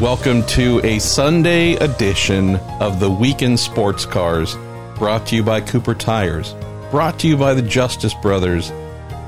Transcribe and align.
Welcome 0.00 0.46
to 0.46 0.80
a 0.82 0.98
Sunday 0.98 1.74
edition 1.74 2.56
of 2.80 3.00
the 3.00 3.10
Week 3.10 3.42
In 3.42 3.58
Sports 3.58 4.06
Cars, 4.06 4.56
brought 4.96 5.26
to 5.26 5.36
you 5.36 5.42
by 5.42 5.60
Cooper 5.60 5.94
Tires, 5.94 6.54
brought 6.90 7.18
to 7.18 7.28
you 7.28 7.36
by 7.36 7.52
the 7.52 7.60
Justice 7.60 8.14
Brothers, 8.14 8.70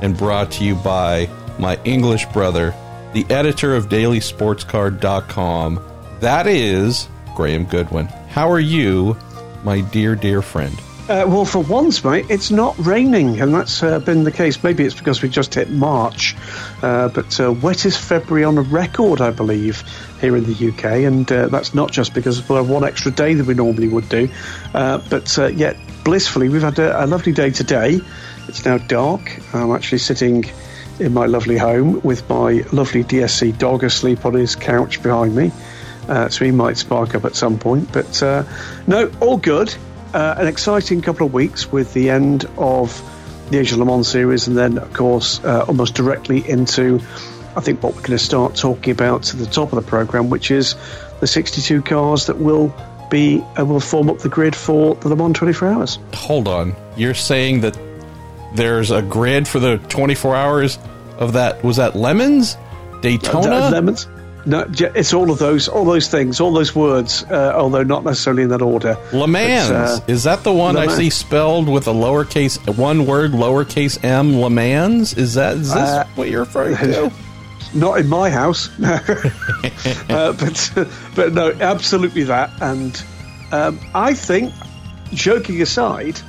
and 0.00 0.16
brought 0.16 0.50
to 0.52 0.64
you 0.64 0.74
by 0.76 1.28
my 1.58 1.78
English 1.84 2.24
brother, 2.32 2.74
the 3.12 3.26
editor 3.28 3.76
of 3.76 3.90
dailysportscar.com. 3.90 5.84
That 6.20 6.46
is 6.46 7.06
Graham 7.36 7.66
Goodwin. 7.66 8.06
How 8.30 8.50
are 8.50 8.58
you, 8.58 9.14
my 9.64 9.82
dear, 9.82 10.16
dear 10.16 10.40
friend? 10.40 10.80
Uh, 11.12 11.26
well, 11.26 11.44
for 11.44 11.62
once, 11.64 12.02
mate, 12.02 12.24
it's 12.30 12.50
not 12.50 12.74
raining, 12.78 13.38
and 13.38 13.54
that's 13.54 13.82
uh, 13.82 13.98
been 13.98 14.24
the 14.24 14.32
case. 14.32 14.62
Maybe 14.64 14.82
it's 14.86 14.94
because 14.94 15.20
we 15.20 15.28
just 15.28 15.52
hit 15.52 15.68
March, 15.68 16.34
uh, 16.80 17.10
but 17.10 17.38
uh, 17.38 17.52
wettest 17.52 17.98
February 17.98 18.44
on 18.44 18.58
record, 18.62 19.20
I 19.20 19.30
believe, 19.30 19.82
here 20.22 20.34
in 20.38 20.44
the 20.44 20.68
UK, 20.70 20.84
and 21.04 21.30
uh, 21.30 21.48
that's 21.48 21.74
not 21.74 21.92
just 21.92 22.14
because 22.14 22.48
we 22.48 22.56
of 22.56 22.70
one 22.70 22.82
extra 22.82 23.10
day 23.10 23.34
that 23.34 23.46
we 23.46 23.52
normally 23.52 23.88
would 23.88 24.08
do, 24.08 24.26
uh, 24.72 25.02
but 25.10 25.36
yet 25.54 25.76
blissfully, 26.02 26.48
we've 26.48 26.62
had 26.62 26.78
a, 26.78 27.04
a, 27.04 27.06
lovely 27.06 27.32
day 27.32 27.50
today. 27.50 28.00
It's 28.48 28.64
now 28.64 28.78
dark. 28.78 29.38
I'm 29.54 29.72
actually 29.72 29.98
sitting 29.98 30.46
in 30.98 31.12
my 31.12 31.26
lovely 31.26 31.58
home 31.58 32.00
with 32.00 32.26
my 32.30 32.64
lovely 32.72 33.04
DSC 33.04 33.58
dog 33.58 33.84
asleep 33.84 34.24
on 34.24 34.32
his 34.32 34.56
couch 34.56 35.02
behind 35.02 35.36
me. 35.36 35.52
so 36.06 36.42
he 36.42 36.52
might 36.52 36.78
spark 36.78 37.14
up 37.14 37.26
at 37.26 37.36
some 37.36 37.58
point, 37.58 37.92
but 37.92 38.22
no, 38.86 39.12
all 39.20 39.36
good 39.36 39.74
uh, 40.14 40.34
an 40.38 40.46
exciting 40.46 41.00
couple 41.00 41.26
of 41.26 41.32
weeks 41.32 41.70
with 41.70 41.92
the 41.94 42.10
end 42.10 42.44
of 42.56 43.02
the 43.50 43.58
Asia 43.58 43.76
Le 43.76 43.84
Mans 43.84 44.06
series, 44.06 44.46
and 44.48 44.56
then, 44.56 44.78
of 44.78 44.92
course, 44.92 45.42
uh, 45.44 45.64
almost 45.68 45.94
directly 45.94 46.48
into, 46.48 47.00
I 47.56 47.60
think, 47.60 47.82
what 47.82 47.94
we're 47.94 48.00
going 48.00 48.12
to 48.12 48.18
start 48.18 48.54
talking 48.56 48.92
about 48.92 49.24
to 49.24 49.36
the 49.36 49.46
top 49.46 49.72
of 49.72 49.82
the 49.82 49.88
program, 49.88 50.30
which 50.30 50.50
is 50.50 50.74
the 51.20 51.26
62 51.26 51.82
cars 51.82 52.26
that 52.26 52.38
will 52.38 52.74
be 53.10 53.44
uh, 53.58 53.64
will 53.64 53.80
form 53.80 54.08
up 54.08 54.18
the 54.18 54.28
grid 54.28 54.56
for 54.56 54.94
the 54.96 55.08
Le 55.08 55.16
Mans 55.16 55.36
24 55.36 55.68
Hours. 55.68 55.98
Hold 56.14 56.48
on, 56.48 56.74
you're 56.96 57.14
saying 57.14 57.60
that 57.60 57.78
there's 58.54 58.90
a 58.90 59.02
grid 59.02 59.46
for 59.46 59.60
the 59.60 59.78
24 59.78 60.34
hours 60.34 60.78
of 61.18 61.34
that? 61.34 61.62
Was 61.62 61.76
that 61.76 61.94
lemons? 61.94 62.56
Daytona? 63.00 63.70
lemons. 63.70 64.06
No, 64.44 64.66
it's 64.68 65.14
all 65.14 65.30
of 65.30 65.38
those, 65.38 65.68
all 65.68 65.84
those 65.84 66.08
things, 66.08 66.40
all 66.40 66.52
those 66.52 66.74
words, 66.74 67.24
uh, 67.24 67.52
although 67.54 67.84
not 67.84 68.04
necessarily 68.04 68.42
in 68.42 68.48
that 68.48 68.62
order. 68.62 68.96
Le 69.12 69.28
Mans 69.28 69.70
uh, 69.70 70.00
is 70.08 70.24
that 70.24 70.42
the 70.42 70.52
one 70.52 70.76
I 70.76 70.88
see 70.88 71.10
spelled 71.10 71.68
with 71.68 71.86
a 71.86 71.92
lowercase 71.92 72.76
one 72.76 73.06
word, 73.06 73.32
lowercase 73.32 74.02
m? 74.04 74.40
Le 74.40 74.50
Mans 74.50 75.12
is 75.14 75.34
that 75.34 75.56
is 75.56 75.68
this 75.68 75.76
uh, 75.76 76.06
what 76.16 76.28
you're 76.28 76.40
referring 76.40 76.76
to? 76.76 77.12
Not 77.74 78.00
in 78.00 78.08
my 78.08 78.28
house, 78.28 78.68
uh, 78.82 80.34
but 80.38 80.88
but 81.14 81.32
no, 81.32 81.52
absolutely 81.52 82.24
that. 82.24 82.50
And 82.60 83.02
um, 83.52 83.80
I 83.94 84.12
think, 84.12 84.52
joking 85.14 85.62
aside, 85.62 86.20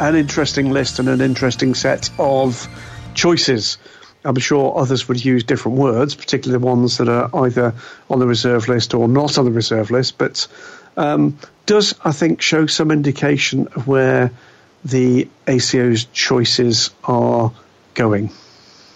an 0.00 0.14
interesting 0.14 0.70
list 0.70 0.98
and 0.98 1.08
an 1.08 1.20
interesting 1.20 1.74
set 1.74 2.10
of 2.18 2.66
choices 3.14 3.78
I'm 4.26 4.38
sure 4.38 4.76
others 4.76 5.08
would 5.08 5.24
use 5.24 5.44
different 5.44 5.78
words, 5.78 6.14
particularly 6.14 6.60
the 6.60 6.66
ones 6.66 6.98
that 6.98 7.08
are 7.08 7.30
either 7.44 7.74
on 8.10 8.18
the 8.18 8.26
reserve 8.26 8.68
list 8.68 8.94
or 8.94 9.08
not 9.08 9.38
on 9.38 9.44
the 9.44 9.52
reserve 9.52 9.90
list. 9.90 10.18
But 10.18 10.46
um, 10.96 11.38
does, 11.66 11.94
I 12.04 12.12
think, 12.12 12.42
show 12.42 12.66
some 12.66 12.90
indication 12.90 13.68
of 13.68 13.86
where 13.86 14.30
the 14.84 15.28
ACO's 15.46 16.04
choices 16.06 16.90
are 17.04 17.52
going. 17.94 18.30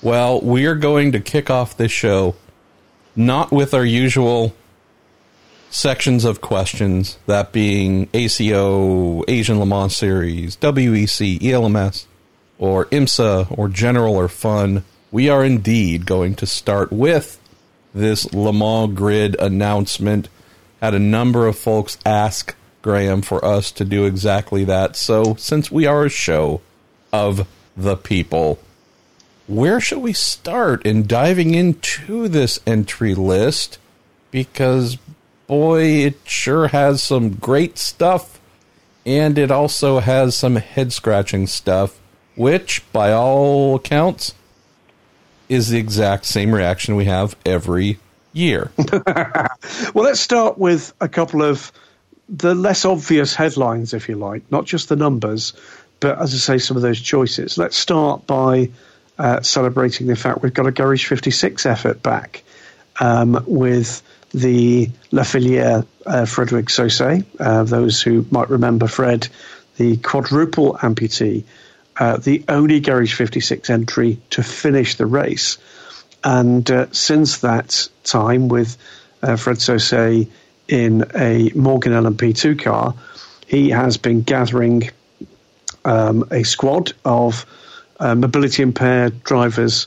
Well, 0.03 0.41
we 0.41 0.67
are 0.67 0.75
going 0.75 1.13
to 1.13 1.21
kick 1.21 1.51
off 1.51 1.77
this 1.77 1.93
show 1.93 2.35
not 3.17 3.53
with 3.53 3.75
our 3.75 3.85
usual 3.85 4.55
sections 5.71 6.25
of 6.25 6.41
questions, 6.41 7.19
that 7.27 7.53
being 7.53 8.09
ACO, 8.13 9.23
Asian 9.29 9.59
Le 9.59 9.67
Mans 9.67 9.95
Series, 9.95 10.57
WEC, 10.57 11.43
ELMS, 11.43 12.07
or 12.59 12.87
IMSA, 12.87 13.57
or 13.57 13.69
General 13.69 14.17
or 14.17 14.29
Fun 14.29 14.85
we 15.11 15.29
are 15.29 15.45
indeed 15.45 16.07
going 16.07 16.35
to 16.37 16.47
start 16.47 16.93
with 16.93 17.39
this 17.93 18.33
Le 18.33 18.53
Mans 18.53 18.95
grid 18.95 19.37
announcement. 19.41 20.29
Had 20.81 20.95
a 20.95 21.01
number 21.01 21.47
of 21.47 21.59
folks 21.59 21.99
ask 22.07 22.55
Graham 22.83 23.23
for 23.23 23.45
us 23.45 23.71
to 23.73 23.85
do 23.85 24.05
exactly 24.05 24.65
that. 24.65 24.97
So, 24.97 25.35
since 25.37 25.71
we 25.71 25.87
are 25.87 26.05
a 26.05 26.11
show 26.11 26.61
of 27.13 27.47
the 27.77 27.97
people, 27.97 28.59
where 29.47 29.81
should 29.81 29.99
we 29.99 30.13
start 30.13 30.87
in 30.87 31.07
diving 31.07 31.55
into 31.55 32.29
this 32.29 32.61
entry 32.67 33.15
list? 33.15 33.79
Because, 34.31 34.97
boy, 35.49 35.83
it 35.83 36.19
sure 36.25 36.69
has 36.69 37.03
some 37.03 37.35
great 37.35 37.77
stuff, 37.77 38.41
and 39.05 39.37
it 39.37 39.51
also 39.51 39.99
has 39.99 40.37
some 40.37 40.57
head 40.57 40.93
scratching 40.93 41.49
stuff, 41.49 41.99
which, 42.37 42.85
by 42.93 43.13
all 43.13 43.75
accounts, 43.75 44.35
is 45.51 45.69
the 45.69 45.79
exact 45.79 46.25
same 46.25 46.55
reaction 46.55 46.95
we 46.97 47.05
have 47.05 47.37
every 47.45 47.99
year. 48.33 48.71
well, 49.07 50.05
let's 50.05 50.21
start 50.21 50.57
with 50.57 50.95
a 51.01 51.09
couple 51.09 51.43
of 51.43 51.73
the 52.29 52.55
less 52.55 52.85
obvious 52.85 53.35
headlines, 53.35 53.93
if 53.93 54.09
you 54.09 54.15
like, 54.15 54.43
not 54.53 54.65
just 54.65 54.89
the 54.89 54.97
numbers, 54.97 55.53
but 55.99 56.21
as 56.21 56.33
I 56.33 56.37
say, 56.37 56.59
some 56.59 56.77
of 56.77 56.83
those 56.83 57.01
choices. 57.01 57.59
Let's 57.59 57.77
start 57.77 58.27
by 58.29 58.71
uh, 59.19 59.43
celebrating 59.43 60.07
the 60.07 60.15
fact 60.15 60.41
we've 60.43 60.55
got 60.55 60.67
a 60.67 60.71
Garage 60.71 61.07
56 61.07 61.67
effort 61.67 62.01
back 62.03 62.45
um, 63.01 63.43
with 63.47 64.03
the 64.33 64.89
La 65.11 65.25
Filière 65.25 65.85
uh, 66.07 66.25
Frederic 66.25 66.67
Sausset. 66.67 67.27
Uh, 67.41 67.65
those 67.65 68.01
who 68.01 68.25
might 68.31 68.49
remember 68.49 68.87
Fred, 68.87 69.27
the 69.77 69.97
quadruple 69.97 70.75
amputee 70.75 71.43
uh, 71.97 72.17
the 72.17 72.45
only 72.49 72.81
Garage 72.81 73.15
56 73.15 73.69
entry 73.71 74.19
to 74.31 74.43
finish 74.43 74.97
the 74.97 75.07
race. 75.07 75.59
And 76.23 76.69
uh, 76.71 76.87
since 76.93 77.39
that 77.39 77.89
time, 78.05 78.49
with 78.49 78.77
uh, 79.23 79.37
Fred 79.37 79.57
Sausset 79.57 80.29
in 80.69 81.05
a 81.15 81.51
Morgan 81.55 81.93
LMP2 81.93 82.63
car, 82.63 82.95
he 83.47 83.71
has 83.71 83.97
been 83.97 84.23
gathering 84.23 84.91
um, 85.85 86.29
a 86.31 86.45
squad 86.45 86.93
of 87.05 87.47
uh, 87.99 88.15
mobility 88.15 88.63
impaired 88.63 89.23
drivers 89.25 89.87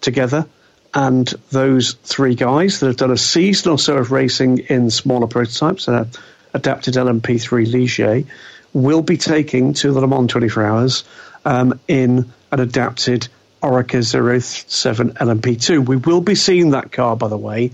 together. 0.00 0.46
And 0.92 1.26
those 1.50 1.94
three 1.94 2.34
guys 2.34 2.80
that 2.80 2.86
have 2.86 2.96
done 2.96 3.10
a 3.10 3.16
season 3.16 3.72
or 3.72 3.78
so 3.78 3.96
of 3.96 4.12
racing 4.12 4.58
in 4.58 4.90
smaller 4.90 5.26
prototypes, 5.26 5.88
uh, 5.88 6.06
adapted 6.52 6.94
LMP3 6.94 7.66
Ligier, 7.66 8.26
will 8.72 9.02
be 9.02 9.16
taking 9.16 9.74
to 9.74 9.92
the 9.92 10.00
Le 10.00 10.06
Mans 10.06 10.30
24 10.30 10.64
Hours 10.64 11.04
um, 11.44 11.80
in 11.88 12.32
an 12.50 12.60
adapted 12.60 13.28
Oreca 13.62 14.04
07 14.04 15.12
LMP2. 15.12 15.86
We 15.86 15.96
will 15.96 16.20
be 16.20 16.34
seeing 16.34 16.70
that 16.70 16.92
car, 16.92 17.16
by 17.16 17.28
the 17.28 17.38
way, 17.38 17.72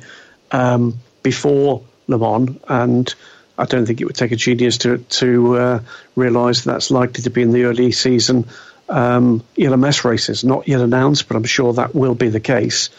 um, 0.50 0.98
before 1.22 1.82
Le 2.06 2.18
Mans, 2.18 2.58
and 2.68 3.14
I 3.58 3.64
don't 3.66 3.86
think 3.86 4.00
it 4.00 4.04
would 4.04 4.16
take 4.16 4.32
a 4.32 4.36
genius 4.36 4.78
to 4.78 4.98
to 4.98 5.56
uh, 5.56 5.80
realise 6.16 6.62
that 6.62 6.72
that's 6.72 6.90
likely 6.90 7.22
to 7.24 7.30
be 7.30 7.42
in 7.42 7.52
the 7.52 7.64
early 7.64 7.92
season 7.92 8.46
um, 8.88 9.42
ELMS 9.58 10.04
races. 10.04 10.44
Not 10.44 10.68
yet 10.68 10.80
announced, 10.80 11.28
but 11.28 11.36
I'm 11.36 11.44
sure 11.44 11.72
that 11.74 11.94
will 11.94 12.14
be 12.14 12.28
the 12.28 12.40
case. 12.40 12.90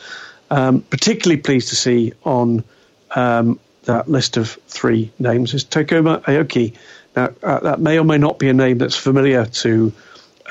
Um, 0.49 0.81
particularly 0.81 1.41
pleased 1.41 1.69
to 1.69 1.75
see 1.75 2.13
on 2.23 2.63
um, 3.15 3.59
that 3.83 4.09
list 4.09 4.37
of 4.37 4.51
three 4.67 5.11
names 5.17 5.53
is 5.53 5.65
Takuma 5.65 6.21
Aoki. 6.23 6.75
Now, 7.15 7.29
uh, 7.41 7.59
that 7.61 7.79
may 7.79 7.97
or 7.97 8.03
may 8.03 8.17
not 8.17 8.37
be 8.37 8.49
a 8.49 8.53
name 8.53 8.77
that's 8.77 8.95
familiar 8.95 9.45
to 9.45 9.93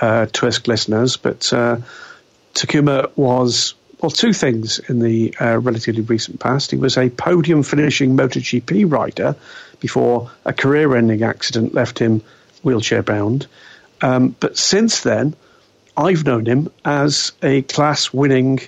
uh, 0.00 0.26
listeners, 0.66 1.16
but 1.16 1.52
uh, 1.52 1.78
Takuma 2.54 3.10
was 3.16 3.74
well 4.00 4.10
two 4.10 4.32
things 4.32 4.78
in 4.78 5.00
the 5.00 5.34
uh, 5.40 5.58
relatively 5.58 6.02
recent 6.02 6.40
past. 6.40 6.70
He 6.70 6.76
was 6.76 6.96
a 6.96 7.10
podium 7.10 7.62
finishing 7.62 8.16
MotoGP 8.16 8.90
rider 8.90 9.36
before 9.78 10.30
a 10.44 10.52
career-ending 10.52 11.22
accident 11.22 11.74
left 11.74 11.98
him 11.98 12.22
wheelchair 12.62 13.02
bound. 13.02 13.46
Um, 14.00 14.34
but 14.40 14.56
since 14.56 15.02
then, 15.02 15.34
I've 15.96 16.24
known 16.24 16.46
him 16.46 16.70
as 16.84 17.32
a 17.42 17.62
class-winning 17.62 18.60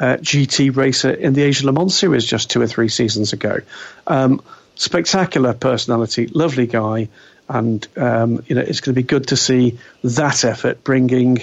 uh, 0.00 0.16
GT 0.16 0.74
racer 0.76 1.10
in 1.10 1.32
the 1.32 1.42
Asia 1.42 1.66
Le 1.66 1.72
Mans 1.72 1.96
series 1.96 2.24
just 2.24 2.50
two 2.50 2.60
or 2.60 2.66
three 2.66 2.88
seasons 2.88 3.32
ago. 3.32 3.60
Um, 4.06 4.42
spectacular 4.74 5.54
personality, 5.54 6.26
lovely 6.26 6.66
guy 6.66 7.08
and 7.48 7.86
um, 7.96 8.42
you 8.46 8.54
know 8.54 8.62
it's 8.62 8.80
going 8.80 8.94
to 8.94 9.00
be 9.00 9.06
good 9.06 9.28
to 9.28 9.36
see 9.36 9.78
that 10.02 10.44
effort 10.44 10.82
bringing 10.84 11.38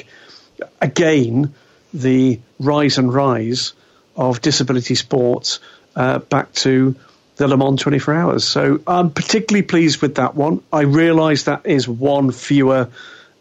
again 0.81 1.53
the 1.93 2.39
rise 2.59 2.97
and 2.97 3.13
rise 3.13 3.73
of 4.15 4.41
disability 4.41 4.95
sports 4.95 5.59
uh, 5.95 6.19
back 6.19 6.51
to 6.53 6.95
the 7.37 7.47
Le 7.47 7.57
Mans 7.57 7.79
24 7.81 8.13
Hours. 8.13 8.43
So 8.43 8.79
I'm 8.85 9.09
particularly 9.09 9.63
pleased 9.63 10.01
with 10.01 10.15
that 10.15 10.35
one. 10.35 10.61
I 10.71 10.81
realise 10.81 11.43
that 11.43 11.65
is 11.65 11.87
one 11.87 12.31
fewer 12.31 12.89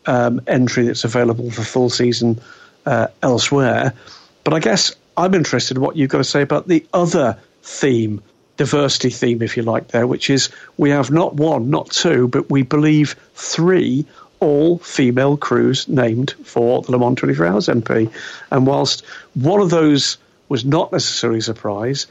um, 0.06 0.40
entry 0.46 0.86
that's 0.86 1.04
available 1.04 1.50
for 1.50 1.62
full 1.62 1.90
season 1.90 2.40
uh, 2.86 3.08
elsewhere, 3.22 3.94
but 4.42 4.54
I 4.54 4.60
guess 4.60 4.94
I'm 5.16 5.34
interested 5.34 5.76
in 5.76 5.82
what 5.82 5.96
you've 5.96 6.08
got 6.08 6.18
to 6.18 6.24
say 6.24 6.40
about 6.40 6.66
the 6.66 6.86
other 6.92 7.38
theme 7.62 8.22
diversity 8.60 9.08
theme, 9.08 9.40
if 9.40 9.56
you 9.56 9.62
like, 9.62 9.88
there, 9.88 10.06
which 10.06 10.28
is 10.28 10.50
we 10.76 10.90
have 10.90 11.10
not 11.10 11.34
one, 11.34 11.70
not 11.70 11.90
two, 11.90 12.28
but 12.28 12.50
we 12.50 12.60
believe 12.60 13.16
three 13.34 14.04
all 14.38 14.76
female 14.76 15.38
crews 15.38 15.88
named 15.88 16.32
for 16.44 16.82
the 16.82 16.92
Le 16.92 16.98
Mans 16.98 17.18
24 17.18 17.46
Hours 17.46 17.66
MP. 17.68 18.12
And 18.50 18.66
whilst 18.66 19.02
one 19.32 19.62
of 19.62 19.70
those 19.70 20.18
was 20.50 20.62
not 20.62 20.92
necessarily 20.92 21.38
a 21.38 21.42
surprise, 21.42 22.06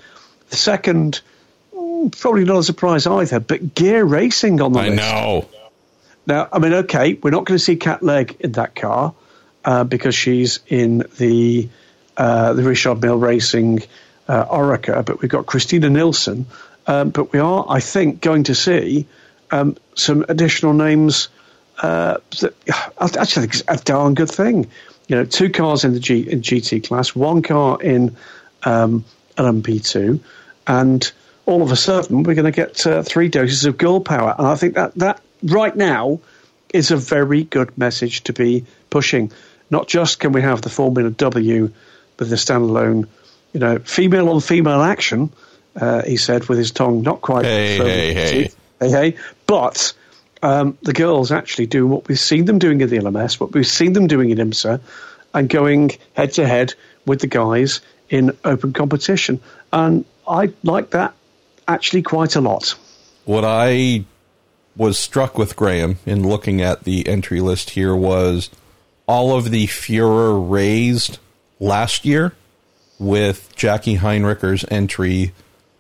the 0.50 0.56
second, 0.56 1.22
probably 2.18 2.46
not 2.46 2.58
a 2.58 2.64
surprise 2.64 3.06
either, 3.06 3.40
but 3.40 3.76
gear 3.76 4.04
racing 4.04 4.60
on 4.60 4.74
the 4.74 4.80
I 4.80 4.90
list. 4.90 4.96
know. 5.04 5.50
Now, 6.26 6.48
I 6.52 6.58
mean, 6.58 6.74
okay, 6.74 7.14
we're 7.14 7.30
not 7.30 7.46
going 7.46 7.60
to 7.60 7.64
see 7.64 7.76
Kat 7.76 8.02
Legge 8.02 8.36
in 8.40 8.54
that 8.54 8.74
car 8.74 9.14
uh, 9.64 9.84
because 9.84 10.16
she's 10.16 10.62
in 10.66 11.06
the 11.20 11.70
uh, 12.18 12.54
the 12.54 12.64
Richard 12.64 13.04
Mille 13.04 13.18
Racing 13.18 13.84
uh, 14.30 14.46
Oreca, 14.46 15.04
but 15.04 15.22
we've 15.22 15.32
got 15.32 15.48
Christina 15.48 15.90
Nielsen. 15.90 16.46
Um, 16.88 17.10
but 17.10 17.34
we 17.34 17.40
are, 17.40 17.66
I 17.68 17.82
think, 17.82 18.22
going 18.22 18.44
to 18.46 18.56
see 18.56 19.08
um, 19.52 19.76
some 19.96 20.24
additional 20.30 20.74
names. 20.74 21.30
Uh, 21.82 22.18
that, 22.40 22.54
I 22.98 23.06
actually 23.06 23.48
think 23.48 23.56
it's 23.56 23.64
a 23.68 23.84
darn 23.84 24.14
good 24.14 24.30
thing. 24.30 24.70
You 25.08 25.16
know, 25.18 25.26
two 25.26 25.50
cars 25.50 25.84
in 25.84 25.94
the 25.94 26.00
G, 26.00 26.30
in 26.30 26.42
GT 26.42 26.88
class, 26.88 27.16
one 27.16 27.42
car 27.42 27.82
in 27.82 28.16
um, 28.64 29.04
LMP2, 29.36 30.20
and 30.68 31.12
all 31.48 31.64
of 31.64 31.72
a 31.72 31.76
sudden 31.76 32.22
we're 32.22 32.36
going 32.36 32.46
to 32.46 32.52
get 32.52 32.86
uh, 32.86 33.02
three 33.02 33.28
doses 33.30 33.66
of 33.66 33.78
girl 33.78 34.00
power. 34.00 34.36
And 34.38 34.46
I 34.46 34.56
think 34.56 34.76
that 34.76 34.94
that 34.96 35.22
right 35.42 35.76
now 35.76 36.20
is 36.72 36.92
a 36.92 36.98
very 36.98 37.44
good 37.44 37.76
message 37.76 38.24
to 38.26 38.34
be 38.34 38.66
pushing. 38.92 39.32
Not 39.72 39.88
just 39.88 40.20
can 40.20 40.32
we 40.32 40.44
have 40.44 40.62
the 40.62 40.70
Formula 40.70 41.10
W 41.10 41.72
with 42.20 42.30
the 42.30 42.36
standalone, 42.36 43.08
you 43.54 43.60
know, 43.60 43.80
female 43.80 44.30
on 44.30 44.42
female 44.42 44.82
action, 44.82 45.32
uh, 45.76 46.04
he 46.04 46.18
said 46.18 46.48
with 46.50 46.58
his 46.58 46.72
tongue 46.72 47.02
not 47.02 47.22
quite. 47.22 47.46
Hey, 47.46 47.78
hey, 47.78 48.14
hey. 48.14 48.52
Hey, 48.80 48.90
hey. 48.90 49.18
But 49.46 49.94
um, 50.42 50.78
the 50.84 50.94
girls 50.94 51.32
actually 51.32 51.68
do 51.68 51.88
what 51.88 52.08
we've 52.08 52.20
seen 52.20 52.46
them 52.46 52.60
doing 52.60 52.82
in 52.82 52.90
the 52.90 52.98
LMS, 52.98 53.40
what 53.40 53.54
we've 53.54 53.68
seen 53.68 53.94
them 53.94 54.08
doing 54.08 54.30
in 54.30 54.38
IMSA, 54.38 54.80
and 55.34 55.50
going 55.50 55.92
head 56.14 56.34
to 56.34 56.48
head 56.48 56.74
with 57.06 57.22
the 57.22 57.28
guys 57.28 57.82
in 58.10 58.36
open 58.44 58.74
competition. 58.74 59.40
And 59.72 60.06
I 60.28 60.54
like 60.64 60.92
that 60.92 61.14
actually 61.68 62.02
quite 62.02 62.36
a 62.36 62.42
lot. 62.42 62.76
What 63.26 63.46
I 63.46 64.06
was 64.76 64.98
struck 64.98 65.38
with 65.38 65.56
Graham 65.56 66.00
in 66.06 66.28
looking 66.28 66.62
at 66.62 66.84
the 66.84 67.08
entry 67.08 67.42
list 67.42 67.72
here 67.72 67.96
was 67.96 68.50
all 69.08 69.36
of 69.36 69.52
the 69.52 69.68
furor 69.68 70.40
raised 70.40 71.20
last 71.60 72.06
year 72.06 72.34
with 73.00 73.52
Jackie 73.56 73.98
Heinricher's 73.98 74.66
entry 74.70 75.32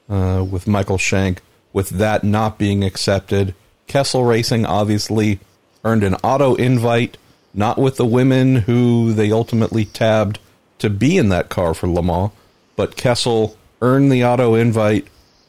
uh, 0.10 0.44
with 0.50 0.68
Michael 0.68 0.98
Shank, 0.98 1.42
with 1.74 1.89
that 1.89 2.24
not 2.24 2.57
being 2.57 2.83
accepted. 2.83 3.54
Kessel 3.88 4.24
Racing 4.24 4.66
obviously 4.66 5.39
earned 5.83 6.04
an 6.04 6.16
auto 6.16 6.56
invite, 6.56 7.18
not 7.54 7.77
with 7.77 7.98
the 7.98 8.06
women 8.06 8.56
who 8.56 9.13
they 9.13 9.31
ultimately 9.31 9.86
tabbed 9.86 10.39
to 10.80 10.89
be 10.89 11.18
in 11.18 11.30
that 11.30 11.50
car 11.50 11.74
for 11.74 11.88
Le 11.88 12.01
Mans, 12.01 12.31
but 12.75 12.95
Kessel 12.95 13.57
earned 13.81 14.12
the 14.12 14.24
auto 14.24 14.56
invite, 14.56 15.07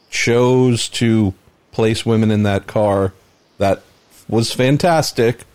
chose 0.09 0.89
to 0.89 1.33
place 1.71 2.05
women 2.05 2.31
in 2.31 2.43
that 2.43 2.67
car. 2.67 3.13
That 3.57 3.81
was 4.27 4.51
fantastic, 4.51 5.45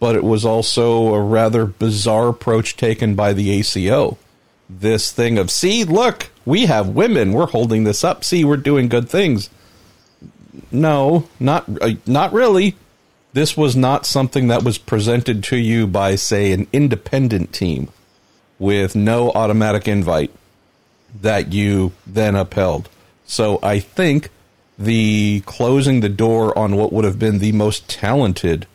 but 0.00 0.16
it 0.16 0.24
was 0.24 0.44
also 0.44 1.14
a 1.14 1.20
rather 1.20 1.66
bizarre 1.66 2.28
approach 2.28 2.76
taken 2.76 3.14
by 3.14 3.32
the 3.32 3.50
ACO. 3.50 4.16
This 4.78 5.12
thing 5.12 5.38
of, 5.38 5.50
see, 5.50 5.84
look, 5.84 6.30
we 6.44 6.66
have 6.66 6.88
women, 6.88 7.32
we're 7.32 7.46
holding 7.46 7.84
this 7.84 8.04
up, 8.04 8.24
see, 8.24 8.44
we're 8.44 8.56
doing 8.56 8.88
good 8.88 9.08
things. 9.08 9.50
No, 10.70 11.28
not 11.38 11.64
uh, 11.80 11.92
not 12.06 12.32
really. 12.32 12.76
This 13.32 13.56
was 13.56 13.74
not 13.74 14.04
something 14.04 14.48
that 14.48 14.62
was 14.62 14.76
presented 14.78 15.42
to 15.44 15.56
you 15.56 15.86
by, 15.86 16.16
say, 16.16 16.52
an 16.52 16.66
independent 16.72 17.52
team 17.52 17.88
with 18.58 18.94
no 18.94 19.30
automatic 19.32 19.88
invite 19.88 20.30
that 21.20 21.52
you 21.52 21.92
then 22.06 22.34
upheld. 22.34 22.88
So 23.24 23.58
I 23.62 23.78
think 23.78 24.28
the 24.78 25.42
closing 25.46 26.00
the 26.00 26.08
door 26.08 26.56
on 26.58 26.76
what 26.76 26.92
would 26.92 27.04
have 27.04 27.18
been 27.18 27.38
the 27.38 27.52
most 27.52 27.88
talented 27.88 28.66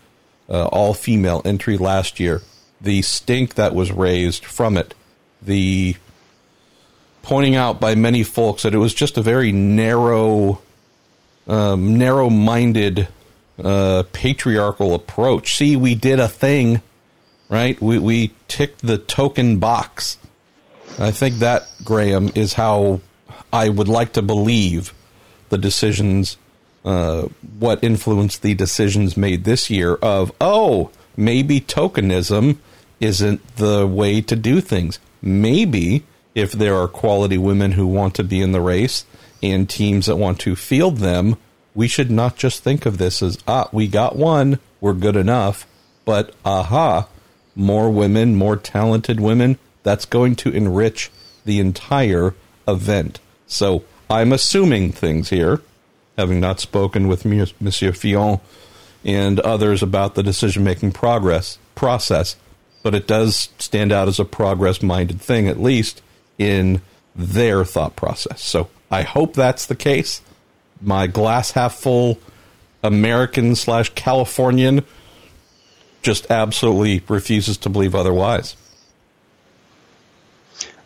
uh, 0.49 0.65
all 0.67 0.93
female 0.93 1.41
entry 1.45 1.77
last 1.77 2.19
year, 2.19 2.41
the 2.79 3.01
stink 3.01 3.55
that 3.55 3.75
was 3.75 3.91
raised 3.91 4.45
from 4.45 4.77
it, 4.77 4.93
the 5.41 5.95
pointing 7.21 7.55
out 7.55 7.79
by 7.79 7.93
many 7.93 8.23
folks 8.23 8.63
that 8.63 8.73
it 8.73 8.77
was 8.77 8.93
just 8.93 9.17
a 9.17 9.21
very 9.21 9.51
narrow, 9.51 10.61
um, 11.47 11.97
narrow 11.97 12.29
minded, 12.29 13.07
uh, 13.61 14.03
patriarchal 14.13 14.95
approach. 14.95 15.55
See, 15.55 15.75
we 15.75 15.93
did 15.93 16.19
a 16.19 16.27
thing, 16.29 16.81
right? 17.49 17.79
We, 17.81 17.99
we 17.99 18.33
ticked 18.47 18.85
the 18.85 18.97
token 18.97 19.59
box. 19.59 20.17
I 20.99 21.11
think 21.11 21.35
that, 21.39 21.69
Graham, 21.83 22.31
is 22.33 22.53
how 22.53 23.01
I 23.51 23.69
would 23.69 23.87
like 23.89 24.13
to 24.13 24.21
believe 24.21 24.93
the 25.49 25.57
decisions, 25.57 26.37
uh, 26.85 27.23
what 27.59 27.83
influenced 27.83 28.41
the 28.41 28.53
decisions 28.53 29.17
made 29.17 29.43
this 29.43 29.69
year 29.69 29.95
of, 29.95 30.31
oh, 30.39 30.91
maybe 31.15 31.59
tokenism 31.59 32.57
isn't 32.99 33.57
the 33.57 33.85
way 33.85 34.21
to 34.21 34.35
do 34.35 34.61
things. 34.61 34.99
Maybe 35.21 36.03
if 36.35 36.51
there 36.51 36.75
are 36.75 36.87
quality 36.87 37.37
women 37.37 37.71
who 37.71 37.87
want 37.87 38.15
to 38.15 38.23
be 38.23 38.41
in 38.41 38.51
the 38.51 38.61
race 38.61 39.05
and 39.41 39.69
teams 39.69 40.05
that 40.05 40.17
want 40.17 40.39
to 40.41 40.55
field 40.55 40.97
them, 40.97 41.37
we 41.73 41.87
should 41.87 42.11
not 42.11 42.37
just 42.37 42.63
think 42.63 42.85
of 42.85 42.97
this 42.97 43.21
as, 43.21 43.37
ah, 43.47 43.69
we 43.71 43.87
got 43.87 44.15
one, 44.15 44.59
we're 44.81 44.93
good 44.93 45.15
enough, 45.15 45.67
but 46.05 46.33
aha, 46.45 47.07
more 47.55 47.89
women, 47.89 48.35
more 48.35 48.55
talented 48.55 49.19
women, 49.19 49.57
that's 49.83 50.05
going 50.05 50.35
to 50.35 50.51
enrich 50.51 51.11
the 51.45 51.59
entire 51.59 52.33
event. 52.67 53.19
So 53.47 53.83
I'm 54.09 54.31
assuming 54.31 54.91
things 54.91 55.29
here, 55.29 55.61
having 56.17 56.39
not 56.39 56.59
spoken 56.59 57.07
with 57.07 57.25
Monsieur 57.25 57.93
Fillon 57.93 58.39
and 59.03 59.39
others 59.39 59.81
about 59.81 60.15
the 60.15 60.23
decision 60.23 60.63
making 60.63 60.91
progress 60.91 61.57
process, 61.75 62.35
but 62.87 62.95
it 62.95 63.05
does 63.05 63.49
stand 63.59 63.91
out 63.91 64.07
as 64.07 64.17
a 64.17 64.23
progress 64.23 64.81
minded 64.81 65.19
thing, 65.19 65.49
at 65.49 65.59
least 65.59 66.01
in 66.37 66.81
their 67.13 67.65
thought 67.65 67.97
process. 67.97 68.41
So 68.41 68.69
I 68.89 69.01
hope 69.01 69.33
that's 69.33 69.65
the 69.65 69.75
case. 69.75 70.21
My 70.81 71.05
glass 71.05 71.51
half 71.51 71.75
full 71.75 72.17
American 72.81 73.57
slash 73.57 73.89
Californian 73.89 74.85
just 76.01 76.31
absolutely 76.31 77.03
refuses 77.09 77.57
to 77.57 77.69
believe 77.69 77.93
otherwise. 77.93 78.55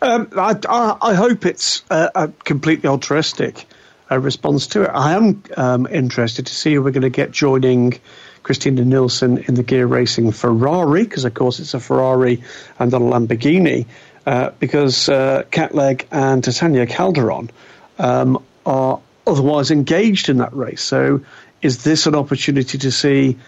Um, 0.00 0.28
I, 0.36 0.56
I, 0.68 0.96
I, 1.00 1.14
hope 1.14 1.46
it's 1.46 1.84
a, 1.88 2.32
completely 2.42 2.88
altruistic 2.88 3.64
uh, 4.10 4.18
response 4.18 4.66
to 4.66 4.82
it. 4.82 4.90
I 4.92 5.12
am 5.12 5.44
um, 5.56 5.86
interested 5.86 6.46
to 6.46 6.52
see 6.52 6.74
who 6.74 6.82
we're 6.82 6.90
going 6.90 7.02
to 7.02 7.10
get 7.10 7.30
joining 7.30 8.00
Christina 8.42 8.84
Nielsen 8.84 9.38
in 9.38 9.54
the 9.54 9.62
gear 9.62 9.86
racing 9.86 10.32
Ferrari, 10.32 11.04
because 11.04 11.24
of 11.24 11.34
course 11.34 11.60
it's 11.60 11.74
a 11.74 11.80
Ferrari 11.80 12.42
and 12.78 12.92
a 12.92 12.98
Lamborghini, 12.98 13.86
uh, 14.26 14.50
because 14.58 15.08
uh, 15.08 15.44
Kat 15.50 15.74
Legge 15.74 16.06
and 16.10 16.42
Tatiana 16.42 16.86
Calderon 16.86 17.50
um, 17.98 18.42
are 18.66 19.00
otherwise 19.26 19.70
engaged 19.70 20.28
in 20.28 20.38
that 20.38 20.54
race. 20.54 20.82
So 20.82 21.20
is 21.60 21.84
this 21.84 22.06
an 22.06 22.14
opportunity 22.14 22.78
to 22.78 22.90
see 22.90 23.38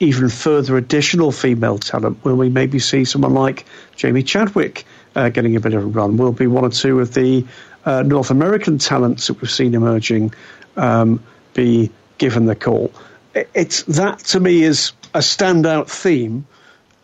even 0.00 0.28
further 0.28 0.76
additional 0.76 1.32
female 1.32 1.78
talent 1.78 2.22
Will 2.24 2.36
we 2.36 2.48
maybe 2.48 2.78
see 2.78 3.04
someone 3.04 3.32
like 3.32 3.64
Jamie 3.96 4.22
Chadwick 4.22 4.84
uh, 5.14 5.28
getting 5.28 5.56
a 5.56 5.60
bit 5.60 5.72
of 5.72 5.82
a 5.82 5.86
run? 5.86 6.16
Will 6.16 6.32
be 6.32 6.46
one 6.46 6.64
or 6.64 6.70
two 6.70 7.00
of 7.00 7.14
the 7.14 7.46
uh, 7.84 8.02
North 8.02 8.30
American 8.30 8.78
talents 8.78 9.28
that 9.28 9.40
we've 9.40 9.50
seen 9.50 9.74
emerging 9.74 10.34
um, 10.76 11.22
be 11.54 11.90
given 12.18 12.46
the 12.46 12.54
call. 12.54 12.92
It's 13.34 13.82
that 13.84 14.20
to 14.20 14.40
me 14.40 14.62
is 14.62 14.92
a 15.12 15.18
standout 15.18 15.88
theme. 15.88 16.46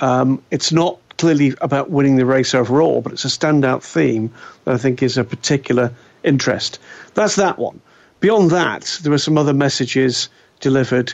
Um, 0.00 0.42
it's 0.50 0.72
not 0.72 0.98
clearly 1.18 1.54
about 1.60 1.90
winning 1.90 2.16
the 2.16 2.24
race 2.24 2.54
overall, 2.54 3.02
but 3.02 3.12
it's 3.12 3.24
a 3.24 3.28
standout 3.28 3.82
theme 3.82 4.32
that 4.64 4.74
I 4.74 4.78
think 4.78 5.02
is 5.02 5.18
a 5.18 5.24
particular 5.24 5.92
interest. 6.22 6.78
That's 7.14 7.36
that 7.36 7.58
one. 7.58 7.80
Beyond 8.20 8.50
that, 8.52 8.98
there 9.02 9.12
are 9.12 9.18
some 9.18 9.38
other 9.38 9.52
messages 9.54 10.28
delivered, 10.60 11.12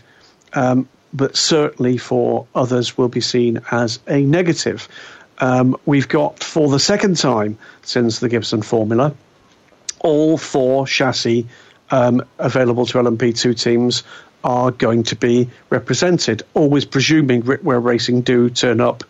um, 0.52 0.88
but 1.12 1.36
certainly 1.36 1.98
for 1.98 2.46
others 2.54 2.98
will 2.98 3.08
be 3.08 3.20
seen 3.20 3.60
as 3.70 3.98
a 4.08 4.20
negative. 4.20 4.88
Um, 5.38 5.76
we've 5.86 6.08
got, 6.08 6.42
for 6.42 6.68
the 6.68 6.80
second 6.80 7.16
time 7.16 7.58
since 7.82 8.18
the 8.18 8.28
Gibson 8.28 8.62
Formula, 8.62 9.14
all 10.00 10.36
four 10.38 10.86
chassis 10.86 11.46
um, 11.90 12.24
available 12.38 12.86
to 12.86 12.98
LMP2 12.98 13.60
teams 13.60 14.02
are 14.46 14.70
going 14.70 15.02
to 15.02 15.16
be 15.16 15.50
represented, 15.70 16.44
always 16.54 16.84
presuming 16.84 17.40
Rick 17.40 17.64
Ware 17.64 17.80
Racing 17.80 18.20
do 18.22 18.48
turn 18.48 18.80
up 18.80 19.02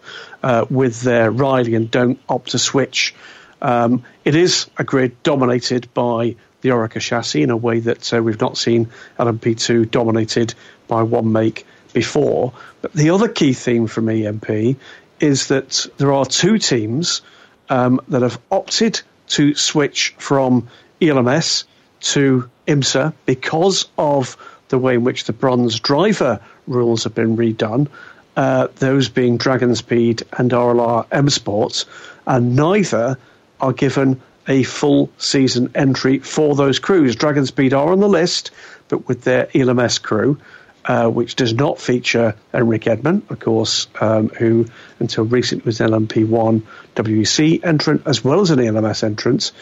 uh, 0.43 0.65
with 0.71 1.03
their 1.03 1.31
Riley 1.31 1.75
and 1.75 1.91
don't 1.91 2.19
opt 2.27 2.53
to 2.53 2.59
switch. 2.59 3.15
Um, 3.61 4.03
it 4.25 4.35
is 4.35 4.69
a 4.79 4.85
grid 4.85 5.23
dominated 5.23 5.93
by 5.93 6.37
the 6.63 6.71
Oreca 6.71 7.01
chassis 7.01 7.43
in 7.43 7.51
a 7.51 7.57
way 7.57 7.81
that 7.81 8.15
uh, 8.15 8.23
we've 8.23 8.41
not 8.41 8.57
seen 8.57 8.89
LMP2 9.19 9.91
dominated 9.91 10.55
by 10.89 11.03
one 11.03 11.31
make 11.33 11.67
before. 11.93 12.55
But 12.81 12.95
the 12.95 13.11
other 13.11 13.29
key 13.29 13.53
theme 13.53 13.89
from 13.89 14.09
EMP 14.09 14.79
is 15.21 15.49
that 15.49 15.87
there 15.99 16.13
are 16.13 16.25
two 16.25 16.57
teams 16.59 17.21
um, 17.69 18.01
that 18.09 18.23
have 18.23 18.41
opted 18.51 19.03
to 19.29 19.55
switch 19.55 20.15
from 20.19 20.69
ELMS 21.03 21.65
to 22.01 22.49
IMSA 22.67 23.13
because 23.27 23.87
of 23.99 24.37
the 24.69 24.79
way 24.79 24.95
in 24.95 25.05
which 25.05 25.25
the 25.25 25.33
bronze 25.33 25.79
driver 25.81 26.41
rules 26.67 27.05
have 27.05 27.15
been 27.15 27.37
redone, 27.37 27.89
uh, 28.37 28.69
those 28.77 29.09
being 29.09 29.37
Dragon 29.37 29.75
Speed 29.75 30.23
and 30.37 30.51
RLR 30.51 31.07
M 31.11 31.31
Sports, 31.31 31.87
and 32.27 32.57
neither 32.57 33.19
are 33.61 33.73
given 33.73 34.21
a 34.49 34.63
full 34.63 35.11
season 35.19 35.71
entry 35.75 36.19
for 36.19 36.55
those 36.55 36.79
crews. 36.79 37.17
Dragon 37.17 37.47
Speed 37.47 37.73
are 37.73 37.93
on 37.93 38.01
the 38.01 38.09
list, 38.09 38.51
but 38.89 39.09
with 39.09 39.23
their 39.23 39.49
ELMS 39.55 39.99
crew, 39.99 40.39
uh, 40.85 41.09
which 41.09 41.35
does 41.35 41.53
not 41.53 41.81
feature 41.81 42.35
Henrik 42.53 42.83
Hedman, 42.83 43.29
of 43.31 43.41
course, 43.41 43.89
um, 44.01 44.29
who 44.29 44.67
until 45.01 45.25
recently 45.25 45.65
was 45.65 45.81
an 45.81 45.91
LMP1 45.91 46.63
WEC 46.95 47.65
entrant 47.65 48.03
as 48.07 48.23
well 48.23 48.41
as 48.41 48.51
an 48.51 48.61
ELMS 48.61 49.03
entrant. 49.03 49.53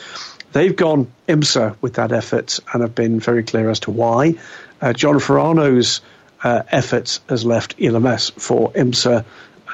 They've 0.53 0.77
gone 0.77 1.11
IMSA 1.27 1.77
with 1.81 1.95
that 1.95 2.13
effort 2.13 2.61
and 2.73 2.83
have 2.83 2.95
been 2.95 3.21
very 3.21 3.43
clear 3.43 3.71
as 3.71 3.81
to 3.81 3.91
why. 3.91 4.35
Uh, 4.81 4.93
John 4.93 5.17
Farano's 5.17 6.01
uh, 6.43 6.63
effort 6.69 7.21
has 7.29 7.45
left 7.45 7.75
ELMS 7.81 8.31
for 8.31 8.71
IMSA, 8.73 9.25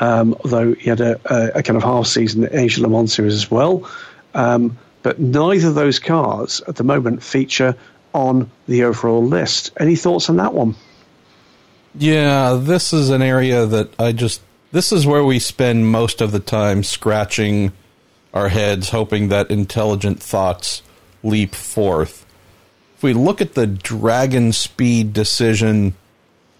um, 0.01 0.37
although 0.45 0.73
he 0.75 0.89
had 0.89 1.01
a, 1.01 1.21
a, 1.25 1.59
a, 1.59 1.63
kind 1.63 1.77
of 1.77 1.83
half 1.83 2.07
season 2.07 2.45
at 2.45 2.55
Asia 2.55 2.83
Le 2.83 2.89
Mans 2.89 3.13
Series 3.13 3.35
as 3.35 3.51
well. 3.51 3.91
Um, 4.35 4.79
but 5.03 5.19
neither 5.19 5.69
of 5.69 5.75
those 5.75 5.99
cars 5.99 6.63
at 6.69 6.77
the 6.77 6.85
moment 6.85 7.23
feature 7.23 7.77
on 8.13 8.51
the 8.67 8.85
overall 8.85 9.25
list. 9.25 9.73
Any 9.79 9.97
thoughts 9.97 10.29
on 10.29 10.37
that 10.37 10.55
one? 10.55 10.77
Yeah, 11.95 12.59
this 12.61 12.93
is 12.93 13.11
an 13.11 13.23
area 13.23 13.67
that 13.67 13.99
I 13.99 14.13
just. 14.13 14.41
This 14.73 14.93
is 14.93 15.05
where 15.05 15.25
we 15.25 15.41
spend 15.41 15.89
most 15.89 16.21
of 16.21 16.31
the 16.31 16.39
time 16.39 16.85
scratching 16.85 17.73
our 18.33 18.49
heads, 18.49 18.91
hoping 18.91 19.29
that 19.29 19.51
intelligent 19.51 20.23
thoughts 20.23 20.83
leap 21.25 21.55
forth. 21.55 22.25
If 23.01 23.05
we 23.05 23.15
look 23.15 23.41
at 23.41 23.55
the 23.55 23.67
Dragon 23.67 24.53
Speed 24.53 25.15
decision, 25.15 25.95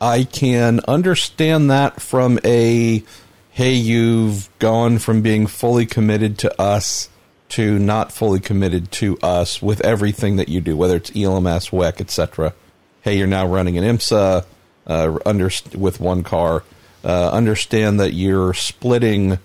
I 0.01 0.25
can 0.25 0.81
understand 0.89 1.71
that 1.71 2.01
from 2.01 2.39
a 2.47 3.05
hey, 3.51 3.75
you've 3.75 4.49
gone 4.59 5.01
from 5.01 5.21
being 5.21 5.47
fully 5.47 5.85
committed 5.85 6.39
to 6.39 6.59
us 6.59 7.11
to 7.51 7.79
not 7.79 8.11
fully 8.11 8.41
committed 8.41 8.91
to 8.93 9.19
us 9.19 9.61
with 9.61 9.83
everything 9.83 10.37
that 10.37 10.49
you 10.49 10.63
do, 10.63 10.79
whether 10.79 10.97
it's 10.97 11.15
ELMS, 11.15 11.69
WEC, 11.69 12.01
etc. 12.01 12.55
Hey, 13.03 13.19
you're 13.19 13.27
now 13.27 13.47
running 13.47 13.77
an 13.77 13.85
IMSA 13.85 14.47
uh, 14.87 15.19
under, 15.27 15.51
with 15.77 16.01
one 16.01 16.23
car. 16.23 16.65
Uh, 17.05 17.29
understand 17.33 18.01
that 18.01 18.15
you're 18.15 18.55
splitting 18.55 19.39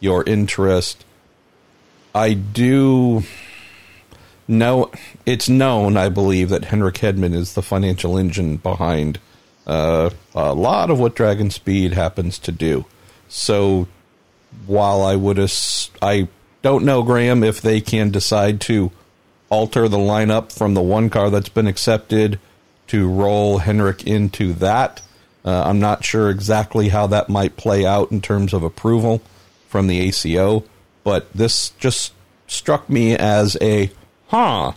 your 0.00 0.22
interest. 0.24 1.02
I 2.14 2.34
do 2.34 3.22
know 4.48 4.90
it's 5.26 5.48
known, 5.48 5.96
I 5.96 6.08
believe, 6.08 6.48
that 6.50 6.66
Henrik 6.66 6.96
Hedman 6.96 7.34
is 7.34 7.54
the 7.54 7.62
financial 7.62 8.16
engine 8.18 8.56
behind 8.56 9.18
uh, 9.66 10.10
a 10.34 10.54
lot 10.54 10.90
of 10.90 10.98
what 10.98 11.14
Dragon 11.14 11.50
Speed 11.50 11.92
happens 11.92 12.38
to 12.40 12.52
do. 12.52 12.84
So 13.28 13.86
while 14.66 15.02
I 15.02 15.16
would, 15.16 15.38
ass- 15.38 15.90
I 16.00 16.28
don't 16.62 16.84
know, 16.84 17.02
Graham, 17.02 17.42
if 17.42 17.60
they 17.60 17.80
can 17.80 18.10
decide 18.10 18.60
to 18.62 18.90
alter 19.52 19.86
the 19.86 19.98
lineup 19.98 20.50
from 20.50 20.72
the 20.72 20.80
one 20.80 21.10
car 21.10 21.28
that's 21.28 21.50
been 21.50 21.66
accepted 21.66 22.38
to 22.86 23.08
roll 23.08 23.58
Henrik 23.58 24.06
into 24.06 24.54
that. 24.54 25.02
Uh, 25.44 25.64
I'm 25.64 25.78
not 25.78 26.04
sure 26.04 26.30
exactly 26.30 26.88
how 26.88 27.06
that 27.08 27.28
might 27.28 27.56
play 27.56 27.84
out 27.84 28.10
in 28.10 28.22
terms 28.22 28.52
of 28.52 28.62
approval 28.62 29.20
from 29.68 29.88
the 29.88 30.00
ACO, 30.00 30.64
but 31.04 31.30
this 31.34 31.70
just 31.78 32.12
struck 32.46 32.88
me 32.88 33.14
as 33.14 33.56
a 33.60 33.90
huh. 34.32 34.72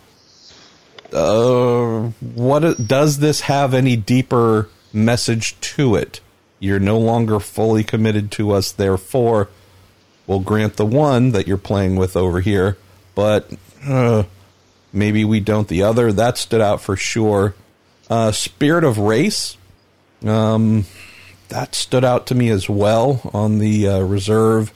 Uh, 1.13 2.09
what 2.19 2.87
does 2.87 3.19
this 3.19 3.41
have 3.41 3.73
any 3.73 3.95
deeper 3.95 4.69
message 4.91 5.59
to 5.61 5.95
it? 5.95 6.19
You're 6.59 6.79
no 6.79 6.99
longer 6.99 7.39
fully 7.39 7.83
committed 7.83 8.31
to 8.31 8.51
us, 8.51 8.71
therefore, 8.71 9.49
we'll 10.27 10.41
grant 10.41 10.75
the 10.75 10.85
one 10.85 11.31
that 11.31 11.47
you're 11.47 11.57
playing 11.57 11.95
with 11.95 12.17
over 12.17 12.41
here, 12.41 12.77
but 13.13 13.49
uh, 13.87 14.23
maybe 14.91 15.23
we 15.23 15.39
don't 15.39 15.69
the 15.69 15.83
other. 15.83 16.11
That 16.11 16.37
stood 16.37 16.61
out 16.61 16.81
for 16.81 16.97
sure. 16.97 17.55
Uh, 18.09 18.31
Spirit 18.33 18.83
of 18.83 18.97
Race, 18.97 19.57
um, 20.25 20.85
that 21.47 21.75
stood 21.75 22.03
out 22.03 22.27
to 22.27 22.35
me 22.35 22.49
as 22.49 22.67
well 22.67 23.29
on 23.33 23.59
the 23.59 23.87
uh, 23.87 23.99
reserve. 23.99 24.73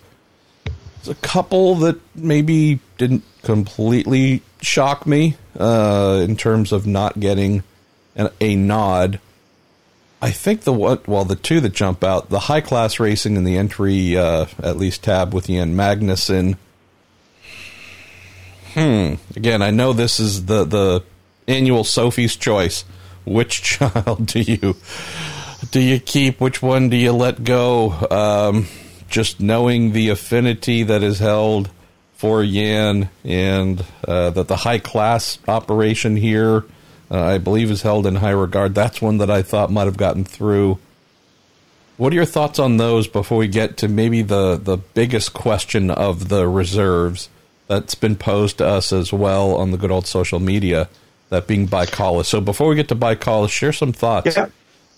There's 0.95 1.17
a 1.17 1.21
couple 1.21 1.75
that 1.75 1.99
maybe 2.15 2.79
didn't 2.97 3.23
completely 3.43 4.41
shock 4.61 5.05
me 5.05 5.35
uh, 5.57 6.23
in 6.23 6.35
terms 6.35 6.71
of 6.71 6.85
not 6.85 7.19
getting 7.19 7.63
an, 8.15 8.29
a 8.39 8.55
nod. 8.55 9.19
I 10.21 10.31
think 10.31 10.61
the 10.61 10.73
what 10.73 11.07
well 11.07 11.25
the 11.25 11.35
two 11.35 11.61
that 11.61 11.73
jump 11.73 12.03
out 12.03 12.29
the 12.29 12.39
high 12.39 12.61
class 12.61 12.99
racing 12.99 13.37
and 13.37 13.47
the 13.47 13.57
entry 13.57 14.17
uh, 14.17 14.47
at 14.61 14.77
least 14.77 15.03
tab 15.03 15.33
with 15.33 15.47
Jan 15.47 15.75
Magnussen. 15.75 16.57
Hmm. 18.73 19.15
Again, 19.35 19.61
I 19.61 19.71
know 19.71 19.93
this 19.93 20.19
is 20.19 20.45
the 20.45 20.65
the 20.65 21.03
annual 21.47 21.83
Sophie's 21.83 22.35
choice 22.35 22.83
which 23.25 23.61
child 23.63 24.25
do 24.25 24.41
you 24.41 24.75
do 25.71 25.79
you 25.79 25.99
keep? 25.99 26.39
Which 26.39 26.61
one 26.61 26.89
do 26.89 26.97
you 26.97 27.11
let 27.11 27.43
go? 27.43 27.91
Um, 28.09 28.67
just 29.09 29.39
knowing 29.39 29.91
the 29.91 30.09
affinity 30.09 30.83
that 30.83 31.03
is 31.03 31.19
held 31.19 31.69
for 32.19 32.45
Jan, 32.45 33.09
and 33.23 33.83
uh, 34.07 34.29
that 34.31 34.47
the 34.47 34.57
high 34.57 34.77
class 34.77 35.39
operation 35.47 36.17
here, 36.17 36.65
uh, 37.09 37.17
I 37.17 37.37
believe, 37.37 37.71
is 37.71 37.81
held 37.81 38.05
in 38.05 38.15
high 38.15 38.31
regard. 38.31 38.75
That's 38.75 39.01
one 39.01 39.19
that 39.19 39.31
I 39.31 39.41
thought 39.41 39.71
might 39.71 39.85
have 39.85 39.97
gotten 39.97 40.25
through. 40.25 40.79
What 41.95 42.11
are 42.11 42.17
your 42.17 42.25
thoughts 42.25 42.59
on 42.59 42.77
those 42.77 43.07
before 43.07 43.37
we 43.37 43.47
get 43.47 43.77
to 43.77 43.87
maybe 43.87 44.21
the, 44.21 44.57
the 44.57 44.77
biggest 44.77 45.33
question 45.33 45.89
of 45.89 46.27
the 46.27 46.45
reserves 46.47 47.29
that's 47.67 47.95
been 47.95 48.17
posed 48.17 48.57
to 48.57 48.67
us 48.67 48.91
as 48.91 49.13
well 49.13 49.55
on 49.55 49.71
the 49.71 49.77
good 49.77 49.91
old 49.91 50.05
social 50.05 50.39
media? 50.39 50.89
that 51.29 51.47
being 51.47 51.67
ByKolles. 51.67 52.25
So 52.25 52.41
before 52.41 52.67
we 52.67 52.75
get 52.75 52.89
to 52.89 52.95
ByKolles, 52.95 53.49
share 53.49 53.73
some 53.73 53.93
thoughts 53.93 54.35
yeah. 54.35 54.47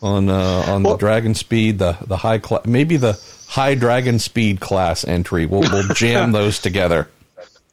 on 0.01 0.29
uh, 0.29 0.63
on 0.67 0.83
well, 0.83 0.93
the 0.93 0.99
Dragon 0.99 1.35
Speed, 1.35 1.79
the 1.79 1.97
the 2.05 2.17
high 2.17 2.39
class, 2.39 2.65
maybe 2.65 2.97
the 2.97 3.13
high 3.51 3.75
Dragon 3.75 4.17
Speed 4.17 4.61
class 4.61 5.05
entry. 5.05 5.45
We'll, 5.45 5.69
we'll 5.69 5.87
jam 5.93 6.31
those 6.31 6.59
together. 6.59 7.09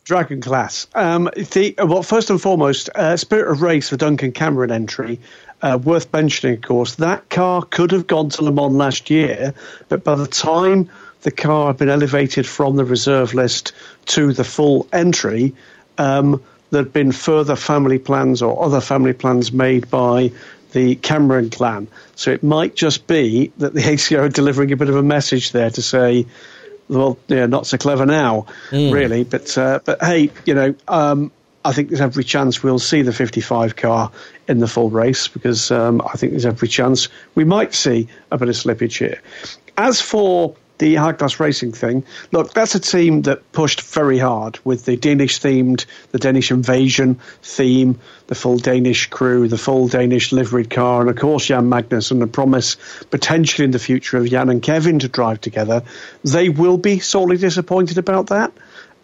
Dragon 0.03 0.41
class. 0.41 0.89
Um, 0.93 1.31
the, 1.37 1.77
well, 1.79 2.03
first 2.03 2.31
and 2.31 2.43
foremost, 2.43 2.91
uh, 2.97 3.17
Spirit 3.17 3.53
of 3.53 3.63
Race, 3.63 3.91
the 3.91 3.97
Duncan 3.97 4.33
Cameron 4.33 4.73
entry. 4.73 5.21
Uh, 5.63 5.79
worth 5.83 6.13
mentioning, 6.13 6.57
of 6.57 6.63
course, 6.63 6.97
that 6.97 7.29
car 7.31 7.63
could 7.63 7.93
have 7.93 8.09
gone 8.09 8.29
to 8.31 8.43
Le 8.43 8.53
Mans 8.53 8.75
last 8.75 9.11
year, 9.11 9.55
but 9.89 10.03
by 10.03 10.15
the 10.15 10.27
time 10.27 10.89
the 11.23 11.31
car 11.31 11.69
had 11.69 11.79
been 11.79 11.89
elevated 11.89 12.47
from 12.47 12.77
the 12.77 12.85
reserve 12.85 13.35
list 13.35 13.73
to 14.07 14.33
the 14.33 14.45
full 14.45 14.89
entry, 14.93 15.55
um, 15.97 16.43
there'd 16.71 16.93
been 16.93 17.13
further 17.13 17.57
family 17.57 17.99
plans 17.99 18.41
or 18.41 18.65
other 18.65 18.81
family 18.81 19.13
plans 19.13 19.53
made 19.53 19.91
by 19.91 20.31
the 20.73 20.97
Cameron 20.97 21.51
clan. 21.51 21.89
So 22.15 22.31
it 22.31 22.43
might 22.43 22.75
just 22.75 23.07
be 23.07 23.53
that 23.59 23.75
the 23.75 23.89
ACO 23.91 24.25
are 24.25 24.29
delivering 24.29 24.73
a 24.73 24.77
bit 24.77 24.89
of 24.89 24.97
a 24.97 25.03
message 25.03 25.53
there 25.53 25.71
to 25.71 25.83
say, 25.83 26.27
well, 26.89 27.19
yeah, 27.29 27.47
not 27.47 27.67
so 27.67 27.77
clever 27.77 28.07
now, 28.07 28.47
mm. 28.71 28.93
really. 28.93 29.25
But 29.25 29.57
uh, 29.57 29.81
but 29.85 30.03
hey, 30.03 30.31
you 30.45 30.55
know, 30.55 30.75
um, 30.89 31.31
I 31.65 31.73
think 31.73 31.89
there's 31.89 32.01
every 32.01 32.25
chance 32.25 32.63
we'll 32.63 32.79
see 32.79 33.03
the 33.03 33.13
55 33.13 33.77
car 33.77 34.11
in 34.49 34.59
the 34.59 34.69
full 34.69 34.91
race 34.91 35.29
because 35.29 35.71
um, 35.71 36.01
I 36.03 36.17
think 36.17 36.33
there's 36.33 36.47
every 36.47 36.69
chance 36.69 37.09
we 37.35 37.45
might 37.45 37.75
see 37.75 38.09
a 38.31 38.39
bit 38.39 38.49
of 38.49 38.55
slippage 38.55 38.99
here. 38.99 39.21
As 39.77 40.01
for 40.01 40.57
the 40.79 40.95
high 40.95 41.13
class 41.13 41.41
racing 41.41 41.73
thing. 41.73 42.05
Look, 42.33 42.55
that's 42.55 42.75
a 42.75 42.81
team 42.81 43.23
that 43.23 43.53
pushed 43.53 43.83
very 43.83 44.19
hard 44.19 44.59
with 44.65 44.85
the 44.85 44.97
Danish 44.97 45.41
themed, 45.41 45.87
the 46.13 46.19
Danish 46.19 46.51
invasion 46.51 47.21
theme, 47.43 47.99
the 48.29 48.35
full 48.35 48.59
Danish 48.59 49.09
crew, 49.09 49.49
the 49.49 49.59
full 49.59 49.89
Danish 49.89 50.33
liveried 50.33 50.71
car, 50.71 51.01
and 51.01 51.11
of 51.11 51.17
course 51.17 51.47
Jan 51.47 51.69
Magnussen 51.69 52.21
the 52.21 52.27
promise 52.27 52.77
potentially 53.11 53.65
in 53.65 53.71
the 53.71 53.79
future 53.79 54.19
of 54.19 54.29
Jan 54.29 54.49
and 54.49 54.63
Kevin 54.63 55.01
to 55.01 55.09
drive 55.09 55.41
together. 55.41 55.83
They 56.25 56.49
will 56.49 56.79
be 56.79 57.01
sorely 57.01 57.37
disappointed 57.37 57.99
about 57.99 58.29
that. 58.29 58.53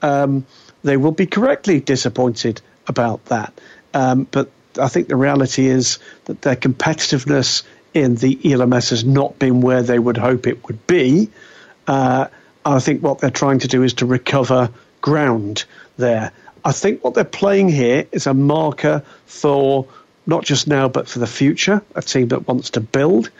Um, 0.02 0.46
they 0.82 0.96
will 0.96 1.12
be 1.12 1.26
correctly 1.26 1.80
disappointed 1.80 2.60
about 2.86 3.24
that. 3.26 3.58
Um, 3.94 4.26
but 4.30 4.50
I 4.78 4.88
think 4.88 5.08
the 5.08 5.16
reality 5.16 5.66
is 5.66 5.98
that 6.26 6.42
their 6.42 6.56
competitiveness 6.56 7.62
in 7.94 8.16
the 8.16 8.52
ELMS 8.52 8.90
has 8.90 9.04
not 9.04 9.38
been 9.38 9.60
where 9.60 9.82
they 9.82 9.98
would 9.98 10.16
hope 10.16 10.46
it 10.46 10.66
would 10.66 10.86
be. 10.86 11.30
Uh, 11.86 12.26
I 12.64 12.78
think 12.78 13.02
what 13.02 13.18
they're 13.18 13.30
trying 13.30 13.58
to 13.60 13.68
do 13.68 13.82
is 13.82 13.94
to 13.94 14.06
recover 14.06 14.70
ground 15.00 15.64
there. 15.96 16.32
I 16.64 16.72
think 16.72 17.04
what 17.04 17.14
they're 17.14 17.24
playing 17.24 17.68
here 17.68 18.06
is 18.10 18.26
a 18.26 18.32
marker 18.32 19.02
for 19.26 19.86
not 20.26 20.44
just 20.44 20.66
now 20.66 20.88
but 20.88 21.08
for 21.08 21.18
the 21.18 21.26
future, 21.26 21.82
a 21.94 22.00
team 22.00 22.28
that 22.28 22.48
wants 22.48 22.70
to 22.70 22.80
build. 22.80 23.30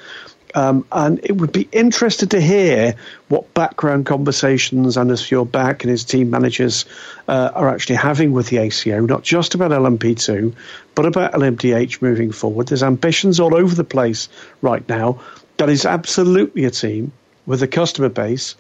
Um, 0.55 0.87
and 0.93 1.19
it 1.23 1.33
would 1.37 1.51
be 1.51 1.69
interesting 1.73 2.29
to 2.29 2.41
hear 2.41 2.95
what 3.29 3.53
background 3.55 4.07
conversations 4.07 4.97
Anders 4.97 5.23
Fjordbach 5.23 5.81
and 5.81 5.91
his 5.91 6.05
team 6.05 6.31
managers 6.31 6.85
uh, 7.27 7.51
are 7.55 7.69
actually 7.69 7.97
having 7.97 8.33
with 8.33 8.49
the 8.49 8.59
ACO, 8.59 9.01
not 9.01 9.25
just 9.25 9.57
about 9.57 9.73
LMP2, 9.73 10.55
but 10.95 11.07
about 11.07 11.33
LMDH 11.33 12.01
moving 12.03 12.31
forward. 12.31 12.69
There's 12.69 12.85
ambitions 12.85 13.41
all 13.41 13.55
over 13.57 13.75
the 13.75 13.85
place 13.85 14.29
right 14.63 14.89
now. 14.89 15.21
That 15.57 15.71
is 15.71 15.87
absolutely 15.87 16.65
a 16.67 16.71
team 16.71 17.11
with 17.47 17.63
a 17.63 17.69
customer 17.69 18.09
base 18.09 18.57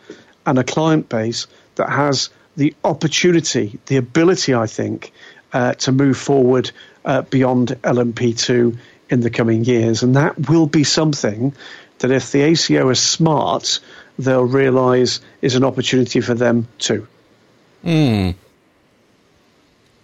and 0.47 0.59
a 0.59 0.65
client 0.65 1.09
base 1.09 1.47
that 1.77 1.89
has 1.89 2.31
the 2.57 2.75
opportunity, 2.85 3.79
the 3.87 3.97
ability, 3.97 4.55
I 4.55 4.67
think, 4.67 5.13
uh, 5.53 5.75
to 5.75 5.93
move 5.93 6.17
forward 6.17 6.71
uh, 7.05 7.23
beyond 7.23 7.69
LMP2 7.83 8.79
in 9.11 9.21
the 9.21 9.31
coming 9.31 9.65
years. 9.65 10.03
And 10.03 10.17
that 10.17 10.49
will 10.49 10.67
be 10.67 10.85
something 10.85 11.55
that 11.99 12.11
if 12.11 12.33
the 12.33 12.43
ACO 12.43 12.89
is 12.91 13.01
smart, 13.01 13.81
they'll 14.19 14.45
realise 14.45 15.21
is 15.43 15.55
an 15.55 15.65
opportunity 15.65 16.21
for 16.21 16.35
them 16.35 16.69
too. 16.79 17.07
Hmm. 17.83 18.31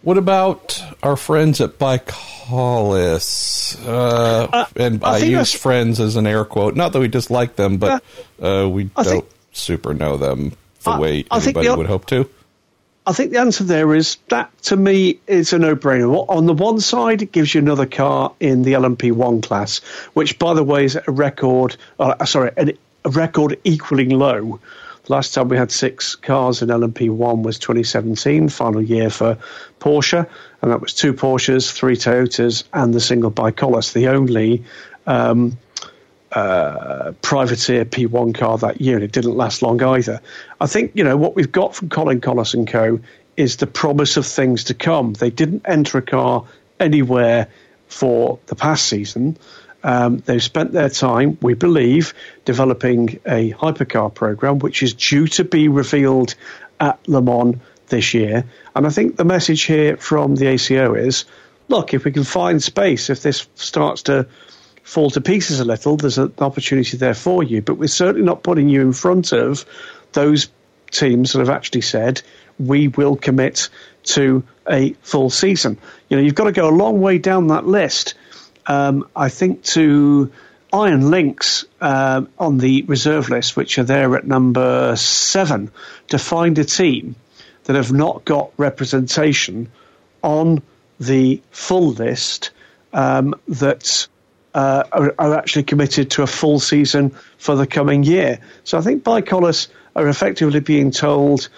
What 0.02 0.16
about 0.16 0.82
our 1.02 1.16
friends 1.16 1.60
at 1.60 1.78
ByKolles? 1.78 3.86
Uh, 3.86 4.48
uh, 4.50 4.66
and 4.76 5.04
I, 5.04 5.16
I 5.16 5.18
use 5.18 5.52
friends 5.52 6.00
as 6.00 6.16
an 6.16 6.26
air 6.26 6.46
quote. 6.46 6.74
Not 6.74 6.94
that 6.94 7.00
we 7.00 7.08
dislike 7.08 7.56
them, 7.56 7.76
but 7.76 8.02
uh, 8.40 8.66
we 8.70 8.88
I 8.96 9.02
don't 9.02 9.12
think, 9.12 9.26
super 9.52 9.92
know 9.92 10.16
them 10.16 10.52
the 10.84 10.98
way 10.98 11.24
anybody 11.30 11.68
the, 11.68 11.76
would 11.76 11.86
hope 11.86 12.06
to. 12.06 12.30
I 13.06 13.12
think 13.12 13.32
the 13.32 13.40
answer 13.40 13.64
there 13.64 13.94
is 13.94 14.16
that 14.28 14.50
to 14.62 14.76
me 14.76 15.20
is 15.26 15.52
a 15.52 15.58
no-brainer. 15.58 16.26
On 16.28 16.46
the 16.46 16.54
one 16.54 16.80
side, 16.80 17.22
it 17.22 17.32
gives 17.32 17.54
you 17.54 17.60
another 17.60 17.86
car 17.86 18.32
in 18.40 18.62
the 18.62 18.74
LMP1 18.74 19.42
class, 19.42 19.78
which, 20.14 20.38
by 20.38 20.54
the 20.54 20.62
way, 20.62 20.84
is 20.84 20.96
a 20.96 21.10
record. 21.10 21.76
Uh, 21.98 22.24
sorry, 22.24 22.52
a 22.56 23.08
record 23.08 23.58
equaling 23.64 24.10
low. 24.10 24.60
Last 25.10 25.34
time 25.34 25.48
we 25.48 25.56
had 25.56 25.72
six 25.72 26.14
cars 26.14 26.62
in 26.62 26.68
LMP1 26.68 27.42
was 27.42 27.58
2017, 27.58 28.48
final 28.48 28.80
year 28.80 29.10
for 29.10 29.38
Porsche, 29.80 30.24
and 30.62 30.70
that 30.70 30.80
was 30.80 30.94
two 30.94 31.12
Porsches, 31.14 31.68
three 31.72 31.96
Toyotas, 31.96 32.62
and 32.72 32.94
the 32.94 33.00
single 33.00 33.32
ByKolles, 33.32 33.92
the 33.92 34.06
only 34.06 34.62
um, 35.08 35.58
uh, 36.30 37.10
privateer 37.22 37.84
P1 37.84 38.36
car 38.36 38.56
that 38.58 38.80
year, 38.80 38.94
and 38.94 39.02
it 39.02 39.10
didn't 39.10 39.36
last 39.36 39.62
long 39.62 39.82
either. 39.82 40.20
I 40.60 40.68
think 40.68 40.92
you 40.94 41.02
know 41.02 41.16
what 41.16 41.34
we've 41.34 41.50
got 41.50 41.74
from 41.74 41.88
Colin 41.88 42.20
Kolles 42.20 42.54
and 42.54 42.68
Co. 42.68 43.00
is 43.36 43.56
the 43.56 43.66
promise 43.66 44.16
of 44.16 44.24
things 44.24 44.62
to 44.64 44.74
come. 44.74 45.14
They 45.14 45.30
didn't 45.30 45.62
enter 45.64 45.98
a 45.98 46.02
car 46.02 46.44
anywhere 46.78 47.48
for 47.88 48.38
the 48.46 48.54
past 48.54 48.86
season. 48.86 49.38
Um, 49.82 50.18
they've 50.18 50.42
spent 50.42 50.72
their 50.72 50.90
time, 50.90 51.38
we 51.40 51.54
believe, 51.54 52.14
developing 52.44 53.20
a 53.26 53.52
hypercar 53.52 54.12
program, 54.12 54.58
which 54.58 54.82
is 54.82 54.94
due 54.94 55.26
to 55.28 55.44
be 55.44 55.68
revealed 55.68 56.34
at 56.78 56.98
Le 57.08 57.22
Mans 57.22 57.56
this 57.88 58.14
year. 58.14 58.44
And 58.74 58.86
I 58.86 58.90
think 58.90 59.16
the 59.16 59.24
message 59.24 59.62
here 59.62 59.96
from 59.96 60.36
the 60.36 60.46
ACO 60.46 60.94
is 60.94 61.24
look, 61.68 61.94
if 61.94 62.04
we 62.04 62.12
can 62.12 62.24
find 62.24 62.62
space, 62.62 63.10
if 63.10 63.22
this 63.22 63.46
starts 63.54 64.02
to 64.02 64.26
fall 64.82 65.08
to 65.10 65.20
pieces 65.20 65.60
a 65.60 65.64
little, 65.64 65.96
there's 65.96 66.18
an 66.18 66.32
opportunity 66.38 66.96
there 66.96 67.14
for 67.14 67.42
you. 67.42 67.62
But 67.62 67.76
we're 67.76 67.86
certainly 67.86 68.26
not 68.26 68.42
putting 68.42 68.68
you 68.68 68.80
in 68.80 68.92
front 68.92 69.32
of 69.32 69.64
those 70.12 70.48
teams 70.90 71.32
that 71.32 71.38
have 71.38 71.48
actually 71.48 71.82
said 71.82 72.20
we 72.58 72.88
will 72.88 73.16
commit 73.16 73.68
to 74.02 74.42
a 74.68 74.92
full 75.02 75.30
season. 75.30 75.78
You 76.08 76.16
know, 76.16 76.22
you've 76.22 76.34
got 76.34 76.44
to 76.44 76.52
go 76.52 76.68
a 76.68 76.74
long 76.74 77.00
way 77.00 77.18
down 77.18 77.46
that 77.48 77.66
list. 77.66 78.14
Um, 78.70 79.08
I 79.16 79.30
think 79.30 79.64
to 79.74 80.30
Iron 80.72 81.10
Lynx 81.10 81.64
uh, 81.80 82.22
on 82.38 82.58
the 82.58 82.82
reserve 82.82 83.28
list, 83.28 83.56
which 83.56 83.80
are 83.80 83.82
there 83.82 84.14
at 84.14 84.24
number 84.24 84.94
seven, 84.94 85.72
to 86.10 86.18
find 86.20 86.56
a 86.56 86.64
team 86.64 87.16
that 87.64 87.74
have 87.74 87.92
not 87.92 88.24
got 88.24 88.52
representation 88.58 89.72
on 90.22 90.62
the 91.00 91.42
full 91.50 91.88
list 91.88 92.52
um, 92.92 93.34
that 93.48 94.06
uh, 94.54 94.84
are, 94.92 95.14
are, 95.18 95.34
actually 95.34 95.64
committed 95.64 96.12
to 96.12 96.22
a 96.22 96.28
full 96.28 96.60
season 96.60 97.10
for 97.38 97.56
the 97.56 97.66
coming 97.66 98.04
year. 98.04 98.38
So 98.62 98.78
I 98.78 98.82
think 98.82 99.02
ByKolles 99.02 99.66
are 99.96 100.06
effectively 100.06 100.60
being 100.60 100.92
told, 100.92 101.48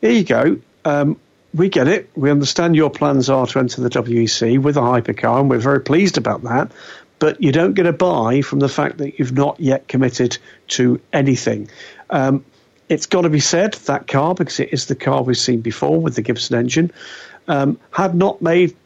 here 0.00 0.12
you 0.12 0.24
go, 0.24 0.60
um, 0.84 1.18
we 1.52 1.68
get 1.68 1.88
it. 1.88 2.10
We 2.14 2.30
understand 2.30 2.76
your 2.76 2.90
plans 2.90 3.28
are 3.28 3.46
to 3.46 3.58
enter 3.58 3.80
the 3.80 3.90
WEC 3.90 4.60
with 4.60 4.76
a 4.76 4.80
hypercar, 4.80 5.40
and 5.40 5.50
we're 5.50 5.58
very 5.58 5.80
pleased 5.80 6.16
about 6.16 6.42
that. 6.44 6.72
But 7.18 7.42
you 7.42 7.52
don't 7.52 7.74
get 7.74 7.86
a 7.86 7.92
buy 7.92 8.40
from 8.40 8.60
the 8.60 8.68
fact 8.68 8.98
that 8.98 9.18
you've 9.18 9.32
not 9.32 9.60
yet 9.60 9.88
committed 9.88 10.38
to 10.68 11.00
anything. 11.12 11.68
Um, 12.08 12.44
it's 12.88 13.06
got 13.06 13.22
to 13.22 13.30
be 13.30 13.40
said 13.40 13.74
that 13.74 14.06
car, 14.06 14.34
because 14.34 14.60
it 14.60 14.72
is 14.72 14.86
the 14.86 14.94
car 14.94 15.22
we've 15.22 15.36
seen 15.36 15.60
before 15.60 16.00
with 16.00 16.14
the 16.14 16.22
Gibson 16.22 16.56
engine, 16.56 16.92
um, 17.46 17.78
had 17.90 18.14
not 18.14 18.40
made 18.40 18.76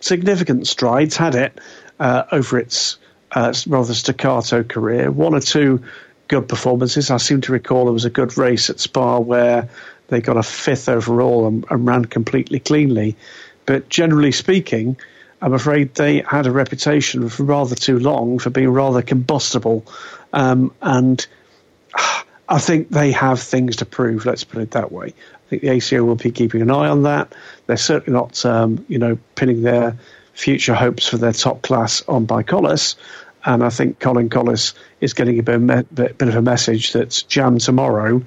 significant 0.00 0.66
strides, 0.66 1.16
had 1.16 1.34
it, 1.34 1.58
uh, 1.98 2.24
over 2.32 2.58
its 2.58 2.96
uh, 3.32 3.52
rather 3.66 3.94
staccato 3.94 4.62
career. 4.62 5.10
One 5.10 5.34
or 5.34 5.40
two 5.40 5.82
good 6.28 6.48
performances. 6.48 7.10
I 7.10 7.16
seem 7.16 7.40
to 7.42 7.52
recall 7.52 7.86
there 7.86 7.92
was 7.92 8.04
a 8.04 8.10
good 8.10 8.38
race 8.38 8.70
at 8.70 8.78
Spa 8.78 9.18
where 9.18 9.68
they 10.10 10.20
got 10.20 10.36
a 10.36 10.42
fifth 10.42 10.88
overall 10.88 11.46
and, 11.46 11.64
and 11.70 11.86
ran 11.86 12.04
completely 12.04 12.60
cleanly. 12.60 13.16
But 13.64 13.88
generally 13.88 14.32
speaking, 14.32 14.96
I'm 15.40 15.54
afraid 15.54 15.94
they 15.94 16.20
had 16.20 16.46
a 16.46 16.50
reputation 16.50 17.28
for 17.28 17.44
rather 17.44 17.74
too 17.74 17.98
long 17.98 18.38
for 18.38 18.50
being 18.50 18.70
rather 18.70 19.02
combustible. 19.02 19.86
Um, 20.32 20.74
and 20.82 21.24
I 22.48 22.58
think 22.58 22.90
they 22.90 23.12
have 23.12 23.40
things 23.40 23.76
to 23.76 23.86
prove, 23.86 24.26
let's 24.26 24.44
put 24.44 24.60
it 24.60 24.72
that 24.72 24.90
way. 24.90 25.06
I 25.06 25.48
think 25.48 25.62
the 25.62 25.68
ACO 25.68 26.04
will 26.04 26.16
be 26.16 26.32
keeping 26.32 26.62
an 26.62 26.70
eye 26.70 26.88
on 26.88 27.04
that. 27.04 27.32
They're 27.66 27.76
certainly 27.76 28.18
not, 28.18 28.44
um, 28.44 28.84
you 28.88 28.98
know, 28.98 29.18
pinning 29.36 29.62
their 29.62 29.96
future 30.32 30.74
hopes 30.74 31.06
for 31.06 31.16
their 31.16 31.32
top 31.32 31.62
class 31.62 32.02
on 32.08 32.26
ByKolles. 32.26 32.96
And 33.44 33.62
I 33.62 33.70
think 33.70 34.00
Colin 34.00 34.28
Kolles 34.28 34.74
is 35.00 35.14
getting 35.14 35.38
a 35.38 35.42
bit, 35.42 35.94
bit 35.94 36.20
of 36.20 36.34
a 36.34 36.42
message 36.42 36.92
that 36.92 37.24
Jam 37.28 37.58
tomorrow 37.58 38.22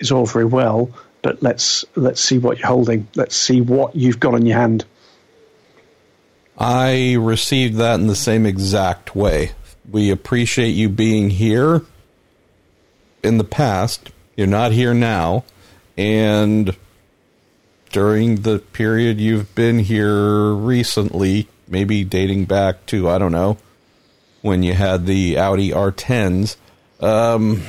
is 0.00 0.10
all 0.10 0.26
very 0.26 0.44
well, 0.44 0.90
but 1.22 1.42
let's 1.42 1.84
let's 1.96 2.20
see 2.20 2.38
what 2.38 2.58
you're 2.58 2.68
holding. 2.68 3.08
Let's 3.14 3.36
see 3.36 3.60
what 3.60 3.94
you've 3.94 4.20
got 4.20 4.34
in 4.34 4.46
your 4.46 4.58
hand. 4.58 4.84
I 6.58 7.14
received 7.14 7.76
that 7.76 8.00
in 8.00 8.08
the 8.08 8.16
same 8.16 8.44
exact 8.44 9.14
way. 9.14 9.52
We 9.90 10.10
appreciate 10.10 10.70
you 10.70 10.88
being 10.88 11.30
here 11.30 11.82
in 13.22 13.38
the 13.38 13.44
past. 13.44 14.10
You're 14.36 14.46
not 14.46 14.72
here 14.72 14.92
now. 14.92 15.44
And 15.96 16.76
during 17.90 18.42
the 18.42 18.58
period 18.58 19.20
you've 19.20 19.54
been 19.54 19.78
here 19.78 20.52
recently, 20.52 21.48
maybe 21.66 22.04
dating 22.04 22.44
back 22.44 22.86
to, 22.86 23.08
I 23.08 23.18
don't 23.18 23.32
know, 23.32 23.56
when 24.42 24.62
you 24.62 24.74
had 24.74 25.06
the 25.06 25.38
Audi 25.38 25.70
R10s, 25.70 26.56
um, 27.00 27.62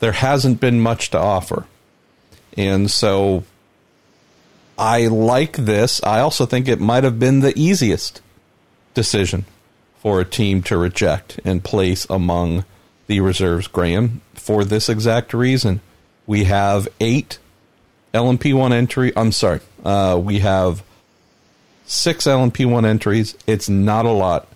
there 0.00 0.12
hasn't 0.12 0.60
been 0.60 0.80
much 0.80 1.10
to 1.10 1.18
offer. 1.18 1.66
And 2.56 2.90
so 2.90 3.44
I 4.76 5.06
like 5.06 5.56
this. 5.56 6.02
I 6.02 6.20
also 6.20 6.46
think 6.46 6.66
it 6.66 6.80
might 6.80 7.04
have 7.04 7.18
been 7.18 7.40
the 7.40 7.56
easiest 7.56 8.20
decision 8.94 9.44
for 9.98 10.20
a 10.20 10.24
team 10.24 10.62
to 10.64 10.76
reject 10.78 11.38
and 11.44 11.62
place 11.62 12.06
among 12.08 12.64
the 13.06 13.20
reserves, 13.20 13.66
Graham, 13.68 14.22
for 14.34 14.64
this 14.64 14.88
exact 14.88 15.34
reason. 15.34 15.80
We 16.26 16.44
have 16.44 16.88
eight 17.00 17.38
LMP1 18.14 18.72
entry. 18.72 19.12
I'm 19.14 19.32
sorry. 19.32 19.60
Uh, 19.84 20.18
we 20.22 20.38
have 20.40 20.82
six 21.84 22.24
LMP1 22.24 22.86
entries. 22.86 23.36
It's 23.46 23.68
not 23.68 24.06
a 24.06 24.10
lot. 24.10 24.48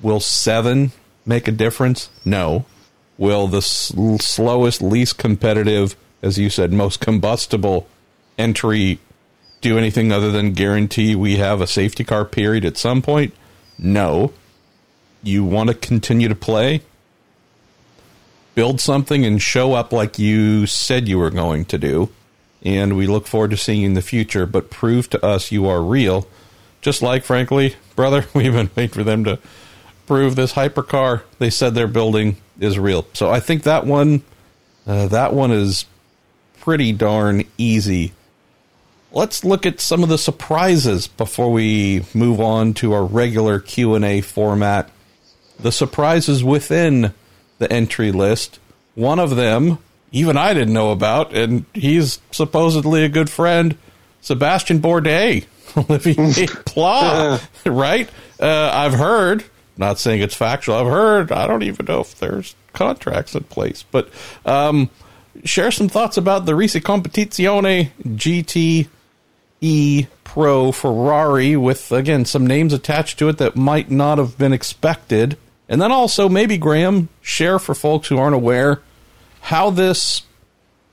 Will 0.00 0.20
seven 0.20 0.92
make 1.26 1.48
a 1.48 1.52
difference? 1.52 2.08
No. 2.24 2.64
Will 3.18 3.46
the 3.46 3.58
s- 3.58 3.92
slowest, 4.20 4.82
least 4.82 5.18
competitive, 5.18 5.96
as 6.22 6.38
you 6.38 6.50
said, 6.50 6.72
most 6.72 7.00
combustible 7.00 7.86
entry 8.38 8.98
do 9.62 9.78
anything 9.78 10.12
other 10.12 10.30
than 10.30 10.52
guarantee 10.52 11.14
we 11.14 11.36
have 11.36 11.60
a 11.60 11.66
safety 11.66 12.04
car 12.04 12.24
period 12.24 12.64
at 12.64 12.76
some 12.76 13.00
point? 13.02 13.32
No. 13.78 14.32
You 15.22 15.44
want 15.44 15.68
to 15.70 15.74
continue 15.74 16.28
to 16.28 16.34
play? 16.34 16.82
Build 18.54 18.80
something 18.80 19.24
and 19.24 19.40
show 19.40 19.74
up 19.74 19.92
like 19.92 20.18
you 20.18 20.66
said 20.66 21.08
you 21.08 21.18
were 21.18 21.30
going 21.30 21.64
to 21.66 21.78
do 21.78 22.10
and 22.62 22.96
we 22.96 23.06
look 23.06 23.26
forward 23.26 23.50
to 23.50 23.56
seeing 23.56 23.80
you 23.82 23.86
in 23.86 23.94
the 23.94 24.02
future. 24.02 24.46
But 24.46 24.70
prove 24.70 25.08
to 25.10 25.24
us 25.24 25.52
you 25.52 25.66
are 25.66 25.82
real, 25.82 26.26
just 26.80 27.02
like, 27.02 27.24
frankly, 27.24 27.76
brother, 27.94 28.26
we've 28.34 28.52
been 28.52 28.70
waiting 28.74 28.92
for 28.94 29.04
them 29.04 29.24
to 29.24 29.38
prove 30.06 30.36
this 30.36 30.52
hypercar 30.52 31.22
they 31.38 31.50
said 31.50 31.74
they're 31.74 31.86
building 31.86 32.36
is 32.60 32.78
real. 32.78 33.06
So 33.12 33.30
I 33.30 33.40
think 33.40 33.64
that 33.64 33.86
one, 33.86 34.22
uh, 34.86 35.08
that 35.08 35.34
one 35.34 35.52
is 35.52 35.84
pretty 36.60 36.92
darn 36.92 37.44
easy. 37.58 38.12
let's 39.12 39.44
look 39.44 39.64
at 39.64 39.80
some 39.80 40.02
of 40.02 40.08
the 40.08 40.18
surprises 40.18 41.06
before 41.06 41.50
we 41.50 42.04
move 42.12 42.40
on 42.40 42.74
to 42.74 42.92
our 42.92 43.04
regular 43.04 43.60
Q&A 43.60 44.20
format. 44.20 44.90
The 45.58 45.72
surprises 45.72 46.44
within 46.44 47.14
the 47.58 47.72
entry 47.72 48.12
list. 48.12 48.58
One 48.94 49.18
of 49.18 49.36
them, 49.36 49.78
even 50.12 50.36
I 50.36 50.52
didn't 50.54 50.74
know 50.74 50.90
about, 50.90 51.34
and 51.34 51.64
he's 51.72 52.20
supposedly 52.30 53.04
a 53.04 53.08
good 53.08 53.30
friend, 53.30 53.76
Sebastian 54.20 54.80
Bourdais, 54.80 55.46
Olivier 55.76 56.46
Pla, 56.66 57.38
right? 57.64 58.10
Uh, 58.40 58.70
I've 58.72 58.94
heard, 58.94 59.44
not 59.76 59.98
saying 59.98 60.22
it's 60.22 60.34
factual, 60.34 60.76
I've 60.76 60.86
heard, 60.86 61.32
I 61.32 61.46
don't 61.46 61.62
even 61.62 61.86
know 61.86 62.00
if 62.00 62.18
there's 62.18 62.54
contracts 62.72 63.34
in 63.34 63.44
place, 63.44 63.84
but 63.90 64.08
um, 64.44 64.90
share 65.44 65.70
some 65.70 65.88
thoughts 65.88 66.16
about 66.16 66.46
the 66.46 66.52
Risi 66.52 66.80
Competizione 66.80 67.90
GTE 69.62 70.06
Pro 70.24 70.72
Ferrari 70.72 71.56
with, 71.56 71.92
again, 71.92 72.24
some 72.24 72.46
names 72.46 72.72
attached 72.72 73.18
to 73.18 73.28
it 73.28 73.38
that 73.38 73.56
might 73.56 73.90
not 73.90 74.18
have 74.18 74.36
been 74.36 74.52
expected. 74.52 75.38
And 75.68 75.80
then 75.80 75.90
also, 75.90 76.28
maybe, 76.28 76.58
Graham, 76.58 77.08
share 77.22 77.58
for 77.58 77.74
folks 77.74 78.08
who 78.08 78.18
aren't 78.18 78.34
aware 78.34 78.80
how 79.40 79.70
this 79.70 80.22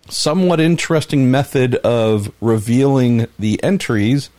somewhat 0.10 0.60
interesting 0.60 1.32
method 1.32 1.76
of 1.76 2.32
revealing 2.42 3.28
the 3.40 3.62
entries 3.64 4.30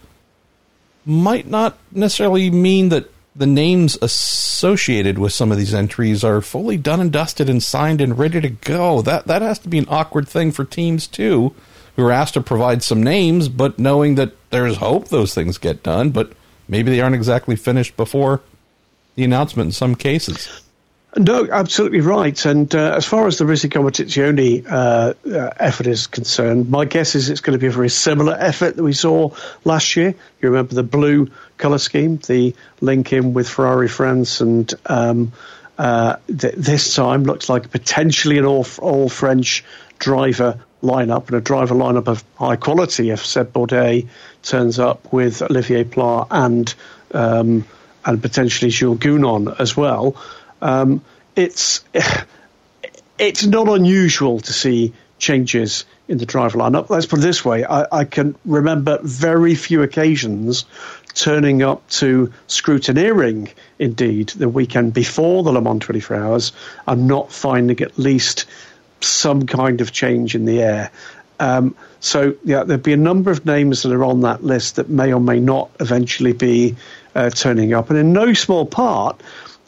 might 1.05 1.47
not 1.47 1.77
necessarily 1.91 2.51
mean 2.51 2.89
that 2.91 3.11
the 3.37 3.47
names 3.47 3.99
associated 4.01 5.19
with 5.19 5.33
some 5.33 5.51
of 5.51 5.59
these 5.59 5.75
entries 5.75 6.23
are 6.23 6.41
fully 6.41 6.77
done 6.77 7.01
and 7.01 7.13
dusted 7.13 7.49
and 7.49 7.63
signed 7.63 8.01
and 8.01 8.19
ready 8.19 8.41
to 8.41 8.49
go. 8.49 9.03
That 9.03 9.27
that 9.27 9.43
has 9.43 9.59
to 9.61 9.69
be 9.69 9.79
an 9.79 9.87
awkward 9.89 10.29
thing 10.29 10.53
for 10.53 10.65
teams 10.65 11.07
too, 11.07 11.55
who 11.97 12.05
are 12.05 12.13
asked 12.13 12.35
to 12.35 12.41
provide 12.41 12.83
some 12.83 13.03
names, 13.03 13.49
but 13.49 13.79
knowing 13.79 14.15
that 14.15 14.33
there's 14.51 14.77
hope 14.77 15.09
those 15.09 15.35
things 15.35 15.59
get 15.59 15.83
done, 15.83 16.11
but 16.11 16.33
maybe 16.69 16.91
they 16.91 17.01
aren't 17.01 17.17
exactly 17.17 17.57
finished 17.57 17.97
before 17.97 18.41
the 19.17 19.25
announcement 19.25 19.69
in 19.69 19.73
some 19.73 19.95
cases. 19.95 20.63
No, 21.17 21.47
absolutely 21.51 22.01
right. 22.01 22.45
And 22.45 22.75
uh, 22.75 22.95
as 22.97 23.05
far 23.05 23.27
as 23.29 23.39
the 23.39 23.45
Risi 23.45 23.71
Competizione 23.71 24.67
uh, 24.69 25.15
uh, 25.31 25.51
effort 25.61 25.87
is 25.87 26.09
concerned, 26.09 26.69
my 26.71 26.85
guess 26.87 27.15
is 27.15 27.31
it's 27.31 27.41
going 27.41 27.57
to 27.57 27.61
be 27.61 27.69
a 27.69 27.71
very 27.71 27.89
similar 27.89 28.35
effort 28.35 28.75
that 28.77 28.83
we 28.83 28.93
saw 28.93 29.31
last 29.65 29.95
year. 29.95 30.15
You 30.41 30.49
remember 30.51 30.75
the 30.75 30.83
blue 30.83 31.31
colour 31.57 31.79
scheme, 31.79 32.17
the 32.27 32.55
link 32.81 33.13
in 33.13 33.33
with 33.33 33.49
Ferrari 33.49 33.87
France, 33.87 34.41
and 34.41 34.73
um, 34.87 35.33
uh, 35.79 36.17
th- 36.27 36.55
this 36.57 36.95
time 36.95 37.23
looks 37.23 37.49
like 37.49 37.71
potentially 37.71 38.39
an 38.39 38.45
all, 38.45 38.67
all 38.79 39.09
French 39.09 39.65
driver 40.01 40.59
lineup 40.83 41.29
and 41.29 41.37
a 41.37 41.41
driver 41.41 41.77
lineup 41.77 42.09
of 42.09 42.25
high 42.37 42.57
quality 42.57 43.11
if 43.11 43.25
Seb 43.25 43.53
Bourdais 43.53 44.09
turns 44.43 44.79
up 44.79 45.13
with 45.13 45.43
Olivier 45.43 45.85
Pla 45.85 46.27
and 46.31 46.75
um, 47.13 47.65
and 48.05 48.21
potentially 48.21 48.71
Jules 48.71 48.99
Gounon 48.99 49.59
as 49.59 49.77
well 49.77 50.17
um, 50.65 51.03
it's 51.37 51.85
it's 53.19 53.47
not 53.47 53.69
unusual 53.69 54.41
to 54.41 54.53
see 54.53 54.93
changes 55.19 55.85
in 56.09 56.19
the 56.19 56.27
driver 56.27 56.59
lineup. 56.59 56.91
Let's 56.91 57.07
put 57.07 57.21
it 57.21 57.23
this 57.23 57.45
way: 57.45 57.65
I, 57.65 57.87
I 57.93 58.05
can 58.05 58.35
remember 58.45 58.99
very 59.03 59.55
few 59.55 59.83
occasions 59.83 60.65
turning 61.15 61.63
up 61.63 61.89
to 61.89 62.33
scrutineering, 62.49 63.49
indeed, 63.79 64.31
the 64.31 64.49
weekend 64.49 64.93
before 64.93 65.45
the 65.45 65.53
Le 65.53 65.61
Mans 65.61 65.81
24 65.81 66.17
Hours, 66.17 66.53
and 66.89 67.07
not 67.07 67.31
finding 67.31 67.81
at 67.83 67.97
least 67.97 68.47
some 69.01 69.47
kind 69.47 69.81
of 69.81 69.93
change 69.93 70.35
in 70.35 70.45
the 70.45 70.61
air. 70.61 70.91
Um, 71.39 71.77
so, 72.01 72.35
yeah, 72.43 72.65
there'd 72.65 72.83
be 72.83 72.93
a 72.93 72.97
number 72.97 73.31
of 73.31 73.47
names 73.47 73.83
that 73.83 73.93
are 73.93 74.05
on 74.05 74.23
that 74.23 74.43
list 74.43 74.77
that 74.77 74.89
may 74.89 75.13
or 75.13 75.21
may 75.21 75.39
not 75.39 75.71
eventually 75.79 76.33
be 76.33 76.75
uh, 77.15 77.31
turning 77.31 77.75
up, 77.75 77.91
and 77.91 77.99
in 77.99 78.13
no 78.13 78.33
small 78.33 78.67
part 78.67 79.21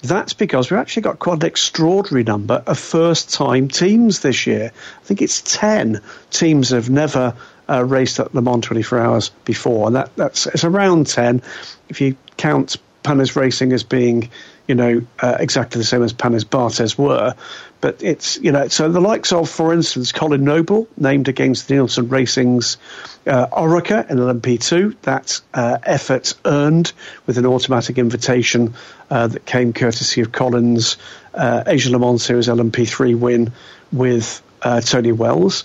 that's 0.03 0.35
because 0.35 0.71
we've 0.71 0.81
actually 0.81 1.03
got 1.03 1.19
quite 1.19 1.43
an 1.43 1.47
extraordinary 1.47 2.25
number 2.25 2.63
of 2.67 2.79
first 2.79 3.33
time 3.33 3.69
teams 3.69 4.21
this 4.21 4.47
year. 4.47 4.73
I 4.75 5.05
think 5.05 5.23
it's 5.23 5.43
10 5.43 6.01
teams 6.31 6.71
have 6.71 6.91
never 6.91 7.35
uh, 7.69 7.85
raced 7.85 8.21
at 8.21 8.35
Le 8.35 8.43
Mans 8.43 8.65
24 8.65 8.99
hours 8.99 9.29
before, 9.45 9.87
and 9.87 9.97
that, 9.97 10.15
that's 10.17 10.47
it's 10.47 10.65
around 10.65 11.07
10 11.07 11.43
if 11.89 12.01
you 12.01 12.17
count 12.37 12.77
Panis 13.03 13.37
Racing 13.37 13.73
as 13.73 13.85
being, 13.85 14.31
you 14.67 14.75
know, 14.75 15.03
uh, 15.21 15.37
exactly 15.39 15.79
the 15.79 15.85
same 15.85 16.03
as 16.03 16.13
Panis 16.13 16.45
Barthez 16.45 16.99
were. 16.99 17.35
But 17.81 18.03
it's, 18.03 18.39
you 18.39 18.53
know, 18.53 18.69
so 18.69 18.89
the 18.89 19.01
likes 19.01 19.33
of, 19.33 19.51
for 19.51 19.73
instance, 19.73 20.13
Colin 20.13 20.45
Noble, 20.45 20.89
named 20.97 21.29
against 21.29 21.69
Nielsen 21.69 22.09
Racing's 22.09 22.79
uh, 23.27 23.47
Oreca 23.49 24.11
in 24.11 24.19
LMP2. 24.19 24.97
That 25.03 25.41
uh, 25.53 25.79
effort 25.83 26.35
earned 26.45 26.93
with 27.27 27.39
an 27.39 27.47
automatic 27.47 27.99
invitation 27.99 28.75
uh, 29.11 29.27
that 29.29 29.45
came 29.45 29.73
courtesy 29.73 30.23
of 30.23 30.33
Colin's 30.33 30.97
uh, 31.35 31.65
Asian 31.67 31.93
Le 31.93 31.99
Mans 31.99 32.23
Series 32.23 32.49
LMP3 32.49 33.19
win 33.19 33.53
with 33.93 34.43
uh, 34.63 34.81
Tony 34.81 35.13
Wells. 35.13 35.65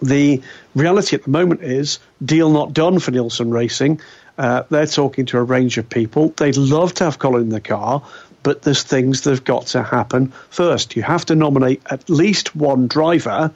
The 0.00 0.42
reality 0.74 1.16
at 1.16 1.24
the 1.24 1.30
moment 1.30 1.62
is 1.62 1.98
deal 2.24 2.50
not 2.50 2.72
done 2.72 3.00
for 3.00 3.10
Nielsen 3.10 3.50
Racing. 3.50 4.00
Uh, 4.36 4.62
they're 4.70 4.86
talking 4.86 5.26
to 5.26 5.38
a 5.38 5.42
range 5.42 5.78
of 5.78 5.90
people. 5.90 6.28
They'd 6.36 6.56
love 6.56 6.94
to 6.94 7.04
have 7.04 7.18
Colin 7.18 7.42
in 7.42 7.48
the 7.48 7.60
car, 7.60 8.04
but 8.42 8.62
there's 8.62 8.82
things 8.82 9.22
that 9.22 9.30
have 9.30 9.44
got 9.44 9.66
to 9.68 9.82
happen 9.82 10.32
first. 10.50 10.96
You 10.96 11.02
have 11.02 11.26
to 11.26 11.34
nominate 11.34 11.82
at 11.90 12.08
least 12.08 12.54
one 12.54 12.86
driver. 12.86 13.52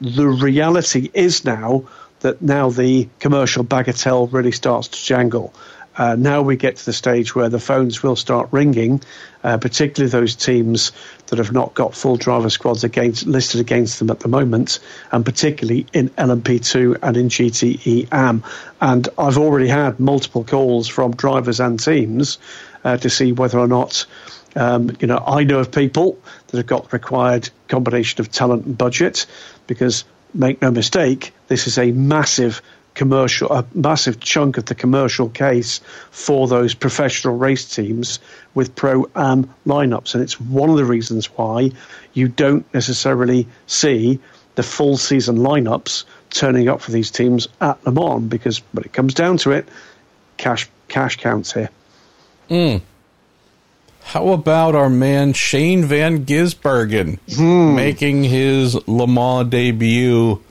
The 0.00 0.26
reality 0.26 1.10
is 1.14 1.44
now 1.44 1.84
that 2.20 2.40
now 2.40 2.70
the 2.70 3.08
commercial 3.18 3.64
bagatelle 3.64 4.32
really 4.32 4.52
starts 4.52 4.88
to 4.88 5.04
jangle. 5.04 5.52
Uh, 5.96 6.16
now 6.18 6.40
we 6.40 6.56
get 6.56 6.76
to 6.76 6.86
the 6.86 6.92
stage 6.92 7.34
where 7.34 7.48
the 7.48 7.58
phones 7.58 8.02
will 8.02 8.16
start 8.16 8.48
ringing, 8.50 9.02
uh, 9.44 9.58
particularly 9.58 10.10
those 10.10 10.34
teams 10.34 10.92
that 11.26 11.38
have 11.38 11.52
not 11.52 11.74
got 11.74 11.94
full 11.94 12.16
driver 12.16 12.48
squads 12.48 12.82
against, 12.82 13.26
listed 13.26 13.60
against 13.60 13.98
them 13.98 14.08
at 14.10 14.20
the 14.20 14.28
moment, 14.28 14.78
and 15.10 15.24
particularly 15.24 15.86
in 15.92 16.08
LMP2 16.10 16.98
and 17.02 17.16
in 17.16 17.28
GTE 17.28 18.08
AM. 18.10 18.42
And 18.80 19.08
I've 19.18 19.36
already 19.36 19.68
had 19.68 20.00
multiple 20.00 20.44
calls 20.44 20.88
from 20.88 21.14
drivers 21.14 21.60
and 21.60 21.78
teams 21.78 22.38
uh, 22.84 22.96
to 22.98 23.10
see 23.10 23.32
whether 23.32 23.58
or 23.58 23.68
not. 23.68 24.06
Um, 24.54 24.96
you 25.00 25.06
know, 25.06 25.22
I 25.26 25.44
know 25.44 25.60
of 25.60 25.72
people 25.72 26.18
that 26.48 26.58
have 26.58 26.66
got 26.66 26.90
the 26.90 26.96
required 26.96 27.48
combination 27.68 28.20
of 28.20 28.30
talent 28.30 28.66
and 28.66 28.76
budget 28.76 29.26
because 29.66 30.04
make 30.34 30.60
no 30.62 30.70
mistake, 30.70 31.32
this 31.48 31.66
is 31.66 31.78
a 31.78 31.90
massive 31.92 32.60
commercial, 32.94 33.50
a 33.50 33.64
massive 33.74 34.20
chunk 34.20 34.58
of 34.58 34.66
the 34.66 34.74
commercial 34.74 35.28
case 35.28 35.80
for 36.10 36.46
those 36.46 36.74
professional 36.74 37.36
race 37.36 37.74
teams 37.74 38.18
with 38.54 38.74
pro 38.74 39.08
am 39.16 39.52
lineups. 39.66 40.14
And 40.14 40.22
it's 40.22 40.40
one 40.40 40.68
of 40.70 40.76
the 40.76 40.84
reasons 40.84 41.26
why 41.26 41.70
you 42.12 42.28
don't 42.28 42.72
necessarily 42.74 43.48
see 43.66 44.20
the 44.54 44.62
full 44.62 44.96
season 44.98 45.38
lineups 45.38 46.04
turning 46.30 46.68
up 46.68 46.80
for 46.80 46.90
these 46.90 47.10
teams 47.10 47.48
at 47.60 47.84
Le 47.86 47.92
Mans 47.92 48.28
because 48.28 48.58
when 48.72 48.84
it 48.84 48.92
comes 48.92 49.14
down 49.14 49.38
to 49.38 49.52
it, 49.52 49.66
cash 50.36 50.68
cash 50.88 51.16
counts 51.16 51.52
here. 51.52 51.70
Mm. 52.48 52.82
How 54.04 54.28
about 54.28 54.74
our 54.74 54.90
man 54.90 55.32
Shane 55.32 55.84
Van 55.84 56.26
Gisbergen 56.26 57.18
hmm. 57.34 57.76
making 57.76 58.24
his 58.24 58.76
Le 58.86 59.06
Mans 59.06 59.48
debut 59.48 60.42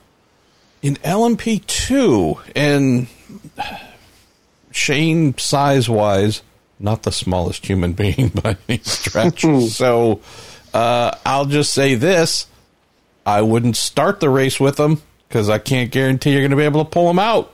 in 0.81 0.95
LMP2? 0.95 2.39
And 2.55 3.07
Shane, 4.71 5.37
size 5.37 5.89
wise, 5.89 6.41
not 6.79 7.03
the 7.03 7.11
smallest 7.11 7.65
human 7.65 7.93
being 7.93 8.29
by 8.29 8.57
any 8.67 8.79
stretch. 8.79 9.41
so 9.41 10.21
uh, 10.73 11.15
I'll 11.25 11.45
just 11.45 11.73
say 11.73 11.95
this 11.95 12.47
I 13.25 13.41
wouldn't 13.41 13.77
start 13.77 14.19
the 14.19 14.29
race 14.29 14.59
with 14.59 14.79
him 14.79 15.01
because 15.27 15.49
I 15.49 15.59
can't 15.59 15.91
guarantee 15.91 16.31
you're 16.31 16.41
going 16.41 16.51
to 16.51 16.57
be 16.57 16.63
able 16.63 16.83
to 16.83 16.89
pull 16.89 17.09
him 17.09 17.19
out. 17.19 17.51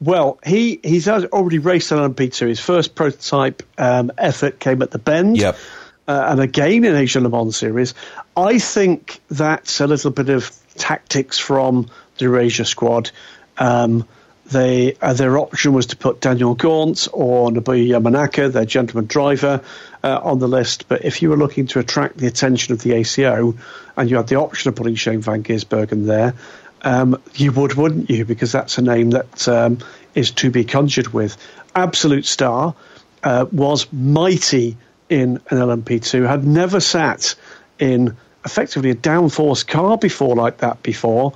Well, 0.00 0.38
he 0.44 0.80
he's 0.82 1.08
already 1.08 1.58
raced 1.58 1.92
on 1.92 2.14
LMP2. 2.14 2.48
His 2.48 2.60
first 2.60 2.94
prototype 2.94 3.62
um, 3.78 4.10
effort 4.16 4.58
came 4.58 4.82
at 4.82 4.90
the 4.90 4.98
Bend. 4.98 5.36
Yep. 5.36 5.56
Uh, 6.08 6.26
and 6.30 6.40
again 6.40 6.84
in 6.84 6.96
Asia 6.96 7.20
Le 7.20 7.28
Mans 7.28 7.56
series. 7.56 7.94
I 8.36 8.58
think 8.58 9.20
that's 9.28 9.80
a 9.80 9.86
little 9.86 10.10
bit 10.10 10.30
of 10.30 10.50
tactics 10.74 11.38
from 11.38 11.88
the 12.18 12.24
Eurasia 12.24 12.64
squad. 12.64 13.10
Um, 13.56 14.08
they, 14.46 14.96
uh, 15.00 15.12
their 15.14 15.38
option 15.38 15.72
was 15.72 15.86
to 15.86 15.96
put 15.96 16.20
Daniel 16.20 16.54
Gaunt 16.54 17.08
or 17.12 17.50
Nobuya 17.50 17.88
Yamanaka, 17.88 18.52
their 18.52 18.64
gentleman 18.64 19.06
driver, 19.06 19.62
uh, 20.02 20.20
on 20.22 20.40
the 20.40 20.48
list. 20.48 20.88
But 20.88 21.04
if 21.04 21.22
you 21.22 21.30
were 21.30 21.36
looking 21.36 21.68
to 21.68 21.78
attract 21.78 22.18
the 22.18 22.26
attention 22.26 22.72
of 22.74 22.82
the 22.82 22.92
ACO 22.92 23.54
and 23.96 24.10
you 24.10 24.16
had 24.16 24.26
the 24.26 24.36
option 24.36 24.68
of 24.68 24.76
putting 24.76 24.96
Shane 24.96 25.20
Van 25.20 25.42
Gisbergen 25.42 26.06
there, 26.06 26.34
um, 26.82 27.20
you 27.34 27.52
would, 27.52 27.74
wouldn't 27.74 28.10
you? 28.10 28.24
Because 28.24 28.52
that's 28.52 28.78
a 28.78 28.82
name 28.82 29.10
that 29.10 29.48
um, 29.48 29.78
is 30.14 30.30
to 30.32 30.50
be 30.50 30.64
conjured 30.64 31.08
with. 31.08 31.36
Absolute 31.74 32.26
star 32.26 32.74
uh, 33.22 33.46
was 33.52 33.90
mighty 33.92 34.76
in 35.08 35.40
an 35.50 35.58
LMP2, 35.58 36.26
had 36.26 36.46
never 36.46 36.80
sat 36.80 37.34
in 37.78 38.16
effectively 38.44 38.90
a 38.90 38.94
downforce 38.94 39.66
car 39.66 39.98
before 39.98 40.34
like 40.34 40.58
that 40.58 40.82
before. 40.82 41.32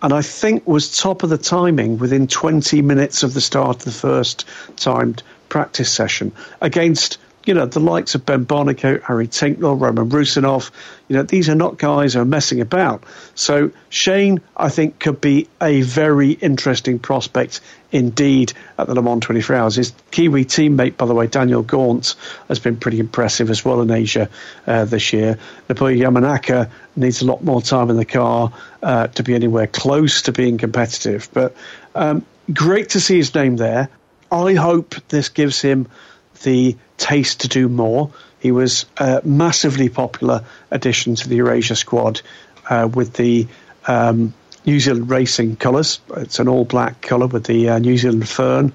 and 0.00 0.12
I 0.12 0.22
think 0.22 0.66
was 0.66 0.96
top 0.96 1.22
of 1.22 1.30
the 1.30 1.38
timing 1.38 1.98
within 1.98 2.28
20 2.28 2.82
minutes 2.82 3.22
of 3.22 3.34
the 3.34 3.40
start 3.40 3.78
of 3.78 3.84
the 3.84 3.90
first 3.90 4.46
timed 4.76 5.22
practice 5.48 5.90
session 5.90 6.32
against 6.60 7.18
you 7.46 7.54
know, 7.54 7.64
the 7.64 7.80
likes 7.80 8.16
of 8.16 8.26
Ben 8.26 8.44
Barnicoat, 8.44 9.02
Harry 9.02 9.28
Tincknell, 9.28 9.80
Roman 9.80 10.10
Rusinov, 10.10 10.72
you 11.08 11.16
know, 11.16 11.22
these 11.22 11.48
are 11.48 11.54
not 11.54 11.78
guys 11.78 12.14
who 12.14 12.20
are 12.20 12.24
messing 12.24 12.60
about. 12.60 13.04
So 13.36 13.70
Shane, 13.88 14.40
I 14.56 14.68
think, 14.68 14.98
could 14.98 15.20
be 15.20 15.48
a 15.62 15.82
very 15.82 16.32
interesting 16.32 16.98
prospect 16.98 17.60
indeed 17.92 18.52
at 18.78 18.88
the 18.88 18.94
Le 18.94 19.02
Mans 19.02 19.22
24 19.22 19.56
Hours. 19.56 19.76
His 19.76 19.92
Kiwi 20.10 20.44
teammate, 20.44 20.96
by 20.96 21.06
the 21.06 21.14
way, 21.14 21.28
Daniel 21.28 21.62
Gaunt, 21.62 22.16
has 22.48 22.58
been 22.58 22.76
pretty 22.76 22.98
impressive 22.98 23.48
as 23.48 23.64
well 23.64 23.80
in 23.80 23.92
Asia 23.92 24.28
uh, 24.66 24.84
this 24.84 25.12
year. 25.12 25.38
Nobuya 25.68 25.98
Yamanaka 25.98 26.68
needs 26.96 27.22
a 27.22 27.26
lot 27.26 27.44
more 27.44 27.62
time 27.62 27.90
in 27.90 27.96
the 27.96 28.04
car 28.04 28.52
uh, 28.82 29.06
to 29.06 29.22
be 29.22 29.36
anywhere 29.36 29.68
close 29.68 30.22
to 30.22 30.32
being 30.32 30.58
competitive. 30.58 31.28
But 31.32 31.54
um, 31.94 32.26
great 32.52 32.90
to 32.90 33.00
see 33.00 33.16
his 33.16 33.32
name 33.34 33.56
there. 33.56 33.88
I 34.32 34.54
hope 34.54 34.96
this 35.08 35.28
gives 35.28 35.60
him 35.60 35.86
the 36.42 36.76
taste 36.96 37.40
to 37.40 37.48
do 37.48 37.68
more. 37.68 38.10
He 38.40 38.52
was 38.52 38.86
a 38.96 39.20
massively 39.24 39.88
popular 39.88 40.44
addition 40.70 41.14
to 41.16 41.28
the 41.28 41.36
Eurasia 41.36 41.76
squad 41.76 42.20
uh, 42.68 42.88
with 42.92 43.14
the 43.14 43.46
um, 43.86 44.34
New 44.64 44.80
Zealand 44.80 45.10
racing 45.10 45.56
colours. 45.56 46.00
It's 46.16 46.38
an 46.38 46.48
all 46.48 46.64
black 46.64 47.00
colour 47.00 47.26
with 47.26 47.44
the 47.44 47.70
uh, 47.70 47.78
New 47.78 47.96
Zealand 47.96 48.28
fern 48.28 48.72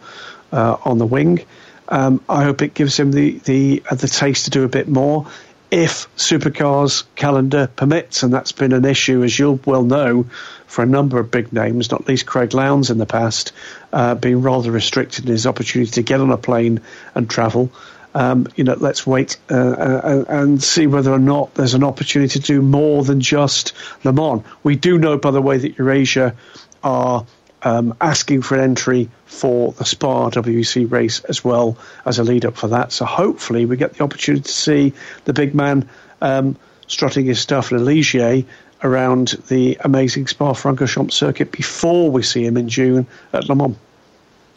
uh, 0.51 0.77
on 0.83 0.97
the 0.97 1.05
wing. 1.05 1.45
Um, 1.87 2.23
I 2.29 2.43
hope 2.43 2.61
it 2.61 2.73
gives 2.73 2.97
him 2.97 3.11
the 3.11 3.39
the 3.39 3.83
uh, 3.89 3.95
the 3.95 4.07
taste 4.07 4.45
to 4.45 4.51
do 4.51 4.63
a 4.63 4.69
bit 4.69 4.87
more. 4.87 5.27
If 5.71 6.13
Supercars 6.17 7.05
calendar 7.15 7.67
permits, 7.73 8.23
and 8.23 8.33
that's 8.33 8.51
been 8.51 8.73
an 8.73 8.85
issue, 8.85 9.23
as 9.23 9.39
you'll 9.39 9.59
well 9.65 9.83
know, 9.83 10.25
for 10.67 10.83
a 10.83 10.85
number 10.85 11.17
of 11.17 11.31
big 11.31 11.53
names, 11.53 11.89
not 11.91 12.07
least 12.07 12.25
Craig 12.25 12.53
Lowndes 12.53 12.89
in 12.89 12.97
the 12.97 13.05
past, 13.05 13.53
uh, 13.93 14.15
being 14.15 14.41
rather 14.41 14.69
restricted 14.69 15.25
in 15.25 15.31
his 15.31 15.47
opportunity 15.47 15.91
to 15.91 16.01
get 16.01 16.19
on 16.19 16.31
a 16.31 16.37
plane 16.37 16.81
and 17.15 17.29
travel 17.29 17.71
um, 18.13 18.47
you 18.55 18.63
know, 18.63 18.75
let's 18.77 19.07
wait 19.07 19.37
uh, 19.49 19.55
uh, 19.55 20.25
and 20.27 20.61
see 20.61 20.87
whether 20.87 21.11
or 21.11 21.19
not 21.19 21.53
there's 21.55 21.73
an 21.73 21.83
opportunity 21.83 22.39
to 22.39 22.45
do 22.45 22.61
more 22.61 23.03
than 23.03 23.21
just 23.21 23.73
Le 24.03 24.11
Mans. 24.11 24.43
We 24.63 24.75
do 24.75 24.97
know, 24.97 25.17
by 25.17 25.31
the 25.31 25.41
way, 25.41 25.57
that 25.57 25.77
Eurasia 25.77 26.35
are 26.83 27.25
um, 27.63 27.95
asking 28.01 28.41
for 28.41 28.55
an 28.55 28.63
entry 28.63 29.09
for 29.25 29.71
the 29.73 29.85
Spa 29.85 30.29
WEC 30.29 30.89
race 30.89 31.23
as 31.25 31.43
well 31.43 31.77
as 32.05 32.19
a 32.19 32.23
lead 32.23 32.45
up 32.45 32.57
for 32.57 32.69
that. 32.69 32.91
So 32.91 33.05
hopefully 33.05 33.65
we 33.65 33.77
get 33.77 33.93
the 33.93 34.03
opportunity 34.03 34.43
to 34.43 34.51
see 34.51 34.93
the 35.25 35.33
big 35.33 35.53
man 35.53 35.89
um, 36.21 36.57
strutting 36.87 37.25
his 37.25 37.39
stuff 37.39 37.71
in 37.71 37.77
a 37.77 37.81
Ligier 37.81 38.45
around 38.83 39.29
the 39.47 39.77
amazing 39.81 40.27
Spa 40.27 40.53
Francorchamps 40.53 41.13
circuit 41.13 41.51
before 41.51 42.09
we 42.09 42.23
see 42.23 42.45
him 42.45 42.57
in 42.57 42.67
June 42.67 43.05
at 43.33 43.47
Le 43.47 43.55
Mans. 43.55 43.77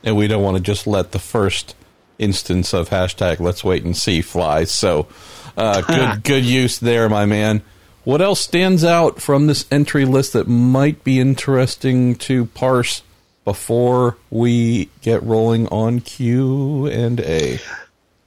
And 0.03 0.17
we 0.17 0.27
don't 0.27 0.43
want 0.43 0.57
to 0.57 0.63
just 0.63 0.87
let 0.87 1.13
the 1.13 1.19
first 1.19 1.75
instance 2.19 2.73
of 2.73 2.91
hashtag 2.91 3.41
let's 3.41 3.65
wait 3.65 3.85
and 3.85 3.97
see 3.97 4.23
fly. 4.23 4.65
So 4.65 5.09
uh, 5.57 5.81
good 5.83 6.23
good 6.23 6.45
use 6.45 6.79
there, 6.79 7.09
my 7.09 7.27
man. 7.27 7.63
What 8.05 8.21
else 8.21 8.41
stands 8.41 8.85
out 8.85 9.23
from 9.23 9.47
this 9.47 9.65
entry 9.71 10.05
list 10.05 10.35
that 10.35 10.47
might 10.47 11.03
be 11.05 11.19
interesting 11.19 12.17
to 12.17 12.45
parse 12.47 13.03
before 13.47 14.19
we 14.31 14.91
get 15.01 15.23
rolling 15.23 15.69
on 15.69 16.01
Q 16.01 16.87
and 16.87 17.21
A? 17.21 17.61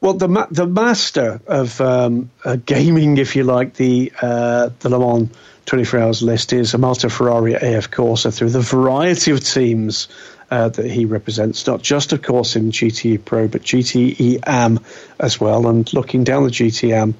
Well, 0.01 0.13
the 0.13 0.27
ma- 0.27 0.47
the 0.49 0.65
master 0.65 1.41
of 1.45 1.79
um, 1.79 2.31
uh, 2.43 2.55
gaming, 2.55 3.17
if 3.17 3.35
you 3.35 3.43
like, 3.43 3.75
the 3.75 4.11
uh, 4.19 4.69
the 4.79 4.89
Le 4.89 4.99
Mans 4.99 5.29
24 5.67 5.99
Hours 5.99 6.23
list 6.23 6.53
is 6.53 6.73
Amato 6.73 7.09
Ferrari 7.09 7.53
AF 7.53 7.91
Corse 7.91 8.25
through 8.25 8.49
the 8.49 8.61
variety 8.61 9.31
of 9.31 9.43
teams 9.43 10.07
uh, 10.49 10.69
that 10.69 10.89
he 10.89 11.05
represents, 11.05 11.67
not 11.67 11.81
just, 11.81 12.13
of 12.13 12.21
course, 12.21 12.55
in 12.55 12.71
GTE 12.71 13.25
Pro, 13.25 13.47
but 13.47 13.63
GTE 13.63 14.39
Am 14.47 14.79
as 15.19 15.39
well. 15.39 15.67
And 15.67 15.91
looking 15.93 16.23
down 16.23 16.45
the 16.45 16.51
GTE 16.51 16.93
Am 16.93 17.15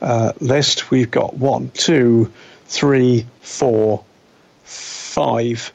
uh, 0.00 0.32
list, 0.40 0.90
we've 0.90 1.10
got 1.10 1.34
one, 1.34 1.70
two, 1.70 2.32
three, 2.66 3.26
four, 3.40 4.04
five, 4.64 5.72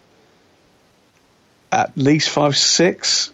at 1.71 1.97
least 1.97 2.29
five, 2.29 2.55
six, 2.55 3.31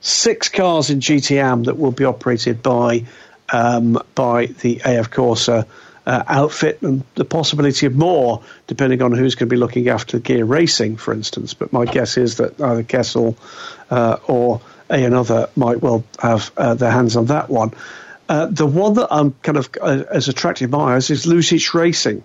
six 0.00 0.48
cars 0.48 0.90
in 0.90 1.00
GTE 1.00 1.36
Am 1.36 1.64
that 1.64 1.76
will 1.76 1.92
be 1.92 2.04
operated 2.04 2.62
by 2.62 3.04
um, 3.50 4.02
by 4.14 4.46
the 4.46 4.82
AF 4.84 5.10
Corse 5.10 5.48
uh, 5.48 5.64
outfit 6.06 6.80
and 6.82 7.02
the 7.14 7.24
possibility 7.24 7.86
of 7.86 7.94
more, 7.94 8.42
depending 8.66 9.02
on 9.02 9.12
who's 9.12 9.34
going 9.34 9.48
to 9.48 9.54
be 9.54 9.58
looking 9.58 9.88
after 9.88 10.18
gear 10.18 10.44
racing, 10.44 10.96
for 10.96 11.12
instance. 11.12 11.54
But 11.54 11.72
my 11.72 11.84
guess 11.84 12.16
is 12.16 12.38
that 12.38 12.60
either 12.60 12.82
Kessel 12.82 13.36
uh, 13.90 14.16
or 14.26 14.60
a 14.90 15.04
another 15.04 15.50
might 15.54 15.82
well 15.82 16.04
have 16.18 16.50
uh, 16.56 16.74
their 16.74 16.90
hands 16.90 17.16
on 17.16 17.26
that 17.26 17.50
one. 17.50 17.72
Uh, 18.28 18.46
the 18.46 18.66
one 18.66 18.94
that 18.94 19.08
I'm 19.10 19.32
kind 19.42 19.56
of 19.56 19.70
uh, 19.80 20.04
as 20.10 20.28
attracted 20.28 20.70
by 20.70 20.94
eyes 20.94 21.10
is 21.10 21.24
Luzich 21.24 21.72
Racing. 21.72 22.22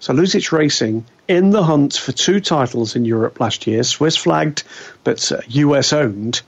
So 0.00 0.12
Luzich 0.12 0.50
Racing 0.50 1.04
in 1.28 1.50
the 1.50 1.62
hunt 1.62 1.94
for 1.94 2.12
two 2.12 2.40
titles 2.40 2.96
in 2.96 3.04
Europe 3.04 3.38
last 3.38 3.66
year, 3.66 3.82
Swiss 3.84 4.16
flagged 4.16 4.64
but 5.04 5.32
US 5.48 5.92
uh, 5.92 5.98
owned, 5.98 6.42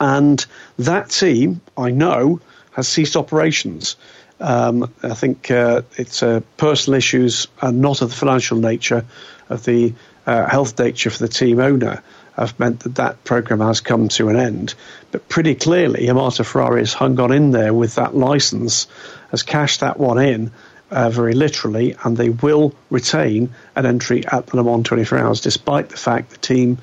and 0.00 0.44
that 0.78 1.10
team 1.10 1.60
I 1.76 1.90
know 1.90 2.40
has 2.72 2.88
ceased 2.88 3.16
operations. 3.16 3.96
Um, 4.40 4.92
I 5.02 5.14
think 5.14 5.50
uh, 5.50 5.82
it's 5.96 6.22
uh, 6.22 6.40
personal 6.56 6.96
issues 6.96 7.48
and 7.60 7.80
not 7.80 8.02
of 8.02 8.10
the 8.10 8.16
financial 8.16 8.58
nature, 8.58 9.04
of 9.48 9.64
the 9.64 9.92
uh, 10.26 10.48
health 10.48 10.78
nature 10.78 11.10
for 11.10 11.18
the 11.18 11.28
team 11.28 11.58
owner, 11.58 12.02
have 12.38 12.58
meant 12.58 12.80
that 12.80 12.96
that 12.96 13.24
program 13.24 13.60
has 13.60 13.80
come 13.80 14.08
to 14.08 14.28
an 14.28 14.36
end. 14.36 14.74
But 15.10 15.28
pretty 15.28 15.54
clearly, 15.54 16.08
Amato 16.08 16.44
Ferrari 16.44 16.80
has 16.80 16.92
hung 16.92 17.18
on 17.20 17.32
in 17.32 17.50
there 17.50 17.74
with 17.74 17.96
that 17.96 18.16
license, 18.16 18.86
has 19.30 19.42
cashed 19.42 19.80
that 19.80 19.98
one 19.98 20.18
in. 20.18 20.50
Uh, 20.90 21.10
very 21.10 21.34
literally, 21.34 21.94
and 22.02 22.16
they 22.16 22.30
will 22.30 22.74
retain 22.88 23.50
an 23.76 23.84
entry 23.84 24.26
at 24.26 24.46
the 24.46 24.56
Le 24.56 24.64
Mans 24.64 24.86
24 24.86 25.18
Hours, 25.18 25.42
despite 25.42 25.90
the 25.90 25.98
fact 25.98 26.30
the 26.30 26.38
team 26.38 26.78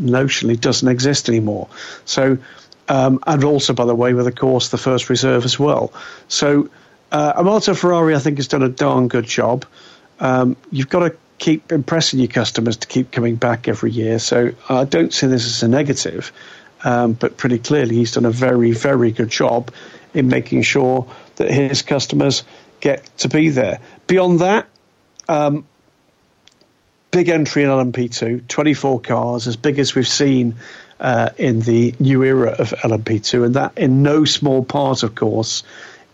notionally 0.00 0.60
doesn't 0.60 0.86
exist 0.86 1.28
anymore. 1.28 1.68
So, 2.04 2.38
um, 2.88 3.18
and 3.26 3.42
also, 3.42 3.72
by 3.72 3.84
the 3.84 3.96
way, 3.96 4.14
with 4.14 4.28
of 4.28 4.36
course 4.36 4.68
the 4.68 4.78
first 4.78 5.10
reserve 5.10 5.44
as 5.44 5.58
well. 5.58 5.92
So, 6.28 6.68
uh, 7.10 7.32
Amato 7.36 7.74
Ferrari, 7.74 8.14
I 8.14 8.20
think, 8.20 8.38
has 8.38 8.46
done 8.46 8.62
a 8.62 8.68
darn 8.68 9.08
good 9.08 9.26
job. 9.26 9.64
Um, 10.20 10.56
you've 10.70 10.88
got 10.88 11.00
to 11.00 11.16
keep 11.38 11.72
impressing 11.72 12.20
your 12.20 12.28
customers 12.28 12.76
to 12.78 12.86
keep 12.86 13.10
coming 13.10 13.36
back 13.36 13.68
every 13.68 13.90
year. 13.90 14.18
So 14.18 14.52
I 14.68 14.84
don't 14.84 15.12
see 15.12 15.26
this 15.26 15.46
as 15.46 15.62
a 15.62 15.68
negative, 15.68 16.32
um, 16.84 17.14
but 17.14 17.36
pretty 17.36 17.58
clearly 17.58 17.96
he's 17.96 18.12
done 18.12 18.24
a 18.24 18.30
very, 18.30 18.72
very 18.72 19.10
good 19.12 19.30
job 19.30 19.72
in 20.14 20.28
making 20.28 20.62
sure 20.62 21.10
that 21.36 21.50
his 21.50 21.82
customers 21.82 22.44
get 22.80 23.16
to 23.18 23.28
be 23.28 23.48
there. 23.48 23.80
Beyond 24.06 24.40
that, 24.40 24.68
um, 25.28 25.64
big 27.10 27.28
entry 27.28 27.62
in 27.62 27.70
LMP2, 27.70 28.48
24 28.48 29.00
cars, 29.00 29.46
as 29.46 29.56
big 29.56 29.78
as 29.78 29.94
we've 29.94 30.08
seen 30.08 30.56
uh, 31.00 31.30
in 31.36 31.60
the 31.60 31.94
new 31.98 32.22
era 32.22 32.50
of 32.50 32.70
LMP2, 32.70 33.46
and 33.46 33.54
that 33.54 33.76
in 33.78 34.02
no 34.02 34.24
small 34.24 34.64
part, 34.64 35.02
of 35.02 35.14
course, 35.14 35.62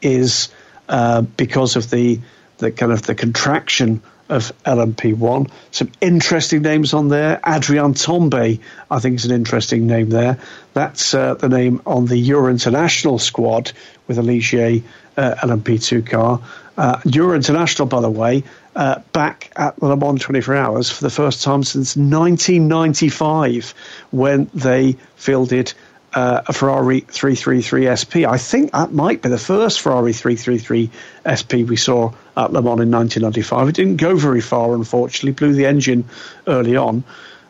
is 0.01 0.49
uh, 0.89 1.23
because 1.23 1.77
of 1.77 1.91
the 1.91 2.21
the 2.59 2.73
kind 2.73 2.91
of 2.91 3.03
the 3.03 3.15
contraction 3.15 4.03
of 4.29 4.53
LMP1. 4.65 5.51
Some 5.71 5.91
interesting 6.01 6.63
names 6.63 6.95
on 6.95 7.09
there. 7.09 7.41
Adrien 7.47 7.95
Tambay, 7.95 8.61
I 8.91 8.99
think, 9.01 9.17
is 9.17 9.25
an 9.25 9.33
interesting 9.33 9.87
name 9.87 10.11
there. 10.11 10.39
That's 10.75 11.15
uh, 11.15 11.35
the 11.35 11.49
name 11.49 11.83
on 11.87 12.07
the 12.07 12.17
Euro 12.17 12.51
International 12.51 13.19
squad 13.19 13.73
with 14.07 14.19
a 14.19 14.23
Ligier 14.23 14.83
uh, 15.17 15.35
LMP2 15.43 16.07
car. 16.07 16.41
Uh, 16.77 17.01
Euro 17.07 17.35
International, 17.35 17.89
by 17.89 18.01
the 18.01 18.11
way, 18.11 18.45
uh, 18.77 19.01
back 19.13 19.51
at 19.57 19.77
the 19.77 19.87
Le 19.87 19.97
Mans 19.97 20.21
24 20.21 20.55
Hours 20.55 20.91
for 20.91 21.03
the 21.03 21.11
first 21.11 21.43
time 21.43 21.65
since 21.65 21.97
1995 21.97 23.75
when 24.13 24.49
they 24.55 24.97
fielded 25.17 25.75
uh, 26.19 26.43
a 26.49 26.53
Ferrari 26.53 27.01
333 27.01 27.95
SP. 27.95 28.15
I 28.27 28.39
think 28.39 28.73
that 28.73 28.93
might 28.93 29.23
be 29.23 29.29
the 29.29 29.39
first 29.39 29.81
Ferrari 29.81 30.13
333 30.13 30.91
SP 31.23 31.53
we 31.63 31.77
saw 31.77 32.13
at 32.37 32.53
Le 32.53 32.61
Mans 32.61 32.81
in 32.81 32.91
1995. 32.91 33.69
It 33.69 33.77
didn't 33.77 33.99
go 33.99 34.17
very 34.17 34.41
far, 34.41 34.75
unfortunately, 34.75 35.31
blew 35.31 35.53
the 35.53 35.67
engine 35.67 36.07
early 36.49 36.77
on. 36.77 37.05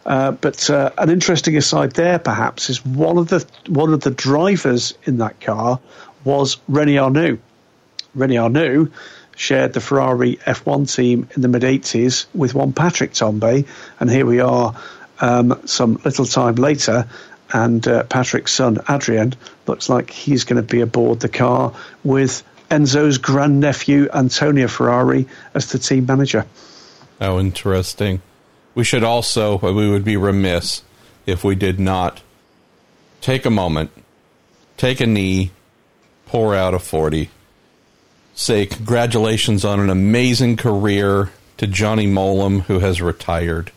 Uh, 0.04 0.33
but 0.33 0.68
uh, 0.68 0.90
an 0.98 1.09
interesting 1.09 1.57
aside 1.57 1.92
there, 1.92 2.18
perhaps, 2.18 2.68
is 2.68 2.85
one 2.85 3.16
of 3.16 3.28
the 3.28 3.46
one 3.68 3.94
of 3.94 4.00
the 4.00 4.11
drivers 4.11 4.92
in 5.04 5.16
that 5.18 5.40
car 5.40 5.81
was 6.24 6.59
Rene 6.68 6.98
Arnoux. 6.98 7.38
Rene 8.14 8.37
Arnoux 8.37 8.92
shared 9.35 9.72
the 9.72 9.81
Ferrari 9.81 10.37
F1 10.44 10.94
team 10.94 11.26
in 11.35 11.40
the 11.40 11.48
mid 11.48 11.62
80s 11.62 12.26
with 12.35 12.54
one 12.54 12.74
Patrick 12.74 13.12
Tambay, 13.12 13.66
and 13.98 14.11
here 14.11 14.26
we 14.26 14.40
are 14.40 14.76
um, 15.20 15.59
some 15.64 16.00
little 16.04 16.26
time 16.26 16.57
later, 16.57 17.09
and 17.52 17.87
uh, 17.87 18.04
Patrick's 18.04 18.52
son 18.52 18.78
Adrien 18.88 19.34
looks 19.66 19.88
like 19.88 20.11
he's 20.11 20.44
going 20.44 20.61
to 20.61 20.68
be 20.68 20.80
aboard 20.80 21.20
the 21.20 21.28
car 21.28 21.74
with 22.04 22.42
Enzo's 22.70 23.18
grandnephew 23.18 24.08
Antonio 24.12 24.68
Ferrari 24.68 25.26
as 25.54 25.72
the 25.72 25.78
team 25.78 26.06
manager. 26.06 26.46
Oh, 27.20 27.40
interesting. 27.40 28.22
we 28.74 28.84
should 28.84 29.02
also, 29.02 29.58
we 29.58 29.90
would 29.90 30.04
be 30.04 30.16
remiss 30.16 30.82
if 31.26 31.42
we 31.42 31.54
did 31.54 31.80
not 31.80 32.22
take 33.20 33.44
a 33.44 33.50
moment, 33.50 33.90
take 34.76 35.00
a 35.00 35.06
knee, 35.06 35.50
pour 36.26 36.54
out 36.54 36.74
a 36.74 36.78
40, 36.78 37.30
say 38.34 38.66
congratulations 38.66 39.64
on 39.64 39.80
an 39.80 39.90
amazing 39.90 40.56
career 40.56 41.30
to 41.56 41.66
Johnny 41.66 42.06
Mowlem, 42.06 42.62
who 42.62 42.78
has 42.78 43.02
retired. 43.02 43.72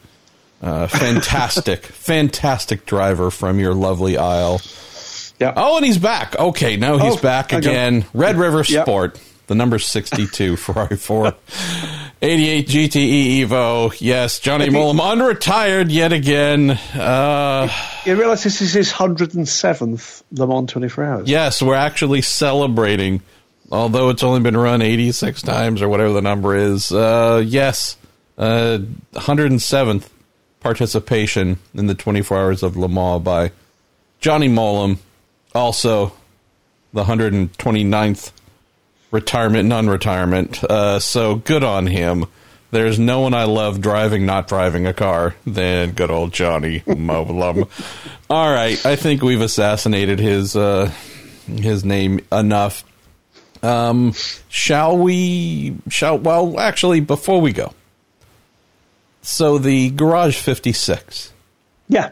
Uh, 0.61 0.87
fantastic, 0.87 1.83
fantastic 1.85 2.85
driver 2.85 3.31
from 3.31 3.59
your 3.59 3.73
lovely 3.73 4.17
Isle. 4.17 4.61
Yeah. 5.39 5.53
Oh, 5.55 5.77
and 5.77 5.85
he's 5.85 5.97
back. 5.97 6.37
Okay, 6.37 6.77
now 6.77 6.97
he's 6.97 7.17
Oh, 7.17 7.21
back 7.21 7.51
again. 7.51 8.05
Red 8.13 8.35
River. 8.37 8.63
Sport, 8.63 9.19
the 9.47 9.55
number 9.55 9.79
62 9.79 10.55
Ferrari 10.57 10.97
4. 10.97 11.33
88 12.21 12.67
GTE 12.67 13.39
Evo. 13.47 13.95
Yes, 13.99 14.37
Johnny 14.39 14.69
Mowlem 14.69 14.99
unretired 14.99 15.91
yet 15.91 16.13
again. 16.13 16.69
Uh, 16.69 17.67
You 18.05 18.15
realise 18.15 18.43
this 18.43 18.61
is 18.61 18.73
his 18.73 18.91
107th 18.91 20.21
Le 20.33 20.45
Mans 20.47 20.71
24 20.71 21.03
Hours? 21.03 21.27
yes, 21.27 21.59
we're 21.63 21.73
actually 21.73 22.21
celebrating, 22.21 23.21
although 23.71 24.09
it's 24.09 24.21
only 24.21 24.41
been 24.41 24.55
run 24.55 24.83
86 24.83 25.41
times 25.41 25.81
or 25.81 25.89
whatever 25.89 26.13
the 26.13 26.21
number 26.21 26.55
is. 26.55 26.91
Uh, 26.91 27.43
yes, 27.43 27.97
uh, 28.37 28.77
107th 29.13 30.07
participation 30.61 31.59
in 31.73 31.87
the 31.87 31.95
24 31.95 32.37
Hours 32.37 32.63
of 32.63 32.77
Le 32.77 32.87
Mans 32.87 33.21
by 33.21 33.51
Johnny 34.19 34.47
Mowlem. 34.47 34.97
Also, 35.53 36.13
the 36.93 37.03
129th 37.03 38.31
retirement, 39.11 39.67
non 39.67 39.87
retirement. 39.87 40.63
Uh, 40.63 40.99
so 40.99 41.35
good 41.35 41.63
on 41.63 41.87
him. 41.87 42.25
There's 42.71 42.97
no 42.97 43.19
one 43.19 43.33
I 43.33 43.43
love 43.43 43.81
driving, 43.81 44.25
not 44.25 44.47
driving 44.47 44.87
a 44.87 44.93
car 44.93 45.35
than 45.45 45.91
good 45.91 46.09
old 46.09 46.31
Johnny 46.31 46.79
Moblum. 46.87 47.67
All 48.29 48.49
right, 48.49 48.83
I 48.85 48.95
think 48.95 49.21
we've 49.21 49.41
assassinated 49.41 50.19
his 50.19 50.55
uh, 50.55 50.89
his 51.47 51.83
name 51.83 52.21
enough. 52.31 52.85
Um, 53.61 54.13
shall 54.47 54.97
we? 54.97 55.75
Shall 55.89 56.17
well, 56.17 56.59
actually, 56.59 57.01
before 57.01 57.41
we 57.41 57.51
go. 57.51 57.73
So 59.21 59.57
the 59.57 59.89
Garage 59.91 60.37
56 60.37 61.31
Yeah. 61.87 62.11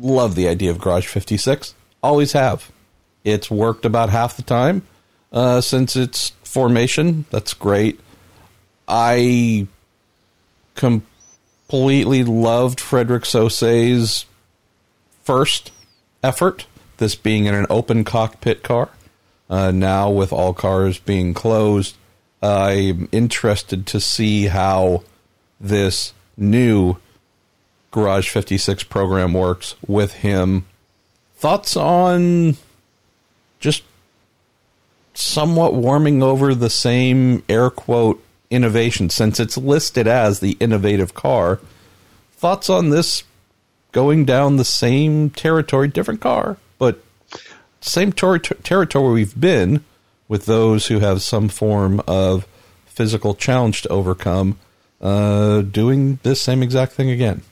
love 0.00 0.34
the 0.34 0.48
idea 0.48 0.70
of 0.70 0.78
Garage 0.78 1.06
56. 1.06 1.74
Always 2.02 2.32
have. 2.32 2.70
It's 3.24 3.50
worked 3.50 3.84
about 3.84 4.10
half 4.10 4.36
the 4.36 4.42
time 4.42 4.82
uh, 5.32 5.60
since 5.60 5.96
its 5.96 6.30
formation. 6.44 7.26
That's 7.30 7.52
great. 7.54 8.00
I 8.86 9.66
completely 10.74 12.24
loved 12.24 12.78
Frédéric 12.78 13.26
Sausset's 13.26 14.24
first 15.24 15.72
effort, 16.22 16.66
this 16.96 17.14
being 17.14 17.44
in 17.46 17.54
an 17.54 17.66
open 17.68 18.04
cockpit 18.04 18.62
car. 18.62 18.88
Uh, 19.50 19.70
now, 19.70 20.10
with 20.10 20.32
all 20.32 20.54
cars 20.54 20.98
being 20.98 21.34
closed, 21.34 21.96
I'm 22.42 23.08
interested 23.12 23.86
to 23.88 24.00
see 24.00 24.46
how 24.46 25.02
this 25.60 26.12
new 26.36 26.96
Garage 27.90 28.28
56 28.28 28.84
program 28.84 29.32
works 29.32 29.74
with 29.86 30.14
him. 30.14 30.66
Thoughts 31.36 31.76
on 31.76 32.56
just 33.60 33.82
somewhat 35.14 35.74
warming 35.74 36.22
over 36.22 36.54
the 36.54 36.70
same 36.70 37.42
air 37.48 37.70
quote 37.70 38.22
innovation 38.50 39.10
since 39.10 39.40
it's 39.40 39.56
listed 39.56 40.06
as 40.06 40.40
the 40.40 40.56
innovative 40.60 41.14
car. 41.14 41.60
Thoughts 42.32 42.70
on 42.70 42.90
this 42.90 43.24
going 43.92 44.24
down 44.24 44.56
the 44.56 44.64
same 44.64 45.30
territory, 45.30 45.88
different 45.88 46.20
car, 46.20 46.56
but 46.78 47.02
same 47.80 48.12
ter- 48.12 48.38
territory 48.38 49.12
we've 49.12 49.38
been 49.38 49.84
with 50.28 50.46
those 50.46 50.86
who 50.86 51.00
have 51.00 51.22
some 51.22 51.48
form 51.48 52.00
of 52.06 52.46
physical 52.86 53.34
challenge 53.34 53.82
to 53.82 53.88
overcome, 53.88 54.58
uh, 55.00 55.62
doing 55.62 56.18
this 56.22 56.40
same 56.40 56.62
exact 56.62 56.92
thing 56.92 57.10
again. 57.10 57.42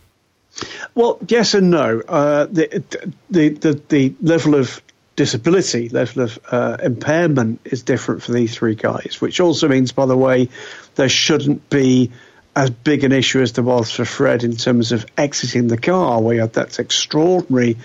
Well, 0.95 1.19
yes 1.29 1.55
and 1.55 1.71
no. 1.71 2.01
Uh, 2.01 2.47
the, 2.47 2.83
the 3.31 3.49
the 3.51 3.83
the 3.89 4.15
level 4.23 4.55
of 4.55 4.81
disability, 5.17 5.89
level 5.89 6.23
of 6.23 6.39
uh, 6.51 6.77
impairment 6.83 7.61
is 7.65 7.83
different 7.83 8.23
for 8.23 8.33
these 8.33 8.55
three 8.55 8.75
guys, 8.75 9.19
which 9.21 9.41
also 9.41 9.69
means, 9.69 9.93
by 9.93 10.07
the 10.07 10.17
way, 10.17 10.49
there 10.95 11.09
shouldn't 11.09 11.69
be 11.69 12.11
as 12.55 12.71
big 12.71 13.05
an 13.05 13.13
issue 13.13 13.43
as 13.43 13.53
there 13.53 13.65
was 13.65 13.91
for 13.91 14.07
Fred 14.07 14.43
in 14.43 14.57
terms 14.57 14.93
of 14.93 15.05
exiting 15.19 15.69
the 15.69 15.77
car, 15.77 16.23
you 16.33 16.41
had 16.41 16.55
that 16.55 16.79
extraordinary. 16.79 17.77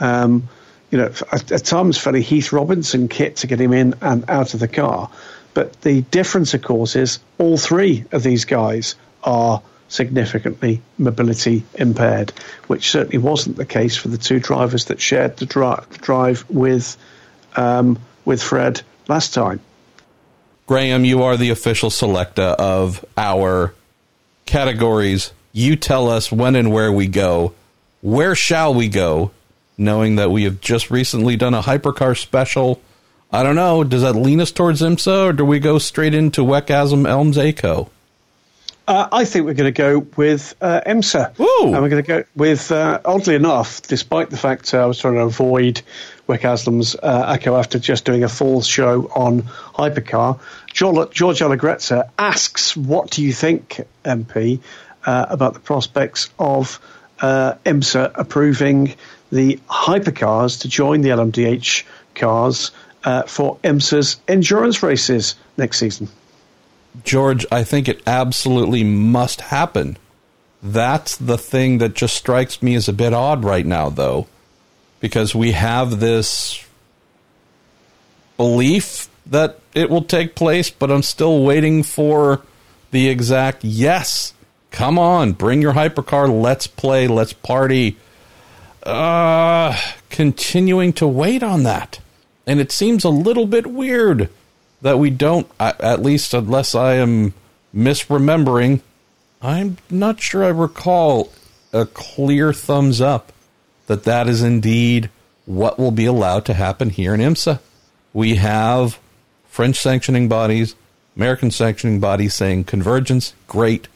Um, 0.00 0.48
you 0.90 0.98
know, 0.98 1.12
at, 1.32 1.50
at 1.50 1.64
times 1.64 1.98
fairly 1.98 2.22
Heath 2.22 2.52
Robinson 2.52 3.08
kit 3.08 3.36
to 3.36 3.46
get 3.46 3.60
him 3.60 3.72
in 3.72 3.94
and 4.00 4.30
out 4.30 4.54
of 4.54 4.60
the 4.60 4.68
car. 4.68 5.10
But 5.54 5.80
the 5.82 6.02
difference, 6.02 6.52
of 6.54 6.62
course, 6.62 6.96
is 6.96 7.20
all 7.38 7.56
three 7.56 8.04
of 8.12 8.22
these 8.22 8.44
guys 8.44 8.96
are 9.22 9.62
significantly 9.88 10.82
mobility 10.98 11.64
impaired, 11.74 12.32
which 12.66 12.90
certainly 12.90 13.18
wasn't 13.18 13.56
the 13.56 13.64
case 13.64 13.96
for 13.96 14.08
the 14.08 14.18
two 14.18 14.40
drivers 14.40 14.86
that 14.86 15.00
shared 15.00 15.36
the, 15.36 15.46
dri- 15.46 15.76
drive 15.92 16.44
with 16.50 16.96
um, 17.56 17.98
with 18.24 18.42
Fred 18.42 18.82
last 19.08 19.32
time. 19.34 19.60
Graham, 20.66 21.04
you 21.04 21.22
are 21.22 21.36
the 21.36 21.50
official 21.50 21.90
selector 21.90 22.42
of 22.42 23.04
our 23.16 23.74
categories. 24.46 25.32
You 25.52 25.76
tell 25.76 26.08
us 26.08 26.32
when 26.32 26.56
and 26.56 26.72
where 26.72 26.90
we 26.90 27.06
go. 27.06 27.52
Where 28.00 28.34
shall 28.34 28.74
we 28.74 28.88
go? 28.88 29.30
Knowing 29.76 30.16
that 30.16 30.30
we 30.30 30.44
have 30.44 30.60
just 30.60 30.90
recently 30.90 31.36
done 31.36 31.54
a 31.54 31.60
hypercar 31.60 32.18
special. 32.18 32.80
I 33.32 33.42
don't 33.42 33.56
know. 33.56 33.82
Does 33.84 34.02
that 34.02 34.14
lean 34.14 34.40
us 34.40 34.52
towards 34.52 34.80
IMSA 34.80 35.30
or 35.30 35.32
do 35.32 35.44
we 35.44 35.58
go 35.58 35.78
straight 35.78 36.14
into 36.14 36.42
WEC 36.42 36.66
AsLMS 36.66 37.08
ELMS 37.08 37.38
ACO? 37.38 37.90
Uh, 38.86 39.08
I 39.10 39.24
think 39.24 39.46
we're 39.46 39.54
going 39.54 39.72
to 39.72 39.76
go 39.76 40.00
with 40.16 40.54
uh, 40.60 40.82
IMSA. 40.86 41.40
Ooh. 41.40 41.72
And 41.72 41.82
we're 41.82 41.88
going 41.88 42.02
to 42.04 42.06
go 42.06 42.24
with, 42.36 42.70
uh, 42.70 43.00
oddly 43.04 43.34
enough, 43.34 43.80
despite 43.82 44.28
the 44.28 44.36
fact 44.36 44.74
uh, 44.74 44.82
I 44.82 44.86
was 44.86 44.98
trying 44.98 45.14
to 45.14 45.20
avoid 45.20 45.80
WEC 46.28 46.40
AsLMS 46.40 46.96
uh, 47.02 47.32
Echo 47.32 47.56
after 47.56 47.78
just 47.78 48.04
doing 48.04 48.24
a 48.24 48.28
full 48.28 48.60
show 48.60 49.10
on 49.14 49.42
Hypercar, 49.42 50.38
George, 50.72 51.10
George 51.12 51.40
Allegretza 51.40 52.10
asks, 52.18 52.76
What 52.76 53.10
do 53.10 53.22
you 53.22 53.32
think, 53.32 53.80
MP, 54.04 54.60
uh, 55.06 55.26
about 55.30 55.54
the 55.54 55.60
prospects 55.60 56.28
of 56.38 56.78
uh, 57.20 57.54
IMSA 57.64 58.12
approving 58.16 58.94
the 59.32 59.58
hypercars 59.68 60.60
to 60.60 60.68
join 60.68 61.00
the 61.00 61.08
LMDH 61.08 61.84
cars 62.14 62.70
uh, 63.04 63.22
for 63.24 63.56
IMSA's 63.58 64.20
endurance 64.28 64.82
races 64.82 65.34
next 65.56 65.78
season? 65.78 66.08
George, 67.02 67.44
I 67.50 67.64
think 67.64 67.88
it 67.88 68.02
absolutely 68.06 68.84
must 68.84 69.40
happen. 69.40 69.98
That's 70.62 71.16
the 71.16 71.36
thing 71.36 71.78
that 71.78 71.94
just 71.94 72.14
strikes 72.16 72.62
me 72.62 72.74
as 72.74 72.88
a 72.88 72.92
bit 72.92 73.12
odd 73.12 73.44
right 73.44 73.66
now, 73.66 73.90
though, 73.90 74.28
because 75.00 75.34
we 75.34 75.52
have 75.52 76.00
this 76.00 76.64
belief 78.36 79.08
that 79.26 79.58
it 79.74 79.90
will 79.90 80.04
take 80.04 80.34
place, 80.34 80.70
but 80.70 80.90
I'm 80.90 81.02
still 81.02 81.42
waiting 81.42 81.82
for 81.82 82.42
the 82.90 83.08
exact 83.08 83.64
yes. 83.64 84.32
Come 84.70 84.98
on, 84.98 85.32
bring 85.32 85.62
your 85.62 85.72
hypercar. 85.72 86.30
Let's 86.42 86.66
play. 86.66 87.08
Let's 87.08 87.32
party. 87.32 87.96
Uh, 88.82 89.76
continuing 90.10 90.92
to 90.94 91.06
wait 91.06 91.42
on 91.42 91.62
that. 91.62 92.00
And 92.46 92.60
it 92.60 92.72
seems 92.72 93.04
a 93.04 93.10
little 93.10 93.46
bit 93.46 93.66
weird 93.66 94.28
that 94.82 94.98
we 94.98 95.10
don't, 95.10 95.46
at 95.58 96.02
least 96.02 96.34
unless 96.34 96.74
I 96.74 96.94
am 96.94 97.32
misremembering, 97.74 98.80
I'm 99.40 99.78
not 99.90 100.20
sure 100.20 100.44
I 100.44 100.48
recall 100.48 101.32
a 101.72 101.86
clear 101.86 102.52
thumbs 102.52 103.00
up 103.00 103.32
that 103.86 104.04
that 104.04 104.28
is 104.28 104.42
indeed 104.42 105.10
what 105.46 105.78
will 105.78 105.90
be 105.90 106.06
allowed 106.06 106.44
to 106.46 106.54
happen 106.54 106.90
here 106.90 107.14
in 107.14 107.20
IMSA. 107.20 107.60
We 108.12 108.36
have 108.36 108.98
French 109.48 109.76
sanctioning 109.76 110.28
bodies, 110.28 110.74
American 111.16 111.50
sanctioning 111.50 112.00
bodies 112.00 112.34
saying 112.34 112.64
convergence, 112.64 113.34
great. 113.46 113.88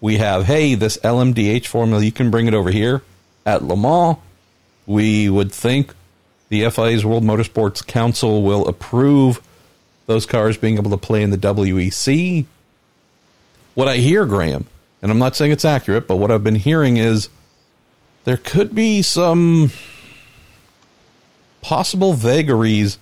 We 0.00 0.16
have, 0.16 0.44
hey, 0.44 0.74
this 0.74 0.96
LMDH 0.98 1.66
formula, 1.66 2.02
you 2.02 2.12
can 2.12 2.30
bring 2.30 2.46
it 2.46 2.54
over 2.54 2.70
here 2.70 3.02
at 3.44 3.62
Le 3.62 3.76
Mans. 3.76 4.16
We 4.86 5.28
would 5.28 5.52
think 5.52 5.94
the 6.50 6.68
FIA's 6.68 7.04
World 7.06 7.24
Motorsports 7.24 7.86
Council 7.86 8.42
will 8.42 8.68
approve 8.68 9.40
those 10.06 10.26
cars 10.26 10.58
being 10.58 10.76
able 10.76 10.90
to 10.90 10.96
play 10.96 11.22
in 11.22 11.30
the 11.30 11.38
WEC. 11.38 12.44
What 13.74 13.88
I 13.88 13.96
hear, 13.96 14.26
Graham, 14.26 14.66
and 15.00 15.10
I'm 15.10 15.18
not 15.18 15.36
saying 15.36 15.52
it's 15.52 15.64
accurate, 15.64 16.06
but 16.06 16.16
what 16.16 16.30
I've 16.30 16.44
been 16.44 16.56
hearing 16.56 16.96
is 16.96 17.28
there 18.24 18.36
could 18.36 18.74
be 18.74 19.00
some 19.00 19.70
possible 21.62 22.12
vagaries 22.14 22.98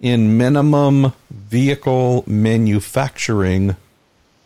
in 0.00 0.38
minimum 0.38 1.12
vehicle 1.30 2.24
manufacturing 2.26 3.76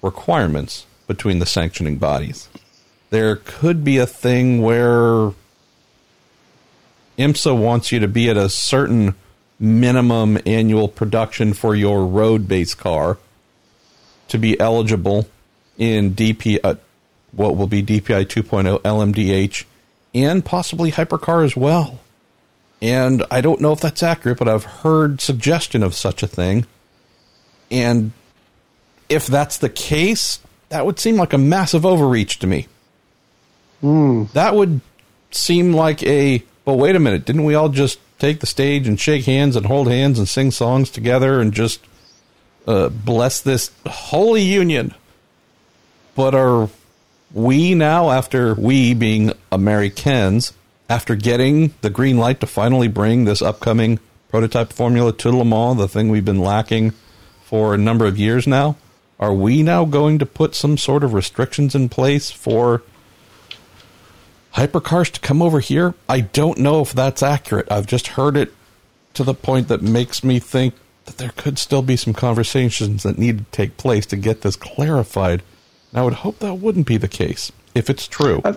requirements 0.03 0.87
between 1.07 1.39
the 1.39 1.47
sanctioning 1.47 1.99
bodies. 1.99 2.49
there 3.11 3.37
could 3.37 3.85
be 3.85 3.99
a 3.99 4.07
thing 4.07 4.61
where 4.61 5.33
IMSA 7.19 7.59
wants 7.59 7.93
you 7.93 8.01
to 8.01 8.09
be 8.09 8.29
at 8.29 8.37
a 8.37 8.49
certain 8.49 9.15
minimum 9.59 10.39
annual 10.45 10.89
production 10.89 11.55
for 11.55 11.75
your 11.75 12.05
road 12.07 12.47
based 12.47 12.79
car 12.79 13.19
to 14.29 14.39
be 14.39 14.59
eligible 14.61 15.29
in 15.79 16.15
DP, 16.15 16.59
uh, 16.63 16.75
what 17.33 17.57
will 17.57 17.67
be 17.67 17.83
DPI 17.83 18.27
2.0 18.27 18.81
LMDH 18.81 19.65
and 20.15 20.45
possibly 20.45 20.91
hypercar 20.93 21.45
as 21.45 21.57
well. 21.57 22.01
And 22.83 23.25
I 23.31 23.41
don't 23.41 23.61
know 23.61 23.73
if 23.73 23.81
that's 23.81 24.03
accurate, 24.03 24.39
but 24.39 24.49
I've 24.49 24.65
heard 24.65 25.21
suggestion 25.21 25.83
of 25.83 25.95
such 25.95 26.23
a 26.23 26.27
thing. 26.27 26.67
And 27.71 28.13
if 29.09 29.27
that's 29.27 29.59
the 29.59 29.69
case, 29.69 30.41
that 30.69 30.85
would 30.85 30.99
seem 30.99 31.17
like 31.17 31.33
a 31.33 31.39
massive 31.39 31.87
overreach 31.87 32.39
to 32.41 32.47
me. 32.47 32.67
Mm. 33.83 34.31
That 34.33 34.55
would 34.55 34.81
seem 35.31 35.73
like 35.73 36.03
a 36.03 36.43
well, 36.67 36.77
wait 36.77 36.97
a 36.97 37.01
minute, 37.01 37.25
didn't 37.25 37.45
we 37.45 37.55
all 37.55 37.69
just 37.69 38.01
take 38.19 38.41
the 38.41 38.47
stage 38.47 38.89
and 38.89 38.99
shake 38.99 39.25
hands 39.25 39.55
and 39.55 39.67
hold 39.67 39.89
hands 39.89 40.19
and 40.19 40.29
sing 40.29 40.51
songs 40.51 40.91
together 40.91 41.41
and 41.41 41.55
just 41.55 41.81
uh, 42.67 42.89
bless 42.89 43.41
this 43.41 43.71
holy 43.87 44.43
union? 44.43 44.93
But 46.17 46.35
are 46.35 46.69
we 47.33 47.75
now, 47.75 48.11
after 48.11 48.55
we 48.55 48.95
being 48.95 49.33
Americans, 49.53 50.53
after 50.91 51.15
getting 51.15 51.73
the 51.83 51.91
green 51.91 52.19
light 52.19 52.41
to 52.41 52.47
finally 52.47 52.89
bring 52.89 53.25
this 53.25 53.43
upcoming 53.43 54.01
prototype 54.29 54.73
formula 54.73 55.13
to 55.13 55.31
Le 55.31 55.45
Mans, 55.45 55.79
the 55.79 55.87
thing 55.87 56.09
we've 56.09 56.25
been 56.25 56.41
lacking 56.41 56.95
for 57.45 57.75
a 57.75 57.79
number 57.79 58.07
of 58.07 58.19
years 58.19 58.45
now, 58.45 58.77
are 59.21 59.33
we 59.33 59.63
now 59.63 59.85
going 59.85 60.19
to 60.19 60.27
put 60.27 60.57
some 60.57 60.77
sort 60.77 61.05
of 61.05 61.15
restrictions 61.15 61.77
in 61.77 61.89
place 61.89 62.33
for 62.33 62.83
hypercars 64.57 65.13
to 65.13 65.21
come 65.21 65.43
over 65.43 65.61
here? 65.61 65.95
I 66.09 66.21
don't 66.21 66.59
know 66.59 66.81
if 66.81 66.93
that's 66.93 67.23
accurate. 67.23 67.71
I've 67.71 67.87
just 67.87 68.09
heard 68.09 68.37
it 68.37 68.53
to 69.15 69.23
the 69.23 69.35
point 69.35 69.69
that 69.69 69.83
makes 69.83 70.25
me 70.25 70.39
think 70.39 70.75
that 71.05 71.19
there 71.19 71.33
could 71.37 71.59
still 71.59 71.83
be 71.83 71.97
some 71.97 72.13
conversations 72.13 73.03
that 73.03 73.19
need 73.19 73.39
to 73.39 73.45
take 73.53 73.77
place 73.77 74.07
to 74.07 74.17
get 74.17 74.41
this 74.41 74.57
clarified. 74.57 75.43
And 75.91 76.01
I 76.01 76.03
would 76.03 76.15
hope 76.15 76.39
that 76.41 76.55
wouldn't 76.55 76.87
be 76.87 76.97
the 76.97 77.09
case 77.09 77.53
if 77.75 77.89
it's 77.89 78.09
true. 78.09 78.41
Uh, 78.45 78.55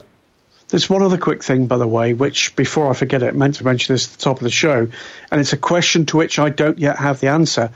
there's 0.69 0.89
one 0.89 1.01
other 1.01 1.17
quick 1.17 1.43
thing, 1.43 1.67
by 1.67 1.77
the 1.77 1.87
way, 1.87 2.13
which 2.13 2.55
before 2.55 2.89
I 2.89 2.93
forget 2.93 3.21
it, 3.23 3.29
I 3.29 3.31
meant 3.31 3.55
to 3.55 3.65
mention 3.65 3.93
this 3.93 4.07
at 4.07 4.17
the 4.17 4.23
top 4.23 4.37
of 4.37 4.43
the 4.43 4.49
show, 4.49 4.87
and 5.31 5.41
it's 5.41 5.53
a 5.53 5.57
question 5.57 6.05
to 6.07 6.17
which 6.17 6.39
I 6.39 6.49
don't 6.49 6.79
yet 6.79 6.97
have 6.97 7.19
the 7.19 7.27
answer. 7.27 7.71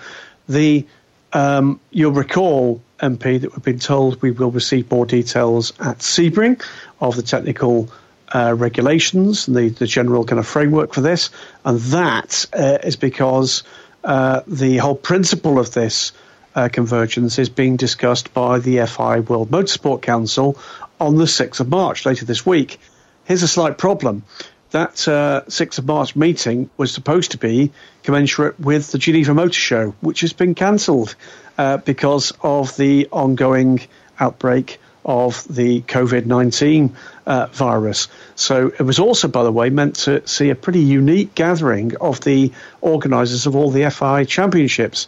The 0.48 0.86
um, 1.34 1.80
you'll 1.90 2.12
recall, 2.12 2.82
MP, 3.00 3.42
that 3.42 3.52
we've 3.52 3.64
been 3.64 3.80
told 3.80 4.22
we 4.22 4.32
will 4.32 4.52
receive 4.52 4.90
more 4.92 5.06
details 5.06 5.72
at 5.80 6.00
Sebring 6.00 6.64
of 7.02 7.16
the 7.16 7.24
technical 7.24 7.90
uh, 8.34 8.54
regulations, 8.58 9.46
the, 9.46 9.70
the 9.70 9.86
general 9.86 10.26
kind 10.26 10.40
of 10.40 10.48
framework 10.48 10.94
for 10.94 11.02
this, 11.02 11.30
and 11.64 11.80
that 11.80 12.46
uh, 12.54 12.80
is 12.84 12.96
because 12.96 13.64
uh, 14.04 14.42
the 14.48 14.78
whole 14.78 14.96
principle 14.96 15.60
of 15.60 15.72
this 15.72 16.12
uh, 16.56 16.70
convergence 16.72 17.40
is 17.40 17.50
being 17.50 17.78
discussed 17.78 18.34
by 18.34 18.60
the 18.60 18.86
FIA 18.86 19.22
World 19.22 19.50
Motorsport 19.50 20.02
Council 20.02 20.58
on 21.00 21.16
the 21.16 21.26
6th 21.26 21.60
of 21.60 21.70
March, 21.70 22.06
later 22.06 22.26
this 22.26 22.46
week. 22.46 22.80
Here's 23.26 23.44
a 23.44 23.48
slight 23.48 23.78
problem. 23.78 24.24
That 24.72 24.94
6th 24.94 25.80
uh, 25.80 25.82
of 25.82 25.86
March 25.86 26.16
meeting 26.16 26.70
was 26.78 26.92
supposed 26.92 27.32
to 27.32 27.38
be 27.38 27.72
commensurate 28.02 28.60
with 28.60 28.92
the 28.92 28.98
Geneva 28.98 29.34
Motor 29.34 29.54
Show, 29.54 29.96
which 30.02 30.22
has 30.22 30.34
been 30.34 30.56
cancelled 30.56 31.16
uh, 31.58 31.78
because 31.78 32.34
of 32.42 32.76
the 32.78 33.08
ongoing 33.12 33.82
outbreak 34.20 34.80
of 35.06 35.46
the 35.54 35.82
COVID 35.82 36.26
19 36.26 36.96
uh, 37.26 37.48
virus. 37.48 38.08
So 38.36 38.68
it 38.68 38.82
was 38.82 39.00
also, 39.00 39.28
by 39.28 39.44
the 39.44 39.52
way, 39.52 39.70
meant 39.70 39.96
to 39.98 40.26
see 40.28 40.50
a 40.50 40.56
pretty 40.56 40.82
unique 40.82 41.36
gathering 41.36 41.96
of 41.98 42.22
the 42.22 42.52
organisers 42.82 43.46
of 43.46 43.56
all 43.56 43.72
the 43.72 43.90
FIA 43.90 44.26
championships. 44.26 45.08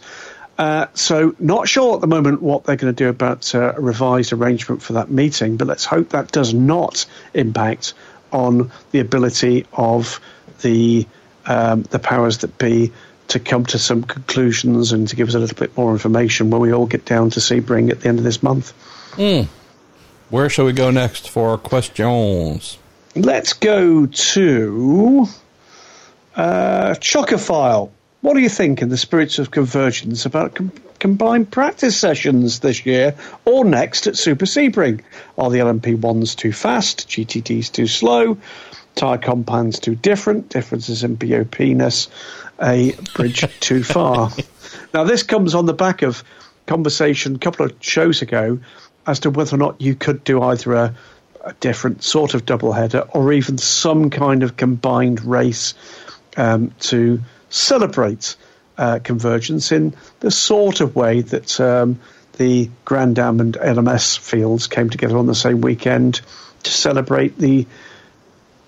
Uh, 0.58 0.86
so, 0.94 1.36
not 1.38 1.68
sure 1.68 1.96
at 1.96 2.00
the 2.00 2.06
moment 2.06 2.40
what 2.40 2.64
they're 2.64 2.76
going 2.76 2.94
to 2.94 3.04
do 3.04 3.10
about 3.10 3.54
uh, 3.54 3.74
a 3.76 3.80
revised 3.80 4.32
arrangement 4.32 4.80
for 4.80 4.94
that 4.94 5.10
meeting, 5.10 5.58
but 5.58 5.68
let's 5.68 5.84
hope 5.84 6.10
that 6.10 6.32
does 6.32 6.54
not 6.54 7.04
impact 7.34 7.92
on 8.32 8.70
the 8.90 9.00
ability 9.00 9.66
of 9.74 10.18
the 10.62 11.06
um, 11.44 11.82
the 11.82 11.98
powers 11.98 12.38
that 12.38 12.56
be 12.58 12.92
to 13.28 13.38
come 13.38 13.66
to 13.66 13.78
some 13.78 14.02
conclusions 14.02 14.92
and 14.92 15.08
to 15.08 15.16
give 15.16 15.28
us 15.28 15.34
a 15.34 15.38
little 15.38 15.56
bit 15.56 15.76
more 15.76 15.92
information 15.92 16.50
when 16.50 16.60
we 16.60 16.72
all 16.72 16.86
get 16.86 17.04
down 17.04 17.30
to 17.30 17.40
Sebring 17.40 17.90
at 17.90 18.00
the 18.00 18.08
end 18.08 18.18
of 18.18 18.24
this 18.24 18.42
month. 18.42 18.72
Mm. 19.16 19.48
Where 20.28 20.48
shall 20.48 20.64
we 20.64 20.72
go 20.72 20.90
next 20.90 21.30
for 21.30 21.56
questions? 21.56 22.78
Let's 23.14 23.52
go 23.52 24.06
to 24.06 25.26
uh, 26.34 26.94
Chocophile. 26.98 27.90
What 28.22 28.34
do 28.34 28.40
you 28.40 28.48
think, 28.48 28.82
in 28.82 28.88
the 28.88 28.96
spirits 28.96 29.38
of 29.38 29.52
convergence, 29.52 30.26
about 30.26 30.56
com- 30.56 30.72
combined 30.98 31.52
practice 31.52 31.96
sessions 31.96 32.58
this 32.58 32.84
year 32.84 33.14
or 33.44 33.64
next 33.64 34.08
at 34.08 34.16
Super 34.16 34.46
Sebring? 34.46 35.02
Are 35.38 35.48
the 35.48 35.58
LMP1s 35.58 36.34
too 36.34 36.52
fast, 36.52 37.08
GTDs 37.08 37.70
too 37.70 37.86
slow, 37.86 38.36
tyre 38.96 39.18
compounds 39.18 39.78
too 39.78 39.94
different, 39.94 40.48
differences 40.48 41.04
in 41.04 41.14
BOP-ness, 41.14 42.08
a 42.60 42.96
bridge 43.14 43.44
too 43.60 43.84
far? 43.84 44.32
Now, 44.92 45.04
this 45.04 45.22
comes 45.22 45.54
on 45.54 45.66
the 45.66 45.72
back 45.72 46.02
of 46.02 46.24
conversation 46.66 47.36
a 47.36 47.38
couple 47.38 47.66
of 47.66 47.76
shows 47.80 48.22
ago 48.22 48.58
as 49.06 49.20
to 49.20 49.30
whether 49.30 49.54
or 49.54 49.58
not 49.58 49.80
you 49.80 49.94
could 49.94 50.24
do 50.24 50.42
either 50.42 50.74
a, 50.74 50.94
a 51.44 51.52
different 51.54 52.02
sort 52.02 52.34
of 52.34 52.44
double 52.44 52.72
header 52.72 53.00
or 53.12 53.32
even 53.32 53.58
some 53.58 54.10
kind 54.10 54.42
of 54.42 54.56
combined 54.56 55.24
race 55.24 55.74
um, 56.36 56.72
to 56.80 57.20
celebrate 57.48 58.36
uh, 58.78 58.98
convergence 59.02 59.72
in 59.72 59.94
the 60.20 60.30
sort 60.30 60.80
of 60.80 60.94
way 60.94 61.22
that 61.22 61.58
um, 61.60 61.98
the 62.34 62.70
Grand 62.84 63.18
Am 63.18 63.40
and 63.40 63.54
LMS 63.54 64.18
fields 64.18 64.66
came 64.66 64.90
together 64.90 65.16
on 65.16 65.26
the 65.26 65.34
same 65.34 65.60
weekend 65.60 66.20
to 66.64 66.70
celebrate 66.70 67.38
the 67.38 67.66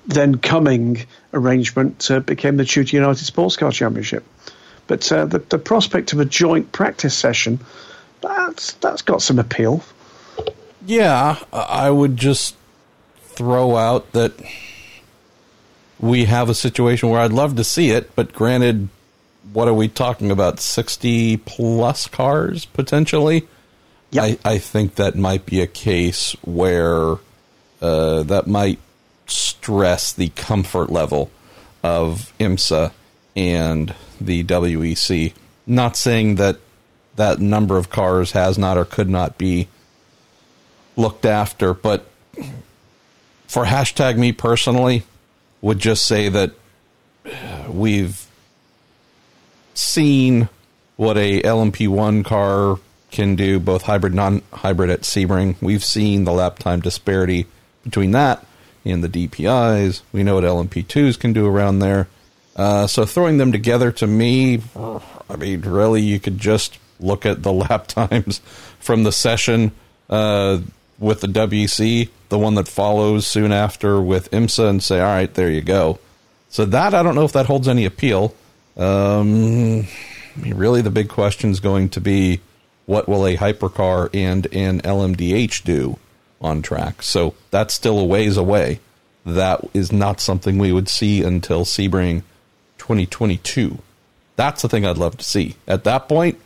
then 0.07 0.39
coming 0.39 1.05
arrangement 1.35 2.11
uh, 2.11 2.21
became 2.21 2.57
the 2.57 2.65
Tudor 2.65 2.97
United 2.97 3.25
Sports 3.25 3.57
Car 3.57 3.71
Championship. 3.71 4.25
But 4.87 5.11
uh, 5.13 5.27
the, 5.27 5.41
the 5.41 5.59
prospect 5.59 6.15
of 6.15 6.21
a 6.21 6.25
joint 6.25 6.73
practice 6.73 7.15
session, 7.15 7.61
that's 8.23 8.73
that's 8.75 9.03
got 9.03 9.21
some 9.21 9.39
appeal. 9.39 9.85
Yeah, 10.89 11.39
I 11.53 11.91
would 11.91 12.17
just 12.17 12.57
throw 13.21 13.77
out 13.77 14.11
that 14.13 14.33
we 16.01 16.25
have 16.25 16.49
a 16.49 16.55
situation 16.55 17.11
where 17.11 17.21
I'd 17.21 17.31
love 17.31 17.57
to 17.57 17.65
see 17.65 17.91
it, 17.91 18.17
but 18.17 18.33
granted, 18.33 18.89
what 19.53 19.69
are 19.69 19.75
we 19.75 19.89
talking 19.89 20.31
about? 20.31 20.61
60 20.61 21.37
plus 21.37 22.09
cars 22.09 22.65
potentially? 22.65 23.47
Yep. 24.13 24.41
I, 24.47 24.53
I 24.53 24.57
think 24.57 24.95
that 24.95 25.15
might 25.15 25.45
be 25.45 25.61
a 25.61 25.67
case 25.67 26.35
where 26.41 27.17
uh, 27.83 28.23
that 28.23 28.47
might 28.47 28.79
stress 29.27 30.15
the 30.15 30.31
comfort 30.31 30.89
level 30.89 31.31
of 31.83 32.33
IMSA 32.41 32.93
and 33.37 33.95
the 34.19 34.43
WEC. 34.43 35.35
Not 35.67 35.99
saying 35.99 36.37
that 36.37 36.57
that 37.17 37.41
number 37.41 37.77
of 37.77 37.91
cars 37.91 38.33
has 38.33 38.57
not 38.57 38.79
or 38.79 38.87
could 38.87 39.11
not 39.11 39.37
be 39.37 39.69
looked 40.99 41.25
after. 41.25 41.73
But 41.73 42.07
for 43.47 43.65
hashtag 43.65 44.19
me 44.19 44.33
personally, 44.33 45.05
would 45.61 45.79
just 45.79 46.07
say 46.07 46.29
that 46.29 46.53
we've 47.69 48.27
seen 49.75 50.49
what 50.97 51.17
a 51.17 51.41
LMP1 51.43 52.25
car 52.25 52.79
can 53.11 53.37
do, 53.37 53.59
both 53.59 53.83
hybrid, 53.83 54.15
non-hybrid 54.15 54.91
at 54.91 55.03
Sebring. 55.03 55.57
We've 55.63 55.85
seen 55.85 56.25
the 56.25 56.33
lap 56.33 56.59
time 56.59 56.81
disparity 56.81 57.47
between 57.85 58.11
that 58.11 58.45
and 58.85 59.03
the 59.03 59.09
DPIs. 59.09 60.03
We 60.13 60.23
know 60.23 60.35
what 60.35 60.45
LMP2s 60.45 61.19
can 61.19 61.33
do 61.33 61.47
around 61.47 61.79
there. 61.79 62.09
Uh, 62.57 62.87
so 62.87 63.07
throwing 63.07 63.39
them 63.39 63.53
together 63.53 63.93
to 63.93 64.07
me, 64.07 64.61
I 64.77 65.37
mean, 65.37 65.61
really, 65.61 66.03
you 66.03 66.19
could 66.19 66.39
just 66.39 66.79
look 66.99 67.25
at 67.25 67.43
the 67.43 67.53
lap 67.69 67.87
times 67.87 68.41
from 68.81 69.05
the 69.05 69.13
session. 69.13 69.73
Uh, 70.11 70.59
with 70.99 71.21
the 71.21 71.29
WEC, 71.29 72.09
the 72.29 72.39
one 72.39 72.55
that 72.55 72.69
follows 72.69 73.27
soon 73.27 73.53
after 73.53 74.01
with 74.01 74.31
IMSA, 74.31 74.69
and 74.69 74.83
say, 74.83 75.01
all 75.01 75.07
right, 75.07 75.33
there 75.33 75.51
you 75.51 75.61
go. 75.61 75.99
So 76.51 76.65
that 76.67 76.95
I 76.95 77.03
don't 77.03 77.15
know 77.15 77.25
if 77.25 77.33
that 77.33 77.47
holds 77.47 77.69
any 77.69 77.85
appeal. 77.85 78.35
Um, 78.77 79.87
I 80.37 80.41
mean, 80.41 80.55
really, 80.55 80.83
the 80.83 80.91
big 80.91 81.09
question 81.09 81.51
is 81.51 81.61
going 81.61 81.91
to 81.91 82.01
be 82.01 82.41
what 82.87 83.09
will 83.09 83.27
a 83.27 83.37
hypercar 83.37 84.09
and 84.15 84.47
an 84.53 84.81
LMDH 84.81 85.65
do 85.65 85.99
on 86.41 86.63
track? 86.63 87.03
So 87.03 87.35
that's 87.51 87.75
still 87.75 87.99
a 87.99 88.05
ways 88.05 88.37
away. 88.37 88.81
That 89.27 89.61
is 89.75 89.93
not 89.93 90.21
something 90.21 90.57
we 90.57 90.73
would 90.73 90.89
see 90.89 91.23
until 91.23 91.65
Sebring 91.65 92.23
2022. 92.79 93.79
That's 94.37 94.63
the 94.63 94.69
thing 94.69 94.87
I'd 94.87 94.97
love 94.97 95.19
to 95.19 95.25
see. 95.25 95.57
At 95.67 95.85
that 95.85 96.09
point, 96.09 96.41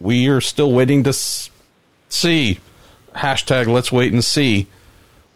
we 0.00 0.28
are 0.28 0.40
still 0.40 0.72
waiting 0.72 1.04
to 1.04 1.14
see 1.14 2.60
hashtag 3.16 3.66
let's 3.66 3.90
wait 3.90 4.12
and 4.12 4.24
see 4.24 4.66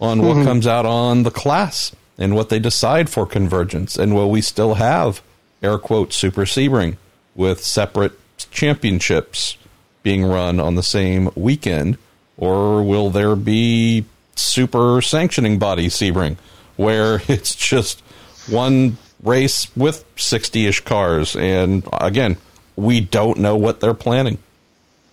on 0.00 0.22
what 0.22 0.36
mm-hmm. 0.36 0.44
comes 0.44 0.66
out 0.66 0.86
on 0.86 1.24
the 1.24 1.30
class 1.30 1.94
and 2.18 2.34
what 2.34 2.48
they 2.48 2.58
decide 2.58 3.10
for 3.10 3.26
convergence. 3.26 3.96
And 3.96 4.14
will 4.14 4.30
we 4.30 4.40
still 4.40 4.74
have 4.74 5.22
air 5.62 5.78
quote 5.78 6.12
super 6.12 6.42
Sebring 6.42 6.96
with 7.34 7.62
separate 7.64 8.12
championships 8.50 9.56
being 10.02 10.24
run 10.24 10.60
on 10.60 10.74
the 10.74 10.82
same 10.82 11.30
weekend? 11.34 11.98
Or 12.36 12.82
will 12.82 13.10
there 13.10 13.36
be 13.36 14.04
super 14.36 15.02
sanctioning 15.02 15.58
body 15.58 15.88
Sebring 15.88 16.36
where 16.76 17.20
it's 17.28 17.54
just 17.54 18.00
one 18.48 18.96
race 19.22 19.74
with 19.76 20.04
60 20.16 20.66
ish 20.66 20.80
cars? 20.80 21.36
And 21.36 21.86
again, 21.92 22.36
we 22.76 23.00
don't 23.00 23.38
know 23.38 23.56
what 23.56 23.80
they're 23.80 23.94
planning, 23.94 24.38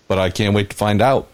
but 0.08 0.18
I 0.18 0.30
can't 0.30 0.56
wait 0.56 0.70
to 0.70 0.76
find 0.76 1.02
out. 1.02 1.28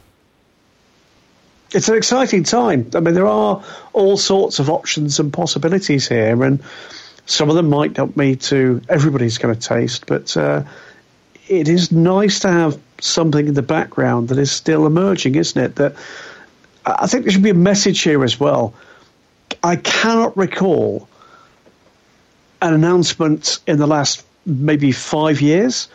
It's 1.73 1.89
an 1.89 1.95
exciting 1.95 2.43
time. 2.43 2.91
I 2.93 2.99
mean, 2.99 3.15
there 3.15 3.27
are 3.27 3.63
all 3.93 4.17
sorts 4.17 4.59
of 4.59 4.69
options 4.69 5.19
and 5.19 5.33
possibilities 5.33 6.07
here, 6.07 6.43
and 6.43 6.61
some 7.25 7.49
of 7.49 7.55
them 7.55 7.69
might 7.69 7.97
not 7.97 8.15
be 8.15 8.35
to 8.35 8.81
everybody's 8.87 9.39
going 9.39 9.55
to 9.55 9.59
taste, 9.59 10.05
but 10.05 10.35
uh, 10.37 10.63
it 11.47 11.67
is 11.67 11.91
nice 11.91 12.39
to 12.41 12.51
have 12.51 12.79
something 13.01 13.47
in 13.47 13.53
the 13.53 13.63
background 13.63 14.29
that 14.29 14.37
is 14.37 14.51
still 14.51 14.85
emerging, 14.85 15.35
isn't 15.35 15.61
it? 15.61 15.75
That 15.77 15.95
I 16.85 17.07
think 17.07 17.23
there 17.23 17.31
should 17.31 17.43
be 17.43 17.49
a 17.49 17.55
message 17.55 18.01
here 18.01 18.23
as 18.23 18.39
well. 18.39 18.73
I 19.63 19.75
cannot 19.77 20.37
recall 20.37 21.07
an 22.61 22.73
announcement 22.73 23.59
in 23.67 23.77
the 23.77 23.87
last 23.87 24.25
maybe 24.45 24.91
five 24.91 25.41
years 25.41 25.87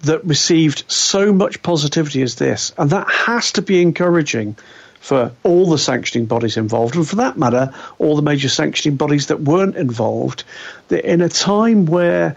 that 0.00 0.24
received 0.24 0.84
so 0.90 1.32
much 1.32 1.62
positivity 1.62 2.22
as 2.22 2.34
this, 2.34 2.72
and 2.76 2.90
that 2.90 3.08
has 3.08 3.52
to 3.52 3.62
be 3.62 3.80
encouraging 3.80 4.56
for 5.02 5.32
all 5.42 5.68
the 5.68 5.78
sanctioning 5.78 6.26
bodies 6.26 6.56
involved, 6.56 6.94
and 6.94 7.06
for 7.06 7.16
that 7.16 7.36
matter, 7.36 7.74
all 7.98 8.14
the 8.14 8.22
major 8.22 8.48
sanctioning 8.48 8.96
bodies 8.96 9.26
that 9.26 9.40
weren't 9.40 9.76
involved. 9.76 10.44
That 10.88 11.04
in 11.04 11.20
a 11.20 11.28
time 11.28 11.86
where 11.86 12.36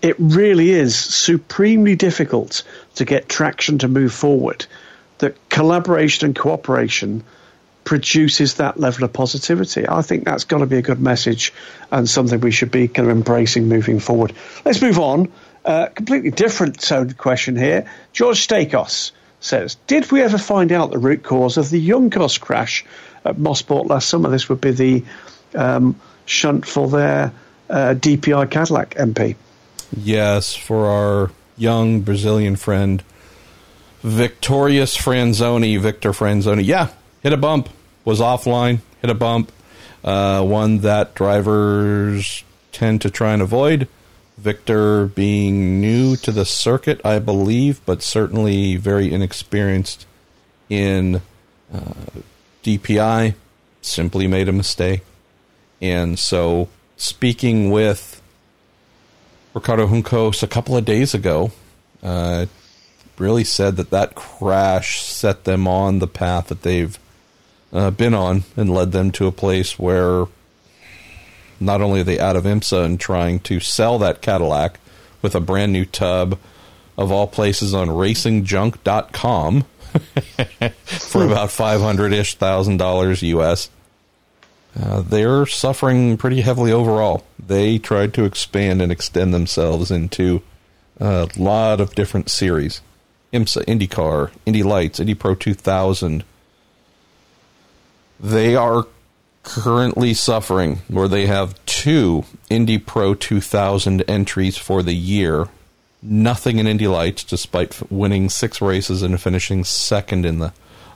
it 0.00 0.16
really 0.18 0.70
is 0.70 0.96
supremely 0.96 1.96
difficult 1.96 2.62
to 2.94 3.04
get 3.04 3.28
traction 3.28 3.78
to 3.78 3.88
move 3.88 4.14
forward, 4.14 4.64
that 5.18 5.36
collaboration 5.50 6.24
and 6.24 6.34
cooperation 6.34 7.22
produces 7.84 8.54
that 8.54 8.80
level 8.80 9.04
of 9.04 9.12
positivity. 9.12 9.86
I 9.86 10.00
think 10.00 10.24
that's 10.24 10.44
got 10.44 10.58
to 10.58 10.66
be 10.66 10.78
a 10.78 10.82
good 10.82 11.00
message 11.00 11.52
and 11.90 12.08
something 12.08 12.40
we 12.40 12.50
should 12.50 12.70
be 12.70 12.88
kind 12.88 13.10
of 13.10 13.14
embracing 13.14 13.68
moving 13.68 14.00
forward. 14.00 14.32
Let's 14.64 14.80
move 14.80 14.98
on. 14.98 15.30
Uh, 15.66 15.88
completely 15.88 16.30
different 16.30 16.80
tone 16.80 17.12
question 17.12 17.56
here. 17.56 17.90
George 18.14 18.48
Stakos 18.48 19.12
says, 19.40 19.76
Did 19.86 20.10
we 20.12 20.22
ever 20.22 20.38
find 20.38 20.72
out 20.72 20.90
the 20.90 20.98
root 20.98 21.22
cause 21.22 21.56
of 21.56 21.70
the 21.70 21.88
Juncos 21.88 22.40
crash 22.40 22.84
at 23.24 23.36
Mosport 23.36 23.88
last 23.88 24.08
summer? 24.08 24.30
This 24.30 24.48
would 24.48 24.60
be 24.60 24.70
the 24.70 25.04
um, 25.54 26.00
shunt 26.26 26.66
for 26.66 26.88
their 26.88 27.32
uh, 27.68 27.94
DPI 27.94 28.50
Cadillac 28.50 28.94
MP. 28.94 29.36
Yes, 29.96 30.54
for 30.54 30.86
our 30.86 31.30
young 31.56 32.00
Brazilian 32.02 32.56
friend, 32.56 33.02
Victorious 34.02 34.96
Franzoni, 34.96 35.78
Victor 35.80 36.12
Franzoni. 36.12 36.64
Yeah, 36.64 36.88
hit 37.22 37.32
a 37.32 37.36
bump, 37.36 37.68
was 38.04 38.20
offline, 38.20 38.80
hit 39.00 39.10
a 39.10 39.14
bump, 39.14 39.52
uh, 40.04 40.42
one 40.42 40.78
that 40.78 41.14
drivers 41.14 42.44
tend 42.72 43.02
to 43.02 43.10
try 43.10 43.32
and 43.32 43.42
avoid. 43.42 43.88
Victor 44.40 45.06
being 45.06 45.80
new 45.80 46.16
to 46.16 46.32
the 46.32 46.46
circuit, 46.46 47.00
I 47.04 47.18
believe, 47.18 47.80
but 47.84 48.02
certainly 48.02 48.76
very 48.76 49.12
inexperienced 49.12 50.06
in 50.70 51.16
uh, 51.72 52.20
DPI, 52.62 53.34
simply 53.82 54.26
made 54.26 54.48
a 54.48 54.52
mistake. 54.52 55.02
And 55.82 56.18
so, 56.18 56.68
speaking 56.96 57.70
with 57.70 58.22
Ricardo 59.52 59.86
Juncos 59.86 60.42
a 60.42 60.48
couple 60.48 60.76
of 60.76 60.86
days 60.86 61.12
ago, 61.12 61.52
uh, 62.02 62.46
really 63.18 63.44
said 63.44 63.76
that 63.76 63.90
that 63.90 64.14
crash 64.14 65.02
set 65.02 65.44
them 65.44 65.68
on 65.68 65.98
the 65.98 66.06
path 66.06 66.46
that 66.46 66.62
they've 66.62 66.98
uh, 67.72 67.90
been 67.90 68.14
on 68.14 68.44
and 68.56 68.72
led 68.72 68.92
them 68.92 69.10
to 69.12 69.26
a 69.26 69.32
place 69.32 69.78
where 69.78 70.26
not 71.60 71.80
only 71.82 72.00
are 72.00 72.04
they 72.04 72.18
out 72.18 72.36
of 72.36 72.44
IMSA 72.44 72.84
and 72.84 72.98
trying 72.98 73.38
to 73.40 73.60
sell 73.60 73.98
that 73.98 74.22
Cadillac 74.22 74.80
with 75.22 75.34
a 75.34 75.40
brand 75.40 75.72
new 75.72 75.84
tub 75.84 76.38
of 76.96 77.12
all 77.12 77.26
places 77.26 77.74
on 77.74 77.88
racingjunk.com 77.88 79.64
for 80.84 81.24
about 81.24 81.50
500 81.50 82.12
ish 82.12 82.34
thousand 82.34 82.76
dollars 82.76 83.22
US. 83.22 83.70
Uh, 84.78 85.00
they're 85.00 85.46
suffering 85.46 86.16
pretty 86.16 86.42
heavily 86.42 86.72
overall. 86.72 87.24
They 87.38 87.78
tried 87.78 88.14
to 88.14 88.24
expand 88.24 88.80
and 88.80 88.92
extend 88.92 89.34
themselves 89.34 89.90
into 89.90 90.42
a 91.00 91.28
lot 91.36 91.80
of 91.80 91.94
different 91.94 92.28
series 92.30 92.80
IMSA, 93.32 93.64
IndyCar, 93.64 94.30
Indy 94.46 94.62
Lights, 94.62 95.00
Indy 95.00 95.14
Pro 95.14 95.34
2000. 95.34 96.24
They 98.18 98.54
are 98.56 98.86
currently 99.42 100.14
suffering 100.14 100.76
where 100.88 101.08
they 101.08 101.26
have 101.26 101.64
two 101.66 102.24
Indy 102.48 102.78
Pro 102.78 103.14
2000 103.14 104.02
entries 104.08 104.56
for 104.56 104.82
the 104.82 104.94
year. 104.94 105.48
Nothing 106.02 106.58
in 106.58 106.66
Indy 106.66 106.86
Lights, 106.86 107.24
despite 107.24 107.90
winning 107.90 108.28
six 108.30 108.60
races 108.60 109.02
and 109.02 109.20
finishing 109.20 109.64
second 109.64 110.24
in 110.24 110.38
the 110.38 110.52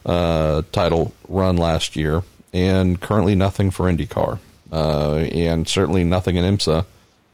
uh, 0.07 0.63
title 0.73 1.13
run 1.29 1.57
last 1.57 1.97
year, 1.97 2.23
and 2.53 3.01
currently 3.01 3.35
nothing 3.35 3.71
for 3.71 3.91
IndyCar, 3.91 4.39
uh, 4.73 5.17
and 5.17 5.69
certainly 5.69 6.05
nothing 6.05 6.37
in 6.37 6.45
IMSA, 6.45 6.87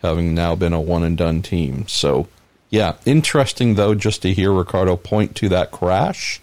having 0.03 0.35
now 0.35 0.57
been 0.57 0.73
a 0.73 0.81
one 0.81 1.05
and 1.05 1.17
done 1.17 1.43
team. 1.43 1.87
So, 1.87 2.29
yeah, 2.71 2.95
interesting 3.05 3.75
though, 3.75 3.95
just 3.95 4.23
to 4.23 4.33
hear 4.33 4.53
Ricardo 4.53 4.97
point 4.97 5.37
to 5.37 5.49
that 5.51 5.71
crash 5.71 6.41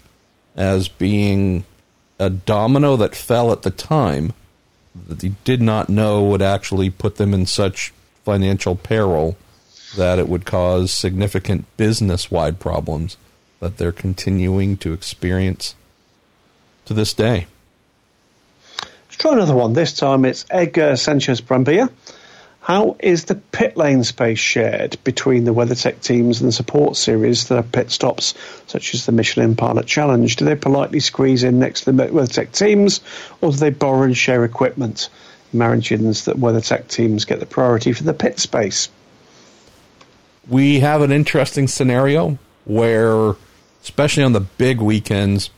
as 0.55 0.88
being 0.88 1.65
a 2.20 2.30
domino 2.30 2.95
that 2.95 3.15
fell 3.15 3.51
at 3.51 3.61
the 3.63 3.70
time 3.70 4.34
that 5.07 5.21
he 5.21 5.35
did 5.43 5.61
not 5.61 5.89
know 5.89 6.23
would 6.23 6.41
actually 6.41 6.89
put 6.89 7.15
them 7.17 7.33
in 7.33 7.45
such 7.45 7.93
financial 8.23 8.75
peril 8.75 9.37
that 9.95 10.19
it 10.19 10.27
would 10.27 10.45
cause 10.45 10.91
significant 10.91 11.65
business 11.77 12.29
wide 12.29 12.59
problems 12.59 13.17
that 13.59 13.77
they're 13.77 13.91
continuing 13.91 14.77
to 14.77 14.93
experience 14.93 15.75
to 16.85 16.93
this 16.93 17.13
day. 17.13 17.47
Let's 18.81 19.17
try 19.17 19.33
another 19.33 19.55
one. 19.55 19.73
This 19.73 19.93
time 19.93 20.25
it's 20.25 20.45
Edgar 20.49 20.95
Sanchez 20.95 21.41
Brambilla. 21.41 21.89
How 22.68 22.97
is 22.99 23.24
the 23.24 23.36
pit 23.36 23.78
lane 23.78 24.03
space 24.03 24.39
shared 24.39 24.97
between 25.05 25.45
the 25.45 25.53
WeatherTech 25.53 26.01
teams 26.01 26.41
and 26.41 26.49
the 26.49 26.51
support 26.51 26.97
series 26.97 27.47
that 27.47 27.55
have 27.55 27.72
pit 27.72 27.89
stops, 27.89 28.34
such 28.65 28.93
as 28.93 29.05
the 29.05 29.13
Michelin 29.13 29.55
Pilot 29.55 29.86
Challenge? 29.86 30.36
Do 30.36 30.43
they 30.43 30.55
politely 30.55 30.99
squeeze 30.99 31.45
in 31.45 31.59
next 31.59 31.86
to 31.86 31.93
the 31.93 32.07
WeatherTech 32.07 32.51
teams, 32.51 32.99
or 33.39 33.51
do 33.51 33.55
they 33.55 33.70
borrow 33.70 34.03
and 34.03 34.18
share 34.18 34.43
equipment? 34.43 35.07
Imagines 35.53 36.26
that 36.26 36.36
WeatherTech 36.36 36.89
teams 36.89 37.24
get 37.24 37.39
the 37.39 37.45
priority 37.45 37.93
for 37.93 38.03
the 38.03 38.13
pit 38.13 38.38
space. 38.38 38.89
We 40.49 40.82
have 40.82 41.01
an 41.01 41.13
interesting 41.13 41.70
scenario 41.70 42.38
where, 42.65 43.36
especially 43.82 44.24
on 44.24 44.34
the 44.34 44.41
big 44.41 44.82
weekends, 44.82 45.51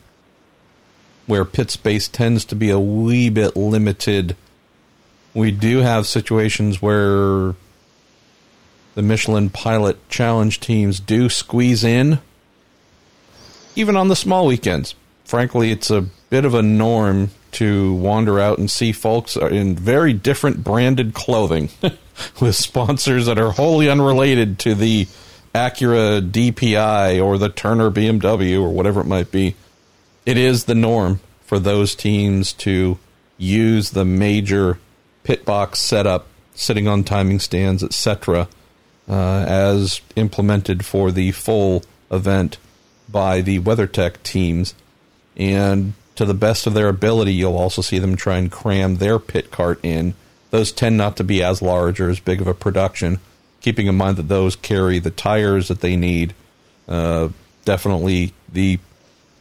where 1.26 1.44
pit 1.44 1.72
space 1.72 2.08
tends 2.08 2.46
to 2.46 2.56
be 2.56 2.70
a 2.70 2.80
wee 2.80 3.32
bit 3.32 3.56
limited 3.58 4.36
we 5.34 5.52
do 5.52 5.80
have 5.80 6.08
situations 6.08 6.82
where 6.82 7.56
the 8.96 9.02
Michelin 9.02 9.50
Pilot 9.50 10.10
Challenge 10.10 10.60
teams 10.60 11.00
do 11.00 11.30
squeeze 11.30 11.84
in, 11.84 12.20
even 13.76 13.96
on 13.96 14.08
the 14.08 14.16
small 14.16 14.46
weekends. 14.46 14.96
Frankly, 15.26 15.72
it's 15.72 15.92
a 15.92 16.06
bit 16.30 16.46
of 16.46 16.54
a 16.54 16.62
norm 16.62 17.30
to 17.52 17.94
wander 17.96 18.40
out 18.40 18.58
and 18.58 18.70
see 18.70 18.92
folks 18.92 19.36
in 19.36 19.76
very 19.76 20.14
different 20.14 20.64
branded 20.64 21.14
clothing 21.14 21.70
with 22.42 22.56
sponsors 22.56 23.26
that 23.26 23.40
are 23.40 23.52
wholly 23.52 23.90
unrelated 23.90 24.60
to 24.60 24.76
the 24.76 25.08
Acura 25.54 26.22
DPI 26.30 27.24
or 27.24 27.38
the 27.38 27.50
Turner 27.50 27.90
BMW 27.90 28.62
or 28.62 28.70
whatever 28.70 29.02
it 29.02 29.08
might 29.08 29.32
be. 29.32 29.56
It 30.26 30.38
is 30.38 30.66
the 30.66 30.76
norm 30.76 31.20
for 31.46 31.58
those 31.58 31.96
teams 31.96 32.54
to 32.54 33.00
use 33.38 33.92
the 33.92 34.06
major 34.06 34.78
pit 35.30 35.46
box 35.46 35.78
setup, 35.78 36.26
sitting 36.56 36.88
on 36.88 37.04
timing 37.04 37.40
stands, 37.40 37.84
etc., 37.84 38.48
uh, 39.08 39.46
as 39.48 40.02
implemented 40.16 40.84
for 40.84 41.12
the 41.12 41.32
full 41.32 41.84
event 42.10 42.58
by 43.08 43.40
the 43.40 43.60
WeatherTech 43.60 44.24
teams. 44.24 44.74
And 45.38 45.94
to 46.16 46.26
the 46.26 46.34
best 46.34 46.66
of 46.66 46.74
their 46.74 46.90
ability, 46.90 47.32
you'll 47.32 47.60
also 47.60 47.84
see 47.84 48.00
them 48.00 48.16
try 48.16 48.38
and 48.38 48.52
cram 48.52 48.96
their 48.96 49.20
pit 49.20 49.52
cart 49.52 49.80
in. 49.84 50.16
Those 50.50 50.72
tend 50.72 50.98
not 50.98 51.16
to 51.18 51.24
be 51.24 51.44
as 51.44 51.62
large 51.62 52.02
or 52.02 52.10
as 52.10 52.20
big 52.20 52.42
of 52.42 52.48
a 52.48 52.56
production, 52.56 53.20
keeping 53.62 53.86
in 53.86 53.94
mind 53.94 54.18
that 54.18 54.30
those 54.30 54.56
carry 54.56 54.98
the 54.98 55.12
tires 55.12 55.68
that 55.68 55.82
they 55.82 55.96
need, 55.96 56.34
uh, 56.88 57.30
definitely 57.66 58.34
the 58.52 58.80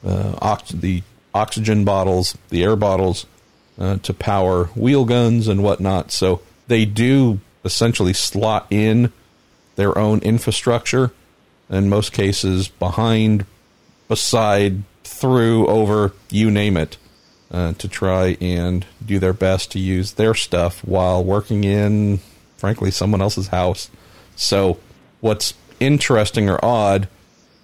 uh, 0.05 0.34
ox- 0.43 0.68
the 0.68 1.03
oxygen 1.34 1.86
bottles, 1.86 2.36
the 2.51 2.62
air 2.62 2.76
bottles, 2.76 3.24
uh, 3.79 3.97
to 3.99 4.12
power 4.12 4.64
wheel 4.74 5.05
guns 5.05 5.49
and 5.49 5.62
whatnot. 5.62 6.11
So 6.11 6.41
they 6.66 6.85
do 6.85 7.41
essentially 7.64 8.12
slot 8.12 8.66
in 8.70 9.12
their 9.76 9.97
own 9.97 10.18
infrastructure, 10.20 11.12
in 11.70 11.89
most 11.89 12.12
cases, 12.12 12.68
behind, 12.68 13.47
beside, 14.09 14.83
through, 15.05 15.66
over, 15.66 16.12
you 16.31 16.51
name 16.51 16.76
it, 16.76 16.97
uh, 17.51 17.72
to 17.74 17.89
try 17.89 18.37
and 18.41 18.85
do 19.05 19.18
their 19.18 19.33
best 19.33 19.72
to 19.72 19.79
use 19.79 20.12
their 20.12 20.35
stuff 20.35 20.85
while 20.85 21.22
working 21.22 21.64
in, 21.64 22.18
frankly, 22.57 22.91
someone 22.91 23.22
else's 23.22 23.49
house. 23.49 23.91
So, 24.37 24.79
what's 25.20 25.55
interesting 25.81 26.49
or 26.49 26.62
odd 26.64 27.09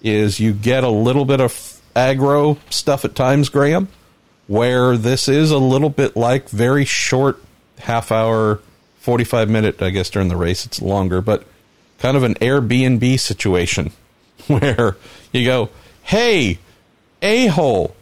is 0.03 0.41
you 0.41 0.53
get 0.53 0.85
a 0.85 0.89
little 0.89 1.25
bit 1.25 1.41
of 1.41 1.81
aggro 1.97 2.59
stuff 2.71 3.05
at 3.05 3.15
times, 3.15 3.49
Graham, 3.49 3.89
where 4.47 4.97
this 4.97 5.29
is 5.29 5.51
a 5.51 5.59
little 5.59 5.91
bit 5.91 6.17
like 6.17 6.49
very 6.49 6.85
short 6.85 7.43
half 7.81 8.13
hour, 8.13 8.61
45 8.99 9.49
minute, 9.49 9.83
I 9.83 9.91
guess 9.91 10.11
during 10.11 10.29
the 10.29 10.37
race 10.37 10.67
it's 10.67 10.81
longer, 10.81 11.21
but 11.21 11.45
kind 11.99 12.17
of 12.17 12.23
an 12.23 12.35
Airbnb 12.35 13.19
situation 13.21 13.93
where 14.47 14.97
you 15.33 15.45
go, 15.45 15.71
hey, 16.03 16.59
a 17.23 17.47
hole, 17.47 17.95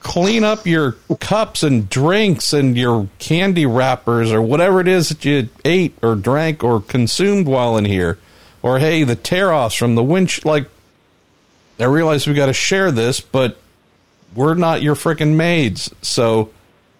clean 0.00 0.44
up 0.44 0.66
your 0.66 0.92
cups 1.20 1.62
and 1.62 1.88
drinks 1.90 2.52
and 2.52 2.76
your 2.76 3.08
candy 3.18 3.66
wrappers 3.66 4.32
or 4.32 4.40
whatever 4.40 4.80
it 4.80 4.88
is 4.88 5.10
that 5.10 5.24
you 5.24 5.48
ate 5.64 5.94
or 6.02 6.14
drank 6.14 6.64
or 6.64 6.80
consumed 6.80 7.46
while 7.46 7.76
in 7.76 7.84
here. 7.84 8.18
Or 8.62 8.78
hey, 8.78 9.04
the 9.04 9.16
tear 9.16 9.52
offs 9.52 9.76
from 9.76 9.94
the 9.94 10.02
winch. 10.02 10.44
Like, 10.44 10.68
I 11.78 11.84
realize 11.84 12.26
we 12.26 12.34
got 12.34 12.46
to 12.46 12.52
share 12.52 12.90
this, 12.90 13.20
but 13.20 13.58
we're 14.34 14.54
not 14.54 14.82
your 14.82 14.94
freaking 14.94 15.36
maids. 15.36 15.92
So 16.02 16.50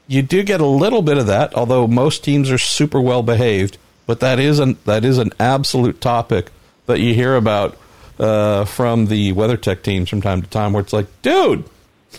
you 0.07 0.23
do 0.23 0.43
get 0.43 0.61
a 0.61 0.67
little 0.67 1.03
bit 1.03 1.19
of 1.19 1.27
that, 1.27 1.55
although 1.55 1.87
most 1.87 2.25
teams 2.25 2.51
are 2.51 2.59
super 2.59 3.01
well 3.01 3.23
behaved. 3.23 3.79
But 4.07 4.21
that 4.21 4.39
is 4.39 4.59
an 4.59 4.79
that 4.87 5.05
is 5.05 5.19
an 5.19 5.33
absolute 5.39 6.01
topic 6.01 6.51
that 6.87 7.01
you 7.01 7.13
hear 7.13 7.37
about 7.37 7.77
uh, 8.19 8.65
from 8.65 9.07
the 9.07 9.33
WeatherTech 9.35 9.83
teams 9.83 10.09
from 10.09 10.23
time 10.23 10.43
to 10.43 10.49
time, 10.49 10.73
where 10.73 10.83
it's 10.83 10.95
like, 10.95 11.07
dude, 11.23 11.65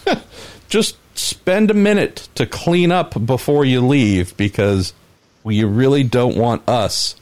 just 0.70 0.98
spend 1.18 1.72
a 1.72 1.74
minute 1.74 2.30
to 2.36 2.46
clean 2.46 2.92
up 2.92 3.26
before 3.26 3.66
you 3.66 3.86
leave 3.86 4.38
because 4.38 4.94
you 5.44 5.68
really 5.68 6.04
don't 6.04 6.38
want 6.38 6.68
us 6.70 7.16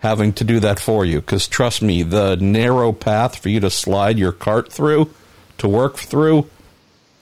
having 0.00 0.32
to 0.32 0.44
do 0.44 0.58
that 0.60 0.80
for 0.80 1.04
you. 1.04 1.20
Because 1.20 1.46
trust 1.46 1.80
me, 1.80 2.02
the 2.02 2.36
narrow 2.36 2.92
path 2.92 3.38
for 3.38 3.48
you 3.48 3.60
to 3.60 3.70
slide 3.70 4.18
your 4.18 4.32
cart 4.32 4.72
through 4.72 5.08
to 5.58 5.68
work 5.68 5.96
through, 5.96 6.48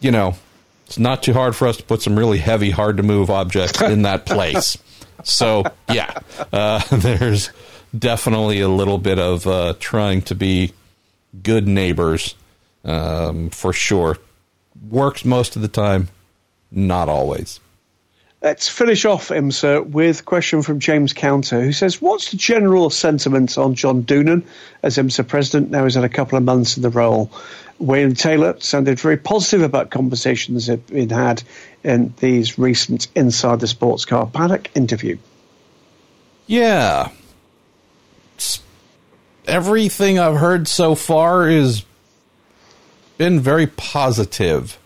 you 0.00 0.10
know, 0.10 0.34
it's 0.86 0.98
not 0.98 1.22
too 1.22 1.32
hard 1.32 1.54
for 1.54 1.68
us 1.68 1.76
to 1.76 1.82
put 1.84 2.02
some 2.02 2.18
really 2.18 2.38
heavy, 2.38 2.70
hard 2.70 2.96
to 2.96 3.02
move 3.02 3.30
objects 3.30 3.80
in 3.82 4.02
that 4.02 4.26
place. 4.26 4.76
So, 5.24 5.64
yeah, 5.92 6.18
uh, 6.52 6.80
there's 6.90 7.50
definitely 7.96 8.60
a 8.60 8.68
little 8.68 8.98
bit 8.98 9.18
of 9.18 9.46
uh, 9.46 9.74
trying 9.78 10.22
to 10.22 10.34
be 10.34 10.72
good 11.42 11.68
neighbors 11.68 12.34
um, 12.84 13.50
for 13.50 13.72
sure. 13.72 14.18
Works 14.88 15.24
most 15.24 15.56
of 15.56 15.62
the 15.62 15.68
time, 15.68 16.08
not 16.70 17.08
always. 17.08 17.60
Let's 18.42 18.70
finish 18.70 19.04
off, 19.04 19.28
IMSA, 19.28 19.90
with 19.90 20.20
a 20.20 20.22
question 20.22 20.62
from 20.62 20.80
James 20.80 21.12
Counter, 21.12 21.60
who 21.60 21.72
says, 21.72 22.00
What's 22.00 22.30
the 22.30 22.38
general 22.38 22.88
sentiment 22.88 23.58
on 23.58 23.74
John 23.74 24.02
Doonan 24.02 24.44
as 24.82 24.96
IMSA 24.96 25.28
president? 25.28 25.70
Now 25.70 25.84
he's 25.84 25.94
had 25.94 26.04
a 26.04 26.08
couple 26.08 26.38
of 26.38 26.44
months 26.44 26.78
in 26.78 26.82
the 26.82 26.88
role. 26.88 27.30
Wayne 27.80 28.14
Taylor 28.14 28.54
sounded 28.60 29.00
very 29.00 29.16
positive 29.16 29.62
about 29.62 29.90
conversations 29.90 30.66
that 30.66 30.72
have 30.72 30.86
been 30.86 31.08
had 31.08 31.42
in 31.82 32.12
these 32.18 32.58
recent 32.58 33.08
Inside 33.16 33.60
the 33.60 33.66
Sports 33.66 34.04
Car 34.04 34.26
Paddock 34.26 34.70
interview. 34.76 35.16
Yeah. 36.46 37.08
Everything 39.46 40.18
I've 40.18 40.36
heard 40.36 40.68
so 40.68 40.94
far 40.94 41.48
is 41.48 41.84
been 43.16 43.40
very 43.40 43.66
positive. 43.66 44.78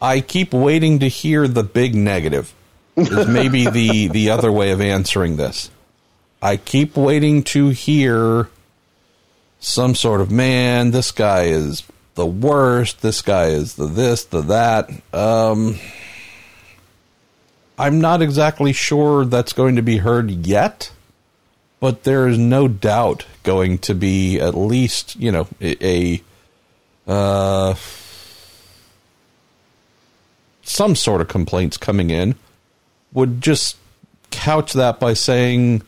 I 0.00 0.20
keep 0.20 0.52
waiting 0.52 1.00
to 1.00 1.08
hear 1.08 1.46
the 1.46 1.62
big 1.62 1.94
negative. 1.94 2.54
Is 2.96 3.28
maybe 3.28 3.68
the 3.68 4.08
the 4.12 4.30
other 4.30 4.50
way 4.50 4.70
of 4.70 4.80
answering 4.80 5.36
this. 5.36 5.70
I 6.40 6.56
keep 6.56 6.96
waiting 6.96 7.42
to 7.44 7.68
hear 7.68 8.48
some 9.60 9.94
sort 9.94 10.20
of 10.20 10.30
man. 10.30 10.90
This 10.90 11.10
guy 11.10 11.44
is 11.44 11.82
the 12.18 12.26
worst. 12.26 13.00
This 13.00 13.22
guy 13.22 13.46
is 13.46 13.76
the 13.76 13.86
this, 13.86 14.24
the 14.24 14.42
that. 14.42 14.90
Um, 15.14 15.78
I'm 17.78 18.00
not 18.00 18.20
exactly 18.20 18.72
sure 18.72 19.24
that's 19.24 19.52
going 19.52 19.76
to 19.76 19.82
be 19.82 19.98
heard 19.98 20.28
yet, 20.30 20.90
but 21.78 22.02
there 22.02 22.26
is 22.26 22.36
no 22.36 22.66
doubt 22.66 23.24
going 23.44 23.78
to 23.78 23.94
be 23.94 24.40
at 24.40 24.56
least 24.56 25.14
you 25.14 25.30
know 25.30 25.46
a, 25.60 26.20
a 27.06 27.10
uh, 27.10 27.74
some 30.62 30.96
sort 30.96 31.20
of 31.20 31.28
complaints 31.28 31.76
coming 31.76 32.10
in 32.10 32.34
would 33.12 33.40
just 33.40 33.76
couch 34.32 34.72
that 34.72 34.98
by 34.98 35.14
saying, 35.14 35.82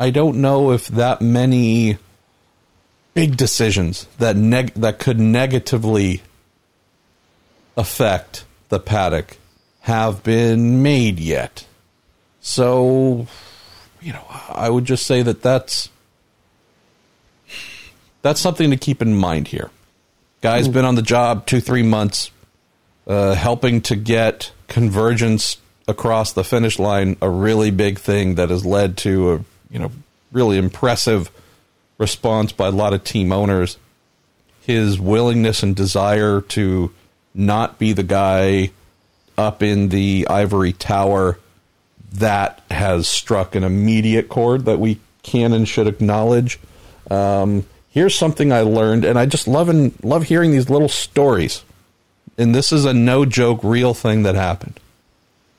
I 0.00 0.10
don't 0.10 0.40
know 0.40 0.72
if 0.72 0.88
that 0.88 1.22
many 1.22 1.98
big 3.16 3.34
decisions 3.34 4.06
that 4.18 4.36
neg- 4.36 4.74
that 4.74 4.98
could 4.98 5.18
negatively 5.18 6.20
affect 7.74 8.44
the 8.68 8.78
paddock 8.78 9.38
have 9.80 10.22
been 10.22 10.82
made 10.82 11.18
yet. 11.18 11.66
So, 12.42 13.26
you 14.02 14.12
know, 14.12 14.24
I 14.50 14.68
would 14.68 14.84
just 14.84 15.06
say 15.06 15.22
that 15.22 15.40
that's 15.40 15.88
that's 18.20 18.38
something 18.38 18.70
to 18.70 18.76
keep 18.76 19.00
in 19.00 19.16
mind 19.16 19.48
here. 19.48 19.70
Guy's 20.42 20.68
mm. 20.68 20.74
been 20.74 20.84
on 20.84 20.94
the 20.94 21.02
job 21.02 21.46
two, 21.46 21.62
three 21.62 21.82
months, 21.82 22.30
uh, 23.06 23.34
helping 23.34 23.80
to 23.82 23.96
get 23.96 24.52
convergence 24.68 25.56
across 25.88 26.34
the 26.34 26.44
finish 26.44 26.78
line 26.78 27.16
a 27.22 27.30
really 27.30 27.70
big 27.70 27.98
thing 27.98 28.34
that 28.34 28.50
has 28.50 28.66
led 28.66 28.98
to 28.98 29.32
a 29.32 29.44
you 29.70 29.78
know 29.78 29.90
really 30.32 30.58
impressive 30.58 31.30
response 31.98 32.52
by 32.52 32.68
a 32.68 32.72
lot 32.72 32.92
of 32.92 33.04
team 33.04 33.32
owners. 33.32 33.78
His 34.60 34.98
willingness 34.98 35.62
and 35.62 35.76
desire 35.76 36.40
to 36.40 36.92
not 37.34 37.78
be 37.78 37.92
the 37.92 38.02
guy 38.02 38.70
up 39.38 39.62
in 39.62 39.90
the 39.90 40.26
ivory 40.28 40.72
tower 40.72 41.38
that 42.14 42.62
has 42.70 43.06
struck 43.06 43.54
an 43.54 43.64
immediate 43.64 44.28
chord 44.28 44.64
that 44.64 44.80
we 44.80 44.98
can 45.22 45.52
and 45.52 45.68
should 45.68 45.86
acknowledge. 45.86 46.58
Um, 47.10 47.66
here's 47.90 48.14
something 48.14 48.52
I 48.52 48.62
learned, 48.62 49.04
and 49.04 49.18
I 49.18 49.26
just 49.26 49.46
love 49.46 49.68
and 49.68 49.92
love 50.02 50.24
hearing 50.24 50.52
these 50.52 50.70
little 50.70 50.88
stories. 50.88 51.64
And 52.38 52.54
this 52.54 52.72
is 52.72 52.84
a 52.84 52.94
no 52.94 53.24
joke, 53.24 53.60
real 53.62 53.94
thing 53.94 54.22
that 54.24 54.34
happened 54.34 54.80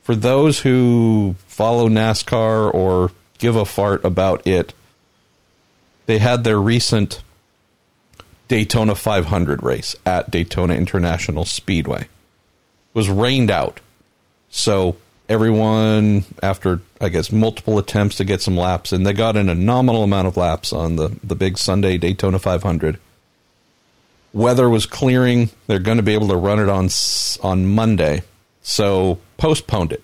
for 0.08 0.16
those 0.16 0.60
who 0.60 1.34
follow 1.46 1.86
NASCAR 1.86 2.72
or 2.72 3.10
give 3.36 3.56
a 3.56 3.66
fart 3.66 4.02
about 4.06 4.46
it, 4.46 4.72
they 6.08 6.18
had 6.18 6.42
their 6.42 6.58
recent 6.58 7.22
Daytona 8.48 8.94
500 8.94 9.62
race 9.62 9.94
at 10.06 10.30
Daytona 10.30 10.72
International 10.72 11.44
Speedway. 11.44 12.00
It 12.00 12.08
was 12.94 13.10
rained 13.10 13.50
out. 13.50 13.80
So 14.48 14.96
everyone, 15.28 16.24
after 16.42 16.80
I 16.98 17.10
guess 17.10 17.30
multiple 17.30 17.78
attempts 17.78 18.16
to 18.16 18.24
get 18.24 18.40
some 18.40 18.56
laps 18.56 18.90
and 18.90 19.06
they 19.06 19.12
got 19.12 19.36
in 19.36 19.50
a 19.50 19.54
nominal 19.54 20.02
amount 20.02 20.28
of 20.28 20.38
laps 20.38 20.72
on 20.72 20.96
the, 20.96 21.14
the 21.22 21.36
big 21.36 21.58
Sunday 21.58 21.98
Daytona 21.98 22.38
500. 22.38 22.98
Weather 24.32 24.70
was 24.70 24.86
clearing. 24.86 25.50
They're 25.66 25.78
going 25.78 25.98
to 25.98 26.02
be 26.02 26.14
able 26.14 26.28
to 26.28 26.36
run 26.36 26.58
it 26.58 26.70
on 26.70 26.88
on 27.42 27.66
Monday. 27.66 28.22
So 28.62 29.18
postponed 29.36 29.92
it. 29.92 30.02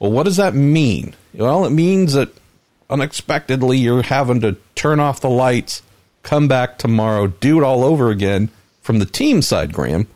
Well, 0.00 0.10
what 0.10 0.24
does 0.24 0.36
that 0.36 0.54
mean? 0.54 1.14
Well, 1.32 1.64
it 1.64 1.70
means 1.70 2.14
that 2.14 2.30
unexpectedly 2.90 3.78
you're 3.78 4.02
having 4.02 4.40
to 4.40 4.56
turn 4.74 5.00
off 5.00 5.20
the 5.20 5.30
lights, 5.30 5.82
come 6.22 6.48
back 6.48 6.78
tomorrow, 6.78 7.28
do 7.28 7.58
it 7.58 7.64
all 7.64 7.84
over 7.84 8.10
again 8.10 8.50
from 8.82 8.98
the 8.98 9.06
team 9.06 9.42
side, 9.42 9.72
Graham. 9.72 10.06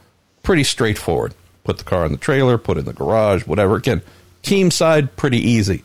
Pretty 0.43 0.65
straightforward. 0.65 1.35
Put 1.65 1.79
the 1.79 1.85
car 1.85 2.05
in 2.05 2.13
the 2.13 2.19
trailer, 2.19 2.59
put 2.59 2.77
in 2.77 2.85
the 2.85 2.93
garage, 2.93 3.47
whatever. 3.47 3.77
Again, 3.77 4.03
team 4.43 4.71
side, 4.71 5.17
pretty 5.17 5.39
easy. 5.39 5.83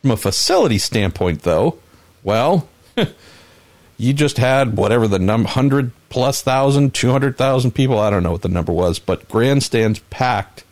From 0.00 0.10
a 0.10 0.16
facility 0.16 0.78
standpoint, 0.78 1.42
though, 1.42 1.78
well, 2.22 2.68
you 3.98 4.12
just 4.12 4.38
had 4.38 4.76
whatever 4.76 5.06
the 5.06 5.18
number, 5.18 5.46
100 5.46 5.92
plus 6.08 6.42
thousand, 6.42 6.94
200,000 6.94 7.70
people, 7.70 7.98
I 7.98 8.10
don't 8.10 8.22
know 8.22 8.32
what 8.32 8.42
the 8.42 8.48
number 8.48 8.72
was, 8.72 8.98
but 8.98 9.28
grandstands 9.28 10.00
packed. 10.10 10.64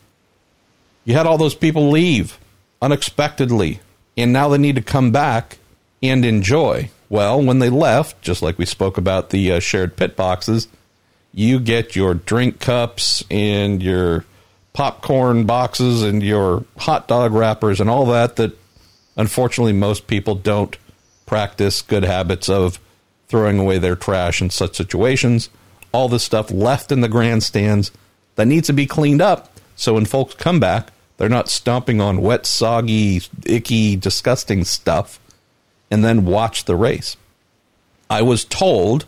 You 1.05 1.15
had 1.15 1.27
all 1.27 1.39
those 1.39 1.55
people 1.55 1.91
leave 1.91 2.39
unexpectedly, 2.83 3.81
and 4.19 4.33
now 4.33 4.49
they 4.49 4.59
need 4.59 4.75
to 4.75 4.83
come 4.83 5.13
back 5.13 5.59
and 6.03 6.25
enjoy. 6.25 6.91
Well, 7.09 7.41
when 7.41 7.61
they 7.61 7.71
left, 7.71 8.21
just 8.21 8.43
like 8.43 8.59
we 8.59 8.67
spoke 8.67 8.99
about 8.99 9.31
the 9.31 9.53
uh, 9.53 9.61
shared 9.61 9.97
pit 9.97 10.17
boxes, 10.17 10.67
you 11.33 11.61
get 11.61 11.95
your 11.95 12.15
drink 12.15 12.59
cups 12.59 13.25
and 13.31 13.81
your 13.83 14.25
popcorn 14.73 15.47
boxes 15.47 16.03
and 16.03 16.23
your 16.23 16.65
hot 16.77 17.07
dog 17.09 17.33
wrappers 17.33 17.81
and 17.81 17.89
all 17.89 18.07
that 18.07 18.37
that 18.37 18.57
unfortunately 19.17 19.73
most 19.73 20.07
people 20.07 20.35
don't 20.35 20.77
practice 21.25 21.81
good 21.81 22.05
habits 22.05 22.49
of 22.49 22.79
throwing 23.29 23.59
away 23.59 23.79
their 23.79 23.97
trash 23.97 24.43
in 24.43 24.51
such 24.51 24.77
situations. 24.77 25.49
All 25.93 26.09
this 26.09 26.25
stuff 26.25 26.51
left 26.51 26.91
in 26.91 27.01
the 27.01 27.09
grandstands 27.09 27.93
that 28.35 28.47
needs 28.47 28.67
to 28.67 28.73
be 28.73 28.87
cleaned 28.87 29.23
up 29.23 29.53
so 29.77 29.95
when 29.95 30.07
folks 30.07 30.35
come 30.35 30.59
back, 30.59 30.91
they're 31.19 31.29
not 31.29 31.49
stomping 31.51 32.01
on 32.01 32.23
wet, 32.23 32.47
soggy, 32.47 33.21
icky, 33.45 33.95
disgusting 33.97 34.65
stuff 34.65 35.21
and 35.91 36.03
then 36.05 36.25
watch 36.25 36.65
the 36.65 36.77
race. 36.77 37.17
I 38.09 38.23
was 38.23 38.45
told 38.45 39.05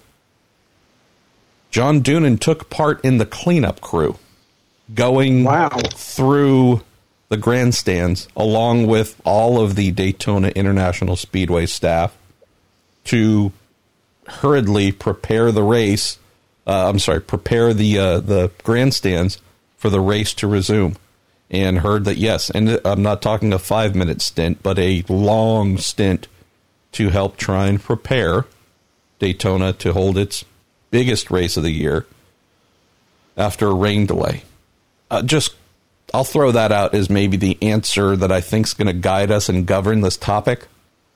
John 1.71 2.03
Doonan 2.03 2.39
took 2.39 2.69
part 2.69 3.03
in 3.05 3.19
the 3.19 3.27
cleanup 3.27 3.81
crew 3.81 4.19
going 4.95 5.45
Wow. 5.45 5.69
through 5.95 6.83
the 7.29 7.37
grandstands 7.37 8.27
along 8.37 8.89
with 8.89 9.21
all 9.25 9.61
of 9.61 9.77
the 9.77 9.93
Daytona 9.93 10.49
International 10.49 11.15
Speedway 11.17 11.67
staff 11.67 12.17
to 13.05 13.53
hurriedly 14.27 14.91
prepare 14.93 15.53
the 15.53 15.63
race. 15.63 16.19
Uh, 16.67 16.89
I'm 16.89 16.99
sorry, 16.99 17.21
prepare 17.21 17.73
the 17.73 17.99
uh, 17.99 18.21
the 18.21 18.51
grandstands 18.65 19.41
for 19.79 19.91
the 19.91 20.01
race 20.01 20.35
to 20.35 20.47
resume. 20.49 20.97
And 21.51 21.81
heard 21.81 22.05
that 22.05 22.17
yes, 22.17 22.49
and 22.49 22.81
I'm 22.85 23.03
not 23.03 23.23
talking 23.23 23.53
a 23.53 23.59
five 23.59 23.97
minute 23.97 24.23
stint, 24.23 24.63
but 24.63 24.79
a 24.79 25.05
long 25.09 25.79
stint 25.79 26.29
to 26.93 27.09
help 27.09 27.37
try 27.37 27.67
and 27.67 27.83
prepare 27.83 28.47
Daytona 29.19 29.73
to 29.75 29.93
hold 29.93 30.17
its 30.17 30.45
biggest 30.91 31.31
race 31.31 31.57
of 31.57 31.63
the 31.63 31.71
year 31.71 32.07
after 33.37 33.69
a 33.69 33.75
rain 33.75 34.07
delay. 34.07 34.43
Uh, 35.11 35.23
just, 35.23 35.55
I'll 36.15 36.25
throw 36.25 36.53
that 36.53 36.73
out 36.73 36.95
as 36.95 37.11
maybe 37.11 37.37
the 37.37 37.59
answer 37.63 38.17
that 38.17 38.31
I 38.31 38.41
think 38.41 38.67
is 38.67 38.75
going 38.75 38.87
to 38.87 38.93
guide 38.93 39.31
us 39.31 39.49
and 39.49 39.67
govern 39.67 40.03
this 40.03 40.17
topic. 40.17 40.67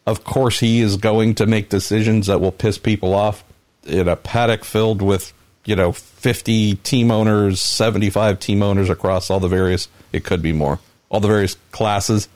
Of 0.06 0.24
course, 0.24 0.60
he 0.60 0.80
is 0.80 0.96
going 0.96 1.34
to 1.36 1.46
make 1.46 1.68
decisions 1.68 2.26
that 2.26 2.40
will 2.40 2.52
piss 2.52 2.78
people 2.78 3.14
off 3.14 3.44
in 3.84 4.08
a 4.08 4.16
paddock 4.16 4.64
filled 4.64 5.00
with, 5.00 5.32
you 5.64 5.76
know, 5.76 5.92
50 5.92 6.76
team 6.76 7.10
owners, 7.10 7.60
75 7.60 8.38
team 8.38 8.62
owners 8.62 8.90
across 8.90 9.30
all 9.30 9.40
the 9.40 9.48
various, 9.48 9.88
it 10.12 10.24
could 10.24 10.42
be 10.42 10.52
more, 10.52 10.78
all 11.08 11.20
the 11.20 11.28
various 11.28 11.56
classes. 11.72 12.28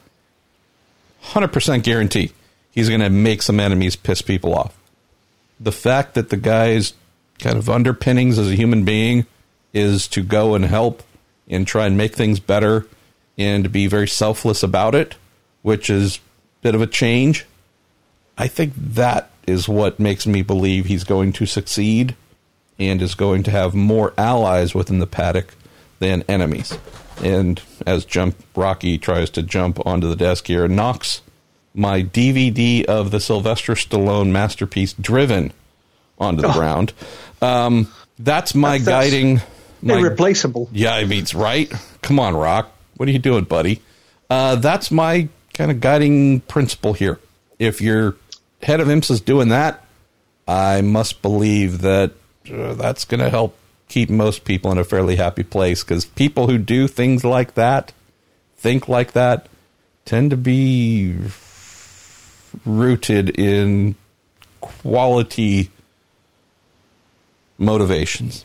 100% 1.25 1.83
guarantee 1.83 2.33
he's 2.71 2.89
going 2.89 3.01
to 3.01 3.11
make 3.11 3.43
some 3.43 3.61
enemies 3.61 3.97
piss 3.97 4.23
people 4.23 4.55
off. 4.55 4.79
The 5.61 5.73
fact 5.73 6.15
that 6.15 6.31
the 6.31 6.37
guy's 6.37 6.95
kind 7.39 7.57
of 7.57 7.69
underpinnings 7.69 8.39
as 8.39 8.51
a 8.51 8.55
human 8.55 8.85
being 8.85 9.27
is 9.73 10.09
to 10.09 10.23
go 10.23 10.55
and 10.55 10.65
help 10.65 11.03
and 11.49 11.67
try 11.67 11.87
and 11.87 11.97
make 11.97 12.15
things 12.15 12.41
better 12.41 12.87
and 13.37 13.71
be 13.71 13.87
very 13.87 14.09
selfless 14.09 14.63
about 14.63 14.95
it, 14.95 15.17
which 15.63 15.91
is 15.91 16.17
a 16.17 16.21
bit 16.63 16.75
of 16.75 16.83
a 16.83 16.87
change. 16.87 17.47
I 18.37 18.49
think 18.49 18.73
that 18.77 19.31
is 19.47 19.69
what 19.69 19.99
makes 19.99 20.27
me 20.27 20.43
believe 20.43 20.87
he's 20.87 21.05
going 21.05 21.33
to 21.35 21.47
succeed 21.47 22.15
and 22.79 23.03
is 23.03 23.15
going 23.15 23.43
to 23.45 23.51
have 23.51 23.75
more 23.75 24.13
allies 24.17 24.75
within 24.75 24.99
the 24.99 25.07
paddock 25.07 25.55
than 25.99 26.23
enemies. 26.29 26.77
And 27.23 27.61
as 27.87 28.05
Jump 28.05 28.37
Rocky 28.55 28.99
tries 28.99 29.31
to 29.31 29.43
jump 29.43 29.85
onto 29.85 30.09
the 30.09 30.15
desk 30.17 30.47
here, 30.47 30.65
and 30.67 30.77
knocks 30.77 31.23
my 31.75 32.03
DVD 32.03 32.85
of 32.85 33.11
the 33.11 33.21
Sylvester 33.21 33.75
Stallone 33.75 34.31
masterpiece 34.31 34.93
Driven 34.95 35.53
onto 36.19 36.43
the 36.43 36.53
ground. 36.53 36.93
Um, 37.43 37.93
that's 38.19 38.55
my 38.55 38.79
That's- 38.79 38.85
that's 38.85 39.11
guiding. 39.11 39.41
My, 39.81 39.99
Irreplaceable. 39.99 40.69
yeah, 40.73 40.93
I 40.95 41.05
mean, 41.05 41.23
it's 41.23 41.35
right. 41.35 41.73
Come 42.03 42.19
on, 42.19 42.35
Rock. 42.35 42.73
What 42.97 43.09
are 43.09 43.13
you 43.13 43.21
doing, 43.21 43.45
buddy? 43.45 43.81
Uh, 44.29 44.57
that's 44.57 44.91
my 44.91 45.29
kind 45.55 45.71
of 45.71 45.81
guiding 45.81 46.41
principle 46.41 46.95
here. 46.95 47.21
If 47.61 47.81
your 47.81 48.17
head 48.61 48.81
of 48.81 48.89
IMSA 48.89 49.13
is 49.13 49.21
doing 49.21 49.51
that, 49.51 49.85
I 50.49 50.81
must 50.81 51.23
believe 51.23 51.83
that 51.83 52.11
uh, 52.51 52.75
that's 52.75 53.05
going 53.05 53.21
to 53.21 53.31
help 53.31 53.57
keep 53.89 54.11
most 54.11 54.45
people 54.45 54.71
in 54.71 54.79
a 54.79 54.85
fairly 54.85 55.17
happy 55.17 55.43
place 55.43 55.83
because 55.83 56.05
people 56.05 56.47
who 56.49 56.59
do 56.59 56.87
things 56.87 57.25
like 57.25 57.55
that, 57.55 57.93
think 58.57 58.89
like 58.89 59.13
that, 59.13 59.49
tend 60.05 60.31
to 60.31 60.37
be 60.37 61.17
rooted 62.65 63.31
in 63.39 63.95
quality 64.61 65.71
motivations. 67.57 68.45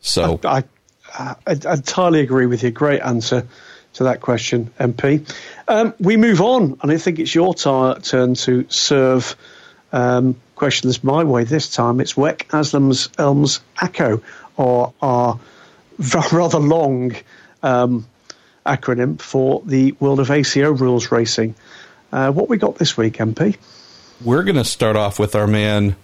So 0.00 0.40
I, 0.44 0.64
I, 1.12 1.36
I 1.46 1.52
entirely 1.52 2.20
agree 2.20 2.46
with 2.46 2.62
you. 2.62 2.70
Great 2.70 3.00
answer 3.00 3.46
to 3.94 4.04
that 4.04 4.20
question, 4.20 4.72
MP. 4.80 5.28
Um, 5.68 5.94
we 5.98 6.16
move 6.16 6.40
on, 6.40 6.78
and 6.82 6.90
I 6.90 6.96
think 6.96 7.18
it's 7.18 7.34
your 7.34 7.54
ti 7.54 8.00
turn 8.02 8.34
to 8.34 8.66
serve 8.68 9.36
um, 9.92 10.36
questions 10.62 11.02
my 11.02 11.24
way 11.24 11.42
this 11.42 11.68
time. 11.74 11.98
It's 11.98 12.12
WEC 12.12 12.46
AsLMS 12.50 13.08
ELMS 13.18 13.60
ACO, 13.82 14.22
or 14.56 14.94
our 15.02 15.40
rather 16.32 16.60
long 16.60 17.16
um, 17.64 18.06
acronym 18.64 19.20
for 19.20 19.60
the 19.66 19.90
world 19.98 20.20
of 20.20 20.30
ACO 20.30 20.70
rules 20.70 21.10
racing. 21.10 21.56
Uh, 22.12 22.30
what 22.30 22.48
we 22.48 22.58
got 22.58 22.76
this 22.76 22.96
week, 22.96 23.14
MP? 23.14 23.56
we're 24.24 24.44
going 24.44 24.54
to 24.54 24.64
start 24.64 24.94
off 24.94 25.18
with 25.18 25.34
our 25.34 25.48
man 25.48 25.96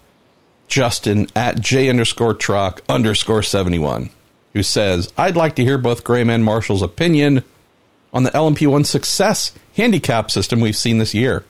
Justin 0.67 1.29
at 1.37 1.61
J 1.61 1.89
underscore 1.89 2.35
Trock 2.35 2.81
underscore 2.89 3.45
71, 3.45 4.11
who 4.55 4.65
says, 4.65 5.13
I'd 5.17 5.37
like 5.37 5.55
to 5.55 5.63
hear 5.63 5.79
both 5.79 6.03
Graham 6.03 6.31
and 6.31 6.45
Marshall's 6.45 6.83
opinion 6.83 7.45
on 8.13 8.25
the 8.25 8.31
LMP1 8.33 8.87
success 8.87 9.53
handicap 9.77 10.33
system 10.33 10.59
we've 10.59 10.75
seen 10.75 10.99
this 10.99 11.15
year. 11.15 11.45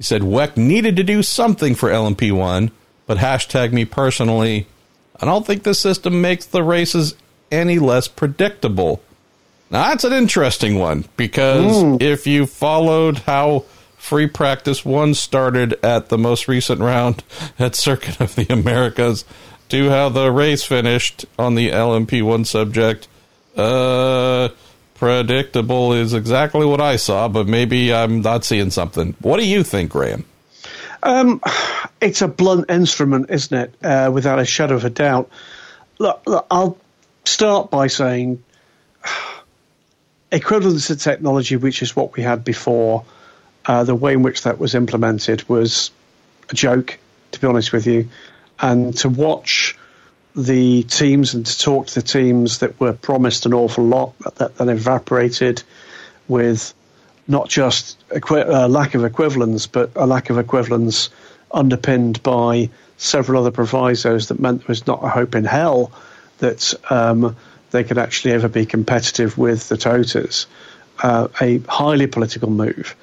He 0.00 0.04
said 0.04 0.22
WEC 0.22 0.56
needed 0.56 0.96
to 0.96 1.02
do 1.02 1.22
something 1.22 1.74
for 1.74 1.90
LMP1, 1.90 2.70
but 3.06 3.18
hashtag 3.18 3.70
me 3.70 3.84
personally, 3.84 4.66
I 5.20 5.26
don't 5.26 5.46
think 5.46 5.62
the 5.62 5.74
system 5.74 6.22
makes 6.22 6.46
the 6.46 6.62
races 6.62 7.16
any 7.52 7.78
less 7.78 8.08
predictable. 8.08 9.02
Now, 9.70 9.90
that's 9.90 10.04
an 10.04 10.14
interesting 10.14 10.78
one 10.78 11.04
because 11.18 12.00
if 12.00 12.26
you 12.26 12.46
followed 12.46 13.18
how 13.18 13.66
free 13.98 14.26
practice 14.26 14.86
one 14.86 15.12
started 15.12 15.78
at 15.84 16.08
the 16.08 16.16
most 16.16 16.48
recent 16.48 16.80
round 16.80 17.22
at 17.58 17.74
Circuit 17.74 18.22
of 18.22 18.36
the 18.36 18.50
Americas 18.50 19.26
to 19.68 19.90
how 19.90 20.08
the 20.08 20.32
race 20.32 20.64
finished 20.64 21.26
on 21.38 21.56
the 21.56 21.68
LMP1 21.68 22.46
subject, 22.46 23.06
uh, 23.54 24.48
predictable 25.00 25.94
is 25.94 26.12
exactly 26.12 26.66
what 26.66 26.78
I 26.78 26.96
saw, 26.96 27.26
but 27.26 27.48
maybe 27.48 27.92
I'm 27.92 28.20
not 28.20 28.44
seeing 28.44 28.70
something. 28.70 29.16
What 29.20 29.40
do 29.40 29.48
you 29.48 29.64
think, 29.64 29.90
Graham? 29.92 30.26
Um, 31.02 31.40
it's 32.02 32.20
a 32.20 32.28
blunt 32.28 32.70
instrument, 32.70 33.30
isn't 33.30 33.56
it? 33.58 33.74
Uh, 33.82 34.10
without 34.12 34.38
a 34.38 34.44
shadow 34.44 34.74
of 34.74 34.84
a 34.84 34.90
doubt. 34.90 35.30
Look, 35.98 36.22
look, 36.26 36.46
I'll 36.50 36.76
start 37.24 37.70
by 37.70 37.86
saying 37.86 38.44
equivalence 40.32 40.88
to 40.88 40.96
technology, 40.96 41.56
which 41.56 41.80
is 41.80 41.96
what 41.96 42.14
we 42.14 42.22
had 42.22 42.44
before, 42.44 43.06
uh, 43.64 43.84
the 43.84 43.94
way 43.94 44.12
in 44.12 44.22
which 44.22 44.42
that 44.42 44.58
was 44.58 44.74
implemented 44.74 45.48
was 45.48 45.90
a 46.50 46.54
joke, 46.54 46.98
to 47.32 47.40
be 47.40 47.46
honest 47.46 47.72
with 47.72 47.86
you. 47.86 48.10
And 48.60 48.94
to 48.98 49.08
watch 49.08 49.78
the 50.44 50.82
teams 50.84 51.34
and 51.34 51.44
to 51.46 51.58
talk 51.58 51.88
to 51.88 51.94
the 51.94 52.02
teams 52.02 52.58
that 52.58 52.78
were 52.80 52.92
promised 52.92 53.46
an 53.46 53.54
awful 53.54 53.84
lot 53.84 54.18
that 54.36 54.56
then 54.56 54.68
evaporated 54.68 55.62
with 56.28 56.74
not 57.28 57.48
just 57.48 58.02
a 58.10 58.68
lack 58.68 58.94
of 58.94 59.04
equivalence, 59.04 59.66
but 59.66 59.90
a 59.94 60.06
lack 60.06 60.30
of 60.30 60.38
equivalence 60.38 61.10
underpinned 61.52 62.22
by 62.22 62.70
several 62.96 63.40
other 63.40 63.50
provisos 63.50 64.28
that 64.28 64.40
meant 64.40 64.60
there 64.60 64.68
was 64.68 64.86
not 64.86 65.04
a 65.04 65.08
hope 65.08 65.34
in 65.34 65.44
hell 65.44 65.92
that 66.38 66.74
um, 66.90 67.36
they 67.70 67.84
could 67.84 67.98
actually 67.98 68.32
ever 68.32 68.48
be 68.48 68.66
competitive 68.66 69.38
with 69.38 69.68
the 69.68 69.76
Toyotas. 69.76 70.46
Uh, 71.02 71.28
a 71.40 71.58
highly 71.60 72.06
political 72.06 72.50
move. 72.50 72.94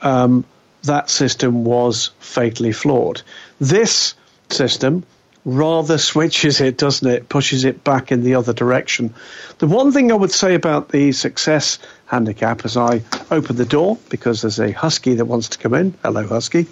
Um, 0.00 0.44
that 0.84 1.10
system 1.10 1.64
was 1.64 2.10
fatally 2.18 2.72
flawed. 2.72 3.22
This 3.60 4.14
system 4.48 5.04
rather 5.44 5.98
switches 5.98 6.60
it, 6.60 6.78
doesn't 6.78 7.08
it? 7.08 7.28
Pushes 7.28 7.64
it 7.64 7.82
back 7.82 8.12
in 8.12 8.22
the 8.22 8.36
other 8.36 8.52
direction. 8.52 9.12
The 9.58 9.66
one 9.66 9.92
thing 9.92 10.12
I 10.12 10.14
would 10.14 10.30
say 10.30 10.54
about 10.54 10.90
the 10.90 11.12
success 11.12 11.78
handicap 12.06 12.64
as 12.64 12.76
I 12.76 13.02
open 13.30 13.56
the 13.56 13.64
door, 13.64 13.98
because 14.08 14.42
there's 14.42 14.60
a 14.60 14.70
husky 14.70 15.14
that 15.14 15.24
wants 15.24 15.48
to 15.50 15.58
come 15.58 15.74
in. 15.74 15.94
Hello, 16.02 16.26
husky. 16.26 16.66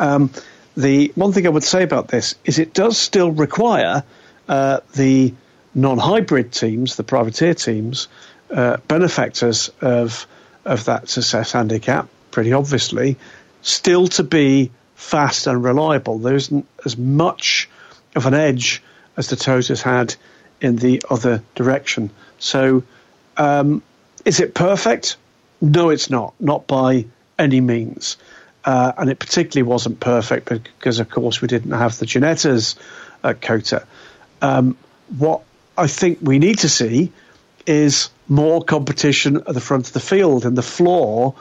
Um, 0.00 0.30
the 0.76 1.12
one 1.14 1.32
thing 1.32 1.46
I 1.46 1.50
would 1.50 1.64
say 1.64 1.82
about 1.82 2.08
this 2.08 2.34
is 2.44 2.58
it 2.58 2.72
does 2.72 2.98
still 2.98 3.30
require 3.30 4.02
uh, 4.48 4.80
the 4.94 5.34
non-hybrid 5.74 6.52
teams, 6.52 6.96
the 6.96 7.04
privateer 7.04 7.54
teams, 7.54 8.08
uh, 8.50 8.78
benefactors 8.88 9.70
of 9.80 10.26
of 10.64 10.84
that 10.84 11.08
success 11.08 11.52
handicap, 11.52 12.08
pretty 12.30 12.52
obviously, 12.52 13.16
still 13.62 14.06
to 14.06 14.22
be 14.22 14.70
fast 14.96 15.46
and 15.46 15.62
reliable. 15.62 16.18
There 16.18 16.34
isn't 16.34 16.66
as 16.84 16.96
much 16.98 17.68
of 18.14 18.26
an 18.26 18.34
edge 18.34 18.82
as 19.16 19.28
the 19.28 19.36
Toyotas 19.36 19.82
had 19.82 20.14
in 20.60 20.76
the 20.76 21.02
other 21.10 21.42
direction. 21.54 22.10
So 22.38 22.82
um, 23.36 23.82
Is 24.24 24.40
it 24.40 24.52
perfect? 24.52 25.16
No, 25.60 25.90
it's 25.90 26.10
not. 26.10 26.34
Not 26.40 26.66
by 26.66 27.06
any 27.38 27.60
means. 27.60 28.16
Uh, 28.64 28.92
and 28.98 29.08
it 29.08 29.18
particularly 29.18 29.66
wasn't 29.66 30.00
perfect 30.00 30.48
because, 30.48 30.98
of 30.98 31.08
course, 31.08 31.40
we 31.40 31.48
didn't 31.48 31.70
have 31.70 31.96
the 31.98 32.04
Ginettas 32.04 32.76
at 33.24 33.40
COTA. 33.40 33.86
Um, 34.42 34.76
what 35.16 35.42
I 35.76 35.86
think 35.86 36.18
we 36.20 36.38
need 36.38 36.58
to 36.58 36.68
see 36.68 37.12
is 37.66 38.10
more 38.28 38.62
competition 38.62 39.36
at 39.36 39.46
the 39.46 39.60
front 39.60 39.86
of 39.86 39.92
the 39.94 40.00
field, 40.00 40.44
and 40.44 40.58
the 40.58 40.62
flaw 40.62 41.34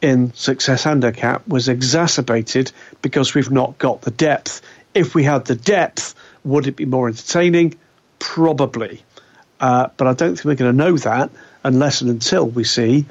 in 0.00 0.32
Success 0.32 0.84
Handicap 0.84 1.46
was 1.46 1.68
exacerbated 1.68 2.72
because 3.02 3.34
we've 3.34 3.50
not 3.50 3.76
got 3.76 4.00
the 4.00 4.10
depth. 4.10 4.62
If 4.94 5.14
we 5.14 5.24
had 5.24 5.44
the 5.44 5.54
depth, 5.54 6.14
would 6.44 6.66
it 6.66 6.76
be 6.76 6.84
more 6.84 7.08
entertaining? 7.08 7.78
Probably. 8.18 9.02
Uh, 9.60 9.88
but 9.96 10.06
I 10.06 10.14
don't 10.14 10.34
think 10.34 10.44
we're 10.44 10.54
going 10.54 10.76
to 10.76 10.84
know 10.84 10.96
that 10.98 11.30
unless 11.62 12.00
and 12.00 12.10
until 12.10 12.46
we 12.46 12.64
see 12.64 13.04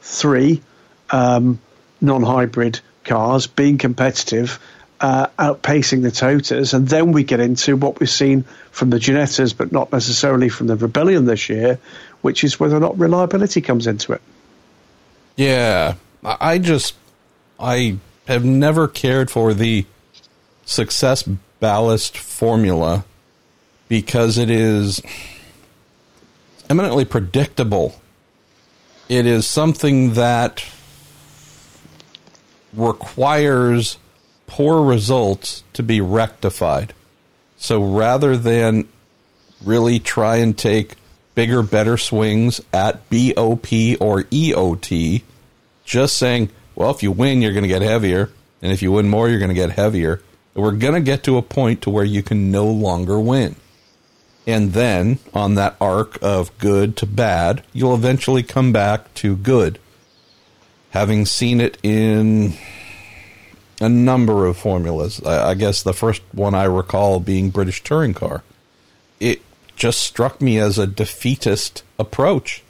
three 0.00 0.62
um, 1.10 1.60
non 2.00 2.22
hybrid 2.22 2.80
cars 3.04 3.46
being 3.46 3.78
competitive, 3.78 4.58
uh, 5.00 5.26
outpacing 5.38 6.02
the 6.02 6.10
Toyotas. 6.10 6.74
And 6.74 6.88
then 6.88 7.12
we 7.12 7.24
get 7.24 7.40
into 7.40 7.76
what 7.76 8.00
we've 8.00 8.10
seen 8.10 8.44
from 8.70 8.90
the 8.90 8.98
Ginettas, 8.98 9.56
but 9.56 9.72
not 9.72 9.92
necessarily 9.92 10.48
from 10.48 10.66
the 10.66 10.76
Rebellion 10.76 11.24
this 11.24 11.48
year, 11.48 11.78
which 12.20 12.44
is 12.44 12.60
whether 12.60 12.76
or 12.76 12.80
not 12.80 12.98
reliability 12.98 13.60
comes 13.60 13.86
into 13.86 14.12
it. 14.12 14.22
Yeah. 15.36 15.94
I 16.22 16.58
just, 16.58 16.94
I 17.58 17.96
have 18.26 18.44
never 18.44 18.88
cared 18.88 19.30
for 19.30 19.54
the 19.54 19.86
success 20.70 21.24
ballast 21.58 22.16
formula 22.16 23.04
because 23.88 24.38
it 24.38 24.48
is 24.48 25.02
eminently 26.70 27.04
predictable. 27.04 28.00
It 29.08 29.26
is 29.26 29.48
something 29.48 30.14
that 30.14 30.64
requires 32.72 33.98
poor 34.46 34.84
results 34.84 35.64
to 35.72 35.82
be 35.82 36.00
rectified. 36.00 36.94
So 37.56 37.82
rather 37.82 38.36
than 38.36 38.88
really 39.64 39.98
try 39.98 40.36
and 40.36 40.56
take 40.56 40.94
bigger, 41.34 41.62
better 41.62 41.96
swings 41.96 42.60
at 42.72 43.10
BOP 43.10 43.66
or 44.00 44.22
EOT, 44.22 45.22
just 45.84 46.16
saying, 46.16 46.50
well, 46.76 46.92
if 46.92 47.02
you 47.02 47.10
win, 47.10 47.42
you're 47.42 47.52
going 47.52 47.64
to 47.64 47.68
get 47.68 47.82
heavier. 47.82 48.30
And 48.62 48.70
if 48.70 48.82
you 48.82 48.92
win 48.92 49.08
more, 49.08 49.28
you're 49.28 49.40
going 49.40 49.48
to 49.48 49.54
get 49.54 49.70
heavier. 49.70 50.22
We're 50.60 50.72
going 50.72 50.94
to 50.94 51.00
get 51.00 51.24
to 51.24 51.38
a 51.38 51.42
point 51.42 51.82
to 51.82 51.90
where 51.90 52.04
you 52.04 52.22
can 52.22 52.50
no 52.50 52.66
longer 52.66 53.18
win. 53.18 53.56
And 54.46 54.72
then 54.72 55.18
on 55.32 55.54
that 55.54 55.76
arc 55.80 56.18
of 56.20 56.56
good 56.58 56.96
to 56.98 57.06
bad, 57.06 57.62
you'll 57.72 57.94
eventually 57.94 58.42
come 58.42 58.72
back 58.72 59.12
to 59.14 59.36
good. 59.36 59.78
Having 60.90 61.26
seen 61.26 61.60
it 61.60 61.78
in 61.82 62.54
a 63.80 63.88
number 63.88 64.46
of 64.46 64.56
formulas, 64.56 65.22
I 65.22 65.54
guess 65.54 65.82
the 65.82 65.94
first 65.94 66.22
one 66.32 66.54
I 66.54 66.64
recall 66.64 67.20
being 67.20 67.50
British 67.50 67.82
Touring 67.82 68.14
Car, 68.14 68.42
it 69.18 69.40
just 69.76 70.02
struck 70.02 70.40
me 70.40 70.58
as 70.58 70.78
a 70.78 70.86
defeatist 70.86 71.84
approach. 71.98 72.62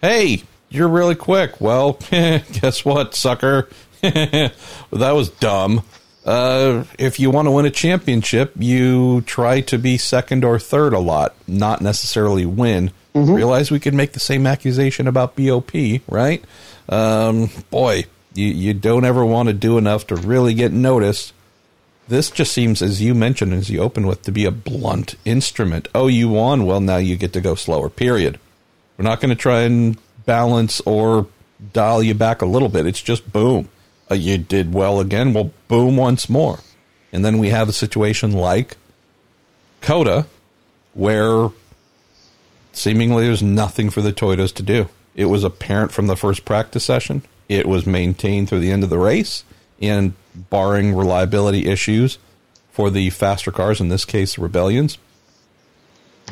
Hey, 0.00 0.44
you're 0.70 0.88
really 0.88 1.14
quick. 1.14 1.60
Well, 1.60 1.98
guess 2.10 2.84
what, 2.84 3.14
sucker? 3.14 3.68
that 4.00 4.52
was 4.90 5.30
dumb. 5.30 5.82
Uh, 6.28 6.84
if 6.98 7.18
you 7.18 7.30
want 7.30 7.46
to 7.46 7.50
win 7.50 7.64
a 7.64 7.70
championship, 7.70 8.52
you 8.58 9.22
try 9.22 9.62
to 9.62 9.78
be 9.78 9.96
second 9.96 10.44
or 10.44 10.58
third 10.58 10.92
a 10.92 10.98
lot, 10.98 11.34
not 11.46 11.80
necessarily 11.80 12.44
win. 12.44 12.90
Mm-hmm. 13.14 13.32
Realize 13.32 13.70
we 13.70 13.80
could 13.80 13.94
make 13.94 14.12
the 14.12 14.20
same 14.20 14.46
accusation 14.46 15.08
about 15.08 15.36
BOP, 15.36 15.72
right? 16.06 16.44
Um, 16.86 17.48
boy, 17.70 18.04
you, 18.34 18.48
you 18.48 18.74
don't 18.74 19.06
ever 19.06 19.24
want 19.24 19.48
to 19.48 19.54
do 19.54 19.78
enough 19.78 20.08
to 20.08 20.16
really 20.16 20.52
get 20.52 20.70
noticed. 20.70 21.32
This 22.08 22.30
just 22.30 22.52
seems, 22.52 22.82
as 22.82 23.00
you 23.00 23.14
mentioned, 23.14 23.54
as 23.54 23.70
you 23.70 23.80
open 23.80 24.06
with, 24.06 24.20
to 24.24 24.30
be 24.30 24.44
a 24.44 24.50
blunt 24.50 25.14
instrument. 25.24 25.88
Oh, 25.94 26.08
you 26.08 26.28
won? 26.28 26.66
Well, 26.66 26.82
now 26.82 26.98
you 26.98 27.16
get 27.16 27.32
to 27.32 27.40
go 27.40 27.54
slower, 27.54 27.88
period. 27.88 28.38
We're 28.98 29.04
not 29.04 29.22
going 29.22 29.30
to 29.30 29.34
try 29.34 29.62
and 29.62 29.96
balance 30.26 30.82
or 30.82 31.26
dial 31.72 32.02
you 32.02 32.12
back 32.12 32.42
a 32.42 32.46
little 32.46 32.68
bit. 32.68 32.84
It's 32.84 33.00
just 33.00 33.32
boom 33.32 33.70
Uh, 34.10 34.14
you 34.14 34.38
did 34.38 34.72
well 34.72 35.00
again. 35.00 35.32
Well, 35.32 35.52
boom, 35.68 35.96
once 35.96 36.28
more. 36.28 36.60
And 37.12 37.24
then 37.24 37.38
we 37.38 37.50
have 37.50 37.68
a 37.68 37.72
situation 37.72 38.32
like 38.32 38.76
COTA, 39.80 40.26
where 40.94 41.50
seemingly 42.72 43.26
there's 43.26 43.42
nothing 43.42 43.90
for 43.90 44.02
the 44.02 44.12
Toyotas 44.12 44.54
to 44.54 44.62
do. 44.62 44.88
It 45.14 45.26
was 45.26 45.44
apparent 45.44 45.92
from 45.92 46.06
the 46.06 46.16
first 46.16 46.44
practice 46.44 46.84
session. 46.84 47.22
It 47.48 47.66
was 47.66 47.86
maintained 47.86 48.48
through 48.48 48.60
the 48.60 48.70
end 48.70 48.84
of 48.84 48.90
the 48.90 48.98
race, 48.98 49.44
and 49.80 50.14
barring 50.34 50.94
reliability 50.94 51.66
issues 51.66 52.18
for 52.70 52.90
the 52.90 53.10
faster 53.10 53.50
cars, 53.50 53.80
in 53.80 53.88
this 53.88 54.04
case, 54.04 54.36
the 54.36 54.42
Rebellions, 54.42 54.98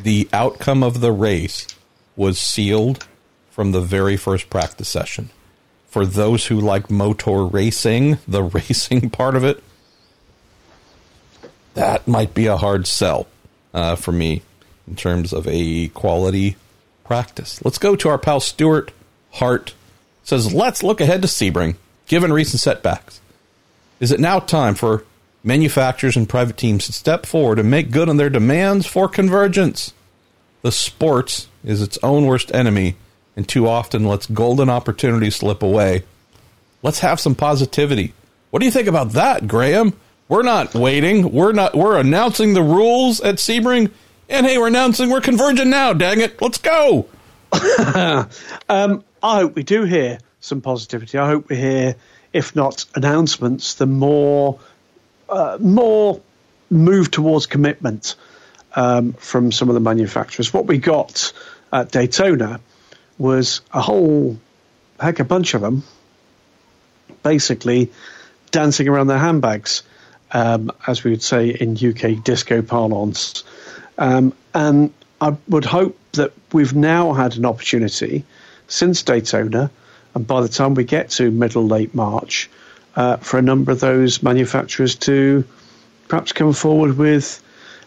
the 0.03 0.29
outcome 0.33 0.83
of 0.83 1.01
the 1.01 1.13
race 1.13 1.67
was 2.15 2.39
sealed 2.39 3.07
from 3.51 3.73
the 3.73 3.81
very 3.81 4.17
first 4.17 4.51
practice 4.51 4.89
session 4.89 5.31
for 5.89 6.05
those 6.07 6.47
who 6.47 6.61
like 6.61 6.91
motor 6.91 7.45
racing, 7.45 8.19
the 8.27 8.43
racing 8.57 9.11
part 9.11 9.37
of 9.37 9.45
it, 9.45 9.63
that 11.75 12.09
might 12.09 12.35
be 12.35 12.47
a 12.47 12.57
hard 12.57 12.87
sell 12.87 13.27
uh, 13.75 13.97
for 13.97 14.13
me 14.13 14.43
in 14.89 14.97
terms 14.97 15.33
of 15.33 15.47
a 15.49 15.89
quality 15.89 16.57
practice. 17.05 17.65
Let's 17.65 17.79
go 17.79 17.97
to 17.97 18.09
our 18.09 18.19
pal 18.19 18.41
Stuart 18.41 18.93
Hart. 19.33 19.75
Says, 20.25 20.53
let's 20.53 20.83
look 20.83 21.01
ahead 21.01 21.23
to 21.23 21.29
Sebring, 21.29 21.77
given 22.07 22.33
recent 22.33 22.61
setbacks. 22.61 23.21
Is 24.01 24.11
it 24.11 24.19
now 24.19 24.41
time 24.41 24.75
for 24.75 25.05
manufacturers 25.45 26.17
and 26.17 26.29
private 26.29 26.57
teams 26.57 26.87
to 26.87 26.93
step 26.93 27.25
forward 27.27 27.59
and 27.59 27.71
make 27.71 27.91
good 27.91 28.09
on 28.09 28.17
their 28.17 28.31
demands 28.31 28.87
for 28.87 29.09
convergence? 29.09 29.93
The 30.63 30.73
sports 30.73 31.47
is 31.63 31.81
its 31.81 31.99
own 32.03 32.27
worst 32.27 32.53
enemy 32.53 32.97
and 33.37 33.47
too 33.47 33.69
often 33.69 34.05
lets 34.05 34.27
golden 34.27 34.69
opportunities 34.69 35.37
slip 35.37 35.63
away. 35.63 36.03
Let's 36.83 37.01
have 37.01 37.21
some 37.21 37.35
positivity. 37.35 38.15
What 38.51 38.61
do 38.61 38.67
you 38.67 38.73
think 38.73 38.89
about 38.89 39.11
that, 39.13 39.47
Graham? 39.47 39.93
We're 40.29 40.43
not 40.43 40.75
waiting. 40.75 41.31
We're 41.31 41.53
not. 41.53 41.77
We're 41.77 41.99
announcing 42.01 42.55
the 42.55 42.63
rules 42.63 43.21
at 43.21 43.37
Sebring, 43.37 43.91
and 44.29 44.47
hey, 44.47 44.59
we're 44.59 44.67
announcing 44.67 45.11
we're 45.11 45.21
converging 45.21 45.71
now. 45.71 45.93
Dang 45.93 46.21
it, 46.21 46.41
let's 46.43 46.59
go. 46.59 47.07
um, 48.69 49.05
I 49.23 49.37
hope 49.41 49.55
we 49.55 49.63
do 49.63 49.85
hear 49.85 50.19
some 50.41 50.61
positivity. 50.61 51.19
I 51.19 51.29
hope 51.29 51.49
we 51.49 51.57
hear, 51.57 51.97
if 52.33 52.57
not 52.57 52.87
announcements, 52.95 53.75
the 53.75 53.87
more 53.87 54.59
uh, 55.29 55.59
more 55.61 56.21
move 56.71 57.11
towards 57.11 57.47
commitment 57.47 58.17
um, 58.75 59.13
from 59.15 59.53
some 59.53 59.69
of 59.69 59.75
the 59.75 59.81
manufacturers. 59.81 60.53
What 60.53 60.67
we 60.67 60.79
got 60.79 61.33
at 61.73 61.93
Daytona 61.93 62.61
was 63.19 63.61
a 63.73 63.81
whole 63.81 64.37
heck 65.01 65.21
a 65.21 65.25
bunch 65.25 65.55
of 65.55 65.61
them 65.61 65.83
basically 67.23 67.91
dancing 68.51 68.89
around 68.89 69.09
their 69.09 69.19
handbags, 69.19 69.83
um, 70.33 70.71
as 70.87 71.03
we 71.03 71.11
would 71.11 71.23
say 71.23 71.49
in 71.49 71.77
UK 71.77 72.23
disco 72.23 72.63
parlance. 72.63 73.43
Um, 73.99 74.33
and 74.55 74.93
I 75.21 75.37
would 75.49 75.65
hope 75.65 75.99
that 76.13 76.33
we've 76.53 76.75
now 76.75 77.13
had 77.15 77.37
an 77.37 77.45
opportunity 77.45 78.25
since 78.69 79.03
Daytona, 79.03 79.71
and 80.15 80.27
by 80.27 80.41
the 80.41 80.49
time 80.49 80.75
we 80.75 80.85
get 80.85 81.11
to 81.11 81.31
middle 81.31 81.67
late 81.67 81.95
March, 81.95 82.49
uh, 82.95 83.17
for 83.17 83.39
a 83.39 83.43
number 83.43 83.73
of 83.73 83.81
those 83.81 84.23
manufacturers 84.23 84.95
to 84.95 85.45
perhaps 86.09 86.33
come 86.33 86.53
forward 86.53 86.97
with 86.97 87.43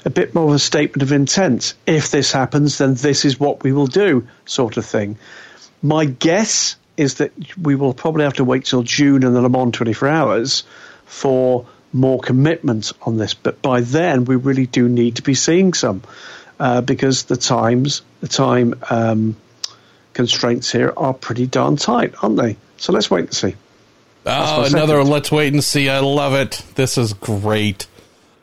a 0.06 0.10
bit 0.10 0.34
more 0.34 0.46
of 0.46 0.54
a 0.54 0.60
statement 0.60 1.02
of 1.02 1.12
intent. 1.12 1.74
If 1.86 2.12
this 2.12 2.32
happens, 2.32 2.78
then 2.78 2.94
this 2.96 3.26
is 3.26 3.40
what 3.40 3.64
we 3.64 3.72
will 3.72 3.88
do, 3.88 4.28
sort 4.46 4.78
of 4.78 4.86
thing. 4.86 5.18
My 5.82 6.06
guess 6.06 6.76
is 6.98 7.16
that 7.16 7.32
we 7.58 7.76
will 7.76 7.94
probably 7.94 8.24
have 8.24 8.34
to 8.34 8.44
wait 8.44 8.66
till 8.66 8.84
June 8.84 9.24
and 9.24 9.36
the 9.36 9.42
Le 9.42 9.50
Mans 9.50 9.74
24 9.74 10.08
Hours 10.08 10.64
for 11.06 11.66
more 11.94 12.20
commitment 12.20 12.92
on 13.02 13.18
this. 13.18 13.34
But 13.34 13.62
by 13.62 13.82
then, 13.82 14.26
we 14.26 14.36
really 14.36 14.66
do 14.66 14.88
need 14.88 15.16
to 15.18 15.22
be 15.22 15.34
seeing 15.34 15.74
some 15.74 16.04
uh, 16.60 16.82
because 16.82 17.24
the 17.24 17.38
times, 17.38 18.02
the 18.22 18.28
time 18.28 18.76
um, 18.90 19.36
constraints 20.14 20.72
here 20.72 20.94
are 20.96 21.14
pretty 21.14 21.48
darn 21.48 21.78
tight, 21.78 22.14
aren't 22.22 22.38
they? 22.38 22.58
So 22.78 22.94
let's 22.94 23.10
wait 23.10 23.26
and 23.26 23.34
see. 23.34 23.56
Oh, 24.26 24.66
another 24.66 25.04
let's 25.04 25.32
wait 25.32 25.54
and 25.54 25.64
see. 25.64 25.90
I 25.90 26.00
love 26.00 26.34
it. 26.34 26.64
This 26.76 26.98
is 26.98 27.14
great. 27.14 27.88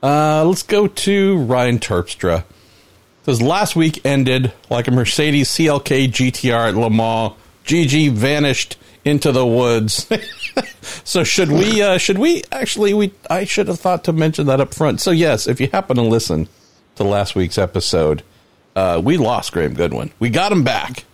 Uh, 0.03 0.45
let's 0.45 0.63
go 0.63 0.87
to 0.87 1.39
Ryan 1.39 1.79
Terpstra. 1.79 2.45
Says 3.25 3.43
last 3.43 3.75
week 3.75 4.05
ended 4.05 4.53
like 4.71 4.87
a 4.87 4.93
Mercedes 4.93 5.49
CLK 5.49 6.09
GTR 6.09 6.69
at 6.69 6.75
Le 6.77 6.91
Mans. 6.91 7.33
GG 7.65 8.13
vanished 8.13 8.77
into 9.05 9.33
the 9.33 9.45
woods. 9.45 10.07
so 11.05 11.25
should 11.25 11.51
we? 11.51 11.83
Uh, 11.83 11.99
should 11.99 12.19
we 12.19 12.45
actually? 12.53 12.95
We 12.95 13.13
I 13.29 13.45
should 13.45 13.67
have 13.69 13.81
thought 13.81 14.05
to 14.05 14.13
mention 14.13 14.47
that 14.47 14.61
up 14.61 14.75
front. 14.75 15.01
So 15.01 15.11
yes, 15.11 15.49
if 15.49 15.61
you 15.61 15.69
happen 15.69 15.97
to 15.97 16.03
listen 16.03 16.49
to 16.97 17.05
last 17.05 17.35
week's 17.35 17.59
episode, 17.59 18.23
uh, 18.77 19.01
we 19.03 19.17
lost 19.17 19.53
Graham 19.53 19.75
Goodwin. 19.75 20.13
We 20.19 20.31
got 20.31 20.53
him 20.53 20.63
back. 20.63 21.05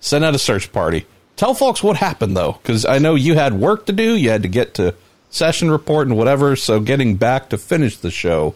Sent 0.00 0.24
out 0.24 0.34
a 0.34 0.38
search 0.38 0.72
party. 0.72 1.06
tell 1.36 1.54
folks 1.54 1.82
what 1.82 1.96
happened 1.96 2.36
though, 2.36 2.52
because 2.52 2.84
I 2.86 2.98
know 2.98 3.14
you 3.14 3.34
had 3.34 3.52
work 3.52 3.86
to 3.86 3.92
do. 3.92 4.16
You 4.16 4.30
had 4.30 4.42
to 4.42 4.48
get 4.48 4.74
to 4.74 4.94
session 5.30 5.70
report 5.70 6.06
and 6.06 6.16
whatever. 6.16 6.56
So 6.56 6.80
getting 6.80 7.16
back 7.16 7.48
to 7.50 7.58
finish 7.58 7.96
the 7.96 8.10
show 8.10 8.54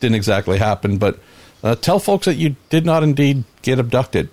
didn't 0.00 0.16
exactly 0.16 0.58
happen. 0.58 0.98
But 0.98 1.18
uh, 1.62 1.74
tell 1.74 1.98
folks 1.98 2.26
that 2.26 2.34
you 2.34 2.56
did 2.70 2.86
not 2.86 3.02
indeed 3.02 3.44
get 3.62 3.78
abducted. 3.78 4.28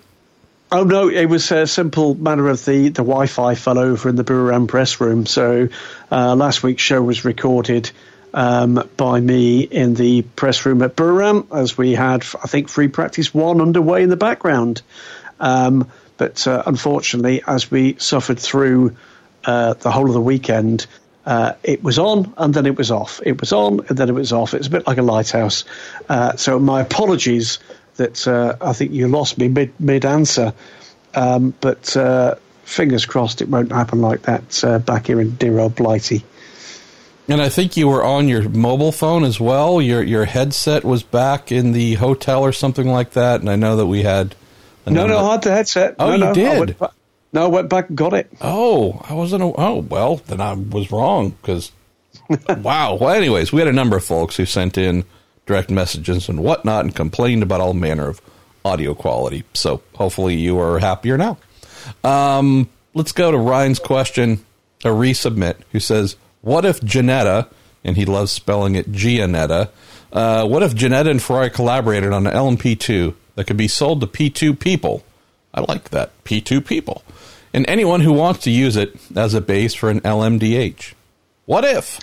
Oh 0.72 0.84
no, 0.84 1.08
it 1.08 1.26
was 1.26 1.50
a 1.50 1.66
simple 1.66 2.14
matter 2.14 2.48
of 2.48 2.64
the, 2.64 2.90
the 2.90 3.02
Wi-Fi 3.02 3.56
fell 3.56 3.78
over 3.78 4.08
in 4.08 4.14
the 4.14 4.22
Buriram 4.22 4.68
press 4.68 5.00
room. 5.00 5.26
So 5.26 5.68
uh, 6.12 6.36
last 6.36 6.62
week's 6.62 6.82
show 6.82 7.02
was 7.02 7.24
recorded 7.24 7.90
um, 8.32 8.88
by 8.96 9.18
me 9.18 9.62
in 9.62 9.94
the 9.94 10.22
press 10.22 10.64
room 10.64 10.82
at 10.82 10.94
Buriram 10.94 11.48
as 11.52 11.76
we 11.76 11.92
had, 11.94 12.22
I 12.42 12.46
think, 12.46 12.68
free 12.68 12.86
practice 12.86 13.34
one 13.34 13.60
underway 13.60 14.04
in 14.04 14.10
the 14.10 14.16
background. 14.16 14.82
Um, 15.40 15.90
but 16.16 16.46
uh, 16.46 16.62
unfortunately, 16.66 17.42
as 17.44 17.68
we 17.68 17.96
suffered 17.98 18.38
through 18.38 18.96
uh, 19.44 19.74
the 19.74 19.90
whole 19.90 20.06
of 20.06 20.12
the 20.12 20.20
weekend, 20.20 20.86
uh, 21.26 21.52
it 21.62 21.82
was 21.82 21.98
on 21.98 22.32
and 22.36 22.54
then 22.54 22.66
it 22.66 22.76
was 22.76 22.90
off. 22.90 23.20
It 23.24 23.40
was 23.40 23.52
on 23.52 23.80
and 23.88 23.98
then 23.98 24.08
it 24.08 24.14
was 24.14 24.32
off. 24.32 24.54
It's 24.54 24.66
a 24.66 24.70
bit 24.70 24.86
like 24.86 24.98
a 24.98 25.02
lighthouse. 25.02 25.64
Uh, 26.08 26.36
so 26.36 26.58
my 26.58 26.80
apologies 26.80 27.58
that 27.96 28.26
uh, 28.26 28.56
I 28.60 28.72
think 28.72 28.92
you 28.92 29.08
lost 29.08 29.38
me 29.38 29.48
mid 29.48 29.78
mid 29.78 30.04
answer, 30.04 30.54
um, 31.14 31.54
but 31.60 31.96
uh, 31.96 32.36
fingers 32.64 33.04
crossed 33.04 33.42
it 33.42 33.48
won't 33.48 33.72
happen 33.72 34.00
like 34.00 34.22
that 34.22 34.64
uh, 34.64 34.78
back 34.78 35.06
here 35.06 35.20
in 35.20 35.34
dear 35.36 35.58
old 35.58 35.74
Blighty. 35.74 36.24
And 37.28 37.40
I 37.40 37.48
think 37.48 37.76
you 37.76 37.86
were 37.86 38.02
on 38.02 38.26
your 38.26 38.48
mobile 38.48 38.90
phone 38.90 39.22
as 39.22 39.38
well. 39.38 39.80
Your 39.80 40.02
your 40.02 40.24
headset 40.24 40.84
was 40.84 41.02
back 41.02 41.52
in 41.52 41.72
the 41.72 41.94
hotel 41.94 42.42
or 42.42 42.52
something 42.52 42.88
like 42.88 43.10
that. 43.12 43.40
And 43.40 43.48
I 43.48 43.56
know 43.56 43.76
that 43.76 43.86
we 43.86 44.02
had. 44.02 44.34
No, 44.86 45.06
no, 45.06 45.18
I 45.18 45.32
had 45.32 45.42
the 45.42 45.52
headset. 45.52 45.96
Oh, 46.00 46.08
no, 46.08 46.14
you 46.14 46.24
no, 46.24 46.34
did. 46.34 46.46
I 46.46 46.58
went 46.58 46.99
no, 47.32 47.44
I 47.44 47.48
went 47.48 47.68
back 47.68 47.88
and 47.88 47.96
got 47.98 48.12
it. 48.12 48.30
Oh, 48.40 49.04
I 49.08 49.14
wasn't. 49.14 49.42
A, 49.42 49.52
oh, 49.56 49.78
well, 49.88 50.16
then 50.16 50.40
I 50.40 50.54
was 50.54 50.90
wrong 50.90 51.30
because. 51.30 51.72
wow. 52.48 52.94
Well, 52.94 53.10
anyways, 53.10 53.52
we 53.52 53.60
had 53.60 53.68
a 53.68 53.72
number 53.72 53.96
of 53.96 54.04
folks 54.04 54.36
who 54.36 54.46
sent 54.46 54.76
in 54.78 55.04
direct 55.46 55.70
messages 55.70 56.28
and 56.28 56.42
whatnot 56.42 56.84
and 56.84 56.94
complained 56.94 57.42
about 57.42 57.60
all 57.60 57.74
manner 57.74 58.08
of 58.08 58.20
audio 58.64 58.94
quality. 58.94 59.44
So 59.54 59.82
hopefully 59.94 60.36
you 60.36 60.58
are 60.58 60.78
happier 60.78 61.16
now. 61.16 61.38
Um, 62.04 62.68
let's 62.94 63.12
go 63.12 63.30
to 63.30 63.38
Ryan's 63.38 63.78
question, 63.78 64.44
a 64.84 64.88
resubmit, 64.88 65.56
who 65.72 65.80
says, 65.80 66.16
"What 66.42 66.64
if 66.64 66.80
Ginetta?" 66.80 67.48
And 67.82 67.96
he 67.96 68.04
loves 68.04 68.30
spelling 68.30 68.74
it 68.74 68.92
Gianetta. 68.92 69.70
Uh, 70.12 70.46
what 70.46 70.62
if 70.62 70.74
Ginetta 70.74 71.10
and 71.10 71.22
Ferrari 71.22 71.50
collaborated 71.50 72.12
on 72.12 72.26
an 72.26 72.34
LMP2 72.34 73.14
that 73.36 73.46
could 73.46 73.56
be 73.56 73.68
sold 73.68 74.00
to 74.00 74.06
P2 74.06 74.58
people? 74.58 75.02
I 75.54 75.62
like 75.62 75.90
that 75.90 76.12
P2 76.24 76.64
people, 76.64 77.02
and 77.52 77.68
anyone 77.68 78.00
who 78.00 78.12
wants 78.12 78.40
to 78.44 78.50
use 78.50 78.76
it 78.76 78.96
as 79.16 79.34
a 79.34 79.40
base 79.40 79.74
for 79.74 79.90
an 79.90 80.00
LMDH. 80.00 80.94
What 81.46 81.64
if? 81.64 82.00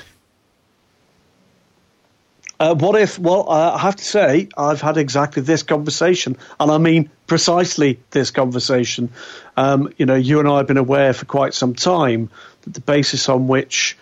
Uh, 2.59 2.73
what 2.73 2.99
if? 2.99 3.19
Well, 3.19 3.49
uh, 3.49 3.75
I 3.75 3.79
have 3.79 3.95
to 3.97 4.03
say, 4.03 4.49
I've 4.57 4.81
had 4.81 4.97
exactly 4.97 5.43
this 5.43 5.61
conversation, 5.61 6.37
and 6.59 6.71
I 6.71 6.79
mean 6.79 7.09
precisely 7.27 7.99
this 8.11 8.31
conversation. 8.31 9.09
Um, 9.55 9.93
you 9.97 10.05
know, 10.05 10.15
you 10.15 10.39
and 10.39 10.47
I 10.47 10.57
have 10.57 10.67
been 10.67 10.77
aware 10.77 11.13
for 11.13 11.25
quite 11.25 11.53
some 11.53 11.75
time 11.75 12.29
that 12.61 12.73
the 12.73 12.81
basis 12.81 13.29
on 13.29 13.47
which 13.47 13.95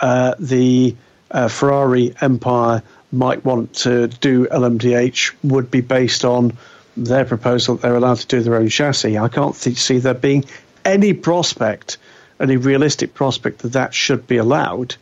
uh, 0.00 0.34
the 0.38 0.94
uh, 1.30 1.48
Ferrari 1.48 2.14
empire 2.20 2.82
might 3.12 3.44
want 3.44 3.74
to 3.74 4.08
do 4.08 4.46
LMDH 4.46 5.32
would 5.44 5.70
be 5.70 5.80
based 5.80 6.24
on 6.24 6.56
their 6.96 7.24
proposal 7.24 7.76
that 7.76 7.82
they're 7.82 7.96
allowed 7.96 8.18
to 8.18 8.26
do 8.26 8.42
their 8.42 8.56
own 8.56 8.68
chassis. 8.68 9.16
I 9.16 9.28
can't 9.28 9.54
th- 9.54 9.78
see 9.78 9.98
there 9.98 10.14
being 10.14 10.44
any 10.84 11.12
prospect, 11.12 11.98
any 12.40 12.56
realistic 12.56 13.14
prospect 13.14 13.60
that 13.60 13.72
that 13.72 13.94
should 13.94 14.26
be 14.26 14.36
allowed. 14.36 14.96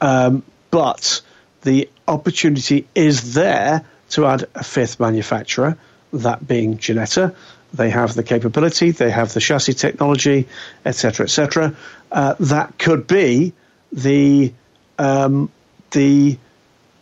Um, 0.00 0.42
but 0.70 1.20
the 1.62 1.88
opportunity 2.08 2.86
is 2.94 3.34
there 3.34 3.84
to 4.10 4.26
add 4.26 4.46
a 4.54 4.64
fifth 4.64 5.00
manufacturer, 5.00 5.76
that 6.12 6.46
being 6.46 6.78
Ginetta. 6.78 7.34
They 7.72 7.90
have 7.90 8.14
the 8.14 8.24
capability, 8.24 8.90
they 8.90 9.10
have 9.10 9.32
the 9.32 9.40
chassis 9.40 9.74
technology, 9.74 10.48
etc., 10.84 11.24
etc. 11.24 11.76
Uh, 12.10 12.34
that 12.40 12.78
could 12.78 13.06
be 13.06 13.52
the 13.92 14.52
um, 14.98 15.50
the 15.92 16.36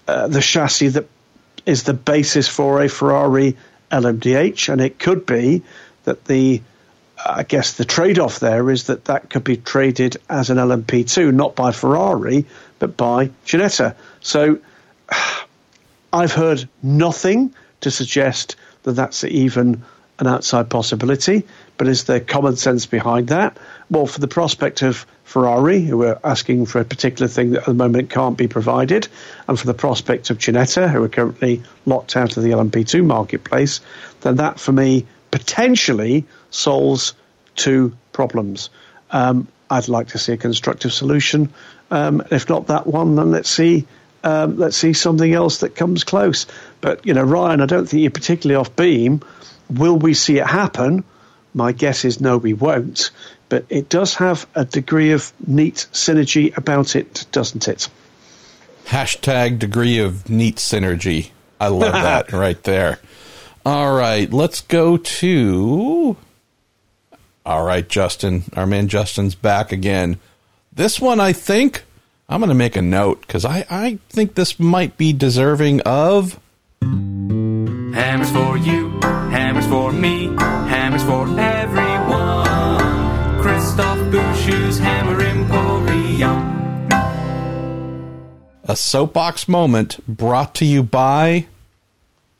uh, 0.06 0.28
the 0.28 0.42
chassis 0.42 0.88
that 0.88 1.06
is 1.64 1.84
the 1.84 1.94
basis 1.94 2.48
for 2.48 2.82
a 2.82 2.88
Ferrari 2.88 3.56
LMDH, 3.90 4.70
and 4.70 4.80
it 4.80 4.98
could 4.98 5.24
be 5.24 5.62
that 6.04 6.24
the 6.26 6.60
I 7.24 7.42
guess 7.42 7.74
the 7.74 7.84
trade 7.84 8.18
off 8.18 8.40
there 8.40 8.70
is 8.70 8.84
that 8.84 9.06
that 9.06 9.30
could 9.30 9.44
be 9.44 9.56
traded 9.56 10.16
as 10.28 10.50
an 10.50 10.58
LMP2, 10.58 11.32
not 11.34 11.56
by 11.56 11.72
Ferrari, 11.72 12.46
but 12.78 12.96
by 12.96 13.30
Ginetta. 13.44 13.94
So 14.20 14.58
I've 16.12 16.32
heard 16.32 16.68
nothing 16.82 17.54
to 17.80 17.90
suggest 17.90 18.56
that 18.84 18.92
that's 18.92 19.24
even 19.24 19.82
an 20.18 20.26
outside 20.26 20.68
possibility. 20.68 21.44
But 21.76 21.86
is 21.88 22.04
there 22.04 22.20
common 22.20 22.56
sense 22.56 22.86
behind 22.86 23.28
that? 23.28 23.56
Well, 23.90 24.06
for 24.06 24.20
the 24.20 24.28
prospect 24.28 24.82
of 24.82 25.06
Ferrari, 25.24 25.80
who 25.80 26.02
are 26.04 26.18
asking 26.24 26.66
for 26.66 26.80
a 26.80 26.84
particular 26.84 27.28
thing 27.28 27.50
that 27.50 27.60
at 27.60 27.66
the 27.66 27.74
moment 27.74 28.10
can't 28.10 28.36
be 28.36 28.48
provided, 28.48 29.08
and 29.46 29.58
for 29.58 29.66
the 29.66 29.74
prospect 29.74 30.30
of 30.30 30.38
Ginetta, 30.38 30.90
who 30.90 31.02
are 31.02 31.08
currently 31.08 31.62
locked 31.86 32.16
out 32.16 32.36
of 32.36 32.42
the 32.42 32.50
LMP2 32.50 33.04
marketplace, 33.04 33.80
then 34.22 34.36
that 34.36 34.58
for 34.58 34.72
me 34.72 35.06
potentially 35.30 36.24
solves 36.50 37.14
two 37.56 37.96
problems. 38.12 38.70
Um, 39.10 39.48
I'd 39.70 39.88
like 39.88 40.08
to 40.08 40.18
see 40.18 40.32
a 40.32 40.36
constructive 40.36 40.92
solution. 40.92 41.52
Um, 41.90 42.22
if 42.30 42.48
not 42.48 42.68
that 42.68 42.86
one, 42.86 43.16
then 43.16 43.30
let's 43.30 43.50
see 43.50 43.86
um, 44.24 44.56
let's 44.56 44.76
see 44.76 44.92
something 44.92 45.32
else 45.32 45.58
that 45.58 45.76
comes 45.76 46.04
close. 46.04 46.46
But 46.80 47.06
you 47.06 47.14
know, 47.14 47.22
Ryan, 47.22 47.60
I 47.60 47.66
don't 47.66 47.88
think 47.88 48.02
you're 48.02 48.10
particularly 48.10 48.60
off 48.60 48.74
beam. 48.74 49.22
Will 49.70 49.96
we 49.96 50.14
see 50.14 50.38
it 50.38 50.46
happen? 50.46 51.04
My 51.54 51.72
guess 51.72 52.04
is 52.04 52.20
no, 52.20 52.36
we 52.36 52.52
won't. 52.52 53.10
But 53.48 53.64
it 53.68 53.88
does 53.88 54.14
have 54.14 54.46
a 54.54 54.64
degree 54.64 55.12
of 55.12 55.32
neat 55.46 55.86
synergy 55.92 56.56
about 56.56 56.96
it, 56.96 57.26
doesn't 57.32 57.68
it? 57.68 57.88
Hashtag 58.86 59.58
degree 59.58 59.98
of 59.98 60.28
neat 60.28 60.56
synergy. 60.56 61.30
I 61.60 61.68
love 61.68 61.92
that 61.92 62.32
right 62.32 62.62
there. 62.64 62.98
All 63.68 63.92
right, 63.92 64.32
let's 64.32 64.62
go 64.62 64.96
to. 64.96 66.16
All 67.44 67.62
right, 67.62 67.86
Justin. 67.86 68.44
Our 68.56 68.66
man 68.66 68.88
Justin's 68.88 69.34
back 69.34 69.72
again. 69.72 70.18
This 70.72 70.98
one, 70.98 71.20
I 71.20 71.34
think, 71.34 71.84
I'm 72.30 72.40
going 72.40 72.48
to 72.48 72.54
make 72.54 72.76
a 72.76 72.80
note 72.80 73.20
because 73.20 73.44
I, 73.44 73.66
I 73.68 73.98
think 74.08 74.36
this 74.36 74.58
might 74.58 74.96
be 74.96 75.12
deserving 75.12 75.82
of. 75.82 76.40
Hammers 76.80 78.30
for 78.30 78.56
you, 78.56 78.88
hammers 79.02 79.66
for 79.66 79.92
me, 79.92 80.28
hammers 80.38 81.04
for 81.04 81.28
everyone. 81.38 82.46
Christophe 83.42 84.10
Bouchut's 84.10 84.78
Hammer 84.78 85.20
Emporium. 85.20 86.88
A 88.64 88.74
soapbox 88.74 89.46
moment 89.46 89.98
brought 90.08 90.54
to 90.54 90.64
you 90.64 90.82
by 90.82 91.44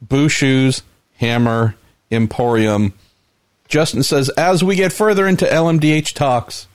Bouchou's 0.01 0.83
Hammer 1.19 1.77
Emporium. 2.11 2.95
Justin 3.69 4.03
says, 4.03 4.31
as 4.31 4.64
we 4.64 4.77
get 4.77 4.93
further 4.93 5.27
into 5.27 5.45
LMDH 5.45 6.14
talks, 6.14 6.66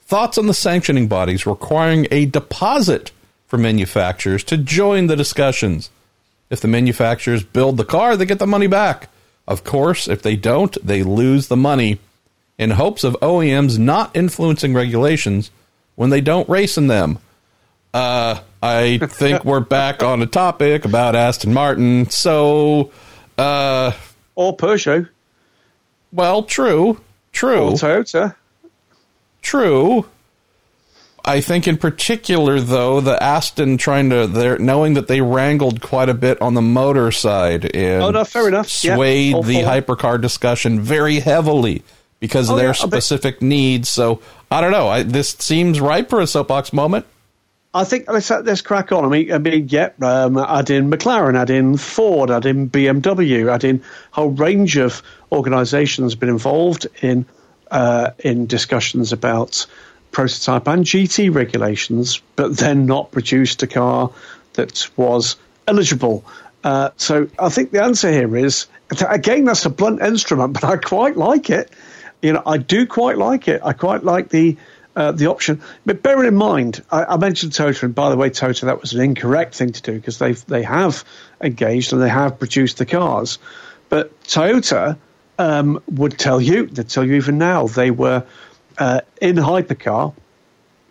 thoughts 0.00 0.38
on 0.38 0.46
the 0.46 0.54
sanctioning 0.54 1.08
bodies 1.08 1.46
requiring 1.46 2.06
a 2.10 2.26
deposit 2.26 3.12
for 3.46 3.58
manufacturers 3.58 4.42
to 4.44 4.56
join 4.56 5.06
the 5.06 5.16
discussions. 5.16 5.90
If 6.48 6.60
the 6.60 6.68
manufacturers 6.68 7.42
build 7.42 7.76
the 7.76 7.84
car, 7.84 8.16
they 8.16 8.24
get 8.24 8.38
the 8.38 8.46
money 8.46 8.66
back. 8.66 9.08
Of 9.46 9.64
course, 9.64 10.08
if 10.08 10.22
they 10.22 10.36
don't, 10.36 10.76
they 10.84 11.02
lose 11.02 11.48
the 11.48 11.56
money 11.56 11.98
in 12.58 12.70
hopes 12.70 13.04
of 13.04 13.16
OEMs 13.20 13.78
not 13.78 14.16
influencing 14.16 14.72
regulations 14.72 15.50
when 15.96 16.10
they 16.10 16.20
don't 16.20 16.48
race 16.48 16.78
in 16.78 16.86
them. 16.86 17.18
Uh, 17.92 18.40
I 18.62 18.98
think 18.98 19.44
we're 19.44 19.60
back 19.60 20.02
on 20.02 20.22
a 20.22 20.26
topic 20.26 20.84
about 20.84 21.14
Aston 21.14 21.52
Martin. 21.52 22.08
So, 22.08 22.90
uh, 23.38 23.92
Or 24.34 24.56
Peugeot, 24.56 25.08
well, 26.12 26.42
true, 26.42 27.00
true. 27.32 27.68
or 27.68 27.72
Toyota. 27.72 28.34
True. 29.40 30.06
I 31.24 31.40
think 31.40 31.68
in 31.68 31.76
particular, 31.76 32.60
though, 32.60 33.00
the 33.00 33.20
Aston 33.22 33.78
trying 33.78 34.10
to, 34.10 34.26
they're 34.26 34.58
knowing 34.58 34.94
that 34.94 35.06
they 35.06 35.20
wrangled 35.20 35.80
quite 35.80 36.08
a 36.08 36.14
bit 36.14 36.40
on 36.42 36.54
the 36.54 36.62
motor 36.62 37.12
side 37.12 37.64
and 37.76 38.02
Oh, 38.02 38.10
no, 38.10 38.24
fair 38.24 38.48
enough. 38.48 38.68
Swayed 38.68 39.34
all 39.34 39.42
the 39.44 39.56
hypercar 39.62 40.20
discussion 40.20 40.80
very 40.80 41.20
heavily 41.20 41.84
because 42.18 42.48
of 42.48 42.54
Oh, 42.54 42.58
their 42.58 42.66
yeah, 42.68 42.72
specific 42.72 43.40
needs. 43.40 43.88
So 43.88 44.20
I 44.50 44.60
don't 44.60 44.72
know. 44.72 44.88
I, 44.88 45.04
this 45.04 45.30
seems 45.38 45.80
ripe 45.80 46.10
for 46.10 46.20
a 46.20 46.26
soapbox 46.26 46.72
moment. 46.72 47.06
I 47.74 47.84
think 47.84 48.10
let's 48.10 48.28
let's 48.28 48.60
crack 48.60 48.92
on. 48.92 49.04
I 49.04 49.08
mean, 49.08 49.32
I 49.32 49.38
mean, 49.38 49.68
yeah, 49.70 49.90
um, 50.02 50.36
add 50.36 50.68
in 50.68 50.90
McLaren, 50.90 51.36
add 51.38 51.48
in 51.48 51.78
Ford, 51.78 52.30
add 52.30 52.44
in 52.44 52.68
BMW, 52.68 53.50
add 53.50 53.64
in 53.64 53.76
a 53.76 54.14
whole 54.14 54.30
range 54.30 54.76
of 54.76 55.02
organisations 55.30 56.14
been 56.14 56.28
involved 56.28 56.86
in 57.00 57.24
uh, 57.70 58.10
in 58.18 58.46
discussions 58.46 59.12
about 59.12 59.66
prototype 60.10 60.68
and 60.68 60.84
GT 60.84 61.34
regulations, 61.34 62.20
but 62.36 62.58
then 62.58 62.84
not 62.84 63.10
produced 63.10 63.62
a 63.62 63.66
car 63.66 64.12
that 64.52 64.88
was 64.96 65.36
eligible. 65.66 66.24
Uh, 66.62 66.90
so 66.98 67.28
I 67.38 67.48
think 67.48 67.70
the 67.70 67.82
answer 67.82 68.12
here 68.12 68.36
is 68.36 68.66
again 69.08 69.46
that's 69.46 69.64
a 69.64 69.70
blunt 69.70 70.02
instrument, 70.02 70.52
but 70.60 70.64
I 70.64 70.76
quite 70.76 71.16
like 71.16 71.48
it. 71.48 71.70
You 72.20 72.34
know, 72.34 72.42
I 72.44 72.58
do 72.58 72.86
quite 72.86 73.16
like 73.16 73.48
it. 73.48 73.62
I 73.64 73.72
quite 73.72 74.04
like 74.04 74.28
the 74.28 74.58
uh, 74.94 75.12
the 75.12 75.26
option. 75.26 75.62
But 75.86 76.02
bear 76.02 76.24
in 76.24 76.34
mind, 76.34 76.82
I, 76.90 77.04
I, 77.04 77.16
mentioned 77.16 77.52
Toyota, 77.52 77.84
and 77.84 77.94
by 77.94 78.10
the 78.10 78.16
way, 78.16 78.30
Toyota 78.30 78.62
that 78.62 78.80
was 78.80 78.92
an 78.92 79.00
incorrect 79.00 79.54
thing 79.54 79.72
to 79.72 79.82
do 79.82 79.94
because 79.94 80.18
they 80.18 80.32
they 80.32 80.62
have 80.62 81.04
engaged 81.40 81.92
and 81.92 82.02
they 82.02 82.08
have 82.08 82.38
produced 82.38 82.78
the 82.78 82.86
cars. 82.86 83.38
But 83.88 84.22
Toyota 84.24 84.96
um, 85.38 85.82
would 85.90 86.18
tell 86.18 86.40
you, 86.40 86.66
they 86.66 86.82
tell 86.82 87.06
you 87.06 87.14
even 87.14 87.38
now, 87.38 87.66
they 87.66 87.90
were 87.90 88.24
uh, 88.78 89.00
in 89.20 89.36
hypercar 89.36 90.14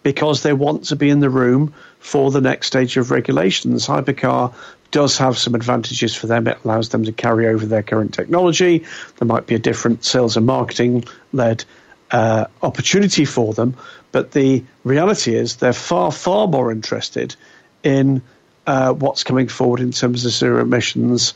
because 0.04 0.44
they 0.44 0.54
want 0.54 0.86
to 0.86 0.96
be 0.96 1.10
in 1.10 1.20
the 1.20 1.30
room 1.30 1.74
for 2.00 2.32
the 2.32 2.42
next 2.42 2.68
stage 2.68 2.98
of 2.98 3.12
regulations. 3.12 3.88
Hypercar 3.88 4.54
does 4.90 5.18
have 5.18 5.38
some 5.38 5.56
advantages 5.56 6.16
for 6.16 6.28
them. 6.28 6.48
It 6.48 6.58
allows 6.64 6.90
them 6.90 7.06
to 7.06 7.12
carry 7.12 7.48
over 7.48 7.66
their 7.66 7.84
current 7.84 8.14
technology. 8.14 8.86
There 9.18 9.28
might 9.28 9.48
be 9.48 9.56
a 9.56 9.60
different 9.60 10.04
sales 10.04 10.38
and 10.38 10.46
marketing 10.46 11.06
led 11.32 11.64
uh, 12.12 12.46
opportunity 12.62 13.26
for 13.26 13.54
them, 13.54 13.76
but 14.12 14.32
the 14.32 14.64
reality 14.84 15.36
is 15.36 15.58
they're 15.58 15.74
far, 15.74 16.12
far 16.12 16.48
more 16.48 16.72
interested 16.72 17.36
in 17.84 18.22
uh, 18.68 18.94
what's 18.94 19.24
coming 19.24 19.48
forward 19.48 19.80
in 19.80 19.92
terms 19.92 20.26
of 20.26 20.32
zero 20.32 20.62
emissions 20.62 21.34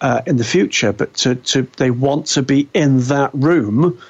uh, 0.00 0.22
in 0.26 0.36
the 0.36 0.44
future. 0.44 0.92
But 0.92 1.14
to, 1.14 1.34
to, 1.34 1.62
they 1.76 1.90
want 1.90 2.26
to 2.28 2.42
be 2.42 2.68
in 2.74 3.00
that 3.02 3.30
room. 3.34 4.00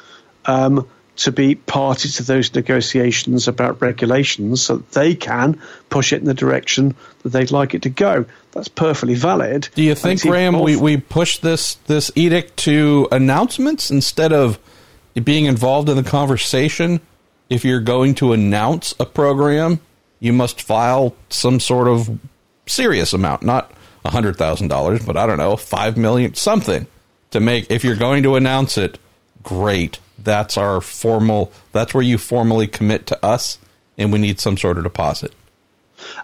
Um, 0.45 0.89
to 1.19 1.33
be 1.33 1.57
party 1.57 2.09
to 2.09 2.23
those 2.23 2.55
negotiations 2.55 3.49
about 3.49 3.83
regulations 3.83 4.63
so 4.63 4.77
that 4.77 4.93
they 4.93 5.15
can 5.17 5.61
push 5.91 6.13
it 6.13 6.21
in 6.21 6.25
the 6.25 6.35
direction 6.35 6.95
that 7.23 7.31
they'd 7.31 7.51
like 7.51 7.75
it 7.75 7.83
to 7.83 7.89
go. 7.89 8.25
That's 8.53 8.69
perfectly 8.69 9.17
valid. 9.17 9.69
Do 9.75 9.83
you 9.83 9.97
think, 9.97 10.23
Graham, 10.23 10.61
we, 10.61 10.77
we 10.77 10.97
push 10.97 11.39
this, 11.39 11.75
this 11.87 12.13
edict 12.15 12.57
to 12.59 13.09
announcements 13.11 13.91
instead 13.91 14.33
of 14.33 14.61
being 15.25 15.47
involved 15.47 15.89
in 15.89 15.97
the 15.97 16.03
conversation? 16.03 17.01
If 17.49 17.65
you're 17.65 17.81
going 17.81 18.15
to 18.17 18.33
announce 18.33 18.95
a 19.01 19.07
program, 19.07 19.81
you 20.21 20.33
must 20.33 20.61
file 20.61 21.17
some 21.31 21.61
sort 21.61 21.89
of 21.89 22.19
serious 22.67 23.13
amount, 23.13 23.43
not 23.43 23.73
$100,000, 24.05 25.07
but 25.07 25.17
I 25.17 25.27
don't 25.27 25.39
know, 25.39 25.57
5 25.57 25.97
million, 25.97 26.35
something 26.35 26.87
to 27.31 27.41
make, 27.41 27.71
if 27.71 27.85
you're 27.85 27.97
going 27.97 28.23
to 28.25 28.37
announce 28.37 28.77
it, 28.77 28.99
great 29.43 29.99
that's 30.19 30.57
our 30.57 30.81
formal 30.81 31.53
that's 31.73 31.95
where 31.95 32.03
you 32.03 32.19
formally 32.19 32.67
commit 32.67 33.07
to 33.07 33.25
us 33.25 33.59
and 33.97 34.13
we 34.13 34.19
need 34.19 34.41
some 34.41 34.57
sort 34.57 34.77
of 34.77 34.85
deposit 34.85 35.33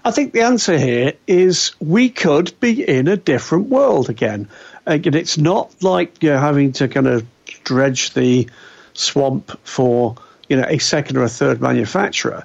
i 0.05 0.11
think 0.11 0.33
the 0.33 0.41
answer 0.41 0.79
here 0.79 1.13
is 1.27 1.73
we 1.81 2.11
could 2.11 2.59
be 2.61 2.87
in 2.87 3.09
a 3.09 3.17
different 3.17 3.69
world 3.69 4.11
again 4.11 4.49
again 4.87 5.15
it's 5.15 5.39
not 5.39 5.73
like 5.83 6.23
you're 6.23 6.39
having 6.39 6.73
to 6.73 6.89
kind 6.89 7.07
of 7.07 7.25
dredge 7.63 8.13
the 8.15 8.49
swamp 8.95 9.59
for 9.65 10.17
you 10.49 10.57
know 10.57 10.67
a 10.69 10.79
second 10.79 11.17
or 11.17 11.23
a 11.23 11.29
third 11.29 11.61
manufacturer 11.61 12.45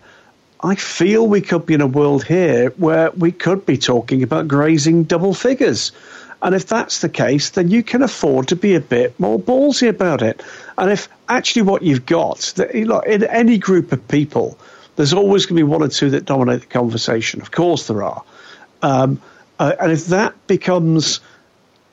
I 0.62 0.76
feel 0.76 1.26
we 1.26 1.42
could 1.42 1.66
be 1.66 1.74
in 1.74 1.82
a 1.82 1.88
world 1.88 2.26
here 2.26 2.72
where 2.72 3.12
we 3.12 3.32
could 3.32 3.66
be 3.66 3.78
talking 3.78 4.24
about 4.24 4.50
grazing 4.50 5.06
double 5.06 5.34
figures. 5.34 5.94
And 6.42 6.54
if 6.54 6.68
that's 6.68 7.00
the 7.00 7.10
case, 7.10 7.52
then 7.52 7.70
you 7.70 7.82
can 7.82 8.02
afford 8.02 8.50
to 8.50 8.56
be 8.58 8.76
a 8.76 8.82
bit 8.82 9.18
more 9.20 9.40
ballsy 9.40 9.88
about 9.88 10.22
it. 10.22 10.44
And 10.78 10.92
if 10.92 11.08
actually 11.30 11.62
what 11.62 11.82
you've 11.82 12.06
got, 12.06 12.60
in 12.60 13.24
any 13.24 13.58
group 13.58 13.94
of 13.94 14.06
people, 14.10 14.58
there's 14.98 15.14
always 15.14 15.46
going 15.46 15.58
to 15.58 15.66
be 15.66 15.72
one 15.72 15.82
or 15.82 15.88
two 15.88 16.10
that 16.10 16.26
dominate 16.26 16.62
the 16.62 16.68
conversation. 16.68 17.42
Of 17.42 17.52
course, 17.52 17.88
there 17.88 18.04
are. 18.04 18.24
Um, 18.82 19.22
uh, 19.60 19.76
and 19.80 19.92
if 19.94 20.08
that 20.08 20.36
becomes 20.48 21.22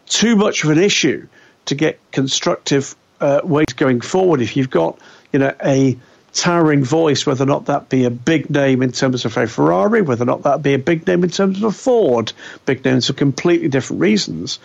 too 0.07 0.35
much 0.35 0.65
of 0.65 0.71
an 0.71 0.79
issue 0.79 1.27
to 1.67 1.75
get 1.77 2.01
constructive 2.11 2.97
uh, 3.21 3.41
ways 3.45 3.73
going 3.75 4.01
forward, 4.01 4.41
if 4.41 4.57
you've 4.57 4.71
got 4.71 4.99
you 5.33 5.39
know 5.39 5.55
a 5.65 5.97
towering 6.37 6.85
voice, 6.85 7.27
whether 7.27 7.45
or 7.45 7.47
not 7.47 7.67
that 7.67 7.89
be 7.89 8.05
a 8.05 8.11
big 8.11 8.51
name 8.51 8.83
in 8.83 8.93
terms 8.93 9.25
of 9.25 9.37
a 9.37 9.47
Ferrari, 9.47 10.03
whether 10.03 10.23
or 10.23 10.27
not 10.27 10.43
that 10.43 10.63
be 10.63 10.75
a 10.75 10.79
big 10.79 11.07
name 11.07 11.25
in 11.25 11.31
terms 11.31 11.57
of 11.59 11.65
a 11.65 11.73
Ford, 11.73 12.33
big 12.67 12.85
names 12.85 13.07
for 13.07 13.15
completely 13.15 13.69
different 13.69 14.01
reasons. 14.01 14.59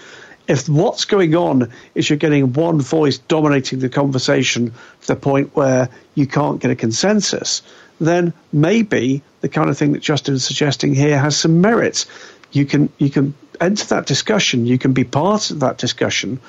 If 0.47 0.67
what's 0.67 1.05
going 1.05 1.35
on 1.35 1.71
is 1.95 2.09
you're 2.09 2.17
getting 2.17 2.53
one 2.53 2.81
voice 2.81 3.19
dominating 3.19 3.79
the 3.79 3.89
conversation 3.89 4.73
to 5.01 5.07
the 5.07 5.15
point 5.15 5.55
where 5.55 5.89
you 6.13 6.27
can't 6.27 6.59
get 6.59 6.71
a 6.71 6.75
consensus, 6.75 7.61
then 8.01 8.33
maybe 8.51 9.21
the 9.39 9.49
kind 9.49 9.69
of 9.69 9.77
thing 9.77 9.93
that 9.93 10.01
Justin 10.01 10.33
is 10.33 10.43
suggesting 10.43 10.93
here 10.93 11.17
has 11.17 11.37
some 11.37 11.61
merits. 11.61 12.05
You 12.51 12.65
can 12.65 12.89
you 12.97 13.09
can 13.09 13.33
enter 13.61 13.85
that 13.87 14.07
discussion, 14.07 14.65
you 14.65 14.77
can 14.77 14.91
be 14.91 15.03
part 15.03 15.51
of 15.51 15.61
that 15.61 15.77
discussion, 15.77 16.41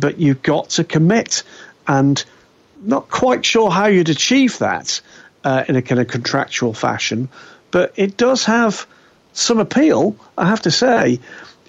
but 0.00 0.18
you've 0.18 0.42
got 0.42 0.70
to 0.70 0.84
commit 0.84 1.42
and 1.86 2.24
not 2.82 3.08
quite 3.08 3.44
sure 3.44 3.70
how 3.70 3.86
you'd 3.86 4.08
achieve 4.08 4.58
that 4.58 5.00
uh, 5.44 5.64
in 5.68 5.76
a 5.76 5.82
kind 5.82 6.00
of 6.00 6.08
contractual 6.08 6.72
fashion, 6.72 7.28
but 7.70 7.92
it 7.96 8.16
does 8.16 8.44
have 8.44 8.86
some 9.32 9.58
appeal, 9.58 10.16
I 10.36 10.48
have 10.48 10.62
to 10.62 10.70
say. 10.70 11.20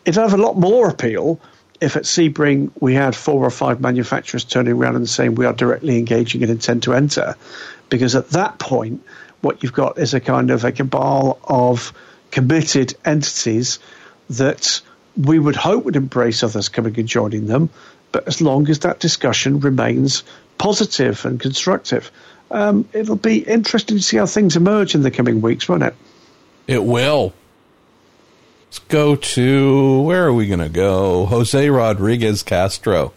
It'd 0.06 0.20
have 0.20 0.34
a 0.34 0.38
lot 0.38 0.58
more 0.58 0.90
appeal 0.90 1.40
if 1.80 1.96
at 1.96 2.04
Sebring 2.04 2.72
we 2.80 2.94
had 2.94 3.16
four 3.16 3.44
or 3.44 3.50
five 3.50 3.82
manufacturers 3.82 4.44
turning 4.44 4.74
around 4.74 4.96
and 4.96 5.10
saying 5.10 5.36
we 5.36 5.46
are 5.46 5.54
directly 5.54 5.98
engaging 5.98 6.44
and 6.44 6.52
intend 6.52 6.84
to 6.84 6.94
enter, 6.94 7.36
because 7.90 8.16
at 8.16 8.30
that 8.30 8.60
point, 8.60 9.04
what 9.42 9.64
you've 9.64 9.74
got 9.74 9.98
is 9.98 10.14
a 10.14 10.20
kind 10.20 10.52
of 10.52 10.64
a 10.64 10.72
cabal 10.72 11.40
of 11.44 11.92
committed 12.30 12.94
entities 13.04 13.80
that 14.30 14.82
we 15.18 15.40
would 15.40 15.56
hope 15.56 15.86
would 15.86 15.96
embrace 15.96 16.44
others 16.44 16.70
coming 16.70 16.98
and 16.98 17.08
joining 17.08 17.48
them, 17.48 17.70
but 18.12 18.28
as 18.28 18.42
long 18.42 18.70
as 18.70 18.80
that 18.80 19.00
discussion 19.00 19.60
remains 19.60 20.24
positive 20.58 21.26
and 21.26 21.40
constructive. 21.40 22.12
Um, 22.52 22.88
it'll 22.94 23.16
be 23.16 23.40
interesting 23.40 23.98
to 23.98 24.04
see 24.04 24.18
how 24.18 24.26
things 24.26 24.56
emerge 24.56 24.94
in 24.94 25.02
the 25.02 25.12
coming 25.12 25.42
weeks, 25.42 25.68
won't 25.68 25.84
it? 25.84 25.96
It 26.68 26.84
will. 26.84 27.34
Let's 28.66 28.80
go 28.80 29.16
to 29.16 30.02
where 30.02 30.28
are 30.28 30.34
we 30.34 30.48
going 30.48 30.60
to 30.60 30.70
go? 30.70 31.26
Jose 31.26 31.70
Rodriguez 31.70 32.44
Castro 32.44 33.12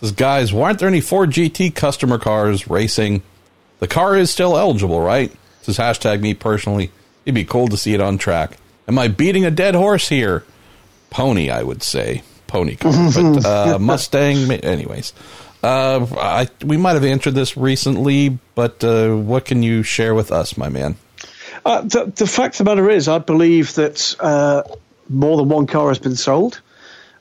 says, 0.00 0.12
"Guys, 0.12 0.52
why 0.52 0.68
aren't 0.68 0.78
there 0.78 0.88
any 0.88 1.00
Ford 1.00 1.30
GT 1.30 1.74
customer 1.74 2.18
cars 2.18 2.68
racing? 2.68 3.22
The 3.80 3.86
car 3.86 4.16
is 4.16 4.30
still 4.30 4.56
eligible, 4.56 5.00
right?" 5.00 5.32
Says 5.62 5.76
hashtag 5.76 6.20
me 6.20 6.34
personally. 6.34 6.90
It'd 7.24 7.34
be 7.34 7.44
cool 7.44 7.68
to 7.68 7.76
see 7.76 7.94
it 7.94 8.00
on 8.00 8.18
track. 8.18 8.56
Am 8.88 8.98
I 8.98 9.08
beating 9.08 9.44
a 9.44 9.50
dead 9.50 9.74
horse 9.74 10.08
here? 10.08 10.44
Pony, 11.10 11.50
I 11.50 11.62
would 11.62 11.82
say 11.82 12.22
pony 12.50 12.76
car, 12.76 12.92
but 13.14 13.44
uh, 13.46 13.78
Mustang. 13.78 14.50
Anyways, 14.50 15.12
uh, 15.62 16.06
I, 16.18 16.48
we 16.64 16.76
might 16.76 16.94
have 16.94 17.04
answered 17.04 17.34
this 17.34 17.56
recently, 17.56 18.38
but 18.54 18.82
uh, 18.82 19.14
what 19.14 19.44
can 19.44 19.62
you 19.62 19.82
share 19.82 20.14
with 20.14 20.32
us, 20.32 20.56
my 20.56 20.68
man? 20.68 20.96
Uh, 21.64 21.82
the, 21.82 22.12
the, 22.14 22.26
fact 22.26 22.54
of 22.54 22.58
the 22.58 22.64
matter 22.64 22.88
is, 22.88 23.06
I 23.06 23.18
believe 23.18 23.74
that 23.74 24.16
uh, 24.18 24.62
more 25.08 25.36
than 25.36 25.48
one 25.48 25.66
car 25.66 25.88
has 25.88 25.98
been 25.98 26.16
sold. 26.16 26.60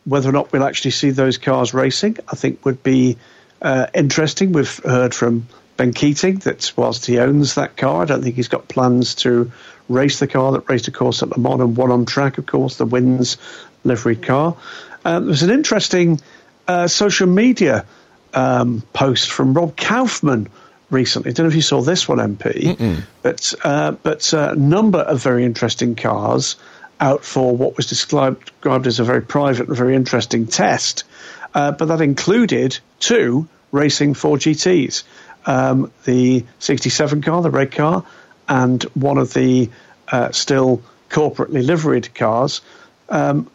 Whether 0.06 0.30
or 0.30 0.32
not 0.32 0.52
we'll 0.52 0.64
actually 0.64 0.92
see 0.92 1.10
those 1.10 1.38
cars 1.38 1.74
racing, 1.74 2.18
I 2.28 2.36
think 2.36 2.66
would 2.66 2.82
be 2.82 3.18
uh, 3.62 3.88
interesting. 3.94 4.54
We've 4.54 4.78
heard 4.84 5.14
from 5.14 5.48
Ben 5.76 5.94
Keating 5.94 6.38
that 6.40 6.72
whilst 6.76 7.06
he 7.06 7.20
owns 7.20 7.56
that 7.56 7.76
car, 7.76 8.02
I 8.02 8.06
don't 8.06 8.24
think 8.24 8.36
he's 8.36 8.48
got 8.48 8.70
plans 8.70 9.16
to 9.16 9.52
race 9.90 10.20
the 10.20 10.28
car 10.28 10.54
that 10.54 10.70
raced, 10.70 10.88
of 10.88 10.94
course, 10.94 11.22
at 11.22 11.30
Le 11.30 11.38
Mans 11.38 11.62
and 11.62 11.76
won 11.76 11.92
on 11.92 12.06
track, 12.06 12.38
of 12.38 12.46
course, 12.46 12.78
the 12.78 12.86
wins 12.86 13.38
livery 13.84 14.16
car. 14.16 14.56
Um, 15.06 15.28
was 15.28 15.44
an 15.44 15.50
interesting 15.50 16.20
uh, 16.68 16.88
social 16.88 17.28
media 17.28 17.86
um, 18.34 18.84
post 18.94 19.32
from 19.32 19.54
Rob 19.54 19.76
Kauffman 19.76 20.50
recently. 20.90 21.32
I 21.32 21.34
don't 21.34 21.46
know 21.46 21.50
if 21.50 21.56
you 21.56 21.62
saw 21.62 21.82
this 21.82 22.08
one, 22.08 22.18
MP, 22.18 22.76
Mm-mm. 22.76 23.04
but 23.22 23.54
uh, 23.64 23.92
but 23.92 24.34
a 24.34 24.52
uh, 24.52 24.54
number 24.56 25.00
of 25.00 25.22
very 25.22 25.46
interesting 25.46 25.96
cars 25.96 26.56
out 27.00 27.24
for 27.24 27.56
what 27.56 27.78
was 27.78 27.88
described, 27.88 28.46
described 28.46 28.88
as 28.88 29.00
a 29.00 29.04
very 29.04 29.22
private 29.22 29.68
and 29.68 29.78
very 29.78 29.96
interesting 29.96 30.48
test. 30.48 31.06
Uh, 31.54 31.72
but 31.72 31.86
that 31.86 32.02
included 32.02 32.78
two 33.00 33.48
racing 33.72 34.14
Ford 34.14 34.42
GTs, 34.42 35.04
um, 35.46 35.92
the 36.06 36.46
67 36.60 37.22
car, 37.22 37.42
the 37.42 37.50
red 37.50 37.72
car, 37.72 38.04
and 38.48 38.84
one 38.94 39.18
of 39.18 39.34
the 39.34 39.70
uh, 40.10 40.32
still 40.32 40.82
corporately 41.10 41.66
liveried 41.66 42.14
cars. 42.14 42.62
Um, 43.08 43.50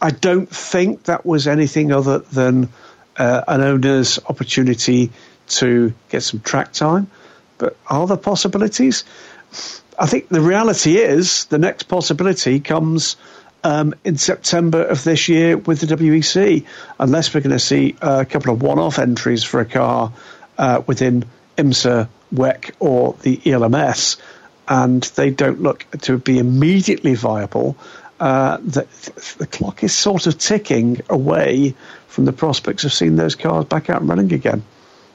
I 0.00 0.10
don't 0.10 0.48
think 0.48 1.04
that 1.04 1.26
was 1.26 1.46
anything 1.46 1.92
other 1.92 2.18
than 2.18 2.68
uh, 3.16 3.42
an 3.48 3.62
owner's 3.62 4.18
opportunity 4.26 5.10
to 5.48 5.92
get 6.08 6.22
some 6.22 6.40
track 6.40 6.72
time. 6.72 7.10
But 7.58 7.76
are 7.88 8.06
there 8.06 8.16
possibilities? 8.16 9.04
I 9.98 10.06
think 10.06 10.28
the 10.28 10.40
reality 10.40 10.96
is 10.96 11.46
the 11.46 11.58
next 11.58 11.84
possibility 11.84 12.60
comes 12.60 13.16
um, 13.64 13.94
in 14.04 14.16
September 14.16 14.84
of 14.84 15.02
this 15.02 15.28
year 15.28 15.56
with 15.56 15.80
the 15.80 15.86
WEC, 15.86 16.64
unless 17.00 17.34
we're 17.34 17.40
going 17.40 17.50
to 17.50 17.58
see 17.58 17.96
a 18.00 18.24
couple 18.24 18.52
of 18.52 18.62
one 18.62 18.78
off 18.78 18.98
entries 19.00 19.42
for 19.42 19.60
a 19.60 19.64
car 19.64 20.12
uh, 20.56 20.82
within 20.86 21.24
IMSA, 21.56 22.08
WEC, 22.32 22.70
or 22.78 23.16
the 23.22 23.40
ELMS, 23.44 24.18
and 24.68 25.02
they 25.02 25.30
don't 25.30 25.60
look 25.60 25.84
to 26.02 26.18
be 26.18 26.38
immediately 26.38 27.14
viable. 27.14 27.76
Uh, 28.20 28.56
the, 28.56 28.86
the 29.38 29.46
clock 29.46 29.84
is 29.84 29.94
sort 29.94 30.26
of 30.26 30.36
ticking 30.38 31.00
away 31.08 31.74
from 32.08 32.24
the 32.24 32.32
prospects 32.32 32.84
of 32.84 32.92
seeing 32.92 33.14
those 33.14 33.36
cars 33.36 33.64
back 33.66 33.88
out 33.88 34.04
running 34.04 34.32
again. 34.32 34.62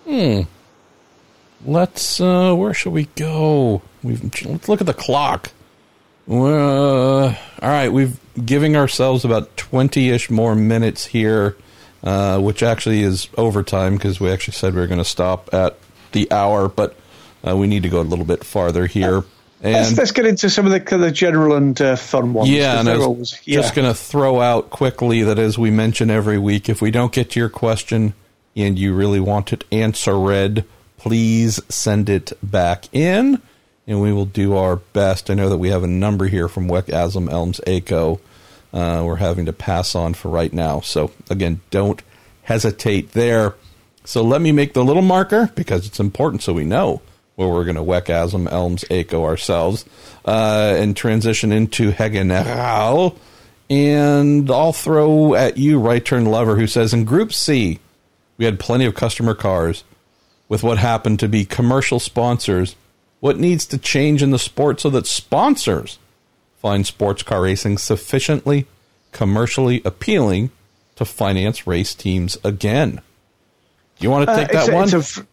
Hmm. 0.08 0.42
Let's. 1.66 2.22
Uh, 2.22 2.54
where 2.56 2.74
shall 2.74 2.92
we 2.94 3.06
go? 3.16 3.82
We've 4.04 4.24
let's 4.46 4.70
look 4.70 4.82
at 4.82 4.88
the 4.88 4.94
clock. 4.94 5.52
Uh, 6.30 7.26
all 7.26 7.36
right, 7.62 7.90
we've 7.90 8.18
giving 8.46 8.78
ourselves 8.78 9.26
about 9.26 9.56
twenty-ish 9.58 10.30
more 10.30 10.56
minutes 10.56 11.06
here, 11.06 11.58
uh, 12.04 12.40
which 12.40 12.64
actually 12.64 13.02
is 13.02 13.28
overtime 13.38 13.96
because 13.96 14.20
we 14.20 14.32
actually 14.32 14.54
said 14.54 14.74
we 14.74 14.80
were 14.82 14.88
going 14.88 14.98
to 14.98 15.06
stop 15.06 15.54
at 15.54 15.78
the 16.14 16.32
hour, 16.32 16.70
but 16.70 16.96
uh, 17.46 17.56
we 17.58 17.68
need 17.68 17.84
to 17.84 17.90
go 17.90 18.00
a 18.00 18.04
little 18.04 18.26
bit 18.26 18.44
farther 18.46 18.86
here. 18.86 19.24
And 19.64 19.74
let's, 19.74 19.98
let's 19.98 20.12
get 20.12 20.26
into 20.26 20.50
some 20.50 20.66
of 20.66 20.74
the, 20.74 20.98
the 20.98 21.10
general 21.10 21.56
and 21.56 21.80
uh, 21.82 21.96
fun 21.96 22.34
ones. 22.34 22.50
Yeah, 22.50 22.82
and 22.82 22.90
I 22.90 22.98
was 22.98 23.06
always, 23.06 23.42
yeah. 23.46 23.62
just 23.62 23.74
going 23.74 23.88
to 23.88 23.94
throw 23.98 24.42
out 24.42 24.70
quickly 24.70 25.24
that 25.24 25.40
as 25.40 25.58
we 25.58 25.72
mention 25.72 26.10
every 26.10 26.38
week, 26.38 26.68
if 26.68 26.82
we 26.82 26.92
don't 26.92 27.14
get 27.14 27.32
to 27.32 27.40
your 27.40 27.48
question 27.48 28.14
and 28.58 28.78
you 28.78 28.94
really 28.94 29.22
want 29.22 29.54
it 29.54 29.64
answered, 29.72 30.66
please 30.98 31.62
send 31.70 32.10
it 32.10 32.34
back 32.44 32.94
in, 32.94 33.42
and 33.88 34.02
we 34.02 34.12
will 34.12 34.26
do 34.26 34.58
our 34.58 34.76
best. 34.76 35.30
I 35.30 35.34
know 35.34 35.48
that 35.48 35.58
we 35.60 35.70
have 35.70 35.84
a 35.84 35.88
number 35.88 36.28
here 36.28 36.50
from 36.50 36.68
WEC 36.68 36.88
AsLMS 36.88 37.32
ELMS 37.32 37.62
ACO. 37.66 38.20
Uh, 38.74 39.04
we're 39.06 39.16
having 39.16 39.46
to 39.46 39.54
pass 39.54 39.96
on 39.96 40.14
for 40.14 40.28
right 40.28 40.52
now. 40.52 40.82
So 40.82 41.12
again, 41.30 41.62
don't 41.70 42.02
hesitate 42.42 43.14
there. 43.14 43.56
So 44.04 44.24
let 44.24 44.42
me 44.42 44.52
make 44.52 44.74
the 44.74 44.84
little 44.84 45.02
marker 45.02 45.50
because 45.56 45.88
it's 45.88 46.02
important 46.02 46.44
so 46.44 46.52
we 46.52 46.66
know 46.66 47.02
where 47.48 47.54
we're 47.54 47.64
going 47.64 47.76
to 47.76 47.84
WEC 47.84 48.06
AsLMS 48.06 48.52
ELMS 48.52 48.86
ACO 48.90 49.26
ourselves 49.26 49.86
uh, 50.26 50.76
and 50.78 50.96
transition 50.96 51.52
into 51.52 51.92
Hegeneral. 51.92 53.18
And 53.70 54.50
I'll 54.52 54.74
throw 54.74 55.36
at 55.36 55.58
you 55.58 55.80
Right 55.80 56.04
Turn 56.04 56.26
Lover, 56.26 56.56
who 56.56 56.68
says 56.68 56.94
in 56.94 57.06
Group 57.06 57.34
C, 57.34 57.80
we 58.38 58.46
had 58.46 58.60
plenty 58.60 58.86
of 58.86 58.96
customer 58.96 59.34
cars 59.34 59.84
with 60.50 60.64
what 60.64 60.78
happened 60.78 61.20
to 61.20 61.28
be 61.28 61.46
commercial 61.46 62.00
sponsors. 62.00 62.76
What 63.20 63.40
needs 63.40 63.66
to 63.68 63.78
change 63.78 64.22
in 64.22 64.32
the 64.32 64.40
sport 64.40 64.82
so 64.82 64.90
that 64.90 65.08
sponsors 65.08 65.98
find 66.58 66.86
sports 66.86 67.24
car 67.24 67.42
racing 67.42 67.78
sufficiently 67.78 68.68
commercially 69.14 69.82
appealing 69.86 70.52
to 70.98 71.06
finance 71.06 71.66
race 71.66 71.96
teams 71.96 72.38
again? 72.44 73.00
Do 74.00 74.04
you 74.04 74.10
want 74.10 74.28
to 74.28 74.36
take 74.36 74.54
uh, 74.54 74.66
that 74.66 74.74
one? 74.74 75.28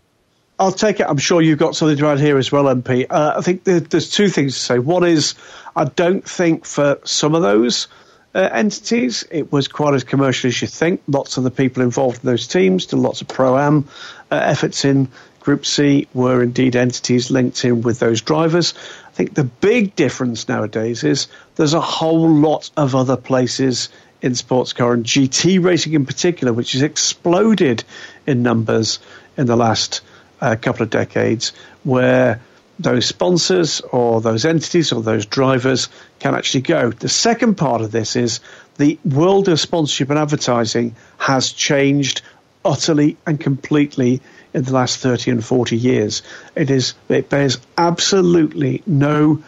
I'll 0.60 0.72
take 0.72 1.00
it. 1.00 1.06
I'm 1.08 1.16
sure 1.16 1.40
you've 1.40 1.58
got 1.58 1.74
something 1.74 1.96
to 1.96 2.06
add 2.08 2.20
here 2.20 2.36
as 2.36 2.52
well, 2.52 2.64
MP. 2.64 3.06
Uh, 3.08 3.32
I 3.38 3.40
think 3.40 3.64
there, 3.64 3.80
there's 3.80 4.10
two 4.10 4.28
things 4.28 4.52
to 4.52 4.60
say. 4.60 4.78
One 4.78 5.04
is, 5.04 5.34
I 5.74 5.86
don't 5.86 6.22
think 6.22 6.66
for 6.66 6.98
some 7.04 7.34
of 7.34 7.40
those 7.40 7.88
uh, 8.34 8.40
entities 8.52 9.24
it 9.30 9.50
was 9.50 9.68
quite 9.68 9.94
as 9.94 10.04
commercial 10.04 10.48
as 10.48 10.60
you 10.60 10.68
think. 10.68 11.00
Lots 11.08 11.38
of 11.38 11.44
the 11.44 11.50
people 11.50 11.82
involved 11.82 12.22
in 12.22 12.26
those 12.26 12.46
teams 12.46 12.84
did 12.84 12.98
lots 12.98 13.22
of 13.22 13.28
pro 13.28 13.56
am 13.56 13.88
uh, 14.30 14.36
efforts 14.36 14.84
in 14.84 15.08
Group 15.40 15.64
C 15.64 16.06
were 16.12 16.42
indeed 16.42 16.76
entities 16.76 17.30
linked 17.30 17.64
in 17.64 17.80
with 17.80 17.98
those 17.98 18.20
drivers. 18.20 18.74
I 19.06 19.10
think 19.12 19.32
the 19.32 19.44
big 19.44 19.96
difference 19.96 20.46
nowadays 20.46 21.02
is 21.04 21.28
there's 21.56 21.72
a 21.72 21.80
whole 21.80 22.28
lot 22.28 22.70
of 22.76 22.94
other 22.94 23.16
places 23.16 23.88
in 24.20 24.34
sports 24.34 24.74
car 24.74 24.92
and 24.92 25.06
GT 25.06 25.64
racing 25.64 25.94
in 25.94 26.04
particular, 26.04 26.52
which 26.52 26.72
has 26.72 26.82
exploded 26.82 27.82
in 28.26 28.42
numbers 28.42 28.98
in 29.38 29.46
the 29.46 29.56
last 29.56 30.02
a 30.40 30.56
couple 30.56 30.82
of 30.82 30.90
decades 30.90 31.52
where 31.84 32.40
those 32.78 33.04
sponsors 33.04 33.80
or 33.92 34.20
those 34.20 34.44
entities 34.44 34.90
or 34.90 35.02
those 35.02 35.26
drivers 35.26 35.88
can 36.18 36.34
actually 36.34 36.62
go. 36.62 36.90
The 36.90 37.08
second 37.10 37.56
part 37.56 37.82
of 37.82 37.92
this 37.92 38.16
is 38.16 38.40
the 38.78 38.98
world 39.04 39.48
of 39.48 39.60
sponsorship 39.60 40.08
and 40.08 40.18
advertising 40.18 40.96
has 41.18 41.52
changed 41.52 42.22
utterly 42.64 43.16
and 43.26 43.38
completely 43.38 44.20
in 44.54 44.62
the 44.64 44.72
last 44.72 44.98
30 44.98 45.30
and 45.30 45.44
40 45.44 45.76
years. 45.76 46.22
It 46.56 46.70
is 46.70 46.94
it 47.08 47.28
bears 47.28 47.58
absolutely 47.76 48.82
no 48.86 49.42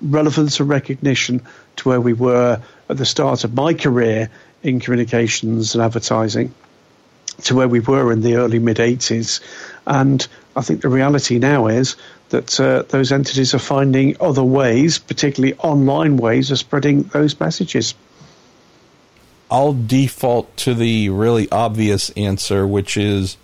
relevance 0.00 0.60
or 0.60 0.64
recognition 0.64 1.42
to 1.76 1.88
where 1.88 2.00
we 2.00 2.12
were 2.12 2.60
at 2.88 2.96
the 2.96 3.06
start 3.06 3.44
of 3.44 3.54
my 3.54 3.74
career 3.74 4.30
in 4.62 4.80
communications 4.80 5.74
and 5.74 5.82
advertising 5.82 6.54
to 7.44 7.54
where 7.54 7.68
we 7.68 7.80
were 7.80 8.12
in 8.12 8.20
the 8.22 8.36
early 8.36 8.58
mid 8.58 8.78
80s. 8.78 9.40
And 9.88 10.24
I 10.54 10.60
think 10.60 10.82
the 10.82 10.90
reality 10.90 11.38
now 11.38 11.66
is 11.66 11.96
that 12.28 12.60
uh, 12.60 12.82
those 12.82 13.10
entities 13.10 13.54
are 13.54 13.58
finding 13.58 14.16
other 14.20 14.44
ways, 14.44 14.98
particularly 14.98 15.54
online 15.54 16.18
ways, 16.18 16.50
of 16.50 16.58
spreading 16.58 17.04
those 17.04 17.40
messages. 17.40 17.94
I'll 19.50 19.72
default 19.72 20.54
to 20.58 20.74
the 20.74 21.08
really 21.08 21.50
obvious 21.50 22.10
answer, 22.10 22.66
which 22.66 22.98
is 22.98 23.38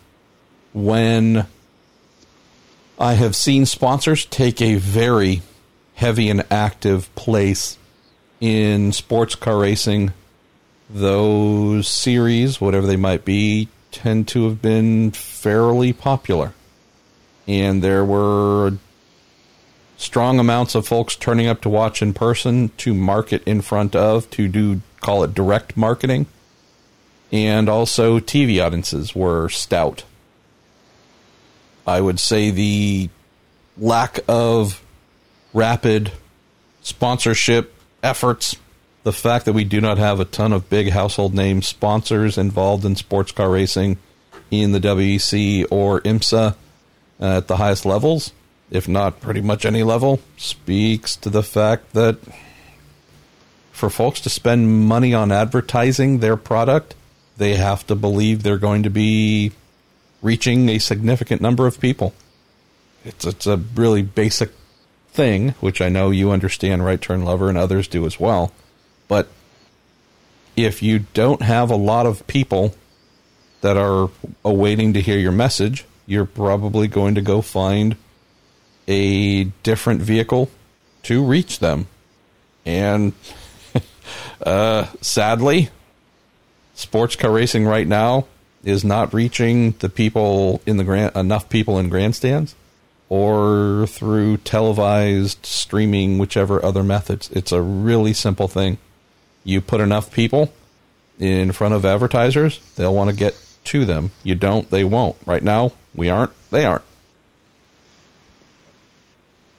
when 0.74 1.46
I 2.98 3.14
have 3.14 3.34
seen 3.34 3.64
sponsors 3.64 4.26
take 4.26 4.60
a 4.60 4.74
very 4.74 5.40
heavy 5.94 6.28
and 6.28 6.44
active 6.50 7.12
place 7.14 7.78
in 8.38 8.92
sports 8.92 9.34
car 9.34 9.60
racing, 9.60 10.12
those 10.90 11.88
series, 11.88 12.60
whatever 12.60 12.86
they 12.86 12.96
might 12.96 13.24
be, 13.24 13.68
tend 13.94 14.28
to 14.28 14.44
have 14.48 14.60
been 14.60 15.12
fairly 15.12 15.92
popular. 15.92 16.52
And 17.46 17.82
there 17.82 18.04
were 18.04 18.74
strong 19.96 20.38
amounts 20.38 20.74
of 20.74 20.86
folks 20.86 21.14
turning 21.16 21.46
up 21.46 21.62
to 21.62 21.68
watch 21.68 22.02
in 22.02 22.12
person, 22.12 22.70
to 22.78 22.92
market 22.92 23.42
in 23.44 23.62
front 23.62 23.94
of, 23.94 24.28
to 24.30 24.48
do, 24.48 24.80
call 25.00 25.22
it 25.22 25.34
direct 25.34 25.76
marketing. 25.76 26.26
And 27.30 27.68
also, 27.68 28.18
TV 28.18 28.64
audiences 28.64 29.14
were 29.14 29.48
stout. 29.48 30.04
I 31.86 32.00
would 32.00 32.18
say 32.18 32.50
the 32.50 33.10
lack 33.76 34.20
of 34.28 34.82
rapid 35.52 36.12
sponsorship 36.82 37.74
efforts 38.02 38.56
the 39.04 39.12
fact 39.12 39.44
that 39.44 39.52
we 39.52 39.64
do 39.64 39.80
not 39.80 39.98
have 39.98 40.18
a 40.18 40.24
ton 40.24 40.52
of 40.52 40.68
big 40.68 40.90
household 40.90 41.34
name 41.34 41.62
sponsors 41.62 42.36
involved 42.36 42.84
in 42.84 42.96
sports 42.96 43.30
car 43.30 43.50
racing 43.50 43.98
in 44.50 44.72
the 44.72 44.80
WEC 44.80 45.66
or 45.70 46.00
IMSA 46.00 46.56
uh, 47.20 47.36
at 47.36 47.46
the 47.46 47.58
highest 47.58 47.84
levels, 47.84 48.32
if 48.70 48.88
not 48.88 49.20
pretty 49.20 49.42
much 49.42 49.64
any 49.64 49.82
level, 49.82 50.20
speaks 50.36 51.16
to 51.16 51.30
the 51.30 51.42
fact 51.42 51.92
that 51.92 52.18
for 53.72 53.90
folks 53.90 54.20
to 54.22 54.30
spend 54.30 54.86
money 54.86 55.12
on 55.12 55.30
advertising 55.30 56.18
their 56.20 56.36
product, 56.36 56.94
they 57.36 57.56
have 57.56 57.86
to 57.86 57.94
believe 57.94 58.42
they're 58.42 58.56
going 58.58 58.84
to 58.84 58.90
be 58.90 59.52
reaching 60.22 60.68
a 60.70 60.78
significant 60.78 61.42
number 61.42 61.66
of 61.66 61.78
people. 61.78 62.14
It's 63.04 63.26
it's 63.26 63.46
a 63.46 63.58
really 63.58 64.00
basic 64.00 64.50
thing, 65.10 65.50
which 65.60 65.82
I 65.82 65.90
know 65.90 66.10
you 66.10 66.30
understand, 66.30 66.84
right 66.84 67.00
turn 67.00 67.24
lover, 67.24 67.50
and 67.50 67.58
others 67.58 67.86
do 67.86 68.06
as 68.06 68.18
well. 68.18 68.52
But 69.08 69.28
if 70.56 70.82
you 70.82 71.00
don't 71.14 71.42
have 71.42 71.70
a 71.70 71.76
lot 71.76 72.06
of 72.06 72.26
people 72.26 72.74
that 73.60 73.76
are 73.76 74.10
awaiting 74.44 74.92
to 74.92 75.00
hear 75.00 75.18
your 75.18 75.32
message, 75.32 75.84
you're 76.06 76.26
probably 76.26 76.86
going 76.86 77.14
to 77.14 77.22
go 77.22 77.40
find 77.40 77.96
a 78.86 79.44
different 79.62 80.02
vehicle 80.02 80.50
to 81.04 81.24
reach 81.24 81.58
them. 81.58 81.86
And 82.66 83.12
uh, 84.42 84.86
sadly, 85.00 85.70
sports 86.74 87.16
car 87.16 87.32
racing 87.32 87.66
right 87.66 87.86
now 87.86 88.26
is 88.62 88.84
not 88.84 89.12
reaching 89.12 89.72
the 89.72 89.88
people 89.88 90.62
in 90.66 90.76
the 90.76 90.84
grand 90.84 91.14
enough 91.16 91.48
people 91.48 91.78
in 91.78 91.88
grandstands 91.88 92.54
or 93.08 93.86
through 93.86 94.38
televised 94.38 95.44
streaming, 95.44 96.18
whichever 96.18 96.64
other 96.64 96.82
methods. 96.82 97.30
It's 97.30 97.52
a 97.52 97.60
really 97.60 98.12
simple 98.12 98.48
thing 98.48 98.78
you 99.44 99.60
put 99.60 99.80
enough 99.80 100.12
people 100.12 100.52
in 101.18 101.52
front 101.52 101.74
of 101.74 101.84
advertisers, 101.84 102.58
they'll 102.76 102.94
want 102.94 103.10
to 103.10 103.16
get 103.16 103.38
to 103.64 103.84
them. 103.84 104.10
You 104.22 104.34
don't, 104.34 104.68
they 104.70 104.84
won't. 104.84 105.16
Right 105.26 105.42
now, 105.42 105.72
we 105.94 106.10
aren't, 106.10 106.32
they 106.50 106.64
aren't. 106.64 106.84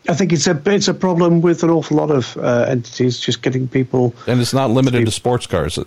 I 0.07 0.13
think 0.13 0.33
it's 0.33 0.45
a 0.45 0.61
it's 0.67 0.87
a 0.87 0.93
problem 0.93 1.41
with 1.41 1.63
an 1.63 1.71
awful 1.71 1.97
lot 1.97 2.11
of 2.11 2.37
uh, 2.37 2.65
entities 2.69 3.19
just 3.19 3.41
getting 3.41 3.67
people. 3.67 4.13
And 4.27 4.39
it's 4.39 4.53
not 4.53 4.69
limited 4.69 4.99
to, 4.99 5.05
to 5.05 5.11
sports 5.11 5.47
cars. 5.47 5.79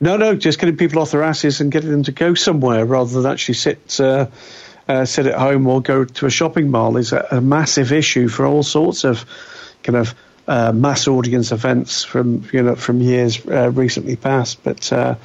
No, 0.00 0.16
no, 0.16 0.36
just 0.36 0.60
getting 0.60 0.76
people 0.76 1.00
off 1.02 1.10
their 1.10 1.22
asses 1.22 1.60
and 1.60 1.72
getting 1.72 1.90
them 1.90 2.04
to 2.04 2.12
go 2.12 2.34
somewhere 2.34 2.84
rather 2.84 3.20
than 3.20 3.30
actually 3.30 3.54
sit 3.54 4.00
uh, 4.00 4.26
uh, 4.88 5.04
sit 5.04 5.26
at 5.26 5.38
home 5.38 5.66
or 5.66 5.80
go 5.80 6.04
to 6.04 6.26
a 6.26 6.30
shopping 6.30 6.70
mall 6.70 6.96
is 6.96 7.12
a, 7.12 7.26
a 7.32 7.40
massive 7.40 7.92
issue 7.92 8.28
for 8.28 8.46
all 8.46 8.62
sorts 8.62 9.04
of 9.04 9.24
kind 9.82 9.96
of 9.96 10.14
uh, 10.46 10.72
mass 10.72 11.08
audience 11.08 11.52
events 11.52 12.04
from 12.04 12.48
you 12.52 12.62
know 12.62 12.74
from 12.76 13.00
years 13.00 13.44
uh, 13.46 13.70
recently 13.70 14.16
past. 14.16 14.62
But 14.62 14.92
uh, 14.92 15.16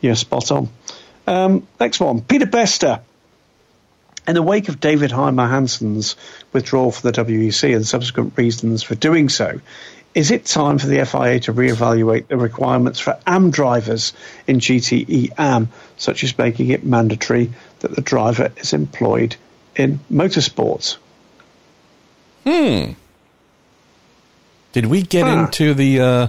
you're 0.00 0.14
spot 0.14 0.50
on. 0.50 0.68
Um, 1.26 1.66
next 1.78 2.00
one, 2.00 2.20
Peter 2.22 2.46
Bester. 2.46 3.00
In 4.26 4.34
the 4.36 4.42
wake 4.42 4.68
of 4.68 4.78
David 4.78 5.10
Heinemeier 5.10 5.50
Hansson's 5.50 6.14
withdrawal 6.52 6.92
from 6.92 7.10
the 7.10 7.24
WEC 7.24 7.74
and 7.74 7.84
subsequent 7.84 8.34
reasons 8.36 8.84
for 8.84 8.94
doing 8.94 9.28
so, 9.28 9.60
is 10.14 10.30
it 10.30 10.44
time 10.44 10.78
for 10.78 10.86
the 10.86 11.04
FIA 11.04 11.40
to 11.40 11.52
reevaluate 11.52 12.28
the 12.28 12.36
requirements 12.36 13.00
for 13.00 13.18
AM 13.26 13.50
drivers 13.50 14.12
in 14.46 14.60
GTE 14.60 15.32
AM, 15.38 15.70
such 15.96 16.22
as 16.22 16.36
making 16.36 16.68
it 16.68 16.84
mandatory 16.84 17.50
that 17.80 17.94
the 17.94 18.02
driver 18.02 18.52
is 18.58 18.74
employed 18.74 19.34
in 19.74 19.98
motorsports? 20.10 20.98
Hmm. 22.44 22.92
Did 24.72 24.86
we 24.86 25.02
get 25.02 25.24
Huh. 25.26 25.44
into 25.44 25.74
the 25.74 26.00
uh, 26.00 26.26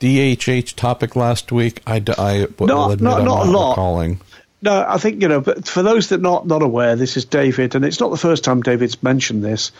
DHH 0.00 0.74
topic 0.74 1.16
last 1.16 1.50
week? 1.52 1.80
I, 1.86 2.02
I 2.18 2.46
will 2.58 2.66
Not- 2.66 2.90
admit 2.92 3.02
not- 3.10 3.18
I'm 3.20 3.24
not 3.26 3.46
a 3.46 3.50
lot. 3.50 3.70
recalling. 3.70 4.20
No, 4.60 4.84
I 4.88 4.98
think 4.98 5.22
you 5.22 5.28
know. 5.28 5.40
But 5.40 5.68
for 5.68 5.84
those 5.84 6.08
that 6.08 6.20
not 6.20 6.44
not 6.46 6.62
aware, 6.62 6.96
this 6.96 7.16
is 7.16 7.24
David, 7.24 7.76
and 7.76 7.84
it's 7.84 8.00
not 8.00 8.10
the 8.10 8.16
first 8.16 8.42
time 8.42 8.60
David's 8.60 9.00
mentioned 9.04 9.44
this. 9.44 9.70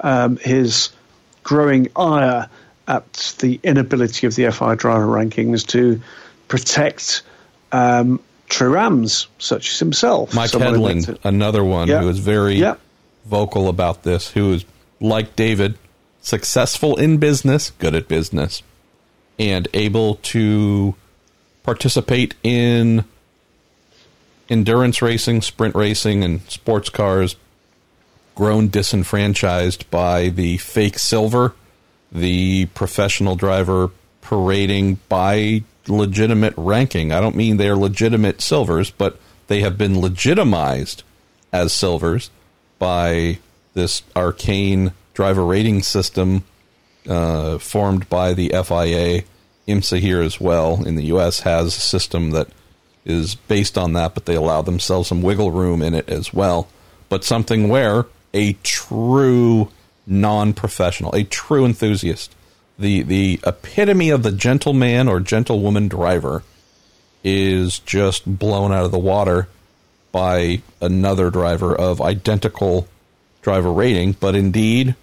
Um, 0.00 0.36
his 0.36 0.90
growing 1.42 1.88
ire 1.96 2.48
at 2.86 3.34
the 3.40 3.58
inability 3.64 4.28
of 4.28 4.36
the 4.36 4.48
FI 4.52 4.76
driver 4.76 5.06
rankings 5.06 5.66
to 5.68 6.00
protect 6.46 7.22
um, 7.72 8.20
such 8.48 9.70
as 9.72 9.78
himself. 9.80 10.32
Mike 10.34 10.50
Hedlund, 10.52 11.18
another 11.24 11.64
one 11.64 11.88
Yeah. 11.88 12.00
who 12.00 12.06
was 12.06 12.18
very 12.20 12.54
Yeah. 12.54 12.74
vocal 13.26 13.68
about 13.68 14.04
this, 14.04 14.28
who 14.30 14.52
is 14.54 14.64
like 15.00 15.34
David, 15.36 15.74
successful 16.20 16.96
in 16.96 17.18
business, 17.18 17.70
good 17.78 17.94
at 17.94 18.08
business, 18.08 18.62
and 19.38 19.68
able 19.74 20.16
to 20.16 20.94
participate 21.62 22.34
in 22.42 23.04
endurance 24.48 25.02
racing, 25.02 25.42
sprint 25.42 25.74
racing, 25.74 26.24
and 26.24 26.40
sports 26.50 26.88
cars, 26.88 27.36
grown 28.34 28.68
disenfranchised 28.68 29.90
by 29.90 30.28
the 30.28 30.56
fake 30.58 30.98
silver, 30.98 31.54
the 32.10 32.66
professional 32.66 33.36
driver 33.36 33.90
parading 34.22 34.98
by 35.08 35.62
legitimate 35.86 36.54
ranking. 36.56 37.12
I 37.12 37.20
don't 37.20 37.36
mean 37.36 37.56
they're 37.56 37.76
legitimate 37.76 38.40
silvers, 38.40 38.90
but 38.90 39.18
they 39.48 39.60
have 39.60 39.78
been 39.78 40.00
legitimized 40.00 41.02
as 41.52 41.72
silvers 41.72 42.30
by 42.78 43.38
this 43.74 44.02
arcane 44.14 44.92
driver 45.18 45.44
rating 45.44 45.82
system 45.82 46.44
uh, 47.08 47.58
formed 47.58 48.08
by 48.08 48.32
the 48.34 48.50
FIA. 48.50 49.24
IMSA 49.66 49.98
here 49.98 50.22
as 50.22 50.40
well 50.40 50.86
in 50.86 50.94
the 50.94 51.06
U.S. 51.06 51.40
has 51.40 51.76
a 51.76 51.80
system 51.80 52.30
that 52.30 52.46
is 53.04 53.34
based 53.34 53.76
on 53.76 53.94
that, 53.94 54.14
but 54.14 54.26
they 54.26 54.36
allow 54.36 54.62
themselves 54.62 55.08
some 55.08 55.20
wiggle 55.20 55.50
room 55.50 55.82
in 55.82 55.92
it 55.92 56.08
as 56.08 56.32
well. 56.32 56.68
But 57.08 57.24
something 57.24 57.68
where 57.68 58.06
a 58.32 58.52
true 58.62 59.72
non-professional, 60.06 61.12
a 61.16 61.24
true 61.24 61.64
enthusiast, 61.64 62.36
the 62.78 63.02
the 63.02 63.40
epitome 63.44 64.10
of 64.10 64.22
the 64.22 64.30
gentleman 64.30 65.08
or 65.08 65.18
gentlewoman 65.18 65.88
driver 65.88 66.44
is 67.24 67.80
just 67.80 68.38
blown 68.38 68.70
out 68.70 68.84
of 68.84 68.92
the 68.92 68.98
water 69.00 69.48
by 70.12 70.62
another 70.80 71.28
driver 71.28 71.74
of 71.74 72.00
identical 72.00 72.86
driver 73.42 73.72
rating, 73.72 74.12
but 74.12 74.36
indeed 74.36 74.94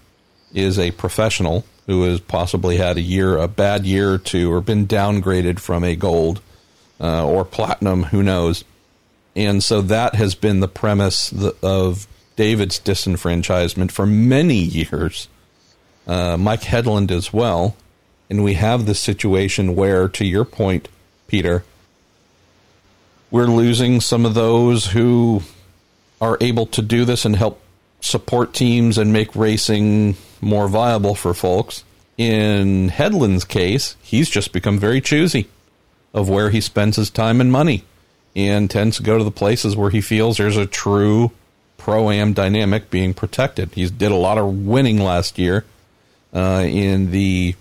is 0.56 0.80
a 0.80 0.92
professional 0.92 1.66
who 1.86 2.04
has 2.04 2.20
possibly 2.20 2.78
had 2.78 2.98
a 2.98 3.02
year, 3.02 3.38
a 3.38 3.48
bad 3.48 3.86
year 3.86 4.14
or 4.14 4.18
two, 4.18 4.52
or 4.52 4.62
been 4.62 4.88
downgraded 4.88 5.60
from 5.60 5.84
a 5.84 5.96
gold 5.96 6.42
uh, 7.00 7.24
or 7.26 7.46
platinum, 7.46 8.04
who 8.04 8.24
knows. 8.24 8.64
And 9.36 9.64
so 9.64 9.82
that 9.82 10.16
has 10.16 10.34
been 10.34 10.62
the 10.62 10.68
premise 10.68 11.32
of 11.62 12.08
David's 12.36 12.80
disenfranchisement 12.80 13.92
for 13.92 14.06
many 14.06 14.56
years. 14.56 15.28
Uh, 16.08 16.38
Mike 16.38 16.62
Hedlund 16.62 17.12
as 17.12 17.32
well. 17.32 17.76
And 18.30 18.44
we 18.44 18.56
have 18.56 18.86
this 18.86 19.00
situation 19.00 19.76
where, 19.76 20.08
to 20.10 20.26
your 20.26 20.46
point, 20.46 20.88
Peter, 21.28 21.64
we're 23.30 23.46
losing 23.46 24.02
some 24.02 24.26
of 24.26 24.34
those 24.34 24.88
who 24.88 25.42
are 26.20 26.38
able 26.42 26.66
to 26.68 26.82
do 26.82 27.06
this 27.06 27.26
and 27.26 27.36
help 27.36 27.62
support 28.02 28.54
teams 28.54 28.98
and 28.98 29.12
make 29.12 29.36
racing 29.36 30.16
more 30.46 30.68
viable 30.68 31.16
for 31.16 31.34
folks. 31.34 31.84
In 32.18 32.90
Hedlund's 32.90 33.44
case, 33.44 33.98
he's 34.02 34.30
just 34.30 34.54
become 34.54 34.80
very 34.80 35.02
choosy 35.02 35.50
of 36.14 36.30
where 36.30 36.52
he 36.52 36.62
spends 36.62 36.96
his 36.96 37.10
time 37.10 37.42
and 37.42 37.52
money 37.52 37.84
and 38.36 38.70
tends 38.70 38.98
to 38.98 39.04
go 39.04 39.18
to 39.18 39.24
the 39.24 39.32
places 39.32 39.76
where 39.76 39.90
he 39.90 40.00
feels 40.00 40.38
there's 40.38 40.56
a 40.56 40.66
true 40.66 41.32
pro 41.78 42.10
am 42.10 42.34
dynamic 42.34 42.90
being 42.90 43.14
protected. 43.14 43.74
He 43.74 43.90
did 43.90 44.12
a 44.12 44.16
lot 44.16 44.38
of 44.38 44.66
winning 44.66 45.00
last 45.00 45.38
year 45.38 45.66
uh, 46.34 46.64
in 46.66 47.12
the 47.12 47.56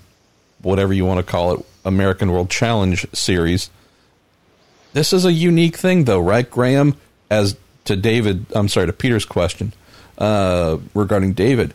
whatever 0.62 0.92
you 0.92 1.04
want 1.04 1.24
to 1.24 1.30
call 1.30 1.54
it 1.54 1.66
American 1.84 2.30
World 2.30 2.50
Challenge 2.50 3.06
series. 3.12 3.70
This 4.92 5.12
is 5.12 5.24
a 5.24 5.32
unique 5.32 5.76
thing, 5.76 6.04
though, 6.04 6.20
right, 6.20 6.48
Graham? 6.48 6.96
As 7.30 7.56
to 7.86 7.96
David, 7.96 8.46
I'm 8.54 8.68
sorry, 8.68 8.86
to 8.86 8.92
Peter's 8.92 9.24
question 9.24 9.72
uh, 10.18 10.78
regarding 10.94 11.32
David, 11.32 11.74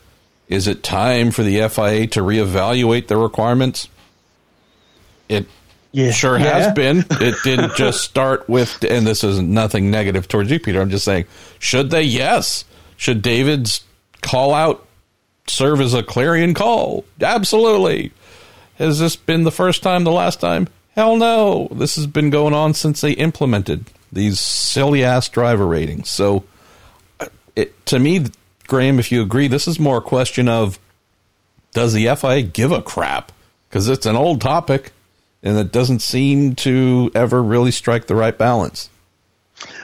is 0.49 0.67
it 0.67 0.84
time 0.84 1.31
for 1.31 1.43
the 1.43 1.57
FIA 1.69 2.07
to 2.07 2.19
reevaluate 2.21 3.07
the 3.07 3.15
requirements? 3.17 3.88
It 5.30 5.45
Yeah. 5.91 6.11
sure 6.11 6.38
Yeah. 6.39 6.59
has 6.59 6.73
been. 6.73 7.05
It 7.11 7.35
didn't 7.43 7.76
just 7.76 8.01
start 8.03 8.49
with, 8.49 8.84
and 8.84 9.05
this 9.07 9.23
is 9.23 9.39
nothing 9.39 9.89
negative 9.91 10.27
towards 10.27 10.51
you, 10.51 10.59
Peter. 10.59 10.81
I'm 10.81 10.89
just 10.89 11.05
saying, 11.05 11.26
should 11.59 11.91
they? 11.91 12.03
Yes. 12.03 12.63
Should 12.97 13.21
David's 13.21 13.81
call 14.21 14.53
out 14.53 14.85
serve 15.47 15.81
as 15.81 15.93
a 15.93 16.03
clarion 16.03 16.53
call? 16.53 17.05
Absolutely. 17.21 18.11
Has 18.76 18.99
this 18.99 19.15
been 19.15 19.43
the 19.43 19.51
first 19.51 19.81
time, 19.84 20.03
the 20.03 20.11
last 20.11 20.39
time? 20.39 20.67
Hell 20.95 21.15
no. 21.17 21.67
This 21.71 21.95
has 21.95 22.07
been 22.07 22.30
going 22.30 22.53
on 22.53 22.73
since 22.73 23.01
they 23.01 23.11
implemented 23.13 23.85
these 24.11 24.39
silly 24.39 25.03
ass 25.03 25.30
driver 25.30 25.65
ratings. 25.67 26.09
So, 26.09 26.43
uh, 27.19 27.27
it, 27.55 27.85
to 27.88 27.99
me, 27.99 28.26
Graham, 28.69 28.99
if 28.99 29.11
you 29.11 29.21
agree, 29.21 29.47
this 29.47 29.67
is 29.67 29.79
more 29.79 29.97
a 29.97 30.01
question 30.01 30.47
of 30.47 30.79
does 31.73 31.93
the 31.93 32.15
FIA 32.15 32.43
give 32.43 32.71
a 32.71 32.81
crap? 32.81 33.31
Because 33.67 33.89
it's 33.89 34.05
an 34.05 34.15
old 34.15 34.41
topic 34.41 34.93
and 35.43 35.57
it 35.57 35.71
doesn't 35.71 35.99
seem 35.99 36.55
to 36.55 37.11
ever 37.13 37.41
really 37.41 37.71
strike 37.71 38.07
the 38.07 38.15
right 38.15 38.37
balance. 38.37 38.89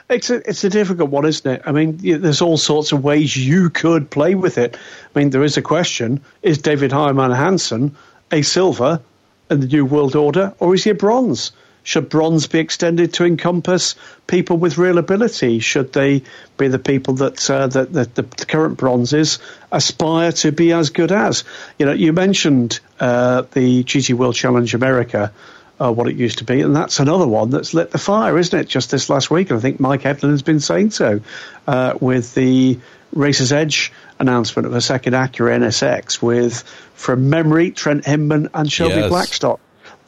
It's 0.10 0.30
a 0.30 0.36
it's 0.48 0.64
a 0.64 0.70
difficult 0.70 1.10
one, 1.10 1.26
isn't 1.26 1.52
it? 1.52 1.62
I 1.66 1.72
mean, 1.72 1.98
there's 1.98 2.42
all 2.42 2.58
sorts 2.58 2.92
of 2.92 3.04
ways 3.04 3.36
you 3.36 3.70
could 3.70 4.10
play 4.10 4.36
with 4.36 4.58
it. 4.58 4.78
I 5.14 5.20
mean, 5.20 5.32
there 5.32 5.44
is 5.44 5.58
a 5.58 5.62
question: 5.62 6.22
Is 6.44 6.60
David 6.60 6.92
Heinemeier 6.92 7.36
Hansson 7.36 7.96
a 8.32 8.42
silver 8.42 9.02
in 9.50 9.60
the 9.60 9.68
New 9.68 9.86
World 9.86 10.16
Order, 10.16 10.54
or 10.60 10.74
is 10.76 10.84
he 10.84 10.92
a 10.92 10.96
bronze? 10.96 11.52
Should 11.86 12.10
bronze 12.10 12.48
be 12.48 12.58
extended 12.58 13.14
to 13.14 13.26
encompass 13.26 13.94
people 14.26 14.58
with 14.58 14.78
real 14.78 14.98
ability? 14.98 15.60
Should 15.60 15.94
they 15.94 16.24
be 16.58 16.68
the 16.68 16.80
people 16.80 17.14
that 17.14 17.48
uh, 17.50 17.68
that, 17.68 17.94
that 17.94 18.16
the 18.16 18.24
current 18.24 18.78
bronzes 18.78 19.38
aspire 19.72 20.32
to 20.34 20.52
be 20.52 20.74
as 20.74 20.90
good 20.90 21.12
as? 21.12 21.44
You 21.78 21.86
know, 21.86 21.94
you 21.94 22.12
mentioned 22.12 22.80
uh, 23.00 23.44
the 23.52 23.84
GT 23.84 24.16
World 24.16 24.34
Challenge 24.34 24.74
America 24.74 25.32
uh, 25.80 25.92
what 25.92 26.08
it 26.08 26.16
used 26.16 26.40
to 26.40 26.44
be, 26.44 26.62
and 26.62 26.76
that's 26.76 27.00
another 27.00 27.28
one 27.28 27.52
that's 27.52 27.74
lit 27.76 27.92
the 27.92 27.98
fire, 28.00 28.36
isn't 28.38 28.60
it? 28.60 28.68
Just 28.68 28.90
this 28.90 29.10
last 29.10 29.30
week, 29.30 29.52
and 29.52 29.60
I 29.60 29.62
think 29.62 29.80
Mike 29.80 30.02
Hedlund 30.02 30.32
has 30.32 30.42
been 30.42 30.60
saying 30.60 30.92
so 30.92 31.22
uh, 31.68 31.94
with 32.02 32.34
the 32.34 32.80
Racer's 33.14 33.52
Edge 33.52 33.92
announcement 34.20 34.66
of 34.66 34.74
a 34.74 34.82
second 34.82 35.14
Acura 35.14 35.58
NSX 35.60 36.22
with, 36.22 36.64
from 36.96 37.30
memory, 37.30 37.72
Trent 37.72 38.06
Hindman 38.06 38.50
and 38.54 38.72
Shelby 38.72 38.96
Yes. 38.96 39.10
Blackstock. 39.10 39.60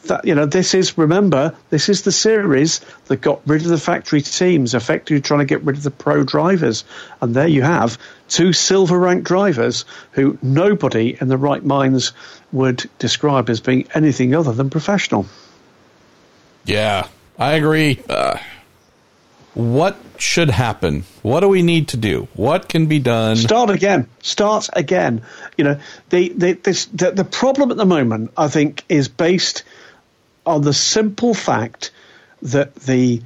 That 0.06 0.26
you 0.26 0.36
know, 0.36 0.45
this 0.45 0.74
is 0.74 0.98
remember, 0.98 1.53
this 1.69 1.90
is 1.90 2.03
the 2.03 2.11
series 2.11 2.80
that 3.06 3.18
got 3.18 3.41
rid 3.45 3.64
of 3.64 3.68
the 3.68 3.78
factory 3.78 4.22
teams, 4.22 4.74
effectively 4.74 5.22
trying 5.22 5.40
to 5.40 5.45
get 5.45 5.64
rid 5.64 5.76
of 5.76 5.84
the 5.84 5.91
pro 5.91 6.24
drivers, 6.24 6.86
and 7.19 7.36
there 7.36 7.48
you 7.48 7.64
have 7.64 7.98
two 8.30 8.53
silver 8.53 8.98
ranked 8.98 9.26
drivers 9.26 9.86
who 10.11 10.38
nobody 10.41 11.18
in 11.19 11.28
the 11.28 11.38
right 11.38 11.64
minds 11.64 12.14
would 12.52 12.90
describe 12.99 13.49
as 13.49 13.60
being 13.60 13.88
anything 13.94 14.34
other 14.34 14.53
than 14.53 14.69
professional. 14.69 15.26
Yeah, 16.65 17.07
I 17.40 17.53
agree. 17.53 17.99
Uh, 18.07 18.38
what 19.53 19.98
should 20.18 20.52
happen? 20.52 21.03
What 21.24 21.40
do 21.40 21.48
we 21.48 21.64
need 21.64 21.88
to 21.90 21.98
do? 21.98 22.28
What 22.36 22.69
can 22.69 22.86
be 22.86 22.99
done? 22.99 23.38
Start 23.38 23.72
again. 23.72 24.07
Start 24.22 24.69
again. 24.74 25.24
You 25.57 25.64
know, 25.64 25.80
the 26.10 26.30
the 26.30 26.53
this 26.53 26.86
the, 26.86 27.11
the 27.11 27.24
problem 27.26 27.72
at 27.72 27.78
the 27.78 27.86
moment, 27.86 28.32
I 28.38 28.49
think, 28.49 28.84
is 28.88 29.07
based 29.07 29.64
on 30.48 30.61
the 30.61 30.74
simple 30.74 31.34
fact 31.34 31.91
that 32.41 32.76
the 32.76 33.22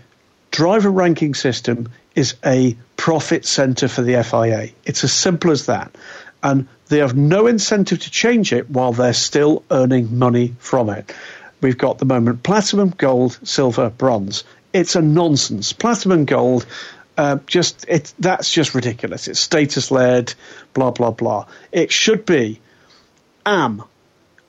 driver 0.52 0.90
ranking 0.90 1.34
system 1.34 1.90
is 2.16 2.36
a 2.46 2.76
profit 2.98 3.46
center 3.46 3.88
for 3.88 4.02
the 4.02 4.22
FIA. 4.24 4.70
It's 4.86 5.04
as 5.04 5.14
simple 5.14 5.52
as 5.52 5.68
that. 5.68 5.96
And 6.44 6.68
they 6.88 6.98
have 6.98 7.16
no 7.16 7.48
incentive 7.48 8.00
to 8.00 8.12
change 8.12 8.52
it 8.52 8.70
while 8.70 8.92
they're 8.92 9.14
still 9.14 9.64
earning 9.72 10.18
money 10.18 10.56
from 10.60 10.90
it. 10.90 11.14
We've 11.62 11.78
got 11.78 12.00
the 12.00 12.06
moment 12.06 12.44
platinum, 12.44 12.94
gold, 12.98 13.40
silver, 13.44 13.90
bronze. 13.90 14.44
It's 14.74 14.96
a 14.96 15.02
nonsense. 15.02 15.74
Platinum, 15.74 16.26
gold, 16.26 16.66
Uh, 17.18 17.38
just 17.46 17.86
it 17.88 18.14
that's 18.20 18.50
just 18.52 18.74
ridiculous. 18.74 19.28
It's 19.28 19.40
status 19.40 19.92
led, 19.92 20.34
blah 20.74 20.92
blah 20.92 21.12
blah. 21.12 21.46
It 21.72 21.92
should 21.92 22.26
be 22.26 22.62
am 23.46 23.84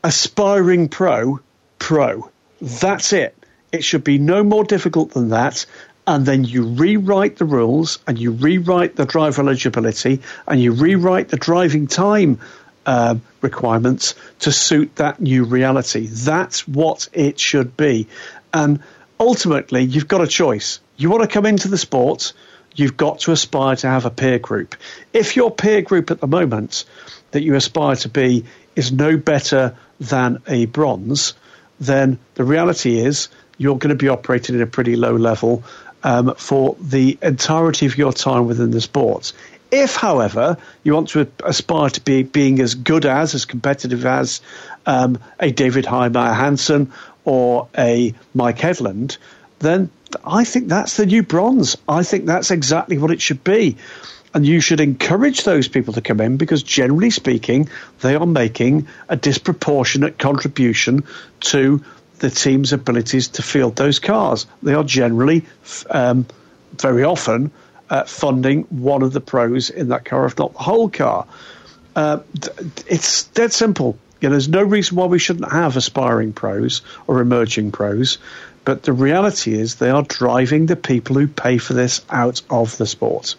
aspiring 0.03 0.89
pro 0.89 1.41
pro. 1.79 2.32
That's 2.63 3.13
it. 3.13 3.37
It 3.73 3.83
should 3.83 4.05
be 4.05 4.19
no 4.19 4.45
more 4.45 4.63
difficult 4.63 5.11
than 5.11 5.31
that. 5.31 5.67
And 6.07 6.25
then 6.25 6.45
you 6.45 6.63
rewrite 6.63 7.37
the 7.37 7.45
rules 7.45 7.99
and 8.07 8.17
you 8.17 8.31
rewrite 8.31 8.95
the 8.95 9.05
driver 9.05 9.43
eligibility 9.43 10.21
and 10.47 10.63
you 10.63 10.73
rewrite 10.73 11.29
the 11.29 11.37
driving 11.37 11.89
time 11.89 12.39
uh, 12.87 13.17
requirements 13.41 14.15
to 14.41 14.53
suit 14.53 14.95
that 14.97 15.21
new 15.21 15.43
reality. 15.43 16.07
That's 16.07 16.69
what 16.69 17.09
it 17.13 17.41
should 17.41 17.77
be. 17.77 18.07
And 18.55 18.81
ultimately, 19.19 19.83
you've 19.83 20.09
got 20.09 20.21
a 20.21 20.29
choice. 20.29 20.79
You 20.97 21.11
want 21.11 21.23
to 21.23 21.29
come 21.29 21.47
into 21.47 21.67
the 21.67 21.79
sport, 21.79 22.33
you've 22.77 22.97
got 22.97 23.21
to 23.21 23.33
aspire 23.33 23.75
to 23.75 23.89
have 23.89 24.05
a 24.05 24.11
peer 24.11 24.39
group. 24.39 24.77
If 25.13 25.35
your 25.35 25.51
peer 25.51 25.83
group 25.83 26.13
at 26.13 26.21
the 26.21 26.29
moment 26.29 26.85
that 27.33 27.43
you 27.43 27.57
aspire 27.57 27.97
to 27.97 28.09
be 28.09 28.45
is 28.77 28.93
no 28.93 29.17
better 29.17 29.77
than 29.99 30.43
a 30.47 30.67
bronze, 30.67 31.35
then 31.83 32.19
the 32.35 32.45
reality 32.45 32.99
is 32.99 33.29
you're 33.59 33.77
going 33.77 33.91
to 33.91 33.97
be 33.97 34.09
operating 34.09 34.57
at 34.57 34.63
a 34.63 34.67
pretty 34.67 34.97
low 34.97 35.17
level 35.17 35.65
um, 36.05 36.35
for 36.37 36.77
the 36.81 37.19
entirety 37.23 37.87
of 37.87 37.99
your 37.99 38.13
time 38.13 38.47
within 38.47 38.71
the 38.71 38.81
sport. 38.81 39.33
If, 39.71 39.97
however, 39.97 40.59
you 40.85 40.95
want 40.95 41.09
to 41.11 41.27
aspire 41.45 41.89
to 41.91 42.01
be 42.01 42.23
being 42.23 42.61
as 42.61 42.75
good 42.75 43.07
as, 43.07 43.35
as 43.35 43.47
competitive 43.47 44.05
as 44.05 44.41
um, 44.85 45.19
a 45.41 45.51
David 45.51 45.87
Heinemeier 45.87 46.37
Hansson 46.37 46.93
or 47.25 47.69
a 47.77 48.15
Mike 48.35 48.59
Hedlund, 48.59 49.17
then 49.61 49.91
I 50.25 50.45
think 50.45 50.69
that's 50.69 50.97
the 50.97 51.07
new 51.07 51.23
bronze. 51.23 51.77
I 51.89 52.03
think 52.03 52.27
that's 52.27 52.51
exactly 52.51 52.99
what 52.99 53.11
it 53.11 53.21
should 53.21 53.45
be. 53.45 53.77
And 54.35 54.47
you 54.47 54.61
should 54.61 54.81
encourage 54.81 55.45
those 55.45 55.69
people 55.69 55.93
to 55.95 56.01
come 56.01 56.21
in 56.21 56.39
because, 56.39 56.63
generally 56.63 57.11
speaking, 57.11 57.69
they 58.01 58.15
are 58.15 58.27
making 58.27 58.89
a 59.09 59.17
disproportionate 59.17 60.19
contribution 60.19 61.05
to 61.41 61.85
the 62.19 62.31
team's 62.31 62.73
abilities 62.73 63.29
to 63.29 63.43
field 63.43 63.77
those 63.77 63.99
cars. 63.99 64.47
They 64.63 64.75
are 64.75 64.85
generally, 64.85 65.45
um, 65.91 66.27
very 66.79 67.05
often, 67.05 67.51
uh, 67.91 68.05
funding 68.05 68.63
one 68.71 69.03
of 69.03 69.13
the 69.13 69.21
pros 69.21 69.69
in 69.69 69.89
that 69.89 70.07
car, 70.07 70.25
if 70.25 70.39
not 70.39 70.55
the 70.55 70.61
whole 70.61 70.89
car. 70.89 71.27
Uh, 71.95 72.21
it's 72.87 73.25
dead 73.25 73.53
simple. 73.53 73.99
You 74.23 74.29
know, 74.29 74.35
there's 74.35 74.49
no 74.49 74.63
reason 74.63 74.97
why 74.97 75.07
we 75.07 75.19
shouldn't 75.19 75.51
have 75.53 75.77
aspiring 75.77 76.33
pros 76.33 76.81
or 77.07 77.21
emerging 77.21 77.73
pros, 77.73 78.19
but 78.65 78.85
the 78.85 78.93
reality 78.93 79.55
is 79.55 79.77
they 79.77 79.91
are 79.91 80.03
driving 80.03 80.67
the 80.67 80.77
people 80.77 81.17
who 81.17 81.27
pay 81.27 81.59
for 81.59 81.75
this 81.75 82.03
out 82.11 82.43
of 82.51 82.77
the 82.77 82.87
sport. 82.87 83.35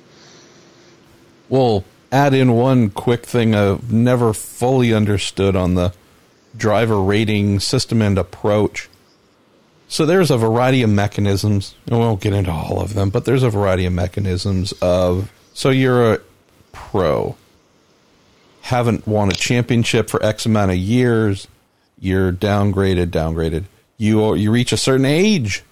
Well, 1.49 1.83
add 2.11 2.33
in 2.33 2.53
one 2.53 2.89
quick 2.89 3.25
thing 3.25 3.55
I've 3.55 3.91
never 3.91 4.33
fully 4.33 4.93
understood 4.93 5.55
on 5.55 5.75
the 5.75 5.93
driver 6.55 7.01
rating 7.01 7.59
system 7.59 8.01
and 8.01 8.17
approach. 8.17 8.89
So 9.87 10.05
there's 10.05 10.31
a 10.31 10.37
variety 10.37 10.81
of 10.81 10.89
mechanisms. 10.89 11.75
and 11.87 11.97
we 11.97 12.03
won't 12.03 12.21
get 12.21 12.33
into 12.33 12.51
all 12.51 12.81
of 12.81 12.93
them, 12.93 13.09
but 13.09 13.25
there's 13.25 13.43
a 13.43 13.49
variety 13.49 13.85
of 13.85 13.93
mechanisms 13.93 14.73
of. 14.81 15.31
So 15.53 15.69
you're 15.69 16.13
a 16.13 16.19
pro, 16.71 17.35
haven't 18.61 19.07
won 19.07 19.29
a 19.29 19.33
championship 19.33 20.09
for 20.09 20.23
X 20.25 20.45
amount 20.45 20.71
of 20.71 20.77
years. 20.77 21.47
You're 21.99 22.31
downgraded, 22.31 23.07
downgraded. 23.07 23.65
You 23.97 24.35
you 24.35 24.51
reach 24.51 24.71
a 24.71 24.77
certain 24.77 25.05
age, 25.05 25.63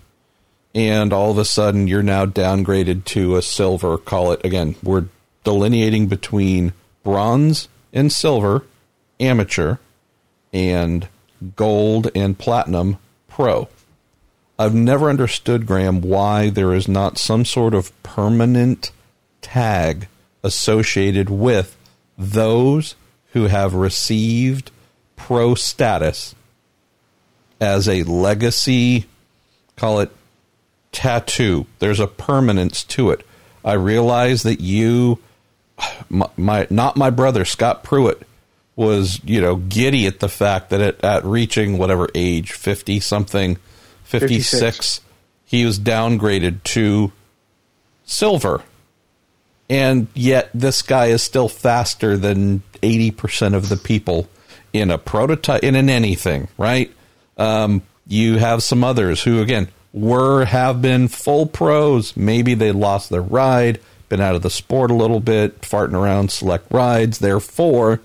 and 0.74 1.12
all 1.12 1.32
of 1.32 1.38
a 1.38 1.46
sudden 1.46 1.88
you're 1.88 2.04
now 2.04 2.26
downgraded 2.26 3.06
to 3.06 3.36
a 3.36 3.42
silver. 3.42 3.98
Call 3.98 4.32
it 4.32 4.44
again. 4.46 4.76
We're 4.84 5.06
delineating 5.44 6.08
between 6.08 6.74
bronze 7.04 7.68
and 7.92 8.12
silver, 8.12 8.66
amateur, 9.20 9.78
and 10.54 11.08
gold 11.56 12.12
and 12.16 12.38
platinum 12.38 12.98
pro. 13.28 13.68
I've 14.60 14.76
never 14.76 15.10
understood, 15.10 15.66
Graham, 15.66 16.02
why 16.02 16.52
there 16.52 16.74
is 16.74 16.88
not 16.88 17.18
some 17.18 17.46
sort 17.46 17.74
of 17.74 17.92
permanent 18.04 18.92
tag 19.42 20.08
associated 20.44 21.30
with 21.30 21.76
those 22.18 22.96
who 23.34 23.48
have 23.48 23.74
received 23.74 24.70
pro 25.16 25.56
status 25.56 26.36
as 27.62 27.88
a 27.88 28.04
legacy, 28.04 29.06
call 29.78 30.00
it 30.00 30.12
tattoo. 30.92 31.68
There's 31.80 32.00
a 32.00 32.08
permanence 32.08 32.84
to 32.86 33.12
it. 33.12 33.26
I 33.64 33.74
realize 33.74 34.44
that 34.44 34.60
you, 34.60 35.20
my, 36.10 36.28
my 36.36 36.68
not 36.70 36.98
my 36.98 37.12
brother 37.12 37.46
Scott 37.46 37.84
Pruett, 37.84 38.24
was 38.76 39.22
you 39.24 39.40
know 39.40 39.56
giddy 39.58 40.08
at 40.08 40.20
the 40.20 40.30
fact 40.30 40.72
that 40.72 40.82
it, 40.82 41.04
at 41.04 41.24
reaching 41.24 41.78
whatever 41.78 42.10
age, 42.16 42.52
fifty 42.52 43.00
something 43.00 43.58
56, 44.12 44.50
56. 44.60 45.02
he 45.46 45.66
was 45.66 45.80
downgraded 45.80 46.64
to 46.64 47.14
silver. 48.04 48.62
And 49.70 50.08
yet 50.14 50.50
this 50.54 50.82
guy 50.82 51.06
is 51.08 51.24
still 51.24 51.48
faster 51.48 52.18
than 52.18 52.62
80% 52.82 53.54
of 53.54 53.70
the 53.70 53.78
people 53.78 54.28
in 54.74 54.92
a 54.92 54.98
prototype 54.98 55.64
in 55.64 55.76
an 55.76 55.90
anything, 55.90 56.50
right? 56.58 56.92
Um, 57.38 57.82
you 58.08 58.38
have 58.38 58.64
some 58.64 58.84
others 58.84 59.24
who 59.24 59.42
again 59.42 59.68
were 59.94 60.46
have 60.46 60.82
been 60.82 61.08
full 61.08 61.46
pros, 61.46 62.16
maybe 62.16 62.54
they 62.54 62.72
lost 62.72 63.10
their 63.10 63.22
ride, 63.22 63.80
been 64.10 64.22
out 64.22 64.36
of 64.36 64.42
the 64.42 64.50
sport 64.50 64.92
a 64.92 64.96
little 64.96 65.20
bit, 65.20 65.62
farting 65.62 65.94
around 65.94 66.32
select 66.32 66.72
rides, 66.72 67.20
therefore 67.20 68.02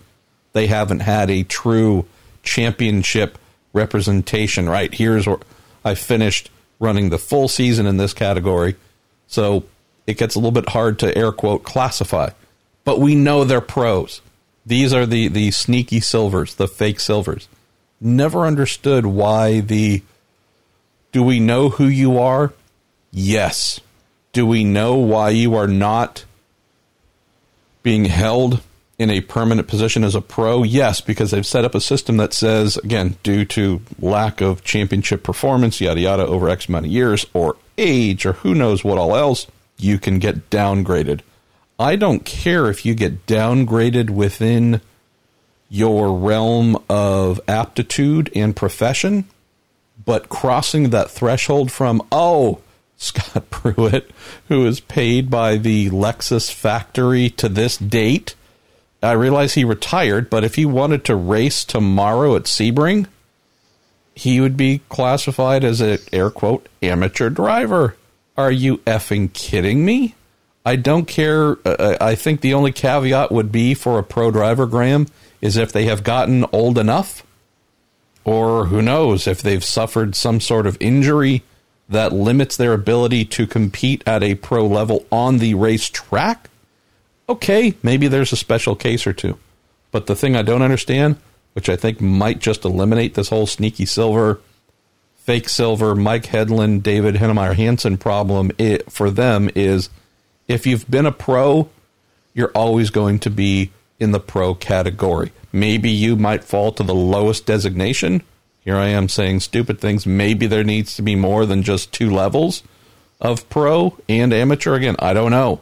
they 0.52 0.66
haven't 0.66 1.00
had 1.00 1.30
a 1.30 1.42
true 1.42 2.06
championship 2.42 3.38
representation, 3.72 4.68
right? 4.68 4.92
Here's 4.94 5.26
where 5.26 5.38
I 5.84 5.94
finished 5.94 6.50
running 6.78 7.10
the 7.10 7.18
full 7.18 7.48
season 7.48 7.86
in 7.86 7.96
this 7.96 8.14
category. 8.14 8.76
So 9.26 9.64
it 10.06 10.18
gets 10.18 10.34
a 10.34 10.38
little 10.38 10.52
bit 10.52 10.70
hard 10.70 10.98
to 11.00 11.16
air 11.16 11.32
quote 11.32 11.62
classify. 11.62 12.30
But 12.84 13.00
we 13.00 13.14
know 13.14 13.44
they're 13.44 13.60
pros. 13.60 14.20
These 14.64 14.92
are 14.92 15.06
the, 15.06 15.28
the 15.28 15.50
sneaky 15.50 16.00
silvers, 16.00 16.54
the 16.54 16.68
fake 16.68 17.00
silvers. 17.00 17.48
Never 18.00 18.46
understood 18.46 19.06
why 19.06 19.60
the 19.60 20.02
do 21.12 21.22
we 21.22 21.40
know 21.40 21.70
who 21.70 21.86
you 21.86 22.18
are? 22.18 22.52
Yes. 23.10 23.80
Do 24.32 24.46
we 24.46 24.64
know 24.64 24.96
why 24.96 25.30
you 25.30 25.54
are 25.54 25.66
not 25.66 26.26
being 27.82 28.04
held 28.04 28.60
in 28.98 29.08
a 29.08 29.22
permanent 29.22 29.66
position 29.66 30.04
as 30.04 30.14
a 30.14 30.20
pro? 30.20 30.62
Yes, 30.62 31.00
because 31.00 31.30
they've 31.30 31.46
set 31.46 31.64
up 31.64 31.74
a 31.74 31.80
system 31.80 32.18
that 32.18 32.34
says, 32.34 32.76
again, 32.76 33.16
due 33.22 33.46
to 33.46 33.80
lack 33.98 34.42
of 34.42 34.62
championship 34.62 35.22
performance, 35.22 35.80
yada 35.80 36.00
yada, 36.00 36.26
over 36.26 36.50
X 36.50 36.68
amount 36.68 36.84
of 36.84 36.92
years, 36.92 37.24
or 37.32 37.56
age, 37.78 38.26
or 38.26 38.34
who 38.34 38.54
knows 38.54 38.84
what 38.84 38.98
all 38.98 39.16
else, 39.16 39.46
you 39.78 39.98
can 39.98 40.18
get 40.18 40.50
downgraded. 40.50 41.20
I 41.78 41.96
don't 41.96 42.24
care 42.24 42.68
if 42.68 42.84
you 42.84 42.94
get 42.94 43.26
downgraded 43.26 44.10
within 44.10 44.80
your 45.68 46.16
realm 46.16 46.82
of 46.88 47.40
aptitude 47.48 48.30
and 48.34 48.54
profession, 48.54 49.24
but 50.04 50.28
crossing 50.28 50.90
that 50.90 51.10
threshold 51.10 51.72
from, 51.72 52.06
oh, 52.12 52.60
Scott 52.96 53.44
Pruett, 53.50 54.10
who 54.48 54.66
is 54.66 54.80
paid 54.80 55.30
by 55.30 55.56
the 55.56 55.90
Lexus 55.90 56.52
factory 56.52 57.30
to 57.30 57.48
this 57.48 57.76
date, 57.76 58.34
I 59.02 59.12
realize 59.12 59.54
he 59.54 59.64
retired, 59.64 60.30
but 60.30 60.44
if 60.44 60.54
he 60.54 60.64
wanted 60.64 61.04
to 61.04 61.16
race 61.16 61.64
tomorrow 61.64 62.36
at 62.36 62.44
Sebring, 62.44 63.06
he 64.14 64.40
would 64.40 64.56
be 64.56 64.80
classified 64.88 65.62
as 65.62 65.82
a 65.82 65.98
air 66.12 66.30
quote 66.30 66.68
amateur 66.82 67.28
driver. 67.28 67.96
Are 68.36 68.50
you 68.50 68.78
effing 68.78 69.32
kidding 69.32 69.84
me? 69.84 70.14
I 70.64 70.76
don't 70.76 71.06
care. 71.06 71.52
Uh, 71.64 71.76
uh, 71.78 71.96
I 72.00 72.14
think 72.14 72.40
the 72.40 72.54
only 72.54 72.72
caveat 72.72 73.30
would 73.30 73.52
be 73.52 73.74
for 73.74 73.98
a 73.98 74.02
pro 74.02 74.30
driver, 74.30 74.66
Graham, 74.66 75.06
is 75.46 75.56
if 75.56 75.72
they 75.72 75.84
have 75.84 76.04
gotten 76.04 76.44
old 76.52 76.76
enough, 76.76 77.24
or 78.24 78.66
who 78.66 78.82
knows, 78.82 79.26
if 79.26 79.40
they've 79.40 79.64
suffered 79.64 80.14
some 80.14 80.40
sort 80.40 80.66
of 80.66 80.76
injury 80.80 81.42
that 81.88 82.12
limits 82.12 82.56
their 82.56 82.72
ability 82.72 83.24
to 83.24 83.46
compete 83.46 84.02
at 84.06 84.22
a 84.22 84.34
pro 84.34 84.66
level 84.66 85.06
on 85.10 85.38
the 85.38 85.54
racetrack 85.54 86.50
okay, 87.28 87.74
maybe 87.82 88.08
there's 88.08 88.32
a 88.32 88.36
special 88.36 88.76
case 88.76 89.06
or 89.06 89.12
two. 89.12 89.38
But 89.90 90.06
the 90.06 90.16
thing 90.16 90.36
I 90.36 90.42
don't 90.42 90.62
understand, 90.62 91.16
which 91.52 91.68
I 91.68 91.76
think 91.76 92.00
might 92.00 92.38
just 92.38 92.64
eliminate 92.64 93.14
this 93.14 93.28
whole 93.28 93.46
sneaky 93.46 93.86
silver, 93.86 94.40
fake 95.16 95.48
silver, 95.48 95.94
Mike 95.94 96.24
Hedlund, 96.24 96.82
David 96.82 97.16
Heinemeier 97.16 97.54
Hansson 97.54 97.96
problem 97.96 98.52
it, 98.58 98.90
for 98.90 99.10
them 99.10 99.50
is 99.54 99.90
if 100.48 100.66
you've 100.66 100.88
been 100.90 101.06
a 101.06 101.12
pro, 101.12 101.68
you're 102.34 102.52
always 102.54 102.90
going 102.90 103.18
to 103.20 103.30
be 103.30 103.72
in 103.98 104.12
the 104.12 104.20
pro 104.20 104.54
category. 104.54 105.32
Maybe 105.52 105.90
you 105.90 106.16
might 106.16 106.44
fall 106.44 106.72
to 106.72 106.82
the 106.82 106.94
lowest 106.94 107.46
designation. 107.46 108.22
Here 108.60 108.76
I 108.76 108.86
am 108.88 109.08
saying 109.08 109.40
stupid 109.40 109.80
things. 109.80 110.06
Maybe 110.06 110.46
there 110.46 110.64
needs 110.64 110.96
to 110.96 111.02
be 111.02 111.16
more 111.16 111.46
than 111.46 111.62
just 111.62 111.92
two 111.92 112.10
levels. 112.10 112.62
of 113.20 113.48
pro 113.48 113.96
and 114.08 114.32
amateur? 114.32 114.74
Again, 114.74 114.96
I 114.98 115.12
don't 115.12 115.30
know. 115.30 115.60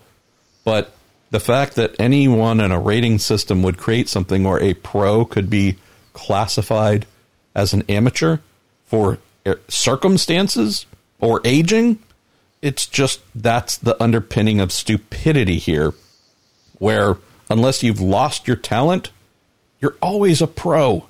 But 0.65 0.97
the 1.31 1.41
fact 1.41 1.75
that 1.77 1.95
anyone 1.99 2.61
in 2.61 2.73
a 2.73 2.81
rating 2.81 3.19
system 3.19 3.63
would 3.63 3.79
create 3.79 4.09
something 4.09 4.45
where 4.45 4.63
a 4.63 4.75
pro 4.75 5.25
could 5.25 5.51
be 5.51 5.77
classified 6.13 7.07
as 7.55 7.73
an 7.73 7.83
amateur 7.89 8.39
for 8.85 9.19
uh, 9.47 9.55
circumstances 9.69 10.87
or 11.21 11.41
aging, 11.45 11.99
it's 12.63 12.87
just 12.87 13.21
that's 13.35 13.77
the 13.77 14.01
underpinning 14.03 14.61
of 14.61 14.73
stupidity 14.73 15.59
here, 15.59 15.93
where 16.79 17.17
unless 17.49 17.83
you've 17.83 18.01
lost 18.01 18.47
your 18.47 18.57
talent, 18.57 19.11
you're 19.81 19.97
always 20.01 20.41
a 20.41 20.47
pro. 20.47 21.07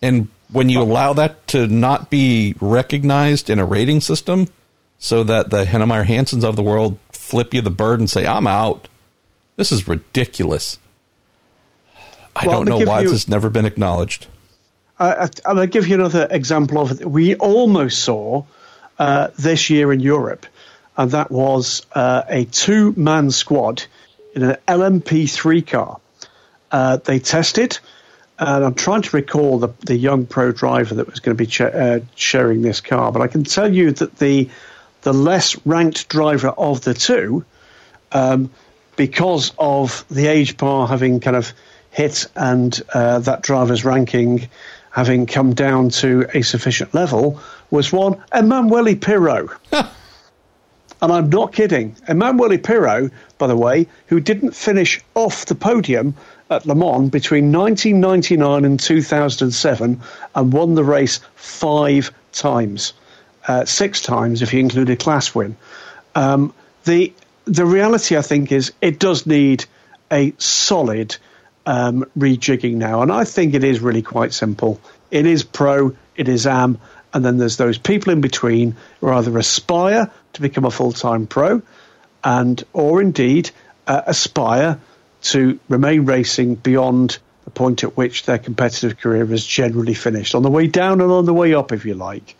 And 0.00 0.28
when 0.50 0.68
you 0.68 0.80
allow 0.82 1.12
that 1.14 1.46
to 1.48 1.66
not 1.66 2.10
be 2.10 2.54
recognized 2.60 3.48
in 3.48 3.58
a 3.58 3.64
rating 3.64 4.00
system, 4.00 4.48
so 4.98 5.24
that 5.24 5.50
the 5.50 5.64
Heinemeier 5.64 6.04
Hanssons 6.04 6.44
of 6.44 6.54
the 6.54 6.62
world 6.62 6.98
flip 7.10 7.52
you 7.52 7.60
the 7.60 7.70
bird 7.70 7.98
and 7.98 8.08
say, 8.08 8.24
I'm 8.24 8.46
out, 8.46 8.86
this 9.56 9.72
is 9.72 9.88
ridiculous. 9.88 10.78
I 12.36 12.46
well, 12.46 12.64
don't 12.64 12.68
know 12.68 12.86
why 12.86 13.00
you, 13.00 13.08
this 13.08 13.24
has 13.24 13.28
never 13.28 13.50
been 13.50 13.66
acknowledged. 13.66 14.26
I, 14.98 15.24
am 15.24 15.56
going 15.56 15.56
to 15.56 15.66
give 15.66 15.88
you 15.88 15.96
another 15.96 16.28
example 16.30 16.78
of 16.78 17.00
it. 17.00 17.10
We 17.10 17.34
almost 17.34 17.98
saw 17.98 18.44
uh, 18.98 19.28
this 19.36 19.70
year 19.70 19.92
in 19.92 20.00
Europe, 20.00 20.46
and 20.96 21.10
that 21.10 21.30
was 21.30 21.84
uh, 21.92 22.22
a 22.28 22.44
two 22.44 22.94
man 22.96 23.30
squad 23.30 23.82
in 24.34 24.42
an 24.42 24.56
LMP3 24.68 25.66
car. 25.66 26.00
Uh, 26.70 26.96
they 26.96 27.18
tested, 27.18 27.78
and 28.38 28.64
I'm 28.64 28.74
trying 28.74 29.02
to 29.02 29.16
recall 29.16 29.58
the, 29.58 29.68
the 29.80 29.96
young 29.96 30.26
pro 30.26 30.52
driver 30.52 30.94
that 30.94 31.10
was 31.10 31.20
going 31.20 31.36
to 31.36 31.44
be 31.44 31.64
uh, 31.64 32.00
sharing 32.14 32.62
this 32.62 32.80
car, 32.80 33.12
but 33.12 33.20
I 33.20 33.26
can 33.26 33.44
tell 33.44 33.72
you 33.72 33.92
that 33.92 34.16
the 34.16 34.48
the 35.02 35.12
less 35.12 35.56
ranked 35.66 36.08
driver 36.08 36.48
of 36.50 36.82
the 36.82 36.94
two 36.94 37.44
um, 38.12 38.50
because 38.94 39.52
of 39.58 40.04
the 40.08 40.28
age 40.28 40.56
bar 40.56 40.86
having 40.86 41.18
kind 41.18 41.34
of 41.34 41.52
hit 41.90 42.26
and 42.36 42.80
uh, 42.94 43.18
that 43.18 43.42
driver's 43.42 43.84
ranking 43.84 44.48
having 44.92 45.26
come 45.26 45.54
down 45.54 45.88
to 45.88 46.26
a 46.34 46.42
sufficient 46.42 46.92
level, 46.94 47.40
was 47.70 47.92
one 47.92 48.22
Emanuele 48.32 48.94
Pirro. 48.94 49.48
and 51.02 51.12
I'm 51.12 51.28
not 51.28 51.52
kidding. 51.52 51.96
Emanuele 52.08 52.58
Pirro, 52.58 53.10
by 53.36 53.48
the 53.48 53.56
way, 53.56 53.88
who 54.06 54.20
didn't 54.20 54.54
finish 54.54 55.00
off 55.16 55.46
the 55.46 55.56
podium 55.56 56.14
at 56.48 56.64
Le 56.64 56.76
Mans 56.76 57.10
between 57.10 57.50
1999 57.50 58.64
and 58.64 58.78
2007 58.78 60.00
and 60.34 60.52
won 60.52 60.74
the 60.76 60.84
race 60.84 61.18
five 61.34 62.12
times, 62.30 62.92
uh, 63.48 63.64
six 63.64 64.00
times 64.00 64.42
if 64.42 64.54
you 64.54 64.60
include 64.60 64.90
a 64.90 64.96
class 64.96 65.34
win. 65.34 65.56
Um, 66.14 66.54
the 66.84 67.12
the 67.44 67.66
reality, 67.66 68.16
I 68.16 68.22
think, 68.22 68.52
is 68.52 68.72
it 68.80 69.00
does 69.00 69.26
need 69.26 69.64
a 70.12 70.32
solid 70.38 71.16
um, 71.66 72.04
rejigging 72.16 72.74
now, 72.74 73.02
and 73.02 73.10
I 73.10 73.24
think 73.24 73.54
it 73.54 73.64
is 73.64 73.80
really 73.80 74.02
quite 74.02 74.32
simple. 74.32 74.80
It 75.10 75.26
is 75.26 75.42
pro, 75.42 75.96
it 76.14 76.28
is 76.28 76.46
am, 76.46 76.78
and 77.12 77.24
then 77.24 77.38
there's 77.38 77.56
those 77.56 77.78
people 77.78 78.12
in 78.12 78.20
between 78.20 78.76
who 79.00 79.10
either 79.10 79.36
aspire 79.36 80.08
to 80.34 80.40
become 80.40 80.64
a 80.64 80.70
full 80.70 80.92
time 80.92 81.26
pro, 81.26 81.62
and 82.24 82.62
or 82.72 83.00
indeed 83.00 83.50
uh, 83.86 84.02
aspire 84.06 84.78
to 85.22 85.58
remain 85.68 86.04
racing 86.04 86.56
beyond 86.56 87.18
the 87.44 87.50
point 87.50 87.84
at 87.84 87.96
which 87.96 88.24
their 88.24 88.38
competitive 88.38 88.98
career 88.98 89.30
is 89.32 89.46
generally 89.46 89.94
finished, 89.94 90.34
on 90.34 90.42
the 90.42 90.50
way 90.50 90.66
down 90.66 91.00
and 91.00 91.10
on 91.10 91.24
the 91.24 91.34
way 91.34 91.54
up, 91.54 91.72
if 91.72 91.84
you 91.84 91.94
like. 91.94 92.36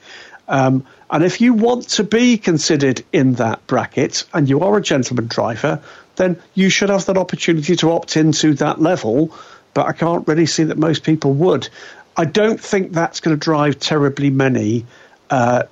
Um, 0.48 0.86
and 1.10 1.24
if 1.24 1.40
you 1.40 1.54
want 1.54 1.88
to 1.90 2.04
be 2.04 2.38
considered 2.38 3.04
in 3.12 3.34
that 3.34 3.66
bracket 3.66 4.24
and 4.32 4.48
you 4.48 4.60
are 4.60 4.76
a 4.76 4.82
gentleman 4.82 5.26
driver, 5.26 5.82
then 6.16 6.40
you 6.54 6.68
should 6.68 6.88
have 6.88 7.06
that 7.06 7.16
opportunity 7.16 7.76
to 7.76 7.92
opt 7.92 8.16
into 8.16 8.54
that 8.54 8.80
level. 8.80 9.34
But 9.74 9.86
I 9.86 9.92
can't 9.92 10.26
really 10.26 10.46
see 10.46 10.64
that 10.64 10.78
most 10.78 11.04
people 11.04 11.32
would. 11.34 11.68
I 12.16 12.24
don't 12.26 12.60
think 12.60 12.92
that's 12.92 13.20
going 13.20 13.36
to 13.36 13.42
drive 13.42 13.78
terribly 13.78 14.30
many 14.30 14.84
uh, 15.30 15.64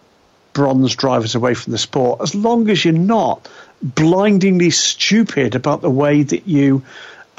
bronze 0.52 0.94
drivers 0.97 1.35
away 1.35 1.55
from 1.55 1.72
the 1.72 1.78
sport, 1.78 2.20
as 2.20 2.35
long 2.35 2.68
as 2.70 2.85
you're 2.85 2.94
not 2.94 3.48
blindingly 3.82 4.70
stupid 4.70 5.55
about 5.55 5.81
the 5.82 5.90
way 5.90 6.22
that 6.22 6.47
you 6.47 6.82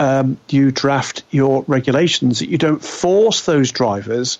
um, 0.01 0.39
you 0.49 0.71
draft 0.71 1.21
your 1.29 1.63
regulations, 1.67 2.39
that 2.39 2.49
you 2.49 2.57
don't 2.57 2.83
force 2.83 3.45
those 3.45 3.71
drivers 3.71 4.39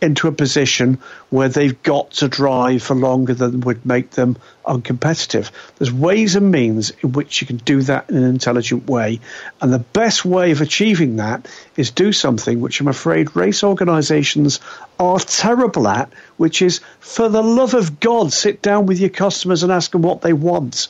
into 0.00 0.26
a 0.26 0.32
position 0.32 0.98
where 1.28 1.50
they've 1.50 1.82
got 1.82 2.12
to 2.12 2.28
drive 2.28 2.82
for 2.82 2.94
longer 2.94 3.34
than 3.34 3.60
would 3.60 3.84
make 3.84 4.12
them 4.12 4.38
uncompetitive. 4.64 5.50
There's 5.76 5.92
ways 5.92 6.34
and 6.34 6.50
means 6.50 6.94
in 7.02 7.12
which 7.12 7.42
you 7.42 7.46
can 7.46 7.58
do 7.58 7.82
that 7.82 8.08
in 8.08 8.16
an 8.16 8.24
intelligent 8.24 8.88
way. 8.88 9.20
And 9.60 9.70
the 9.70 9.80
best 9.80 10.24
way 10.24 10.50
of 10.50 10.62
achieving 10.62 11.16
that 11.16 11.46
is 11.76 11.90
do 11.90 12.12
something 12.12 12.62
which 12.62 12.80
I'm 12.80 12.88
afraid 12.88 13.36
race 13.36 13.62
organizations 13.62 14.60
are 14.98 15.18
terrible 15.18 15.88
at, 15.88 16.10
which 16.38 16.62
is 16.62 16.80
for 17.00 17.28
the 17.28 17.42
love 17.42 17.74
of 17.74 18.00
God, 18.00 18.32
sit 18.32 18.62
down 18.62 18.86
with 18.86 18.98
your 18.98 19.10
customers 19.10 19.62
and 19.62 19.70
ask 19.70 19.90
them 19.90 20.00
what 20.00 20.22
they 20.22 20.32
want 20.32 20.88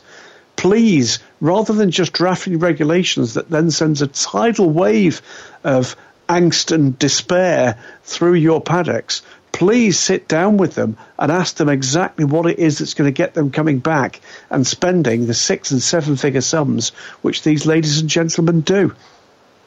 please, 0.57 1.19
rather 1.41 1.73
than 1.73 1.91
just 1.91 2.13
drafting 2.13 2.59
regulations 2.59 3.35
that 3.35 3.51
then 3.51 3.71
sends 3.71 4.03
a 4.03 4.07
tidal 4.07 4.71
wave 4.71 5.23
of 5.65 5.97
angst 6.29 6.73
and 6.73 6.99
despair 6.99 7.79
through 8.05 8.35
your 8.35 8.61
paddocks, 8.61 9.23
please 9.53 9.99
sit 9.99 10.29
down 10.29 10.57
with 10.57 10.75
them 10.75 10.97
and 11.19 11.31
ask 11.31 11.57
them 11.57 11.69
exactly 11.69 12.25
what 12.25 12.47
it 12.47 12.59
is 12.59 12.79
that's 12.79 12.95
going 12.95 13.09
to 13.09 13.17
get 13.17 13.35
them 13.35 13.51
coming 13.51 13.79
back 13.79 14.21
and 14.51 14.67
spending 14.67 15.27
the 15.27 15.35
six 15.35 15.71
and 15.71 15.83
seven 15.83 16.17
figure 16.17 16.41
sums 16.41 16.91
which 17.23 17.43
these 17.43 17.67
ladies 17.67 18.01
and 18.01 18.09
gentlemen 18.09 18.61
do. 18.63 18.95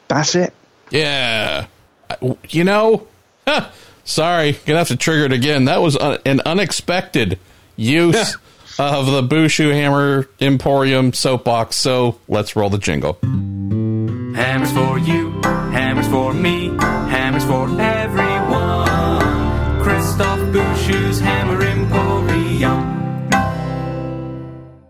That's 0.08 0.34
it. 0.34 0.52
Yeah. 0.90 1.66
Uh, 2.08 2.34
you 2.48 2.64
know, 2.64 3.06
huh, 3.46 3.70
sorry, 4.04 4.52
gonna 4.64 4.78
have 4.78 4.88
to 4.88 4.96
trigger 4.96 5.24
it 5.24 5.32
again. 5.32 5.64
That 5.64 5.80
was 5.80 5.96
an 5.96 6.40
unexpected 6.46 7.38
use 7.76 8.36
of 8.78 9.06
the 9.06 9.22
Bouchut 9.22 9.72
Hammer 9.72 10.28
Emporium 10.40 11.12
soapbox. 11.12 11.76
So 11.76 12.18
let's 12.28 12.56
roll 12.56 12.70
the 12.70 12.78
jingle. 12.78 13.18
Hammers 13.22 14.72
for 14.72 14.98
you, 14.98 15.40
hammers 15.42 16.08
for 16.08 16.34
me, 16.34 16.68
hammers 16.78 17.44
for 17.44 17.68
everyone. 17.80 19.82
Christophe 19.82 20.52
Bouchut's 20.52 21.20
Hammer 21.20 21.62
Emporium. 21.62 22.96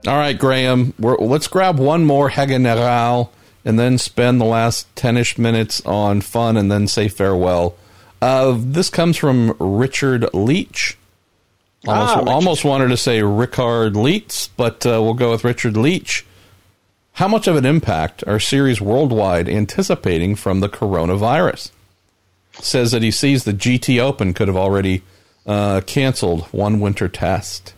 All 0.07 0.17
right, 0.17 0.39
Graham, 0.39 0.95
let's 0.99 1.49
grab 1.49 1.79
one 1.79 2.05
more 2.05 2.29
General 2.29 3.33
and 3.65 3.79
then 3.79 3.99
spend 3.99 4.41
the 4.41 4.45
last 4.45 4.95
10 4.95 5.17
ish 5.17 5.39
minutes 5.39 5.85
on 5.85 6.21
fun 6.21 6.57
and 6.57 6.71
then 6.71 6.87
say 6.87 7.09
farewell. 7.09 7.75
Uh, 8.23 8.57
this 8.57 8.89
comes 8.89 9.17
from 9.17 9.57
Richard 9.59 10.33
Leach. 10.33 10.97
Almost, 11.87 12.17
ah, 12.17 12.31
almost 12.31 12.65
wanted 12.65 12.89
to 12.89 12.97
say 12.97 13.23
Rickard 13.23 13.97
Leach, 13.97 14.49
but 14.57 14.85
uh, 14.85 15.01
we'll 15.03 15.15
go 15.15 15.31
with 15.31 15.45
Richard 15.45 15.77
Leach. 15.77 16.25
How 17.13 17.29
much 17.29 17.47
of 17.47 17.57
an 17.57 17.65
impact 17.65 18.25
are 18.27 18.39
series 18.39 18.81
worldwide 18.81 19.49
anticipating 19.49 20.35
from 20.35 20.61
the 20.61 20.69
coronavirus? 20.69 21.71
Says 22.55 22.91
that 22.93 23.03
he 23.03 23.11
sees 23.11 23.45
the 23.45 23.53
GT 23.53 24.01
Open 24.01 24.35
could 24.35 24.49
have 24.49 24.57
already 24.57 25.03
uh, 25.47 25.81
canceled 25.87 26.43
one 26.47 26.81
winter 26.81 27.09
test. 27.09 27.75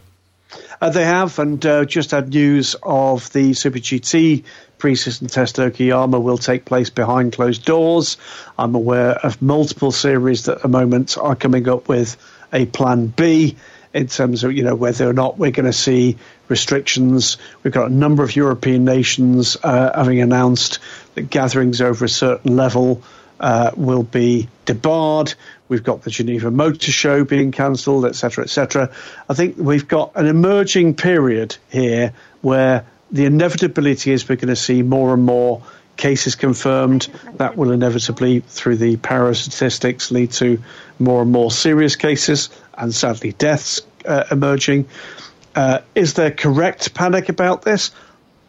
Uh, 0.80 0.90
they 0.90 1.04
have, 1.04 1.38
and 1.38 1.64
uh, 1.66 1.84
just 1.84 2.12
had 2.12 2.30
news 2.30 2.76
of 2.82 3.30
the 3.32 3.52
Super 3.52 3.78
GT 3.78 4.44
pre-season 4.78 5.28
test 5.28 5.58
at 5.58 5.72
Okayama 5.72 6.22
will 6.22 6.38
take 6.38 6.64
place 6.64 6.88
behind 6.88 7.32
closed 7.32 7.64
doors. 7.64 8.16
I'm 8.58 8.74
aware 8.74 9.12
of 9.12 9.42
multiple 9.42 9.92
series 9.92 10.44
that 10.44 10.56
at 10.56 10.62
the 10.62 10.68
moment 10.68 11.18
are 11.18 11.36
coming 11.36 11.68
up 11.68 11.88
with 11.88 12.16
a 12.52 12.66
plan 12.66 13.08
B 13.08 13.56
in 13.98 14.06
terms 14.06 14.44
of 14.44 14.52
you 14.52 14.62
know 14.62 14.76
whether 14.76 15.08
or 15.08 15.12
not 15.12 15.38
we're 15.38 15.50
going 15.50 15.66
to 15.66 15.72
see 15.72 16.16
restrictions. 16.46 17.36
We've 17.62 17.72
got 17.72 17.90
a 17.90 17.94
number 17.94 18.22
of 18.22 18.34
European 18.34 18.84
nations 18.84 19.56
uh, 19.62 19.90
having 19.94 20.20
announced 20.20 20.78
that 21.16 21.22
gatherings 21.22 21.80
over 21.80 22.04
a 22.04 22.08
certain 22.08 22.56
level 22.56 23.02
uh, 23.40 23.72
will 23.76 24.04
be 24.04 24.48
debarred. 24.66 25.34
We've 25.68 25.82
got 25.82 26.02
the 26.02 26.10
Geneva 26.10 26.50
Motor 26.50 26.92
Show 26.92 27.24
being 27.24 27.50
cancelled, 27.50 28.04
etc., 28.04 28.44
etc. 28.44 28.92
I 29.28 29.34
think 29.34 29.56
we've 29.58 29.88
got 29.88 30.12
an 30.14 30.26
emerging 30.26 30.94
period 30.94 31.56
here 31.68 32.12
where 32.40 32.86
the 33.10 33.24
inevitability 33.24 34.12
is 34.12 34.28
we're 34.28 34.36
going 34.36 34.48
to 34.48 34.56
see 34.56 34.82
more 34.82 35.12
and 35.12 35.24
more 35.24 35.62
cases 35.96 36.36
confirmed. 36.36 37.08
That 37.34 37.56
will 37.56 37.72
inevitably, 37.72 38.40
through 38.40 38.76
the 38.76 38.96
power 38.96 39.34
statistics, 39.34 40.12
lead 40.12 40.30
to 40.32 40.62
more 41.00 41.22
and 41.22 41.32
more 41.32 41.50
serious 41.50 41.96
cases 41.96 42.48
and 42.74 42.94
sadly 42.94 43.32
deaths 43.32 43.82
uh, 44.08 44.24
emerging. 44.30 44.88
Uh, 45.54 45.80
is 45.94 46.14
there 46.14 46.30
correct 46.30 46.94
panic 46.94 47.28
about 47.28 47.62
this? 47.62 47.90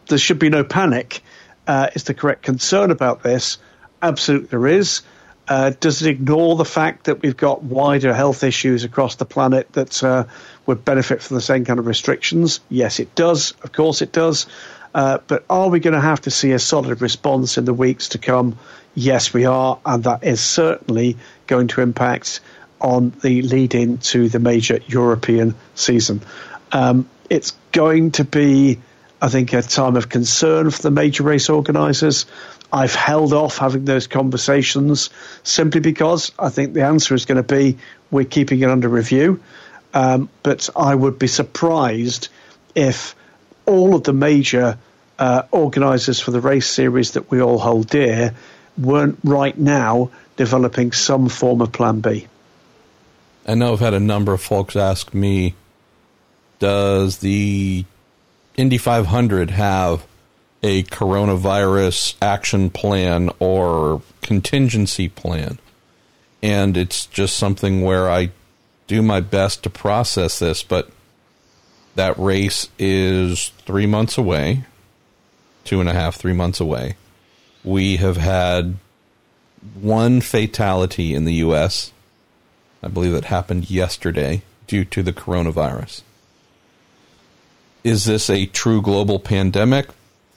There 0.08 0.18
should 0.18 0.38
be 0.38 0.48
no 0.48 0.64
panic. 0.64 1.22
Uh, 1.66 1.88
is 1.94 2.04
there 2.04 2.14
correct 2.14 2.42
concern 2.42 2.90
about 2.90 3.22
this? 3.22 3.58
Absolutely, 4.02 4.48
there 4.48 4.66
is. 4.66 5.02
Uh, 5.46 5.72
does 5.80 6.00
it 6.02 6.08
ignore 6.08 6.54
the 6.54 6.64
fact 6.64 7.04
that 7.04 7.22
we've 7.22 7.36
got 7.36 7.62
wider 7.62 8.14
health 8.14 8.44
issues 8.44 8.84
across 8.84 9.16
the 9.16 9.24
planet 9.24 9.72
that 9.72 10.02
uh, 10.02 10.24
would 10.66 10.84
benefit 10.84 11.22
from 11.22 11.34
the 11.34 11.40
same 11.40 11.64
kind 11.64 11.80
of 11.80 11.86
restrictions? 11.86 12.60
Yes, 12.68 13.00
it 13.00 13.14
does. 13.16 13.52
Of 13.62 13.72
course, 13.72 14.00
it 14.00 14.12
does. 14.12 14.46
Uh, 14.94 15.18
but 15.26 15.44
are 15.50 15.68
we 15.68 15.80
going 15.80 15.94
to 15.94 16.00
have 16.00 16.20
to 16.22 16.30
see 16.30 16.52
a 16.52 16.58
solid 16.58 17.00
response 17.00 17.58
in 17.58 17.64
the 17.64 17.74
weeks 17.74 18.10
to 18.10 18.18
come? 18.18 18.58
Yes, 18.94 19.32
we 19.32 19.44
are, 19.44 19.78
and 19.84 20.04
that 20.04 20.24
is 20.24 20.40
certainly 20.40 21.16
going 21.46 21.68
to 21.68 21.80
impact 21.80 22.40
on 22.80 23.12
the 23.22 23.42
lead 23.42 23.74
in 23.74 23.98
to 23.98 24.28
the 24.28 24.38
major 24.38 24.80
European 24.86 25.54
season. 25.74 26.22
Um, 26.72 27.08
it's 27.28 27.52
going 27.72 28.12
to 28.12 28.24
be, 28.24 28.78
I 29.20 29.28
think, 29.28 29.52
a 29.52 29.62
time 29.62 29.96
of 29.96 30.08
concern 30.08 30.70
for 30.70 30.82
the 30.82 30.90
major 30.90 31.22
race 31.22 31.48
organisers. 31.48 32.26
I've 32.72 32.94
held 32.94 33.32
off 33.32 33.58
having 33.58 33.84
those 33.84 34.06
conversations 34.06 35.10
simply 35.42 35.80
because 35.80 36.32
I 36.38 36.50
think 36.50 36.72
the 36.72 36.84
answer 36.84 37.14
is 37.14 37.24
going 37.24 37.42
to 37.42 37.42
be 37.42 37.78
we're 38.10 38.24
keeping 38.24 38.60
it 38.60 38.70
under 38.70 38.88
review. 38.88 39.42
Um, 39.92 40.28
but 40.42 40.68
I 40.76 40.94
would 40.94 41.18
be 41.18 41.26
surprised 41.26 42.28
if 42.74 43.16
all 43.66 43.94
of 43.94 44.04
the 44.04 44.12
major 44.12 44.78
uh, 45.18 45.42
organisers 45.50 46.20
for 46.20 46.30
the 46.30 46.40
race 46.40 46.66
series 46.66 47.12
that 47.12 47.30
we 47.30 47.42
all 47.42 47.58
hold 47.58 47.88
dear 47.88 48.34
weren't 48.78 49.18
right 49.24 49.56
now 49.56 50.10
developing 50.36 50.92
some 50.92 51.28
form 51.28 51.60
of 51.60 51.72
plan 51.72 52.00
B. 52.00 52.26
I 53.50 53.54
know 53.54 53.72
I've 53.72 53.80
had 53.80 53.94
a 53.94 54.00
number 54.00 54.32
of 54.32 54.40
folks 54.40 54.76
ask 54.76 55.12
me, 55.12 55.56
does 56.60 57.18
the 57.18 57.84
Indy 58.56 58.78
500 58.78 59.50
have 59.50 60.06
a 60.62 60.84
coronavirus 60.84 62.14
action 62.22 62.70
plan 62.70 63.28
or 63.40 64.02
contingency 64.22 65.08
plan? 65.08 65.58
And 66.40 66.76
it's 66.76 67.06
just 67.06 67.36
something 67.36 67.82
where 67.82 68.08
I 68.08 68.30
do 68.86 69.02
my 69.02 69.18
best 69.18 69.64
to 69.64 69.70
process 69.70 70.38
this, 70.38 70.62
but 70.62 70.88
that 71.96 72.16
race 72.20 72.68
is 72.78 73.48
three 73.66 73.86
months 73.86 74.16
away, 74.16 74.62
two 75.64 75.80
and 75.80 75.88
a 75.88 75.92
half, 75.92 76.14
three 76.14 76.34
months 76.34 76.60
away. 76.60 76.94
We 77.64 77.96
have 77.96 78.16
had 78.16 78.76
one 79.74 80.20
fatality 80.20 81.16
in 81.16 81.24
the 81.24 81.34
U.S. 81.34 81.90
I 82.82 82.88
believe 82.88 83.12
that 83.12 83.26
happened 83.26 83.70
yesterday 83.70 84.42
due 84.66 84.84
to 84.86 85.02
the 85.02 85.12
coronavirus. 85.12 86.02
Is 87.82 88.04
this 88.04 88.28
a 88.28 88.46
true 88.46 88.82
global 88.82 89.18
pandemic? 89.18 89.88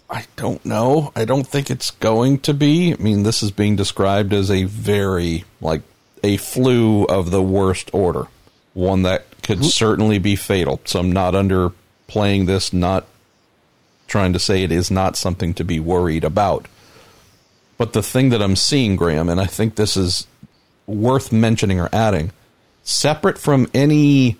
I 0.10 0.26
don't 0.36 0.64
know. 0.65 1.11
I 1.15 1.26
don't 1.26 1.48
think 1.48 1.72
it's 1.72 1.91
going 1.91 2.40
to 2.40 2.53
be. 2.53 2.94
I 2.94 2.98
mean, 2.98 3.24
this 3.24 3.41
is 3.41 3.52
being 3.52 3.76
described 3.76 4.34
as 4.34 4.52
a 4.52 4.64
very, 4.64 5.44
like, 5.60 5.82
a 6.24 6.38
flu 6.38 7.06
of 7.06 7.32
the 7.32 7.41
worst 7.41 7.90
order. 7.94 8.28
One 8.74 9.03
that 9.03 9.26
could 9.41 9.64
certainly 9.65 10.20
be 10.20 10.36
fatal. 10.36 10.82
So 10.86 10.99
I'm 10.99 11.11
not 11.11 11.34
underplaying 11.34 12.45
this, 12.45 12.74
not 12.74 13.06
trying 14.07 14.34
to 14.34 14.40
say 14.40 14.64
it 14.64 14.72
is 14.72 14.91
not 14.91 15.18
something 15.18 15.53
to 15.56 15.64
be 15.64 15.80
worried 15.80 16.24
about. 16.24 16.68
But 17.78 17.94
the 17.94 18.03
thing 18.03 18.30
that 18.30 18.41
I'm 18.41 18.56
seeing, 18.56 18.95
Graham, 18.95 19.30
and 19.30 19.41
I 19.41 19.45
think 19.48 19.76
this 19.76 19.98
is 19.98 20.28
worth 20.88 21.31
mentioning 21.31 21.80
or 21.80 21.89
adding, 21.93 22.31
separate 22.84 23.38
from 23.38 23.68
any 23.73 24.38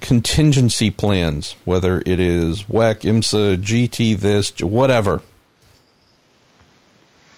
contingency 0.00 0.90
plans, 0.90 1.56
whether 1.64 2.02
it 2.06 2.20
is 2.20 2.64
WEC, 2.64 3.00
IMSA, 3.00 3.56
GT, 3.62 4.18
this, 4.18 4.58
whatever. 4.60 5.22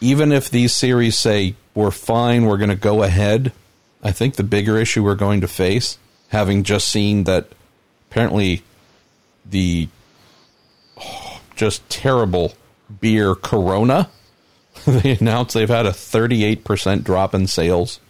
Even 0.00 0.32
if 0.32 0.50
these 0.50 0.72
series 0.72 1.18
say 1.18 1.54
we're 1.74 1.90
fine, 1.90 2.46
we're 2.46 2.56
going 2.56 2.70
to 2.70 2.76
go 2.76 3.02
ahead, 3.02 3.52
I 4.02 4.12
think 4.12 4.34
the 4.34 4.42
bigger 4.42 4.76
issue 4.78 5.04
we're 5.04 5.14
going 5.14 5.40
to 5.42 5.48
face, 5.48 5.98
having 6.28 6.64
just 6.64 6.88
seen 6.88 7.24
that 7.24 7.48
apparently 8.10 8.62
the 9.48 9.88
oh, 10.98 11.40
just 11.54 11.88
terrible 11.88 12.54
beer 13.00 13.34
Corona, 13.34 14.10
they 14.86 15.16
announced 15.20 15.54
they've 15.54 15.68
had 15.68 15.86
a 15.86 15.90
38% 15.90 17.04
drop 17.04 17.34
in 17.34 17.46
sales 17.46 18.00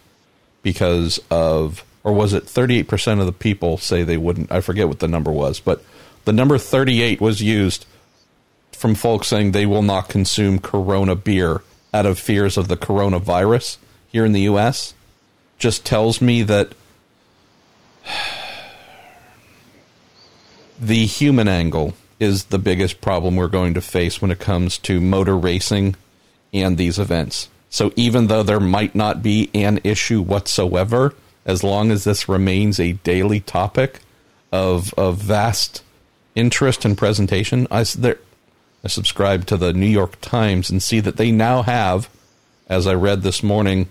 because 0.63 1.19
of 1.29 1.85
or 2.03 2.11
was 2.11 2.33
it 2.33 2.45
38% 2.45 3.19
of 3.19 3.25
the 3.25 3.31
people 3.31 3.77
say 3.77 4.03
they 4.03 4.17
wouldn't? 4.17 4.51
I 4.51 4.59
forget 4.61 4.87
what 4.87 4.99
the 4.99 5.07
number 5.07 5.31
was, 5.31 5.59
but 5.59 5.83
the 6.25 6.33
number 6.33 6.57
38 6.57 7.21
was 7.21 7.41
used 7.41 7.85
from 8.71 8.95
folks 8.95 9.27
saying 9.27 9.51
they 9.51 9.65
will 9.65 9.81
not 9.81 10.09
consume 10.09 10.59
Corona 10.59 11.15
beer 11.15 11.61
out 11.93 12.05
of 12.05 12.19
fears 12.19 12.57
of 12.57 12.67
the 12.67 12.75
coronavirus 12.75 13.77
here 14.07 14.25
in 14.25 14.33
the 14.33 14.41
U.S. 14.41 14.93
Just 15.57 15.85
tells 15.85 16.19
me 16.21 16.43
that 16.43 16.73
the 20.79 21.05
human 21.05 21.47
angle 21.47 21.93
is 22.19 22.45
the 22.45 22.59
biggest 22.59 22.99
problem 22.99 23.35
we're 23.35 23.47
going 23.47 23.73
to 23.75 23.81
face 23.81 24.21
when 24.21 24.31
it 24.31 24.39
comes 24.39 24.77
to 24.79 24.99
motor 24.99 25.37
racing 25.37 25.95
and 26.51 26.77
these 26.77 26.99
events. 26.99 27.49
So 27.73 27.91
even 27.95 28.27
though 28.27 28.43
there 28.43 28.59
might 28.59 28.93
not 28.93 29.23
be 29.23 29.49
an 29.55 29.79
issue 29.83 30.21
whatsoever, 30.21 31.15
as 31.43 31.63
long 31.63 31.89
as 31.89 32.03
this 32.03 32.29
remains 32.29 32.79
a 32.79 32.91
daily 32.93 33.39
topic 33.39 33.99
of 34.51 34.93
of 34.93 35.17
vast 35.17 35.81
interest 36.35 36.85
and 36.85 36.95
presentation. 36.95 37.65
I 37.71 37.83
there, 37.83 38.19
I 38.83 38.89
subscribe 38.89 39.47
to 39.47 39.57
the 39.57 39.73
New 39.73 39.87
York 39.87 40.21
Times 40.21 40.69
and 40.69 40.83
see 40.83 40.99
that 40.99 41.17
they 41.17 41.31
now 41.31 41.63
have, 41.63 42.11
as 42.69 42.85
I 42.85 42.93
read 42.93 43.23
this 43.23 43.41
morning, 43.41 43.89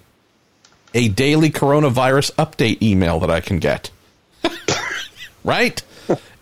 a 0.94 1.08
daily 1.08 1.50
coronavirus 1.50 2.32
update 2.36 2.80
email 2.82 3.18
that 3.18 3.30
I 3.30 3.40
can 3.40 3.58
get. 3.58 3.90
right? 5.44 5.82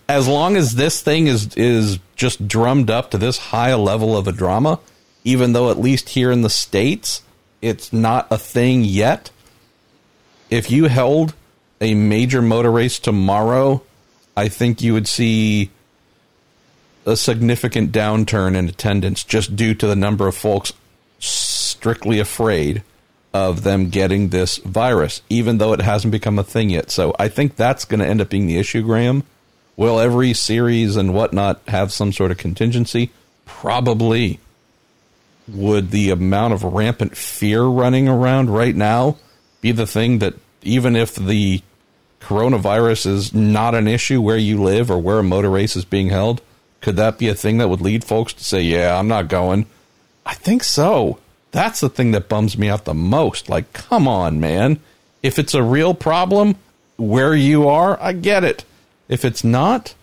As 0.07 0.29
long 0.29 0.57
as 0.57 0.75
this 0.75 1.03
thing 1.03 1.27
is 1.27 1.55
is 1.57 1.99
just 2.17 2.47
drummed 2.47 2.91
up 2.91 3.13
to 3.13 3.19
this 3.19 3.39
high 3.39 3.75
level 3.75 4.15
of 4.15 4.29
a 4.29 4.33
drama, 4.33 4.79
even 5.25 5.55
though 5.55 5.71
at 5.71 5.79
least 5.79 6.11
here 6.11 6.31
in 6.31 6.43
the 6.43 6.51
states 6.51 7.23
it's 7.63 7.93
not 7.93 8.27
a 8.31 8.39
thing 8.39 8.85
yet 8.85 9.31
if 10.51 10.71
you 10.71 10.87
held 10.87 11.33
a 11.81 11.95
major 11.95 12.43
motor 12.43 12.71
race 12.71 12.99
tomorrow, 12.99 13.83
I 14.37 14.49
think 14.49 14.83
you 14.83 14.93
would 14.93 15.09
see 15.09 15.71
a 17.07 17.17
significant 17.17 17.93
downturn 17.93 18.57
in 18.57 18.69
attendance 18.69 19.25
just 19.25 19.57
due 19.57 19.75
to 19.75 19.87
the 19.87 19.97
number 19.97 20.27
of 20.27 20.35
folks 20.35 20.73
strictly 21.19 22.19
afraid 22.19 22.83
of 23.33 23.63
them 23.63 23.89
getting 23.91 24.29
this 24.29 24.59
virus, 24.59 25.23
even 25.31 25.59
though 25.59 25.73
it 25.73 25.81
hasn't 25.81 26.11
become 26.11 26.39
a 26.39 26.45
thing 26.45 26.69
yet. 26.69 26.91
So 26.91 27.15
I 27.19 27.29
think 27.29 27.55
that's 27.55 27.85
going 27.85 28.01
to 28.01 28.07
end 28.07 28.21
up 28.21 28.29
being 28.29 28.47
the 28.47 28.59
issue, 28.59 28.83
Graham. 28.83 29.23
Will 29.77 30.01
every 30.01 30.35
series 30.35 30.97
and 30.97 31.15
whatnot 31.15 31.63
have 31.69 31.93
some 31.93 32.13
sort 32.13 32.33
of 32.33 32.39
contingency? 32.39 33.11
Probably. 33.47 34.41
Would 35.53 35.91
the 35.91 36.11
amount 36.11 36.55
of 36.55 36.63
rampant 36.63 37.17
fear 37.17 37.63
running 37.65 38.09
around 38.09 38.51
right 38.51 38.75
now? 38.75 39.17
be 39.61 39.73
the 39.73 39.87
thing 39.87 40.19
that 40.19 40.35
even 40.63 40.97
if 40.97 41.15
the 41.15 41.63
coronavirus 42.21 43.07
is 43.07 43.35
not 43.35 43.75
an 43.75 43.89
issue 43.89 44.21
where 44.21 44.37
you 44.37 44.63
live 44.63 44.91
or 44.91 44.99
where 44.99 45.19
a 45.19 45.23
motor 45.23 45.51
race 45.51 45.77
is 45.77 45.85
being 45.85 46.09
held, 46.09 46.43
could 46.81 46.97
that 46.97 47.19
be 47.19 47.29
a 47.29 47.35
thing 47.35 47.59
that 47.59 47.69
would 47.69 47.81
lead 47.81 48.05
folks 48.05 48.33
to 48.33 48.45
say, 48.45 48.61
"Yeah, 48.61 48.99
I'm 48.99 49.09
not 49.09 49.29
going"? 49.29 49.67
I 50.25 50.35
think 50.35 50.65
so. 50.65 51.19
That's 51.53 51.81
the 51.81 51.89
thing 51.89 52.13
that 52.13 52.29
bums 52.29 52.57
me 52.57 52.69
out 52.69 52.85
the 52.85 52.95
most. 52.95 53.49
Like, 53.49 53.73
come 53.73 54.07
on, 54.07 54.41
man. 54.41 54.79
If 55.23 55.39
it's 55.39 55.55
a 55.55 55.63
real 55.63 55.95
problem 55.95 56.57
where 56.97 57.35
you 57.35 57.69
are, 57.69 58.01
I 58.01 58.13
get 58.13 58.45
it. 58.45 58.65
If 59.09 59.25
it's 59.25 59.43
not, 59.43 59.95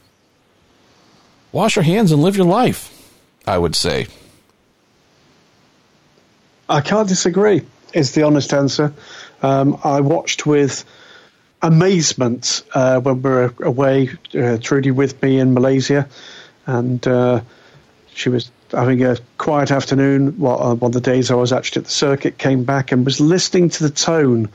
wash 1.52 1.78
your 1.78 1.84
hands 1.84 2.11
and 2.11 2.22
live 2.22 2.36
your 2.36 2.45
life, 2.45 2.91
I 3.48 3.57
would 3.57 3.76
say. 3.76 4.07
I 6.69 6.81
can't 6.81 7.07
disagree, 7.07 7.61
is 7.94 8.11
the 8.11 8.23
honest 8.23 8.53
answer. 8.53 8.94
Um, 9.41 9.80
I 9.84 10.02
watched 10.02 10.45
with 10.45 10.84
amazement 11.61 12.64
uh, 12.73 12.99
when 12.99 13.22
we 13.22 13.30
were 13.30 13.53
away, 13.61 14.10
uh, 14.38 14.57
Trudy 14.57 14.91
with 14.91 15.22
me 15.22 15.39
in 15.39 15.53
Malaysia, 15.53 16.07
and 16.65 17.06
uh, 17.07 17.41
she 18.14 18.30
was 18.30 18.52
having 18.72 19.03
a 19.06 19.18
quiet 19.38 19.72
afternoon. 19.72 20.39
Well, 20.39 20.76
one 20.76 20.89
of 20.89 20.94
the 20.94 21.02
days 21.02 21.31
I 21.31 21.35
was 21.35 21.53
actually 21.53 21.81
at 21.81 21.85
the 21.85 21.91
circuit, 21.91 22.38
came 22.38 22.65
back 22.65 22.91
and 22.91 23.06
was 23.06 23.22
listening 23.22 23.69
to 23.69 23.84
the 23.84 23.89
tone 23.89 24.49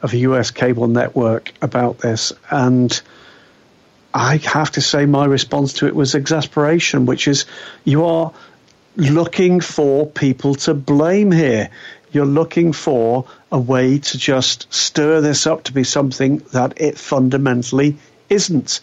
of 0.00 0.14
a 0.14 0.18
US 0.18 0.50
cable 0.50 0.86
network 0.86 1.52
about 1.60 1.98
this, 1.98 2.32
and 2.50 2.98
I 4.14 4.38
have 4.38 4.70
to 4.72 4.80
say 4.80 5.04
my 5.04 5.26
response 5.26 5.74
to 5.74 5.86
it 5.86 5.94
was 5.94 6.14
exasperation, 6.14 7.04
which 7.04 7.28
is 7.28 7.44
you 7.84 8.06
are 8.06 8.32
looking 8.98 9.60
for 9.60 10.06
people 10.06 10.56
to 10.56 10.74
blame 10.74 11.30
here. 11.30 11.70
You're 12.10 12.26
looking 12.26 12.72
for 12.72 13.26
a 13.52 13.58
way 13.58 13.98
to 13.98 14.18
just 14.18 14.72
stir 14.72 15.20
this 15.20 15.46
up 15.46 15.64
to 15.64 15.72
be 15.72 15.84
something 15.84 16.38
that 16.52 16.80
it 16.80 16.98
fundamentally 16.98 17.96
isn't. 18.28 18.80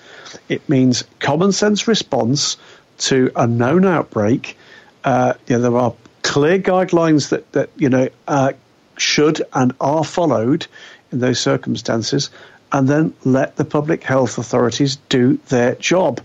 It 0.47 0.67
means 0.69 1.03
common 1.19 1.51
sense 1.51 1.87
response 1.87 2.57
to 2.99 3.31
a 3.35 3.45
known 3.45 3.85
outbreak. 3.85 4.57
Uh, 5.03 5.33
there 5.47 5.77
are 5.77 5.93
clear 6.23 6.59
guidelines 6.59 7.29
that, 7.29 7.51
that 7.51 7.69
you 7.75 7.89
know 7.89 8.07
uh, 8.27 8.53
should 8.97 9.41
and 9.53 9.73
are 9.81 10.05
followed 10.05 10.65
in 11.11 11.19
those 11.19 11.39
circumstances, 11.39 12.29
and 12.71 12.87
then 12.87 13.13
let 13.25 13.57
the 13.57 13.65
public 13.65 14.03
health 14.03 14.37
authorities 14.37 14.95
do 15.09 15.37
their 15.49 15.75
job. 15.75 16.21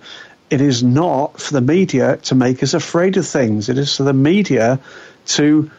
It 0.51 0.61
is 0.61 0.83
not 0.83 1.41
for 1.41 1.55
the 1.55 1.61
media 1.61 2.17
to 2.25 2.35
make 2.35 2.63
us 2.63 2.75
afraid 2.75 3.17
of 3.17 3.27
things. 3.27 3.69
It 3.69 3.79
is 3.79 3.97
for 3.97 4.03
the 4.03 4.13
media 4.13 4.81
to 5.27 5.71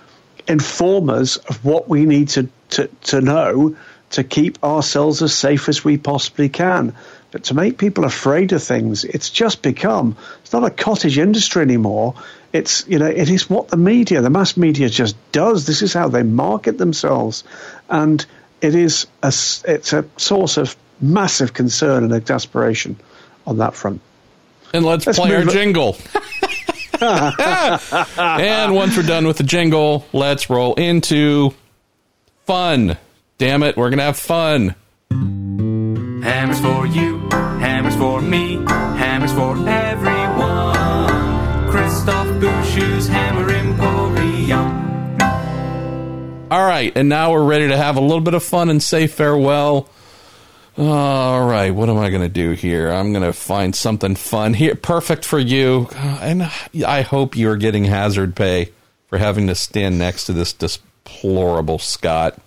inform 0.48 1.10
us 1.10 1.38
of 1.38 1.64
what 1.64 1.90
we 1.90 2.06
need 2.06 2.30
to, 2.30 2.50
to, 2.72 2.88
to 3.04 3.22
know 3.22 3.76
to 4.12 4.24
keep 4.24 4.64
ourselves 4.64 5.22
as 5.22 5.34
safe 5.34 5.70
as 5.70 5.84
we 5.84 5.98
possibly 5.98 6.50
can. 6.50 6.94
But 7.32 7.46
to 7.46 7.54
make 7.54 7.78
people 7.78 8.04
afraid 8.04 8.52
of 8.52 8.62
things, 8.62 9.06
it's 9.06 9.30
just 9.30 9.62
become 9.62 10.18
it's 10.42 10.52
not 10.52 10.66
a 10.66 10.70
cottage 10.70 11.18
industry 11.18 11.62
anymore. 11.62 12.16
It's 12.52 12.86
you 12.88 13.00
know 13.00 13.08
it 13.08 13.30
is 13.30 13.50
what 13.50 13.70
the 13.70 13.78
media, 13.78 14.22
the 14.22 14.30
mass 14.30 14.58
media, 14.58 14.90
just 14.90 15.16
does. 15.32 15.66
This 15.66 15.82
is 15.82 15.94
how 15.94 16.10
they 16.10 16.24
market 16.24 16.78
themselves, 16.78 17.46
and 17.90 18.26
it 18.60 18.76
is 18.76 19.08
a 19.24 19.28
it's 19.28 19.94
a 19.94 20.06
source 20.18 20.58
of 20.58 20.76
massive 21.00 21.54
concern 21.54 22.04
and 22.04 22.14
exasperation 22.14 22.98
on 23.48 23.58
that 23.60 23.76
front. 23.76 24.02
And 24.74 24.86
let's, 24.86 25.06
let's 25.06 25.20
play 25.20 25.36
our 25.36 25.44
jingle. 25.44 25.98
and 27.02 28.76
once 28.76 28.96
we're 28.96 29.04
done 29.04 29.28
with 29.28 29.38
the 29.38 29.44
jingle, 29.44 30.06
let's 30.14 30.50
roll 30.50 30.76
into 30.76 31.54
fun. 32.46 32.98
Damn 33.38 33.64
it, 33.64 33.76
we're 33.76 33.90
going 33.90 34.00
to 34.00 34.06
have 34.06 34.18
fun. 34.18 34.76
Hammers 35.10 36.60
for 36.60 36.86
you, 36.86 37.28
hammers 37.32 37.96
for 37.96 38.22
me, 38.22 38.56
hammers 38.68 39.34
for 39.34 39.58
everyone. 39.68 41.72
Christoph 41.72 42.40
Busch's 42.40 43.08
Hammer 43.08 43.50
Emporium. 43.50 45.18
All 46.52 46.66
right, 46.66 46.96
and 46.96 47.10
now 47.10 47.32
we're 47.32 47.44
ready 47.44 47.70
to 47.70 47.78
have 47.78 47.98
a 47.98 48.02
little 48.02 48.22
bit 48.22 48.36
of 48.36 48.44
fun 48.44 48.70
and 48.70 48.84
say 48.84 49.08
farewell. 49.08 49.90
All 50.84 51.46
right, 51.46 51.70
what 51.70 51.90
am 51.90 52.00
I 52.00 52.10
going 52.10 52.24
to 52.24 52.28
do 52.28 52.54
here? 52.54 52.90
I'm 52.90 53.14
going 53.14 53.24
to 53.24 53.34
find 53.34 53.76
something 53.76 54.16
fun 54.16 54.56
here, 54.56 54.74
perfect 54.74 55.26
for 55.26 55.38
you. 55.38 55.88
And 55.94 56.50
I 56.88 57.04
hope 57.04 57.38
you're 57.38 57.56
getting 57.56 57.84
hazard 57.84 58.36
pay 58.36 58.72
for 59.06 59.20
having 59.20 59.46
to 59.46 59.54
stand 59.54 60.00
next 60.00 60.26
to 60.26 60.34
this 60.34 60.54
deplorable 60.54 61.78
Scott. 61.78 62.40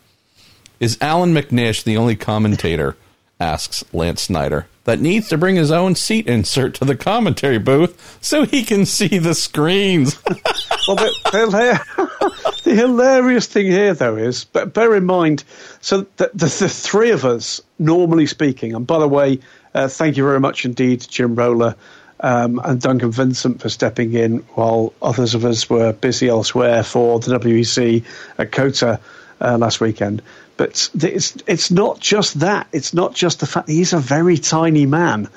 Is 0.81 0.99
Allan 1.01 1.33
McNish 1.33 1.85
the 1.85 1.97
only 1.97 2.17
commentator? 2.17 2.97
asks 3.39 3.85
Lance 3.93 4.23
Snyder. 4.23 4.67
That 4.83 5.01
needs 5.01 5.29
to 5.29 5.39
bring 5.39 5.55
his 5.55 5.71
own 5.71 5.95
seat 5.95 6.27
insert 6.27 6.75
to 6.75 6.85
the 6.85 6.97
commentary 6.97 7.59
booth 7.59 8.19
so 8.21 8.45
he 8.47 8.65
can 8.65 8.85
see 8.85 9.19
the 9.19 9.35
screens. 9.37 10.21
well, 10.89 10.97
the, 10.97 11.15
the, 11.31 12.44
the, 12.75 12.83
hilarious 12.83 13.47
thing 13.47 13.67
here, 13.67 13.95
though, 13.95 14.17
is 14.17 14.45
but 14.45 14.75
bear 14.75 14.95
in 14.95 15.05
mind, 15.05 15.45
so 15.81 16.07
the, 16.17 16.31
the, 16.35 16.47
the 16.47 16.69
three 16.69 17.11
of 17.11 17.25
us, 17.25 17.61
normally 17.79 18.27
speaking, 18.27 18.75
and 18.75 18.87
by 18.87 18.99
the 18.99 19.09
way, 19.09 19.41
uh, 19.75 19.89
thank 19.89 20.17
you 20.17 20.25
very 20.25 20.41
much 20.41 20.65
indeed, 20.65 21.07
Jim 21.09 21.35
Roller. 21.35 21.77
Um, 22.21 22.59
and 22.65 22.81
Duncan 22.81 23.11
Vincent 23.11 23.61
for 23.61 23.69
stepping 23.69 24.15
in 24.15 24.39
while 24.55 24.95
others 25.03 25.35
of 25.35 25.45
us 25.45 25.69
were 25.69 25.93
busy 25.93 26.29
elsewhere 26.29 26.83
for 26.83 27.19
the 27.19 27.39
WEC 27.39 28.05
at 28.39 28.51
COTA 28.51 29.01
uh, 29.41 29.59
last 29.59 29.81
weekend. 29.81 30.23
But 30.57 30.89
it's 30.95 31.37
it's 31.47 31.71
not 31.71 31.99
just 31.99 32.41
that. 32.41 32.69
It's 32.73 32.95
not 32.95 33.15
just 33.15 33.41
the 33.41 33.47
fact 33.47 33.67
that 33.67 33.73
he's 33.73 33.93
a 33.93 33.99
very 33.99 34.39
tiny 34.39 34.87
man. 34.87 35.29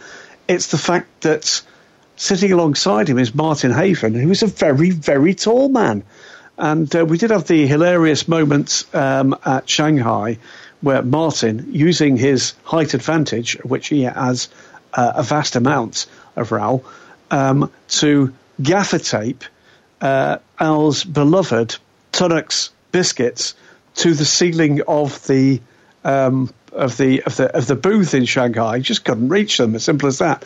It's 0.48 0.68
the 0.68 0.78
fact 0.78 1.22
that 1.22 1.62
sitting 2.16 2.52
alongside 2.52 3.10
him 3.10 3.18
is 3.18 3.34
Martin 3.34 3.72
Haven, 3.72 4.14
who 4.14 4.30
is 4.30 4.44
a 4.44 4.48
very 4.48 4.92
very 4.92 5.34
tall 5.34 5.70
man. 5.70 6.04
And 6.58 6.94
uh, 6.96 7.06
we 7.06 7.18
did 7.18 7.30
have 7.30 7.48
the 7.48 7.68
hilarious 7.68 8.28
moment 8.28 8.86
um, 8.94 9.36
at 9.46 9.70
Shanghai 9.70 10.38
where 10.82 11.02
Martin, 11.02 11.68
using 11.72 12.18
his 12.18 12.54
height 12.64 12.94
advantage, 12.94 13.58
which 13.64 13.88
he 13.88 14.04
has 14.04 14.50
uh, 14.94 15.14
a 15.16 15.24
vast 15.24 15.56
amount 15.56 16.06
of 16.36 16.52
Raoul, 16.52 16.86
um, 17.32 17.72
to 17.90 18.34
gaffer 18.62 19.00
tape 19.00 19.44
uh, 20.02 20.38
Al's 20.60 21.04
beloved 21.04 21.78
Tunnocks 22.12 22.70
biscuits 22.92 23.56
to 23.96 24.14
the 24.14 24.26
ceiling 24.26 24.82
of 24.88 25.26
the 25.28 25.62
um, 26.04 26.54
of 26.72 26.98
the 26.98 27.24
of 27.24 27.36
the 27.36 27.56
of 27.56 27.68
the 27.68 27.76
booth 27.76 28.14
in 28.14 28.26
Shanghai. 28.26 28.80
Just 28.80 29.04
couldn't 29.04 29.30
reach 29.30 29.58
them. 29.58 29.76
As 29.76 29.84
simple 29.84 30.08
as 30.08 30.20
that. 30.20 30.46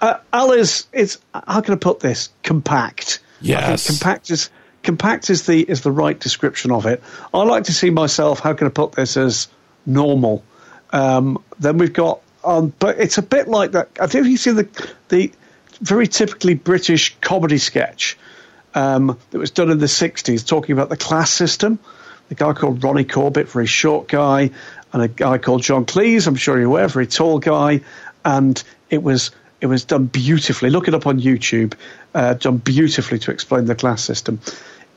Uh, 0.00 0.18
Al 0.32 0.52
is 0.52 0.86
it's 0.92 1.18
how 1.32 1.60
can 1.60 1.74
I 1.74 1.76
put 1.76 2.00
this? 2.00 2.30
Compact. 2.42 3.20
Yes. 3.40 3.86
Compact 3.86 4.30
is 4.30 4.50
compact 4.86 5.30
is 5.30 5.46
the 5.46 5.60
is 5.62 5.82
the 5.82 5.92
right 5.92 6.18
description 6.18 6.72
of 6.72 6.86
it. 6.86 7.02
I 7.34 7.42
like 7.42 7.64
to 7.64 7.72
see 7.72 7.90
myself. 7.90 8.40
How 8.40 8.54
can 8.54 8.66
I 8.66 8.70
put 8.70 8.92
this 8.92 9.16
as 9.16 9.48
normal? 9.84 10.42
Um, 10.90 11.42
then 11.58 11.78
we've 11.78 11.92
got 11.92 12.20
um, 12.44 12.72
but 12.78 12.98
it's 12.98 13.18
a 13.18 13.22
bit 13.22 13.48
like 13.48 13.72
that. 13.72 13.90
I 14.00 14.06
think 14.06 14.26
you 14.26 14.36
see 14.36 14.52
the 14.52 14.68
the 15.08 15.32
very 15.80 16.06
typically 16.06 16.54
British 16.54 17.16
comedy 17.20 17.58
sketch 17.58 18.16
um, 18.74 19.18
that 19.30 19.38
was 19.38 19.50
done 19.50 19.70
in 19.70 19.78
the 19.78 19.86
'60s, 19.86 20.46
talking 20.46 20.72
about 20.72 20.88
the 20.88 20.96
class 20.96 21.30
system 21.30 21.78
The 22.28 22.34
guy 22.34 22.52
called 22.54 22.82
Ronnie 22.82 23.04
Corbett, 23.04 23.48
very 23.48 23.66
short 23.66 24.08
guy, 24.08 24.50
and 24.92 25.02
a 25.02 25.08
guy 25.08 25.38
called 25.38 25.62
John 25.62 25.84
Cleese, 25.86 26.26
I'm 26.26 26.36
sure 26.36 26.56
you're 26.56 26.66
aware, 26.66 26.88
very 26.88 27.06
tall 27.06 27.38
guy, 27.38 27.82
and 28.24 28.62
it 28.90 29.02
was 29.02 29.30
it 29.60 29.66
was 29.66 29.84
done 29.84 30.06
beautifully. 30.06 30.70
Look 30.70 30.88
it 30.88 30.94
up 30.94 31.06
on 31.06 31.20
YouTube, 31.20 31.74
uh, 32.14 32.34
done 32.34 32.58
beautifully 32.58 33.18
to 33.20 33.30
explain 33.30 33.64
the 33.64 33.74
class 33.74 34.02
system. 34.02 34.40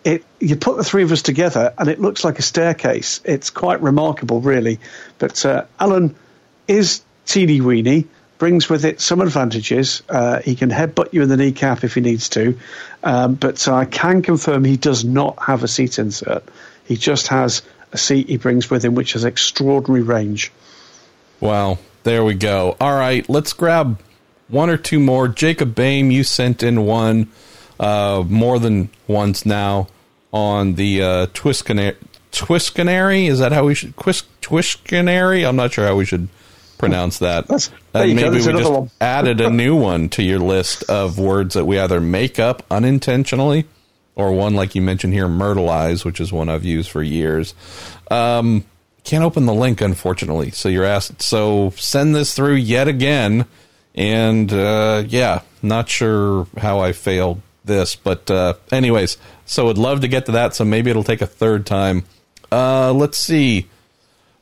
It 0.04 0.24
you 0.40 0.56
put 0.56 0.78
the 0.78 0.84
three 0.84 1.04
of 1.04 1.12
us 1.12 1.22
together, 1.22 1.74
and 1.78 1.90
it 1.90 2.00
looks 2.00 2.24
like 2.24 2.40
a 2.40 2.42
staircase. 2.42 3.20
It's 3.26 3.50
quite 3.50 3.82
remarkable, 3.82 4.40
really. 4.42 4.80
But 5.18 5.46
uh, 5.46 5.66
Allan 5.80 6.16
is 6.68 7.02
teeny 7.26 7.62
weeny 7.62 8.08
brings 8.40 8.70
with 8.70 8.86
it 8.86 9.02
some 9.02 9.22
advantages. 9.22 10.02
Uh, 10.10 10.40
he 10.40 10.56
can 10.56 10.72
headbutt 10.72 11.14
you 11.14 11.22
in 11.22 11.30
the 11.30 11.38
kneecap 11.38 11.84
if 11.84 11.94
he 11.94 12.02
needs 12.02 12.30
to, 12.30 12.58
um, 13.04 13.36
but 13.36 13.68
I 13.68 13.86
can 13.86 14.22
confirm 14.24 14.64
he 14.64 14.78
does 14.78 15.04
not 15.06 15.38
have 15.44 15.64
a 15.64 15.68
seat 15.68 16.00
insert. 16.00 16.44
He 16.86 16.96
just 16.96 17.28
has 17.28 17.62
a 17.92 17.98
seat 17.98 18.30
he 18.30 18.38
brings 18.38 18.70
with 18.70 18.84
him, 18.84 18.96
which 18.96 19.14
has 19.14 19.26
extraordinary 19.26 20.02
range. 20.02 20.52
Wow. 21.40 21.78
There 22.04 22.24
we 22.24 22.34
go. 22.34 22.76
All 22.80 22.96
right. 22.96 23.28
Let's 23.30 23.54
grab 23.54 24.02
one 24.48 24.70
or 24.70 24.78
two 24.78 25.00
more. 25.00 25.28
Jacob 25.28 25.76
Bain, 25.76 26.12
you 26.12 26.24
sent 26.24 26.64
in 26.64 26.86
one 26.86 27.28
uh, 27.80 28.24
more 28.28 28.60
than 28.60 28.90
once 29.08 29.46
now 29.46 29.88
on 30.34 30.76
the 30.76 31.02
uh, 31.02 31.26
Twiscanary. 31.28 33.28
Is 33.28 33.40
that 33.40 33.52
how 33.52 33.66
we 33.66 33.76
should? 33.76 33.96
Twiscanary? 33.96 35.48
I'm 35.48 35.56
not 35.56 35.74
sure 35.74 35.86
how 35.86 35.96
we 35.96 36.06
should 36.06 36.30
pronounce 36.78 37.20
that. 37.20 37.48
That's, 37.48 37.70
uh, 37.94 38.06
maybe 38.06 38.30
we 38.30 38.44
just 38.44 38.96
added 39.02 39.42
a 39.42 39.50
new 39.50 39.76
one 39.76 40.10
to 40.10 40.24
your 40.24 40.40
list 40.40 40.84
of 40.90 41.20
words 41.20 41.54
that 41.54 41.66
we 41.66 41.80
either 41.80 42.00
make 42.00 42.40
up 42.40 42.64
unintentionally 42.72 43.66
or 44.16 44.34
one 44.34 44.54
like 44.54 44.76
you 44.76 44.82
mentioned 44.82 45.14
here, 45.14 45.28
Myrtleize, 45.28 46.04
which 46.04 46.20
is 46.20 46.32
one 46.32 46.50
I've 46.50 46.66
used 46.66 46.90
for 46.90 47.02
years. 47.02 47.54
Um, 48.12 48.66
can't 49.04 49.24
open 49.24 49.46
the 49.46 49.54
link, 49.54 49.82
unfortunately. 49.82 50.52
So 50.52 50.68
you're 50.68 50.84
asked. 50.84 51.22
So 51.22 51.72
send 51.78 52.16
this 52.16 52.34
through 52.34 52.56
yet 52.56 52.88
again, 52.88 53.46
and 53.96 54.52
uh, 54.52 55.04
yeah, 55.08 55.42
not 55.62 55.90
sure 55.90 56.48
how 56.58 56.80
I 56.80 56.92
failed 56.92 57.42
this, 57.66 57.96
but 57.96 58.30
uh, 58.32 58.56
anyways, 58.72 59.18
so 59.46 59.66
would 59.66 59.78
love 59.78 60.02
to 60.02 60.08
get 60.08 60.26
to 60.28 60.34
that. 60.34 60.56
So 60.56 60.66
maybe 60.66 60.90
it'll 60.90 61.04
take 61.04 61.22
a 61.22 61.28
third 61.28 61.66
time. 61.66 62.06
Uh, 62.52 62.94
let's 62.94 63.18
see. 63.18 63.68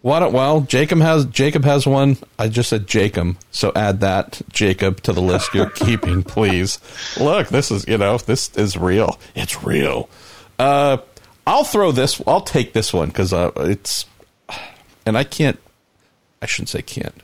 Why 0.02 0.19
don't 0.19 0.31
well 0.31 0.61
Jacob 0.61 0.99
has 0.99 1.26
Jacob 1.26 1.65
has 1.65 1.85
one. 1.85 2.18
I 2.38 2.48
just 2.48 2.69
said 2.69 2.88
Jacob, 2.88 3.35
so 3.52 3.72
add 3.76 3.99
that 4.02 4.41
Jacob 4.52 5.02
to 5.02 5.11
the 5.11 5.22
list 5.22 5.53
you're 5.53 5.69
keeping, 5.76 6.23
please. 6.23 6.80
Look, 7.19 7.49
this 7.49 7.72
is 7.72 7.85
you 7.88 7.98
know 7.98 8.18
this 8.18 8.56
is 8.56 8.77
real. 8.77 9.19
It's 9.35 9.64
real. 9.64 10.07
Uh, 10.60 10.98
I'll 11.45 11.64
throw 11.64 11.91
this. 11.91 12.22
I'll 12.27 12.41
take 12.41 12.73
this 12.73 12.94
one 12.94 13.10
because 13.10 13.34
uh, 13.34 13.52
it's 13.57 14.06
and 15.06 15.18
I 15.18 15.23
can't. 15.23 15.60
I 16.41 16.45
shouldn't 16.45 16.69
say 16.69 16.84
can't. 16.84 17.22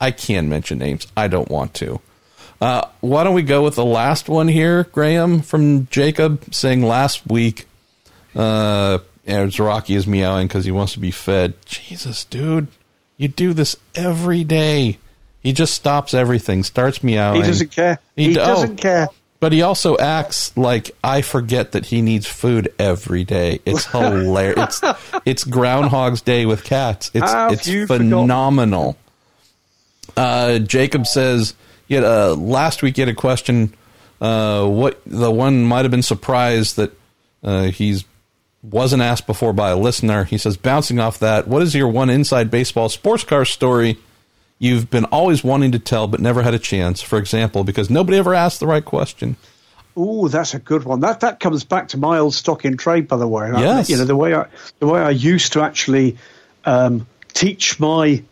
I 0.00 0.10
can 0.10 0.48
mention 0.48 0.78
names. 0.78 1.06
I 1.16 1.28
don't 1.28 1.50
want 1.50 1.74
to. 1.74 2.00
Uh, 2.60 2.86
why 3.00 3.24
don't 3.24 3.34
we 3.34 3.42
go 3.42 3.62
with 3.62 3.74
the 3.74 3.84
last 3.84 4.28
one 4.28 4.48
here, 4.48 4.84
Graham 4.84 5.40
from 5.40 5.86
Jacob 5.86 6.52
saying 6.52 6.82
last 6.82 7.26
week. 7.26 7.66
Uh, 8.34 8.98
and 9.26 9.58
Rocky 9.58 9.94
is 9.94 10.06
meowing 10.06 10.46
because 10.46 10.64
he 10.64 10.70
wants 10.70 10.92
to 10.94 10.98
be 10.98 11.10
fed. 11.10 11.54
Jesus, 11.64 12.24
dude, 12.24 12.68
you 13.16 13.28
do 13.28 13.52
this 13.52 13.76
every 13.94 14.44
day. 14.44 14.98
He 15.42 15.52
just 15.52 15.74
stops 15.74 16.12
everything, 16.12 16.62
starts 16.62 17.02
meowing. 17.02 17.42
He 17.42 17.46
doesn't 17.46 17.70
care. 17.70 17.98
He, 18.14 18.28
he 18.28 18.34
doesn't 18.34 18.78
oh, 18.80 18.82
care. 18.82 19.08
But 19.40 19.52
he 19.52 19.62
also 19.62 19.96
acts 19.96 20.54
like 20.54 20.90
I 21.02 21.22
forget 21.22 21.72
that 21.72 21.86
he 21.86 22.02
needs 22.02 22.26
food 22.26 22.74
every 22.78 23.24
day. 23.24 23.60
It's 23.64 23.86
hilarious. 23.92 24.80
it's 24.82 25.20
it's 25.24 25.44
Groundhog's 25.44 26.20
Day 26.20 26.44
with 26.44 26.62
cats. 26.62 27.10
It's 27.14 27.32
Have 27.32 27.52
it's 27.52 27.66
phenomenal. 27.86 28.98
Uh, 30.14 30.58
Jacob 30.58 31.06
says, 31.06 31.54
"Yet 31.90 32.04
uh, 32.04 32.34
last 32.36 32.82
week 32.82 32.96
you 32.96 33.02
had 33.02 33.12
a 33.12 33.14
question. 33.14 33.74
Uh, 34.20 34.66
what 34.66 35.00
the 35.04 35.30
one 35.30 35.64
might 35.64 35.82
have 35.82 35.90
been 35.90 36.02
surprised 36.02 36.76
that 36.76 36.92
uh, 37.42 37.64
he's 37.64 38.04
wasn't 38.62 39.02
asked 39.02 39.26
before 39.26 39.52
by 39.52 39.70
a 39.70 39.76
listener. 39.76 40.24
He 40.24 40.38
says, 40.38 40.56
bouncing 40.56 40.98
off 40.98 41.18
that, 41.20 41.48
what 41.48 41.62
is 41.62 41.74
your 41.74 41.88
one 41.88 42.10
inside 42.10 42.50
baseball 42.50 42.88
sports 42.88 43.24
car 43.24 43.44
story 43.44 43.98
you've 44.58 44.90
been 44.90 45.06
always 45.06 45.42
wanting 45.42 45.72
to 45.72 45.78
tell 45.78 46.06
but 46.06 46.20
never 46.20 46.42
had 46.42 46.54
a 46.54 46.58
chance? 46.58 47.00
For 47.00 47.18
example, 47.18 47.64
because 47.64 47.90
nobody 47.90 48.18
ever 48.18 48.34
asked 48.34 48.60
the 48.60 48.66
right 48.66 48.84
question. 48.84 49.36
Oh, 49.96 50.28
that's 50.28 50.54
a 50.54 50.58
good 50.58 50.84
one. 50.84 51.00
That 51.00 51.20
that 51.20 51.40
comes 51.40 51.64
back 51.64 51.88
to 51.88 51.96
my 51.96 52.18
old 52.18 52.34
stock 52.34 52.64
in 52.64 52.76
trade, 52.76 53.08
by 53.08 53.16
the 53.16 53.26
way. 53.26 53.50
Yes. 53.54 53.90
I, 53.90 53.92
you 53.92 53.98
know 53.98 54.04
the 54.04 54.16
way 54.16 54.34
I 54.34 54.46
the 54.78 54.86
way 54.86 55.00
I 55.00 55.10
used 55.10 55.54
to 55.54 55.62
actually 55.62 56.16
um, 56.64 57.06
teach 57.32 57.80
my 57.80 58.22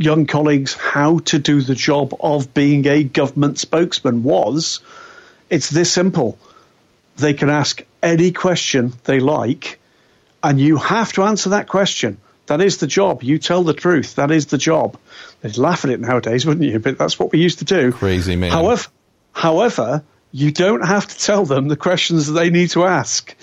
young 0.00 0.26
colleagues 0.26 0.72
how 0.74 1.18
to 1.18 1.38
do 1.38 1.60
the 1.60 1.74
job 1.74 2.14
of 2.20 2.54
being 2.54 2.86
a 2.86 3.04
government 3.04 3.58
spokesman 3.58 4.22
was 4.22 4.80
it's 5.50 5.68
this 5.68 5.92
simple. 5.92 6.38
They 7.16 7.34
can 7.34 7.50
ask 7.50 7.82
any 8.02 8.32
question 8.32 8.94
they 9.04 9.20
like, 9.20 9.78
and 10.42 10.58
you 10.58 10.76
have 10.76 11.12
to 11.14 11.24
answer 11.24 11.50
that 11.50 11.68
question. 11.68 12.18
That 12.46 12.60
is 12.60 12.78
the 12.78 12.86
job. 12.86 13.22
You 13.22 13.38
tell 13.38 13.62
the 13.62 13.74
truth. 13.74 14.14
That 14.14 14.30
is 14.30 14.46
the 14.46 14.58
job. 14.58 14.96
They'd 15.40 15.58
laugh 15.58 15.84
at 15.84 15.90
it 15.90 16.00
nowadays, 16.00 16.46
wouldn't 16.46 16.66
you? 16.66 16.78
But 16.78 16.98
that's 16.98 17.18
what 17.18 17.30
we 17.30 17.40
used 17.40 17.58
to 17.58 17.64
do. 17.64 17.92
Crazy 17.92 18.36
man. 18.36 18.50
However, 18.50 18.88
however, 19.32 20.02
you 20.32 20.50
don't 20.50 20.84
have 20.84 21.06
to 21.06 21.18
tell 21.18 21.44
them 21.44 21.68
the 21.68 21.76
questions 21.76 22.26
that 22.26 22.32
they 22.32 22.50
need 22.50 22.70
to 22.70 22.84
ask. 22.84 23.34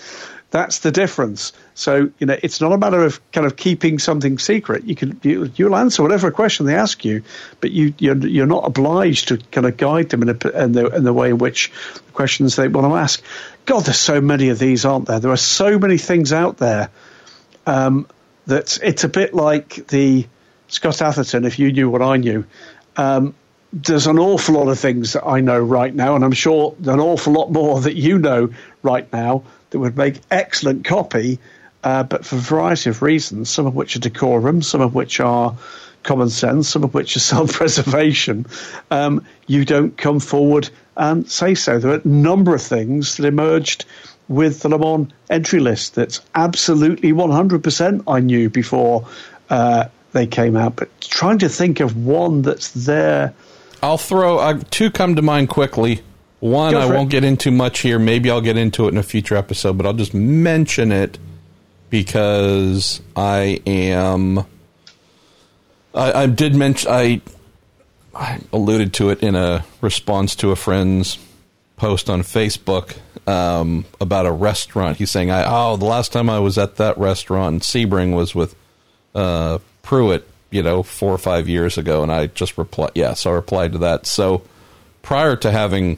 That's 0.49 0.79
the 0.79 0.91
difference. 0.91 1.51
So 1.75 2.09
you 2.19 2.25
know, 2.27 2.37
it's 2.41 2.61
not 2.61 2.71
a 2.71 2.77
matter 2.77 3.03
of 3.03 3.19
kind 3.31 3.45
of 3.45 3.57
keeping 3.57 3.99
something 3.99 4.39
secret. 4.39 4.85
You 4.85 4.95
can 4.95 5.19
you, 5.21 5.51
you'll 5.55 5.75
answer 5.75 6.01
whatever 6.03 6.31
question 6.31 6.65
they 6.65 6.75
ask 6.75 7.03
you, 7.03 7.23
but 7.59 7.71
you 7.71 7.93
you're, 7.97 8.15
you're 8.15 8.45
not 8.47 8.65
obliged 8.65 9.27
to 9.27 9.37
kind 9.37 9.67
of 9.67 9.75
guide 9.75 10.09
them 10.09 10.21
in, 10.21 10.29
a, 10.29 10.63
in 10.63 10.71
the 10.71 10.87
in 10.87 11.03
the 11.03 11.11
way 11.11 11.29
in 11.29 11.37
which 11.37 11.71
the 11.95 12.11
questions 12.11 12.55
they 12.55 12.69
want 12.69 12.87
to 12.87 12.95
ask. 12.95 13.21
God, 13.65 13.83
there's 13.83 13.99
so 13.99 14.21
many 14.21 14.47
of 14.47 14.57
these, 14.57 14.85
aren't 14.85 15.07
there? 15.07 15.19
There 15.19 15.31
are 15.31 15.37
so 15.37 15.77
many 15.77 15.97
things 15.97 16.31
out 16.31 16.57
there 16.57 16.91
um, 17.65 18.07
that 18.45 18.79
it's 18.81 19.03
a 19.03 19.09
bit 19.09 19.33
like 19.33 19.87
the 19.87 20.27
Scott 20.69 21.01
Atherton. 21.01 21.43
If 21.43 21.59
you 21.59 21.73
knew 21.73 21.89
what 21.89 22.01
I 22.01 22.17
knew. 22.17 22.45
Um, 22.95 23.35
there's 23.73 24.07
an 24.07 24.17
awful 24.17 24.55
lot 24.55 24.69
of 24.69 24.79
things 24.79 25.11
that 25.13 25.25
I 25.25 25.41
know 25.41 25.59
right 25.59 25.93
now, 25.93 26.15
and 26.15 26.23
I'm 26.23 26.31
sure 26.31 26.73
an 26.85 27.01
awful 27.01 27.33
lot 27.33 27.51
more 27.51 27.81
that 27.81 27.95
you 27.95 28.17
know 28.17 28.53
right 28.81 29.11
now 29.11 29.43
that 29.69 29.79
would 29.79 29.97
make 29.97 30.21
excellent 30.31 30.85
copy, 30.85 31.39
uh, 31.83 32.03
but 32.03 32.25
for 32.25 32.35
a 32.35 32.39
variety 32.39 32.89
of 32.89 33.01
reasons, 33.01 33.49
some 33.49 33.65
of 33.65 33.75
which 33.75 33.95
are 33.95 33.99
decorum, 33.99 34.61
some 34.61 34.81
of 34.81 34.95
which 34.95 35.19
are 35.19 35.55
common 36.03 36.29
sense, 36.29 36.69
some 36.69 36.83
of 36.83 36.93
which 36.93 37.15
are 37.15 37.19
self 37.33 37.53
preservation, 37.53 38.45
um, 38.91 39.25
you 39.45 39.65
don't 39.65 39.97
come 39.97 40.19
forward 40.19 40.69
and 40.95 41.29
say 41.29 41.55
so. 41.55 41.79
There 41.79 41.91
are 41.91 42.01
a 42.03 42.07
number 42.07 42.55
of 42.55 42.61
things 42.61 43.17
that 43.17 43.25
emerged 43.25 43.85
with 44.27 44.61
the 44.61 44.69
Le 44.69 44.79
Mans 44.79 45.11
entry 45.29 45.59
list 45.59 45.95
that's 45.95 46.21
absolutely 46.35 47.13
100% 47.13 48.03
I 48.07 48.19
knew 48.19 48.49
before 48.49 49.07
uh, 49.49 49.85
they 50.11 50.27
came 50.27 50.55
out, 50.55 50.75
but 50.75 50.89
trying 51.01 51.39
to 51.39 51.49
think 51.49 51.79
of 51.79 51.95
one 51.95 52.41
that's 52.41 52.71
there. 52.71 53.33
I'll 53.83 53.97
throw 53.97 54.39
uh, 54.39 54.59
two 54.69 54.89
come 54.89 55.15
to 55.15 55.21
mind 55.21 55.49
quickly. 55.49 56.01
One, 56.39 56.75
I 56.75 56.85
won't 56.85 57.09
it. 57.09 57.11
get 57.11 57.23
into 57.23 57.51
much 57.51 57.79
here. 57.79 57.97
Maybe 57.97 58.29
I'll 58.29 58.41
get 58.41 58.57
into 58.57 58.85
it 58.85 58.89
in 58.89 58.97
a 58.97 59.03
future 59.03 59.35
episode, 59.35 59.77
but 59.77 59.85
I'll 59.85 59.93
just 59.93 60.13
mention 60.13 60.91
it 60.91 61.17
because 61.89 63.01
I 63.15 63.61
am. 63.65 64.39
I, 65.95 66.23
I 66.23 66.25
did 66.27 66.53
mention 66.55 66.91
I, 66.91 67.21
I 68.13 68.39
alluded 68.53 68.93
to 68.95 69.09
it 69.09 69.23
in 69.23 69.35
a 69.35 69.65
response 69.81 70.35
to 70.37 70.51
a 70.51 70.55
friend's 70.55 71.17
post 71.75 72.09
on 72.09 72.21
Facebook 72.21 72.97
um, 73.27 73.85
about 73.99 74.25
a 74.25 74.31
restaurant. 74.31 74.97
He's 74.97 75.09
saying, 75.09 75.31
"I 75.31 75.43
oh, 75.47 75.75
the 75.77 75.85
last 75.85 76.11
time 76.11 76.29
I 76.29 76.39
was 76.39 76.59
at 76.59 76.75
that 76.75 76.97
restaurant 76.99 77.55
in 77.55 77.59
Sebring 77.61 78.15
was 78.15 78.35
with 78.35 78.55
uh, 79.15 79.57
Pruett, 79.81 80.23
you 80.51 80.61
know, 80.61 80.83
four 80.83 81.11
or 81.13 81.17
five 81.17 81.49
years 81.49 81.79
ago," 81.79 82.03
and 82.03 82.11
I 82.11 82.27
just 82.27 82.59
replied, 82.59 82.91
"Yes," 82.93 83.25
I 83.25 83.31
replied 83.31 83.71
to 83.71 83.79
that. 83.79 84.05
So 84.05 84.43
prior 85.01 85.35
to 85.37 85.51
having 85.51 85.97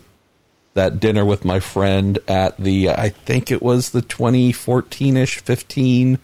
that 0.73 0.99
dinner 0.99 1.25
with 1.25 1.45
my 1.45 1.59
friend 1.59 2.19
at 2.27 2.57
the 2.57 2.89
I 2.89 3.09
think 3.09 3.51
it 3.51 3.61
was 3.61 3.89
the 3.89 4.01
2014ish 4.01 5.39
15 5.39 6.19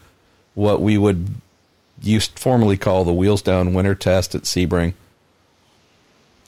what 0.54 0.82
we 0.82 0.98
would 0.98 1.28
used 2.02 2.38
formerly 2.40 2.78
call 2.78 3.04
the 3.04 3.14
wheels 3.14 3.42
down 3.42 3.74
winter 3.74 3.96
test 3.96 4.36
at 4.36 4.44
Sebring. 4.44 4.94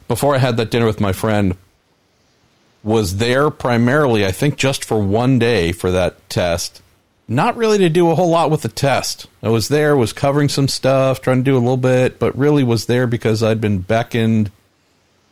Before 0.08 0.36
I 0.36 0.38
had 0.38 0.58
that 0.58 0.72
dinner 0.72 0.86
with 0.86 1.02
my 1.02 1.12
friend 1.12 1.58
was 2.84 3.18
there 3.18 3.50
primarily 3.50 4.26
I 4.26 4.32
think 4.32 4.58
just 4.58 4.86
for 4.86 5.00
one 5.00 5.40
day 5.40 5.72
for 5.72 5.92
that 5.92 6.30
test. 6.30 6.82
Not 7.28 7.58
really 7.58 7.80
to 7.80 7.90
do 7.90 8.10
a 8.10 8.16
whole 8.16 8.30
lot 8.30 8.50
with 8.50 8.62
the 8.62 8.70
test. 8.70 9.28
I 9.44 9.50
was 9.50 9.68
there 9.68 9.98
was 9.98 10.14
covering 10.14 10.48
some 10.48 10.70
stuff 10.70 11.20
trying 11.20 11.40
to 11.40 11.44
do 11.44 11.58
a 11.58 11.60
little 11.60 11.76
bit 11.76 12.20
but 12.20 12.38
really 12.38 12.64
was 12.64 12.86
there 12.86 13.08
because 13.08 13.42
I'd 13.44 13.60
been 13.60 13.80
beckoned 13.80 14.52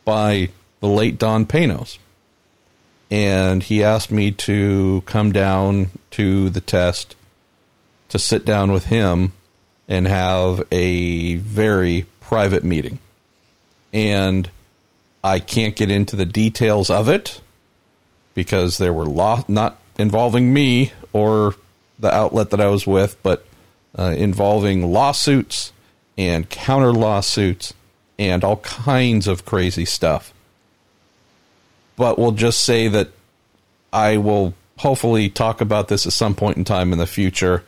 by 0.04 0.50
the 0.80 0.88
late 0.88 1.18
Don 1.18 1.46
Panoz 1.46 1.98
and 3.10 3.62
he 3.62 3.84
asked 3.84 4.10
me 4.10 4.32
to 4.32 5.02
come 5.06 5.32
down 5.32 5.90
to 6.12 6.50
the 6.50 6.60
test 6.60 7.14
to 8.08 8.18
sit 8.18 8.44
down 8.44 8.72
with 8.72 8.86
him 8.86 9.32
and 9.88 10.06
have 10.06 10.62
a 10.72 11.36
very 11.36 12.06
private 12.20 12.64
meeting. 12.64 12.98
And 13.92 14.50
I 15.22 15.38
can't 15.38 15.76
get 15.76 15.90
into 15.90 16.16
the 16.16 16.26
details 16.26 16.90
of 16.90 17.08
it 17.08 17.40
because 18.34 18.78
there 18.78 18.92
were 18.92 19.06
law 19.06 19.44
not 19.48 19.78
involving 19.98 20.52
me 20.52 20.92
or 21.12 21.54
the 21.98 22.12
outlet 22.12 22.50
that 22.50 22.60
I 22.60 22.68
was 22.68 22.86
with, 22.86 23.16
but 23.22 23.46
uh, 23.98 24.14
involving 24.16 24.92
lawsuits 24.92 25.72
and 26.18 26.48
counter 26.50 26.92
lawsuits 26.92 27.72
and 28.18 28.44
all 28.44 28.56
kinds 28.58 29.26
of 29.26 29.44
crazy 29.44 29.84
stuff 29.84 30.32
but 31.96 32.18
we'll 32.18 32.32
just 32.32 32.64
say 32.64 32.88
that 32.88 33.10
I 33.92 34.18
will 34.18 34.54
hopefully 34.78 35.28
talk 35.28 35.60
about 35.60 35.88
this 35.88 36.06
at 36.06 36.12
some 36.12 36.34
point 36.34 36.56
in 36.56 36.64
time 36.64 36.92
in 36.92 36.98
the 36.98 37.06
future. 37.06 37.64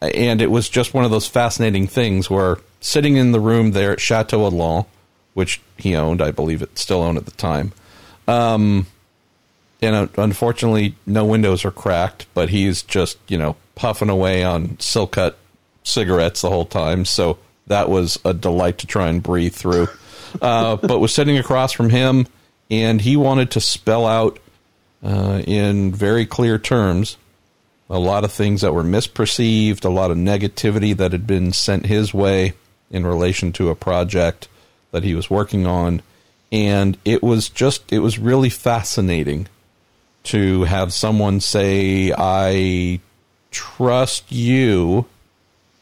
And 0.00 0.40
it 0.40 0.50
was 0.50 0.68
just 0.68 0.94
one 0.94 1.04
of 1.04 1.10
those 1.10 1.26
fascinating 1.26 1.86
things 1.86 2.30
where 2.30 2.58
sitting 2.80 3.16
in 3.16 3.32
the 3.32 3.40
room 3.40 3.72
there 3.72 3.92
at 3.92 4.00
Chateau 4.00 4.50
Élan, 4.50 4.86
which 5.34 5.60
he 5.76 5.94
owned, 5.94 6.22
I 6.22 6.30
believe 6.30 6.62
it 6.62 6.78
still 6.78 7.02
owned 7.02 7.18
at 7.18 7.24
the 7.24 7.30
time. 7.32 7.72
Um, 8.28 8.86
and 9.82 9.94
uh, 9.94 10.06
unfortunately, 10.16 10.94
no 11.06 11.24
windows 11.24 11.64
are 11.64 11.70
cracked, 11.70 12.26
but 12.34 12.50
he's 12.50 12.82
just, 12.82 13.18
you 13.28 13.38
know, 13.38 13.56
puffing 13.74 14.10
away 14.10 14.44
on 14.44 14.78
silk 14.78 15.12
cut 15.12 15.38
cigarettes 15.82 16.42
the 16.42 16.50
whole 16.50 16.66
time. 16.66 17.04
So 17.04 17.38
that 17.66 17.88
was 17.88 18.18
a 18.24 18.34
delight 18.34 18.78
to 18.78 18.86
try 18.86 19.08
and 19.08 19.22
breathe 19.22 19.54
through. 19.54 19.88
Uh, 20.40 20.76
but 20.76 21.00
was 21.00 21.14
sitting 21.14 21.38
across 21.38 21.72
from 21.72 21.90
him, 21.90 22.26
and 22.70 23.00
he 23.00 23.16
wanted 23.16 23.50
to 23.52 23.60
spell 23.60 24.06
out 24.06 24.38
uh, 25.02 25.42
in 25.46 25.92
very 25.92 26.26
clear 26.26 26.58
terms 26.58 27.16
a 27.90 27.98
lot 27.98 28.22
of 28.22 28.32
things 28.32 28.60
that 28.60 28.72
were 28.72 28.84
misperceived, 28.84 29.84
a 29.84 29.88
lot 29.88 30.12
of 30.12 30.16
negativity 30.16 30.96
that 30.96 31.10
had 31.10 31.26
been 31.26 31.52
sent 31.52 31.86
his 31.86 32.14
way 32.14 32.52
in 32.88 33.04
relation 33.04 33.52
to 33.52 33.68
a 33.68 33.74
project 33.74 34.48
that 34.92 35.02
he 35.02 35.14
was 35.14 35.28
working 35.28 35.66
on. 35.66 36.00
And 36.52 36.96
it 37.04 37.20
was 37.20 37.48
just, 37.48 37.92
it 37.92 37.98
was 37.98 38.18
really 38.18 38.48
fascinating 38.48 39.48
to 40.24 40.64
have 40.64 40.92
someone 40.92 41.40
say, 41.40 42.12
I 42.16 43.00
trust 43.50 44.30
you 44.30 45.06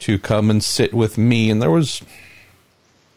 to 0.00 0.18
come 0.18 0.48
and 0.48 0.64
sit 0.64 0.94
with 0.94 1.18
me. 1.18 1.50
And 1.50 1.60
there 1.60 1.70
was, 1.70 2.00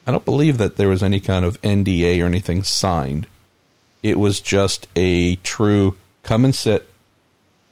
I 0.05 0.11
don't 0.11 0.25
believe 0.25 0.57
that 0.57 0.75
there 0.75 0.89
was 0.89 1.03
any 1.03 1.21
kind 1.21 1.45
of 1.45 1.61
NDA 1.61 2.21
or 2.21 2.25
anything 2.25 2.63
signed. 2.63 3.27
It 4.03 4.19
was 4.19 4.39
just 4.39 4.87
a 4.95 5.35
true 5.37 5.97
come 6.23 6.45
and 6.45 6.55
sit. 6.55 6.87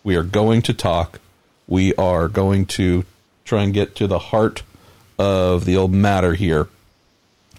We 0.04 0.16
are 0.16 0.24
going 0.24 0.62
to 0.64 0.74
talk. 0.74 1.20
We 1.68 1.94
are 1.96 2.28
going 2.28 2.66
to 2.68 3.06
try 3.46 3.64
and 3.64 3.74
get 3.74 3.96
to 3.96 4.08
the 4.08 4.20
heart 4.20 4.64
of 5.18 5.66
the 5.66 5.76
old 5.76 5.92
matter 5.92 6.34
here. 6.34 6.68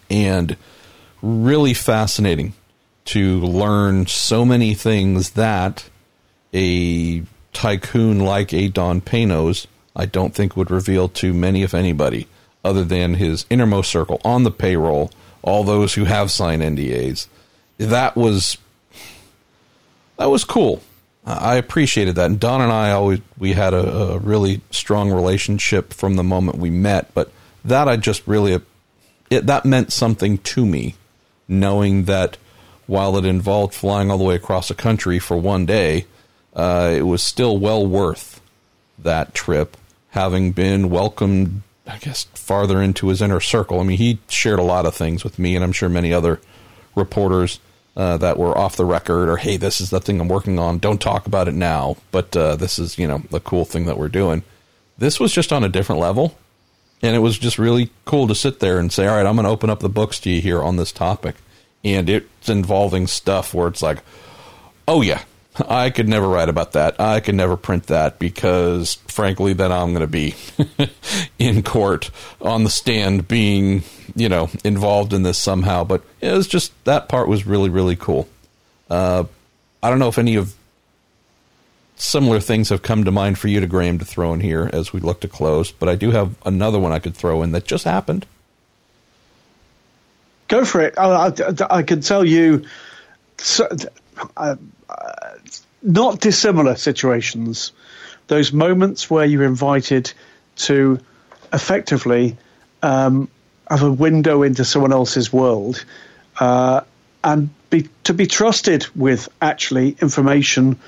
And 0.08 0.56
really 1.22 1.74
fascinating 1.74 2.54
to 3.06 3.40
learn 3.40 4.06
so 4.06 4.44
many 4.44 4.74
things 4.74 5.30
that 5.30 5.88
a 6.54 7.22
tycoon 7.52 8.20
like 8.20 8.52
a 8.52 8.68
Don 8.68 9.00
Panoz, 9.00 9.66
I 9.94 10.06
don't 10.06 10.34
think 10.34 10.56
would 10.56 10.70
reveal 10.70 11.08
to 11.08 11.32
many, 11.32 11.62
if 11.62 11.74
anybody, 11.74 12.28
other 12.64 12.84
than 12.84 13.14
his 13.14 13.46
innermost 13.50 13.90
circle 13.90 14.20
on 14.24 14.44
the 14.44 14.50
payroll, 14.50 15.10
all 15.42 15.64
those 15.64 15.94
who 15.94 16.04
have 16.04 16.30
signed 16.30 16.62
NDAs. 16.62 17.26
That 17.80 18.14
was 18.14 18.58
that 20.18 20.26
was 20.26 20.44
cool. 20.44 20.82
I 21.24 21.56
appreciated 21.56 22.14
that. 22.16 22.26
And 22.26 22.38
Don 22.38 22.60
and 22.60 22.70
I 22.70 22.92
always 22.92 23.20
we 23.38 23.54
had 23.54 23.72
a, 23.72 24.14
a 24.14 24.18
really 24.18 24.60
strong 24.70 25.10
relationship 25.10 25.94
from 25.94 26.16
the 26.16 26.22
moment 26.22 26.58
we 26.58 26.68
met. 26.68 27.12
But 27.14 27.32
that 27.64 27.88
I 27.88 27.96
just 27.96 28.26
really 28.26 28.60
it 29.30 29.46
that 29.46 29.64
meant 29.64 29.92
something 29.92 30.38
to 30.38 30.66
me, 30.66 30.96
knowing 31.48 32.04
that 32.04 32.36
while 32.86 33.16
it 33.16 33.24
involved 33.24 33.72
flying 33.72 34.10
all 34.10 34.18
the 34.18 34.24
way 34.24 34.34
across 34.34 34.68
the 34.68 34.74
country 34.74 35.18
for 35.18 35.38
one 35.38 35.64
day, 35.64 36.04
uh, 36.54 36.92
it 36.94 37.02
was 37.02 37.22
still 37.22 37.56
well 37.56 37.86
worth 37.86 38.42
that 38.98 39.32
trip, 39.32 39.78
having 40.10 40.52
been 40.52 40.90
welcomed, 40.90 41.62
I 41.86 41.96
guess, 41.96 42.24
farther 42.34 42.82
into 42.82 43.08
his 43.08 43.22
inner 43.22 43.40
circle. 43.40 43.80
I 43.80 43.84
mean, 43.84 43.96
he 43.96 44.18
shared 44.28 44.58
a 44.58 44.64
lot 44.64 44.84
of 44.84 44.94
things 44.94 45.24
with 45.24 45.38
me, 45.38 45.54
and 45.54 45.64
I'm 45.64 45.72
sure 45.72 45.88
many 45.88 46.12
other 46.12 46.40
reporters 46.94 47.60
uh, 47.96 48.16
that 48.18 48.38
were 48.38 48.56
off 48.56 48.76
the 48.76 48.84
record, 48.84 49.28
or 49.28 49.36
hey, 49.36 49.56
this 49.56 49.80
is 49.80 49.90
the 49.90 50.00
thing 50.00 50.20
I'm 50.20 50.28
working 50.28 50.58
on. 50.58 50.78
Don't 50.78 51.00
talk 51.00 51.26
about 51.26 51.48
it 51.48 51.54
now, 51.54 51.96
but 52.10 52.36
uh, 52.36 52.56
this 52.56 52.78
is 52.78 52.98
you 52.98 53.06
know 53.06 53.22
the 53.30 53.40
cool 53.40 53.64
thing 53.64 53.86
that 53.86 53.98
we're 53.98 54.08
doing. 54.08 54.42
This 54.98 55.18
was 55.18 55.32
just 55.32 55.52
on 55.52 55.64
a 55.64 55.68
different 55.68 56.00
level, 56.00 56.38
and 57.02 57.16
it 57.16 57.20
was 57.20 57.38
just 57.38 57.58
really 57.58 57.90
cool 58.04 58.28
to 58.28 58.34
sit 58.34 58.60
there 58.60 58.78
and 58.78 58.92
say, 58.92 59.06
all 59.06 59.16
right, 59.16 59.26
I'm 59.26 59.34
going 59.34 59.44
to 59.44 59.50
open 59.50 59.70
up 59.70 59.80
the 59.80 59.88
books 59.88 60.20
to 60.20 60.30
you 60.30 60.40
here 60.40 60.62
on 60.62 60.76
this 60.76 60.92
topic, 60.92 61.36
and 61.82 62.08
it's 62.08 62.48
involving 62.48 63.06
stuff 63.06 63.54
where 63.54 63.68
it's 63.68 63.82
like, 63.82 63.98
oh 64.86 65.02
yeah, 65.02 65.22
I 65.58 65.90
could 65.90 66.08
never 66.08 66.28
write 66.28 66.48
about 66.48 66.72
that. 66.72 67.00
I 67.00 67.20
could 67.20 67.34
never 67.34 67.56
print 67.56 67.86
that 67.88 68.18
because, 68.18 68.94
frankly, 69.08 69.52
then 69.52 69.72
I'm 69.72 69.92
going 69.92 70.00
to 70.00 70.06
be 70.06 70.34
in 71.38 71.62
court 71.62 72.10
on 72.40 72.64
the 72.64 72.70
stand 72.70 73.26
being, 73.26 73.82
you 74.14 74.28
know, 74.28 74.48
involved 74.64 75.12
in 75.12 75.22
this 75.22 75.38
somehow. 75.38 75.84
But 75.84 76.02
it 76.20 76.32
was 76.32 76.46
just 76.46 76.72
that 76.84 77.08
part 77.08 77.28
was 77.28 77.46
really, 77.46 77.68
really 77.68 77.96
cool. 77.96 78.28
Uh, 78.88 79.24
I 79.82 79.90
don't 79.90 79.98
know 79.98 80.08
if 80.08 80.18
any 80.18 80.36
of 80.36 80.54
similar 81.96 82.40
things 82.40 82.68
have 82.70 82.82
come 82.82 83.04
to 83.04 83.10
mind 83.10 83.38
for 83.38 83.48
you 83.48 83.60
to 83.60 83.66
Graham 83.66 83.98
to 83.98 84.04
throw 84.04 84.32
in 84.32 84.40
here 84.40 84.70
as 84.72 84.92
we 84.92 85.00
look 85.00 85.20
to 85.20 85.28
close, 85.28 85.70
but 85.70 85.88
I 85.88 85.96
do 85.96 86.10
have 86.12 86.34
another 86.46 86.78
one 86.78 86.92
I 86.92 86.98
could 86.98 87.14
throw 87.14 87.42
in 87.42 87.52
that 87.52 87.64
just 87.64 87.84
happened. 87.84 88.24
Go 90.48 90.64
for 90.64 90.80
it. 90.80 90.94
I, 90.96 91.26
I, 91.26 91.32
I 91.70 91.82
can 91.82 92.00
tell 92.00 92.24
you. 92.24 92.64
So, 93.38 93.68
uh, 94.36 94.56
not 95.82 96.20
dissimilar 96.20 96.76
situations. 96.76 97.72
Those 98.26 98.52
moments 98.52 99.10
where 99.10 99.24
you're 99.24 99.44
invited 99.44 100.12
to 100.56 101.00
effectively 101.52 102.36
um, 102.82 103.28
have 103.68 103.82
a 103.82 103.90
window 103.90 104.42
into 104.42 104.64
someone 104.64 104.92
else's 104.92 105.32
world 105.32 105.84
uh, 106.38 106.82
and 107.22 107.50
be, 107.70 107.88
to 108.04 108.14
be 108.14 108.26
trusted 108.26 108.86
with 108.96 109.28
actually 109.40 109.96
information 110.00 110.78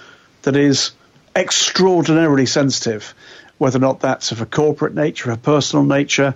that 0.43 0.56
is 0.56 0.93
extraordinarily 1.35 2.47
sensitive, 2.47 3.14
whether 3.59 3.78
or 3.78 3.81
not 3.81 4.01
that's 4.01 4.32
of 4.32 4.40
a 4.40 4.47
corporate 4.47 4.94
nature, 4.94 5.31
a 5.31 5.36
personal 5.36 5.85
nature. 5.85 6.35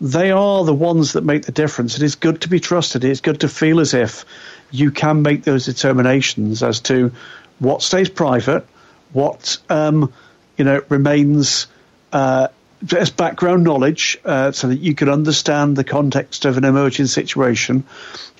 They 0.00 0.30
are 0.30 0.64
the 0.64 0.74
ones 0.74 1.14
that 1.14 1.24
make 1.24 1.46
the 1.46 1.52
difference. 1.52 1.96
It 1.96 2.02
is 2.02 2.16
good 2.16 2.42
to 2.42 2.48
be 2.48 2.60
trusted. 2.60 3.04
It's 3.04 3.20
good 3.20 3.40
to 3.40 3.48
feel 3.48 3.80
as 3.80 3.94
if 3.94 4.26
you 4.70 4.90
can 4.90 5.22
make 5.22 5.42
those 5.44 5.64
determinations 5.64 6.62
as 6.62 6.80
to 6.80 7.12
what 7.58 7.82
stays 7.82 8.08
private, 8.08 8.66
what 9.12 9.58
um, 9.68 10.12
you 10.56 10.64
know 10.64 10.82
remains 10.88 11.66
uh, 12.12 12.48
as 12.96 13.10
background 13.10 13.64
knowledge, 13.64 14.18
uh, 14.24 14.52
so 14.52 14.68
that 14.68 14.78
you 14.78 14.94
can 14.94 15.08
understand 15.08 15.76
the 15.76 15.84
context 15.84 16.44
of 16.44 16.58
an 16.58 16.64
emerging 16.64 17.06
situation, 17.06 17.84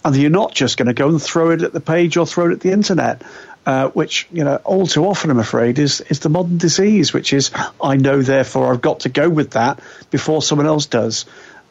and 0.05 0.17
you're 0.17 0.31
not 0.31 0.55
just 0.55 0.77
going 0.77 0.87
to 0.87 0.95
go 0.95 1.09
and 1.09 1.21
throw 1.23 1.51
it 1.51 1.63
at 1.63 1.73
the 1.73 1.81
page 1.81 2.17
or 2.17 2.27
throw 2.27 2.51
it 2.51 2.53
at 2.53 2.61
the 2.61 2.73
internet. 2.73 3.23
Uh, 3.65 3.89
which 3.89 4.29
you 4.31 4.45
know 4.45 4.55
all 4.63 4.87
too 4.87 5.05
often 5.05 5.29
I'm 5.29 5.41
afraid 5.41 5.81
is 5.81 6.01
is 6.03 6.21
the 6.21 6.29
modern 6.29 6.57
disease, 6.57 7.13
which 7.13 7.33
is 7.33 7.51
I 7.83 7.97
know 7.97 8.23
therefore 8.23 8.73
I've 8.73 8.81
got 8.81 9.01
to 9.01 9.09
go 9.09 9.29
with 9.29 9.53
that 9.53 9.81
before 10.11 10.41
someone 10.41 10.69
else 10.69 10.87
does. 10.87 11.25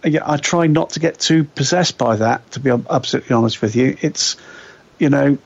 I 0.04 0.38
try 0.38 0.68
not 0.68 0.92
to 0.92 1.00
get 1.00 1.20
too 1.20 1.46
possessed 1.46 1.98
by 1.98 2.18
that. 2.18 2.52
To 2.52 2.60
be 2.60 2.70
absolutely 2.70 3.34
honest 3.34 3.62
with 3.62 3.78
you, 3.78 3.98
it's 4.02 4.36
you 5.00 5.10
know 5.10 5.38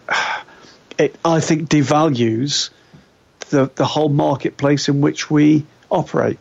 it, 0.99 1.15
I 1.23 1.39
think, 1.39 1.69
devalues 1.69 2.69
the, 3.49 3.71
the 3.75 3.85
whole 3.85 4.09
marketplace 4.09 4.89
in 4.89 5.01
which 5.01 5.31
we 5.31 5.65
operate 5.89 6.37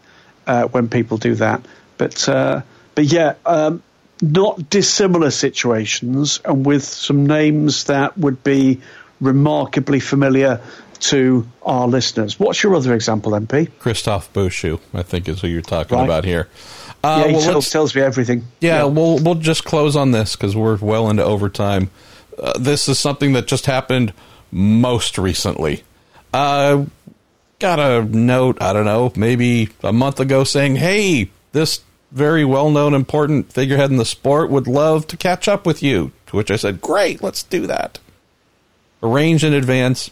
uh, 0.47 0.64
when 0.64 0.89
people 0.89 1.16
do 1.16 1.35
that. 1.36 1.64
But 1.97 2.28
uh, 2.28 2.62
but 2.94 3.05
yeah, 3.05 3.35
um, 3.47 3.82
not 4.20 4.68
dissimilar 4.68 5.30
situations, 5.30 6.40
and 6.44 6.66
with 6.66 6.85
some 6.85 7.26
names 7.26 7.85
that 7.85 8.18
would 8.18 8.43
be 8.43 8.80
remarkably 9.20 10.01
familiar 10.01 10.60
to 11.01 11.47
our 11.62 11.86
listeners. 11.86 12.39
What's 12.39 12.62
your 12.62 12.74
other 12.74 12.94
example, 12.94 13.32
MP? 13.32 13.70
Christophe 13.78 14.32
Bouchut, 14.32 14.80
I 14.93 15.02
think, 15.02 15.28
is 15.28 15.40
who 15.40 15.48
you're 15.48 15.62
talking 15.62 15.97
right. 15.97 16.05
about 16.05 16.24
here. 16.24 16.48
Uh, 17.05 17.22
yeah, 17.22 17.28
he 17.28 17.32
well, 17.35 17.43
tells, 17.43 17.70
tells, 17.70 17.94
me 17.94 18.02
everything. 18.02 18.44
Yeah, 18.60 18.78
yeah, 18.78 18.85
we'll 18.85 19.18
we'll 19.18 19.36
just 19.36 19.64
close 19.64 19.94
on 19.94 20.10
this 20.10 20.35
because 20.35 20.56
we're 20.56 20.76
well 20.76 21.09
into 21.09 21.22
overtime. 21.22 21.90
Uh, 22.36 22.59
this 22.59 22.89
is 22.89 22.98
something 22.98 23.32
that 23.32 23.47
just 23.47 23.66
happened 23.66 24.12
most 24.51 25.19
recently. 25.19 25.83
Uh, 26.33 26.85
got 27.59 27.79
a 27.81 28.05
note, 28.05 28.61
I 28.61 28.73
don't 28.73 28.85
know, 28.85 29.12
maybe 29.16 29.70
a 29.83 29.93
month 29.93 30.20
ago 30.20 30.45
saying, 30.45 30.77
hey, 30.77 31.31
this 31.53 31.81
very 32.12 32.45
well 32.45 32.70
known, 32.70 32.95
important 32.95 33.53
figurehead 33.53 33.91
in 33.91 33.97
the 33.97 34.05
sport 34.05 34.51
would 34.51 34.66
love 34.66 35.07
to 35.09 35.16
catch 35.16 35.49
up 35.49 35.66
with 35.66 35.83
you. 35.83 36.12
To 36.29 36.37
which 36.37 36.51
I 36.51 36.57
said, 36.57 36.81
great, 36.81 37.23
let's 37.23 37.43
do 37.43 37.66
that. 37.66 37.99
Arrange 39.03 39.45
in 39.45 39.55
advance. 39.55 40.11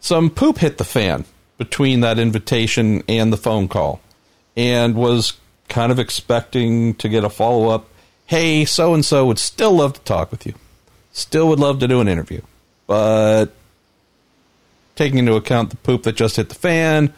Some 0.00 0.30
poop 0.30 0.58
hit 0.58 0.78
the 0.78 0.84
fan 0.84 1.24
between 1.58 2.00
that 2.00 2.18
invitation 2.18 3.02
and 3.08 3.32
the 3.32 3.36
phone 3.36 3.68
call 3.68 4.00
and 4.56 4.94
was 4.94 5.34
kind 5.68 5.90
of 5.90 5.98
expecting 5.98 6.94
to 6.94 7.08
get 7.08 7.24
a 7.24 7.30
follow 7.30 7.68
up. 7.68 7.88
Hey, 8.26 8.64
so 8.64 8.94
and 8.94 9.04
so 9.04 9.26
would 9.26 9.38
still 9.38 9.72
love 9.72 9.94
to 9.94 10.00
talk 10.00 10.30
with 10.30 10.46
you. 10.46 10.54
Still 11.12 11.48
would 11.48 11.60
love 11.60 11.78
to 11.80 11.88
do 11.88 12.00
an 12.00 12.08
interview. 12.08 12.40
But 12.86 13.52
taking 14.96 15.18
into 15.18 15.34
account 15.34 15.70
the 15.70 15.76
poop 15.76 16.02
that 16.02 16.16
just 16.16 16.36
hit 16.36 16.48
the 16.48 16.54
fan, 16.54 17.14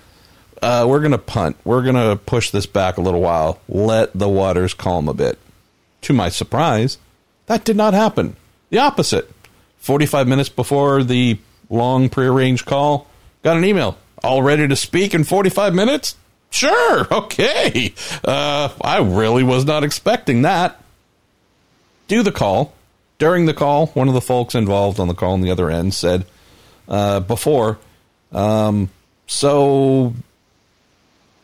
uh, 0.61 0.85
we're 0.89 1.01
going 1.01 1.13
to 1.13 1.19
punt. 1.19 1.57
We're 1.65 1.83
going 1.83 1.95
to 1.95 2.17
push 2.17 2.51
this 2.51 2.67
back 2.67 2.99
a 2.99 3.01
little 3.01 3.21
while. 3.21 3.61
Let 3.69 4.13
the 4.13 4.29
waters 4.29 4.75
calm 4.75 5.09
a 5.09 5.15
bit. 5.15 5.39
To 6.03 6.13
my 6.13 6.29
surprise, 6.29 6.99
that 7.47 7.65
did 7.65 7.77
not 7.77 7.95
happen. 7.95 8.37
The 8.71 8.79
opposite. 8.79 9.31
45 9.79 10.29
minutes 10.29 10.49
before 10.49 11.03
the 11.03 11.39
long 11.71 12.09
prearranged 12.09 12.67
call, 12.67 13.07
got 13.43 13.57
an 13.57 13.65
email. 13.65 13.97
All 14.23 14.43
ready 14.43 14.67
to 14.69 14.77
speak 14.77 15.15
in 15.15 15.25
45 15.25 15.75
minutes? 15.75 16.17
Sure, 16.51 17.07
okay. 17.13 17.95
Uh, 18.25 18.69
I 18.81 18.99
really 18.99 19.43
was 19.43 19.65
not 19.65 19.85
expecting 19.85 20.43
that. 20.43 20.81
Do 22.09 22.23
the 22.23 22.33
call. 22.33 22.75
During 23.19 23.47
the 23.47 23.55
call, 23.55 23.89
one 23.89 24.09
of 24.09 24.15
the 24.15 24.21
folks 24.21 24.55
involved 24.55 25.01
on 25.01 25.09
the 25.09 25.15
call 25.15 25.33
on 25.33 25.41
the 25.41 25.51
other 25.51 25.71
end 25.71 25.95
said 25.95 26.25
uh, 26.89 27.21
before, 27.21 27.79
um, 28.33 28.91
so 29.27 30.15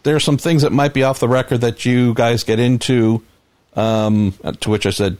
there 0.03 0.17
are 0.17 0.21
some 0.21 0.39
things 0.39 0.63
that 0.63 0.73
might 0.73 0.95
be 0.95 1.03
off 1.03 1.21
the 1.21 1.29
record 1.29 1.61
that 1.63 1.85
you 1.85 2.15
guys 2.15 2.45
get 2.45 2.59
into. 2.59 3.23
Um, 3.77 4.33
to 4.61 4.71
which 4.71 4.87
I 4.87 4.91
said, 4.91 5.19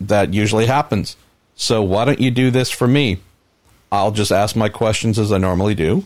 that 0.00 0.32
usually 0.32 0.66
happens. 0.66 1.16
So 1.56 1.82
why 1.82 2.04
don't 2.04 2.20
you 2.20 2.30
do 2.30 2.50
this 2.50 2.70
for 2.70 2.86
me? 2.86 3.18
I'll 3.90 4.12
just 4.12 4.32
ask 4.32 4.56
my 4.56 4.68
questions 4.68 5.18
as 5.18 5.32
I 5.32 5.38
normally 5.38 5.74
do. 5.74 6.04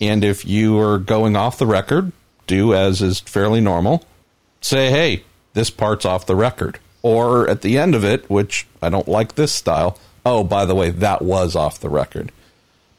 And 0.00 0.24
if 0.24 0.44
you 0.44 0.78
are 0.78 0.98
going 0.98 1.36
off 1.36 1.58
the 1.58 1.66
record, 1.66 2.12
do 2.46 2.74
as 2.74 3.00
is 3.00 3.20
fairly 3.20 3.60
normal. 3.60 4.04
Say, 4.60 4.90
hey, 4.90 5.24
this 5.52 5.70
part's 5.70 6.04
off 6.04 6.26
the 6.26 6.36
record 6.36 6.78
or 7.02 7.48
at 7.48 7.62
the 7.62 7.78
end 7.78 7.94
of 7.94 8.04
it, 8.04 8.28
which 8.30 8.66
I 8.82 8.88
don't 8.88 9.08
like 9.08 9.34
this 9.34 9.52
style. 9.52 9.98
Oh, 10.24 10.42
by 10.42 10.64
the 10.64 10.74
way, 10.74 10.90
that 10.90 11.22
was 11.22 11.54
off 11.54 11.80
the 11.80 11.90
record. 11.90 12.32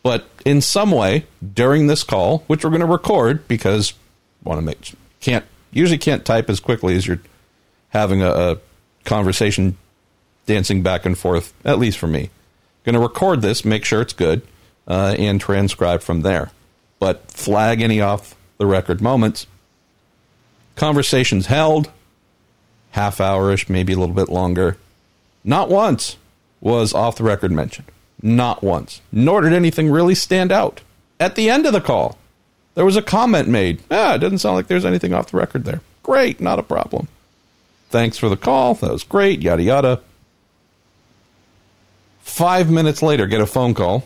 But 0.05 0.27
in 0.45 0.61
some 0.61 0.91
way, 0.91 1.25
during 1.41 1.87
this 1.87 2.03
call, 2.03 2.43
which 2.45 2.63
we're 2.63 2.69
going 2.69 2.81
to 2.81 2.85
record 2.85 3.47
because 3.47 3.95
want 4.43 4.59
to 4.59 4.61
make 4.61 4.93
can't 5.19 5.43
usually 5.71 5.97
can't 5.97 6.23
type 6.23 6.47
as 6.47 6.59
quickly 6.59 6.95
as 6.95 7.07
you're 7.07 7.21
having 7.89 8.21
a, 8.21 8.29
a 8.29 8.57
conversation 9.03 9.79
dancing 10.45 10.83
back 10.83 11.07
and 11.07 11.17
forth. 11.17 11.55
At 11.65 11.79
least 11.79 11.97
for 11.97 12.05
me, 12.05 12.29
going 12.83 12.93
to 12.93 12.99
record 12.99 13.41
this, 13.41 13.65
make 13.65 13.83
sure 13.83 13.99
it's 13.99 14.13
good, 14.13 14.43
uh, 14.87 15.15
and 15.17 15.41
transcribe 15.41 16.03
from 16.03 16.21
there. 16.21 16.51
But 16.99 17.31
flag 17.31 17.81
any 17.81 17.99
off 17.99 18.35
the 18.59 18.67
record 18.67 19.01
moments. 19.01 19.47
Conversations 20.75 21.47
held, 21.47 21.91
half 22.91 23.17
hourish, 23.17 23.69
maybe 23.69 23.93
a 23.93 23.97
little 23.97 24.13
bit 24.13 24.29
longer. 24.29 24.77
Not 25.43 25.69
once 25.69 26.17
was 26.61 26.93
off 26.93 27.15
the 27.15 27.23
record 27.23 27.51
mentioned. 27.51 27.87
Not 28.21 28.63
once. 28.63 29.01
Nor 29.11 29.41
did 29.41 29.53
anything 29.53 29.89
really 29.89 30.15
stand 30.15 30.51
out. 30.51 30.81
At 31.19 31.35
the 31.35 31.49
end 31.49 31.65
of 31.65 31.73
the 31.73 31.81
call, 31.81 32.17
there 32.75 32.85
was 32.85 32.97
a 32.97 33.01
comment 33.01 33.47
made. 33.47 33.81
Ah, 33.89 34.15
it 34.15 34.19
doesn't 34.19 34.39
sound 34.39 34.55
like 34.55 34.67
there's 34.67 34.85
anything 34.85 35.13
off 35.13 35.31
the 35.31 35.37
record 35.37 35.63
there. 35.63 35.81
Great, 36.03 36.39
not 36.39 36.59
a 36.59 36.63
problem. 36.63 37.07
Thanks 37.89 38.17
for 38.17 38.29
the 38.29 38.37
call. 38.37 38.73
That 38.75 38.91
was 38.91 39.03
great, 39.03 39.41
yada 39.41 39.63
yada. 39.63 40.01
Five 42.19 42.69
minutes 42.69 43.01
later, 43.01 43.27
get 43.27 43.39
a 43.39 43.45
phone 43.45 43.73
call 43.73 44.03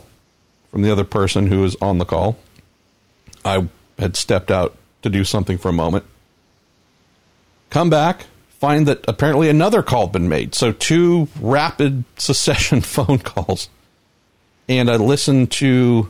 from 0.70 0.82
the 0.82 0.92
other 0.92 1.04
person 1.04 1.48
who 1.48 1.62
was 1.62 1.76
on 1.80 1.98
the 1.98 2.04
call. 2.04 2.36
I 3.44 3.68
had 3.98 4.16
stepped 4.16 4.50
out 4.50 4.76
to 5.02 5.10
do 5.10 5.24
something 5.24 5.58
for 5.58 5.68
a 5.68 5.72
moment. 5.72 6.04
Come 7.70 7.90
back, 7.90 8.26
find 8.50 8.86
that 8.86 9.04
apparently 9.08 9.48
another 9.48 9.82
call 9.82 10.06
had 10.06 10.12
been 10.12 10.28
made. 10.28 10.54
So 10.54 10.72
two 10.72 11.28
rapid 11.40 12.04
succession 12.16 12.80
phone 12.82 13.18
calls. 13.18 13.68
And 14.70 14.88
I 14.88 14.96
listened 14.96 15.50
to 15.52 16.08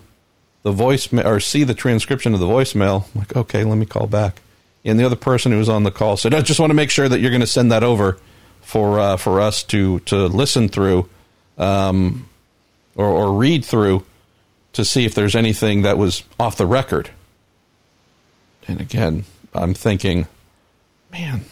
the 0.65 0.73
voicemail 0.73 1.24
or 1.24 1.41
see 1.41 1.65
the 1.65 1.73
transcription 1.73 2.35
of 2.35 2.41
the 2.41 2.47
voicemail. 2.47 3.07
I'm 3.15 3.20
like, 3.20 3.35
okay, 3.35 3.65
let 3.65 3.78
me 3.78 3.87
call 3.87 4.07
back. 4.07 4.43
And 4.85 5.01
the 5.01 5.05
other 5.05 5.16
person 5.16 5.51
who 5.51 5.59
was 5.59 5.70
on 5.70 5.82
the 5.82 5.91
call 5.91 6.19
said, 6.19 6.35
I 6.35 6.43
just 6.43 6.61
want 6.61 6.69
to 6.69 6.74
make 6.74 6.91
sure 6.91 7.09
that 7.09 7.20
you're 7.20 7.31
going 7.31 7.41
to 7.41 7.47
send 7.47 7.73
that 7.73 7.82
over 7.82 8.19
for 8.61 9.01
uh, 9.01 9.16
for 9.16 9.41
us 9.41 9.62
to 9.65 10.01
to 10.01 10.27
listen 10.27 10.69
through 10.69 11.09
um, 11.57 12.28
or, 12.95 13.07
or 13.07 13.32
read 13.32 13.65
through 13.65 14.05
to 14.74 14.85
see 14.85 15.07
if 15.07 15.15
there's 15.15 15.35
anything 15.35 15.81
that 15.82 15.97
was 15.97 16.23
off 16.39 16.57
the 16.57 16.66
record. 16.66 17.11
And 18.69 18.78
again, 18.78 19.24
I'm 19.55 19.73
thinking, 19.73 20.27
man, 21.11 21.47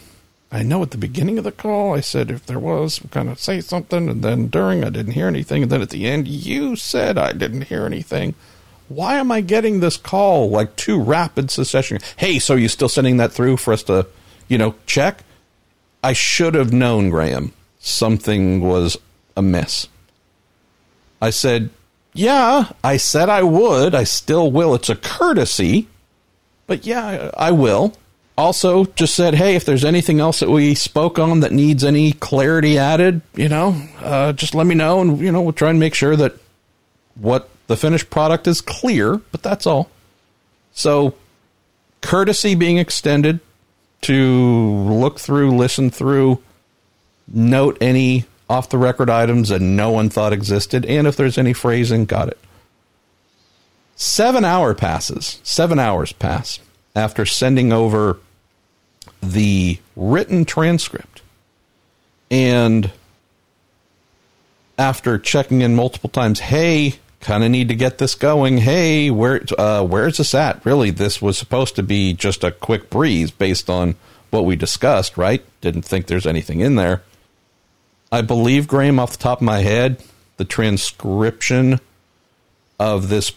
I 0.51 0.63
know 0.63 0.81
at 0.81 0.91
the 0.91 0.97
beginning 0.97 1.37
of 1.37 1.43
the 1.43 1.51
call 1.51 1.93
I 1.93 1.99
said 1.99 2.31
if 2.31 2.45
there 2.45 2.59
was, 2.59 2.99
kind 3.11 3.29
of 3.29 3.39
say 3.39 3.61
something, 3.61 4.09
and 4.09 4.23
then 4.23 4.47
during 4.47 4.83
I 4.83 4.89
didn't 4.89 5.13
hear 5.13 5.27
anything, 5.27 5.63
and 5.63 5.71
then 5.71 5.81
at 5.81 5.91
the 5.91 6.07
end 6.07 6.27
you 6.27 6.75
said 6.75 7.17
I 7.17 7.33
didn't 7.33 7.65
hear 7.65 7.85
anything. 7.85 8.33
Why 8.87 9.15
am 9.15 9.31
I 9.31 9.41
getting 9.41 9.79
this 9.79 9.97
call 9.97 10.49
like 10.49 10.75
two 10.75 10.99
rapid 10.99 11.51
succession? 11.51 11.99
Hey, 12.17 12.39
so 12.39 12.55
you 12.55 12.67
still 12.67 12.89
sending 12.89 13.17
that 13.17 13.31
through 13.31 13.57
for 13.57 13.73
us 13.73 13.83
to, 13.83 14.07
you 14.47 14.57
know, 14.57 14.73
check? 14.87 15.23
I 16.03 16.13
should 16.13 16.55
have 16.55 16.73
known, 16.73 17.11
Graham, 17.11 17.53
something 17.79 18.61
was 18.61 18.97
amiss. 19.37 19.87
I 21.21 21.29
said, 21.29 21.69
yeah, 22.13 22.71
I 22.83 22.97
said 22.97 23.29
I 23.29 23.43
would. 23.43 23.93
I 23.93 24.05
still 24.05 24.51
will. 24.51 24.73
It's 24.73 24.89
a 24.89 24.95
courtesy. 24.95 25.87
But 26.65 26.87
yeah, 26.87 27.29
I 27.37 27.51
will. 27.51 27.93
Also, 28.39 28.85
just 28.85 29.15
said, 29.15 29.35
hey, 29.35 29.57
if 29.57 29.65
there's 29.65 29.83
anything 29.83 30.21
else 30.21 30.39
that 30.39 30.49
we 30.49 30.73
spoke 30.73 31.19
on 31.19 31.41
that 31.41 31.51
needs 31.51 31.83
any 31.83 32.13
clarity 32.13 32.77
added, 32.77 33.19
you 33.35 33.49
know, 33.49 33.75
uh, 33.99 34.31
just 34.31 34.55
let 34.55 34.65
me 34.65 34.73
know, 34.73 35.01
and 35.01 35.19
you 35.19 35.29
know, 35.29 35.41
we'll 35.41 35.51
try 35.51 35.69
and 35.69 35.77
make 35.77 35.93
sure 35.93 36.15
that 36.15 36.37
what 37.15 37.49
the 37.67 37.75
finished 37.75 38.09
product 38.09 38.47
is 38.47 38.61
clear. 38.61 39.17
But 39.17 39.43
that's 39.43 39.67
all. 39.67 39.91
So, 40.71 41.15
courtesy 42.01 42.55
being 42.55 42.77
extended 42.77 43.41
to 44.03 44.71
look 44.85 45.19
through, 45.19 45.57
listen 45.57 45.89
through, 45.89 46.41
note 47.27 47.77
any 47.81 48.23
off 48.49 48.69
the 48.69 48.77
record 48.77 49.09
items 49.09 49.49
that 49.49 49.59
no 49.61 49.91
one 49.91 50.09
thought 50.09 50.31
existed, 50.31 50.85
and 50.85 51.07
if 51.07 51.17
there's 51.17 51.37
any 51.37 51.51
phrasing, 51.51 52.05
got 52.05 52.29
it. 52.29 52.37
Seven 53.97 54.45
hour 54.45 54.73
passes. 54.73 55.41
Seven 55.43 55.77
hours 55.77 56.13
pass 56.13 56.59
after 56.95 57.25
sending 57.25 57.73
over 57.73 58.17
the 59.21 59.79
written 59.95 60.45
transcript. 60.45 61.21
And 62.31 62.91
after 64.77 65.17
checking 65.17 65.61
in 65.61 65.75
multiple 65.75 66.09
times, 66.09 66.39
hey, 66.39 66.95
kind 67.21 67.43
of 67.43 67.51
need 67.51 67.67
to 67.69 67.75
get 67.75 67.97
this 67.97 68.15
going. 68.15 68.57
Hey, 68.59 69.09
where 69.09 69.43
uh, 69.57 69.83
where's 69.83 70.17
this 70.17 70.33
at? 70.33 70.65
Really, 70.65 70.91
this 70.91 71.21
was 71.21 71.37
supposed 71.37 71.75
to 71.75 71.83
be 71.83 72.13
just 72.13 72.43
a 72.43 72.51
quick 72.51 72.89
breeze 72.89 73.31
based 73.31 73.69
on 73.69 73.95
what 74.29 74.45
we 74.45 74.55
discussed, 74.55 75.17
right? 75.17 75.43
Didn't 75.61 75.83
think 75.83 76.07
there's 76.07 76.27
anything 76.27 76.59
in 76.61 76.75
there. 76.75 77.03
I 78.11 78.21
believe 78.21 78.67
Graham, 78.67 78.99
off 78.99 79.11
the 79.11 79.17
top 79.17 79.39
of 79.39 79.45
my 79.45 79.59
head, 79.59 80.01
the 80.37 80.45
transcription 80.45 81.79
of 82.79 83.09
this 83.09 83.33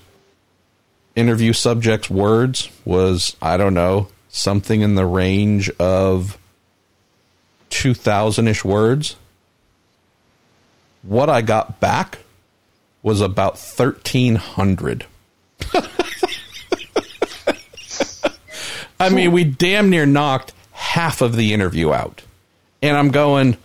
interview 1.15 1.53
subject's 1.53 2.09
words 2.09 2.71
was, 2.85 3.37
I 3.43 3.57
don't 3.57 3.75
know, 3.75 4.09
something 4.33 4.81
in 4.81 4.97
the 4.97 5.07
range 5.07 5.71
of 5.79 6.37
2,000 7.71 8.49
ish 8.49 8.65
words. 8.65 9.15
What 11.03 11.31
I 11.31 11.43
got 11.43 11.79
back 11.79 12.19
was 13.03 13.21
about 13.21 13.53
1,300. 13.53 15.07
I 18.99 19.09
mean, 19.11 19.33
we 19.33 19.45
damn 19.45 19.91
near 19.91 20.07
knocked 20.07 20.53
half 20.73 21.21
of 21.21 21.37
the 21.37 21.53
interview 21.53 21.93
out. 21.93 22.23
And 22.81 22.97
I'm 22.97 23.11
going, 23.11 23.57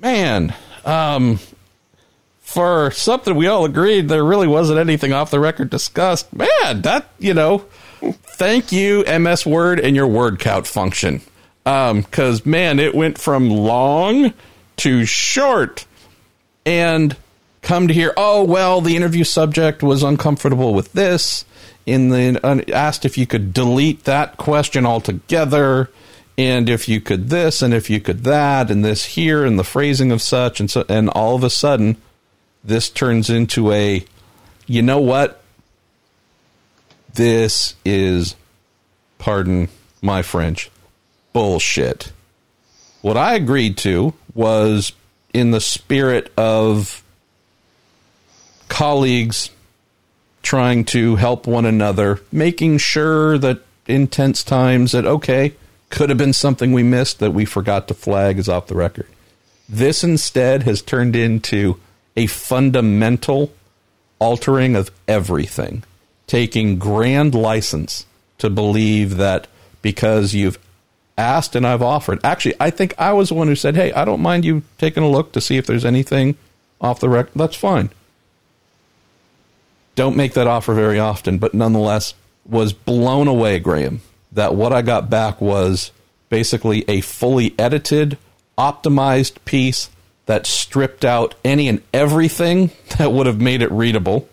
man, 0.00 0.54
um, 0.84 1.38
for 2.40 2.90
something 2.90 3.36
we 3.36 3.46
all 3.46 3.64
agreed 3.64 4.08
there 4.08 4.24
really 4.24 4.48
wasn't 4.48 4.78
anything 4.78 5.12
off 5.12 5.30
the 5.30 5.38
record 5.38 5.70
discussed. 5.70 6.32
Man, 6.32 6.82
that 6.82 7.10
you 7.18 7.34
know, 7.34 7.66
thank 8.00 8.72
you 8.72 9.04
MS 9.04 9.46
Word 9.46 9.80
and 9.80 9.94
your 9.94 10.06
word 10.06 10.38
count 10.38 10.66
function. 10.66 11.20
Um, 11.66 12.02
cause 12.04 12.46
man, 12.46 12.78
it 12.78 12.94
went 12.94 13.18
from 13.18 13.50
long 13.50 14.32
to 14.78 15.04
short 15.04 15.86
and 16.64 17.16
come 17.62 17.88
to 17.88 17.94
hear, 17.94 18.14
oh, 18.16 18.44
well, 18.44 18.80
the 18.80 18.96
interview 18.96 19.24
subject 19.24 19.82
was 19.82 20.02
uncomfortable 20.02 20.72
with 20.72 20.92
this 20.92 21.44
and 21.86 22.12
then 22.12 22.38
asked 22.70 23.04
if 23.04 23.18
you 23.18 23.26
could 23.26 23.52
delete 23.52 24.04
that 24.04 24.36
question 24.36 24.86
altogether 24.86 25.90
and 26.38 26.68
if 26.68 26.88
you 26.88 27.00
could 27.00 27.28
this 27.28 27.62
and 27.62 27.74
if 27.74 27.90
you 27.90 28.00
could 28.00 28.24
that 28.24 28.70
and 28.70 28.84
this 28.84 29.04
here 29.04 29.44
and 29.44 29.58
the 29.58 29.64
phrasing 29.64 30.12
of 30.12 30.22
such 30.22 30.60
and 30.60 30.70
so 30.70 30.84
and 30.88 31.08
all 31.10 31.34
of 31.34 31.44
a 31.44 31.50
sudden 31.50 31.96
this 32.62 32.88
turns 32.88 33.28
into 33.28 33.72
a 33.72 34.04
you 34.66 34.82
know 34.82 35.00
what 35.00 35.39
this 37.14 37.74
is 37.84 38.36
pardon 39.18 39.68
my 40.02 40.22
french 40.22 40.70
bullshit. 41.32 42.12
What 43.02 43.16
i 43.16 43.34
agreed 43.34 43.76
to 43.78 44.14
was 44.34 44.92
in 45.32 45.50
the 45.50 45.60
spirit 45.60 46.32
of 46.36 47.02
colleagues 48.68 49.50
trying 50.42 50.84
to 50.84 51.16
help 51.16 51.46
one 51.46 51.66
another 51.66 52.20
making 52.32 52.78
sure 52.78 53.36
that 53.38 53.60
in 53.86 54.06
tense 54.06 54.42
times 54.42 54.92
that 54.92 55.04
okay 55.04 55.54
could 55.90 56.08
have 56.08 56.18
been 56.18 56.32
something 56.32 56.72
we 56.72 56.82
missed 56.82 57.18
that 57.18 57.32
we 57.32 57.44
forgot 57.44 57.88
to 57.88 57.94
flag 57.94 58.38
as 58.38 58.48
off 58.48 58.68
the 58.68 58.74
record. 58.74 59.08
This 59.68 60.02
instead 60.02 60.62
has 60.62 60.80
turned 60.80 61.14
into 61.14 61.78
a 62.16 62.26
fundamental 62.26 63.52
altering 64.18 64.76
of 64.76 64.90
everything, 65.06 65.82
taking 66.30 66.78
grand 66.78 67.34
license 67.34 68.06
to 68.38 68.48
believe 68.48 69.16
that 69.16 69.48
because 69.82 70.32
you've 70.32 70.60
asked 71.18 71.56
and 71.56 71.66
I've 71.66 71.82
offered. 71.82 72.20
Actually, 72.22 72.54
I 72.60 72.70
think 72.70 72.94
I 72.96 73.12
was 73.12 73.30
the 73.30 73.34
one 73.34 73.48
who 73.48 73.56
said, 73.56 73.74
"Hey, 73.74 73.92
I 73.92 74.04
don't 74.04 74.20
mind 74.20 74.44
you 74.44 74.62
taking 74.78 75.02
a 75.02 75.10
look 75.10 75.32
to 75.32 75.40
see 75.40 75.56
if 75.56 75.66
there's 75.66 75.84
anything 75.84 76.36
off 76.80 77.00
the 77.00 77.08
record. 77.08 77.32
That's 77.34 77.56
fine." 77.56 77.90
Don't 79.96 80.16
make 80.16 80.34
that 80.34 80.46
offer 80.46 80.72
very 80.72 81.00
often, 81.00 81.38
but 81.38 81.52
nonetheless 81.52 82.14
was 82.48 82.72
blown 82.72 83.26
away, 83.26 83.58
Graham, 83.58 84.00
that 84.30 84.54
what 84.54 84.72
I 84.72 84.82
got 84.82 85.10
back 85.10 85.40
was 85.40 85.90
basically 86.28 86.84
a 86.86 87.00
fully 87.00 87.56
edited, 87.58 88.18
optimized 88.56 89.44
piece 89.44 89.90
that 90.26 90.46
stripped 90.46 91.04
out 91.04 91.34
any 91.44 91.66
and 91.66 91.82
everything 91.92 92.70
that 92.98 93.10
would 93.10 93.26
have 93.26 93.40
made 93.40 93.62
it 93.62 93.72
readable, 93.72 94.28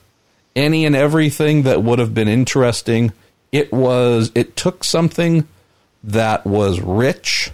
any 0.57 0.85
and 0.85 0.95
everything 0.95 1.63
that 1.63 1.83
would 1.83 1.99
have 1.99 2.13
been 2.13 2.27
interesting. 2.27 3.13
It 3.51 3.71
was 3.71 4.31
it 4.35 4.57
took 4.57 4.83
something 4.83 5.47
that 6.03 6.45
was 6.45 6.81
rich 6.81 7.51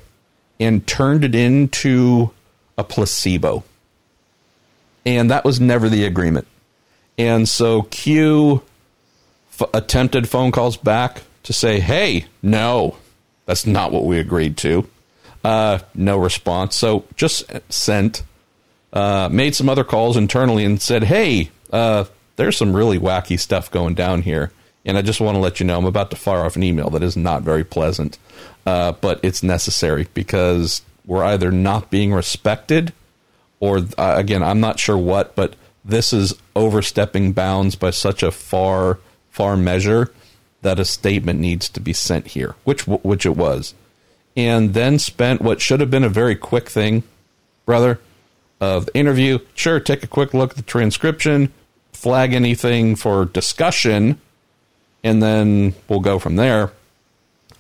and 0.59 0.87
turned 0.87 1.23
it 1.23 1.35
into 1.35 2.31
a 2.77 2.83
placebo. 2.83 3.63
And 5.05 5.29
that 5.29 5.43
was 5.43 5.59
never 5.59 5.89
the 5.89 6.05
agreement. 6.05 6.47
And 7.17 7.47
so 7.47 7.83
Q 7.83 8.63
f- 9.59 9.69
attempted 9.73 10.29
phone 10.29 10.51
calls 10.51 10.77
back 10.77 11.23
to 11.43 11.53
say, 11.53 11.79
"Hey, 11.81 12.25
no, 12.41 12.97
that's 13.45 13.67
not 13.67 13.91
what 13.91 14.05
we 14.05 14.17
agreed 14.17 14.57
to." 14.57 14.87
Uh, 15.43 15.79
no 15.93 16.17
response. 16.17 16.75
So 16.75 17.05
just 17.17 17.43
sent 17.69 18.23
uh, 18.93 19.27
made 19.31 19.55
some 19.55 19.67
other 19.67 19.83
calls 19.83 20.15
internally 20.15 20.63
and 20.63 20.81
said, 20.81 21.03
"Hey, 21.03 21.51
uh, 21.71 22.05
there's 22.35 22.57
some 22.57 22.75
really 22.75 22.99
wacky 22.99 23.39
stuff 23.39 23.71
going 23.71 23.93
down 23.93 24.21
here." 24.21 24.51
And 24.85 24.97
I 24.97 25.01
just 25.01 25.21
want 25.21 25.35
to 25.35 25.39
let 25.39 25.59
you 25.59 25.65
know 25.65 25.77
I'm 25.77 25.85
about 25.85 26.09
to 26.11 26.17
fire 26.17 26.43
off 26.43 26.55
an 26.55 26.63
email 26.63 26.89
that 26.89 27.03
is 27.03 27.15
not 27.15 27.41
very 27.43 27.63
pleasant, 27.63 28.17
uh, 28.65 28.91
but 28.91 29.19
it's 29.23 29.41
necessary 29.41 30.07
because 30.13 30.81
we're 31.05 31.23
either 31.23 31.51
not 31.51 31.89
being 31.89 32.13
respected, 32.13 32.93
or 33.59 33.77
uh, 33.97 34.15
again, 34.17 34.43
I'm 34.43 34.59
not 34.59 34.79
sure 34.79 34.97
what, 34.97 35.35
but 35.35 35.55
this 35.85 36.13
is 36.13 36.33
overstepping 36.55 37.33
bounds 37.33 37.75
by 37.75 37.91
such 37.91 38.23
a 38.23 38.31
far, 38.31 38.99
far 39.29 39.57
measure 39.57 40.11
that 40.61 40.79
a 40.79 40.85
statement 40.85 41.39
needs 41.39 41.67
to 41.69 41.79
be 41.79 41.93
sent 41.93 42.27
here, 42.27 42.55
which 42.63 42.87
which 42.87 43.25
it 43.25 43.35
was, 43.35 43.73
and 44.35 44.73
then 44.73 44.99
spent 44.99 45.41
what 45.41 45.61
should 45.61 45.79
have 45.79 45.91
been 45.91 46.03
a 46.03 46.09
very 46.09 46.35
quick 46.35 46.69
thing, 46.69 47.03
brother 47.65 47.99
of 48.61 48.85
the 48.85 48.95
interview. 48.95 49.39
Sure, 49.55 49.79
take 49.79 50.03
a 50.03 50.07
quick 50.07 50.33
look 50.33 50.51
at 50.51 50.57
the 50.57 50.63
transcription, 50.63 51.51
flag 51.93 52.33
anything 52.33 52.95
for 52.95 53.25
discussion, 53.25 54.19
and 55.03 55.21
then 55.21 55.73
we'll 55.87 55.99
go 55.99 56.19
from 56.19 56.35
there. 56.35 56.71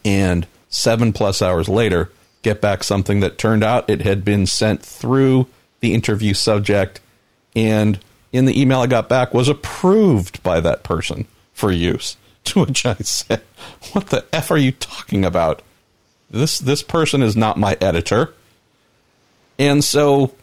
And 0.03 0.47
seven 0.69 1.13
plus 1.13 1.41
hours 1.41 1.69
later, 1.69 2.11
get 2.41 2.59
back 2.61 2.83
something 2.83 3.21
that 3.21 3.37
turned 3.37 3.63
out 3.63 3.89
it 3.89 4.01
had 4.01 4.25
been 4.25 4.45
sent 4.45 4.83
through 4.83 5.47
the 5.79 5.93
interview 5.93 6.33
subject, 6.33 6.99
and 7.55 7.99
in 8.31 8.45
the 8.45 8.59
email 8.59 8.81
I 8.81 8.87
got 8.87 9.09
back 9.09 9.33
was 9.33 9.47
approved 9.49 10.41
by 10.43 10.59
that 10.59 10.83
person. 10.83 11.25
for 11.53 11.71
use. 11.71 12.17
To 12.45 12.65
which 12.65 12.85
I 12.85 12.95
said, 12.95 13.41
"What 13.93 14.07
the 14.07 14.25
f 14.33 14.51
are 14.51 14.57
you 14.57 14.73
talking 14.73 15.23
about? 15.23 15.61
This 16.29 16.59
this 16.59 16.83
person 16.83 17.23
is 17.23 17.37
not 17.37 17.57
my 17.57 17.77
editor." 17.79 18.33
And 19.57 19.81
so, 19.81 20.33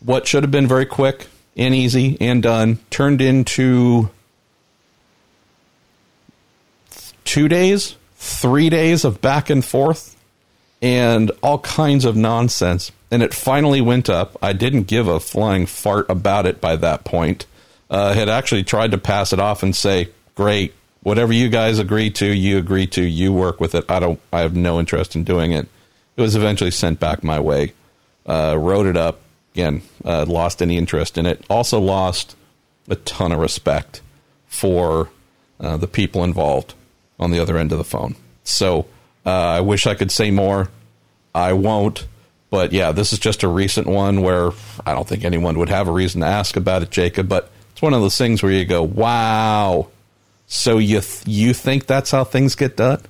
what 0.00 0.26
should 0.26 0.42
have 0.42 0.50
been 0.50 0.66
very 0.66 0.84
quick 0.84 1.28
and 1.58 1.74
easy 1.74 2.16
and 2.20 2.42
done 2.42 2.78
turned 2.88 3.20
into 3.20 4.08
two 7.24 7.48
days, 7.48 7.96
three 8.16 8.70
days 8.70 9.04
of 9.04 9.20
back 9.20 9.50
and 9.50 9.64
forth, 9.64 10.16
and 10.80 11.30
all 11.42 11.58
kinds 11.58 12.04
of 12.04 12.16
nonsense. 12.16 12.92
And 13.10 13.22
it 13.22 13.34
finally 13.34 13.80
went 13.80 14.08
up. 14.08 14.36
I 14.40 14.52
didn't 14.52 14.84
give 14.84 15.08
a 15.08 15.18
flying 15.18 15.66
fart 15.66 16.06
about 16.08 16.46
it 16.46 16.60
by 16.60 16.76
that 16.76 17.04
point. 17.04 17.46
Uh, 17.90 18.14
had 18.14 18.28
actually 18.28 18.62
tried 18.62 18.92
to 18.92 18.98
pass 18.98 19.32
it 19.32 19.40
off 19.40 19.62
and 19.62 19.74
say, 19.74 20.10
"Great, 20.34 20.74
whatever 21.02 21.32
you 21.32 21.48
guys 21.48 21.78
agree 21.78 22.10
to, 22.10 22.26
you 22.26 22.58
agree 22.58 22.86
to. 22.88 23.02
You 23.02 23.32
work 23.32 23.60
with 23.60 23.74
it. 23.74 23.84
I 23.90 23.98
don't. 23.98 24.20
I 24.32 24.40
have 24.40 24.54
no 24.54 24.78
interest 24.78 25.16
in 25.16 25.24
doing 25.24 25.52
it." 25.52 25.66
It 26.16 26.20
was 26.20 26.36
eventually 26.36 26.70
sent 26.70 27.00
back 27.00 27.24
my 27.24 27.40
way. 27.40 27.72
Uh, 28.26 28.56
wrote 28.58 28.86
it 28.86 28.96
up 28.96 29.20
again. 29.58 29.82
Uh, 30.04 30.24
lost 30.26 30.62
any 30.62 30.76
interest 30.76 31.18
in 31.18 31.26
it. 31.26 31.44
Also 31.50 31.80
lost 31.80 32.36
a 32.88 32.94
ton 32.94 33.32
of 33.32 33.40
respect 33.40 34.00
for 34.46 35.10
uh, 35.58 35.76
the 35.76 35.88
people 35.88 36.22
involved 36.22 36.74
on 37.18 37.32
the 37.32 37.40
other 37.40 37.56
end 37.56 37.72
of 37.72 37.78
the 37.78 37.84
phone. 37.84 38.14
So 38.44 38.86
uh, 39.26 39.30
I 39.30 39.60
wish 39.60 39.86
I 39.86 39.94
could 39.94 40.12
say 40.12 40.30
more. 40.30 40.68
I 41.34 41.52
won't. 41.54 42.06
But 42.50 42.72
yeah, 42.72 42.92
this 42.92 43.12
is 43.12 43.18
just 43.18 43.42
a 43.42 43.48
recent 43.48 43.86
one 43.86 44.22
where 44.22 44.52
I 44.86 44.94
don't 44.94 45.06
think 45.06 45.24
anyone 45.24 45.58
would 45.58 45.68
have 45.68 45.88
a 45.88 45.92
reason 45.92 46.20
to 46.22 46.26
ask 46.26 46.56
about 46.56 46.82
it, 46.82 46.90
Jacob. 46.90 47.28
But 47.28 47.50
it's 47.72 47.82
one 47.82 47.92
of 47.92 48.00
those 48.00 48.16
things 48.16 48.42
where 48.42 48.52
you 48.52 48.64
go, 48.64 48.82
"Wow." 48.82 49.88
So 50.46 50.78
you 50.78 51.00
th- 51.00 51.26
you 51.26 51.52
think 51.52 51.84
that's 51.86 52.10
how 52.10 52.24
things 52.24 52.54
get 52.54 52.76
done? 52.76 53.02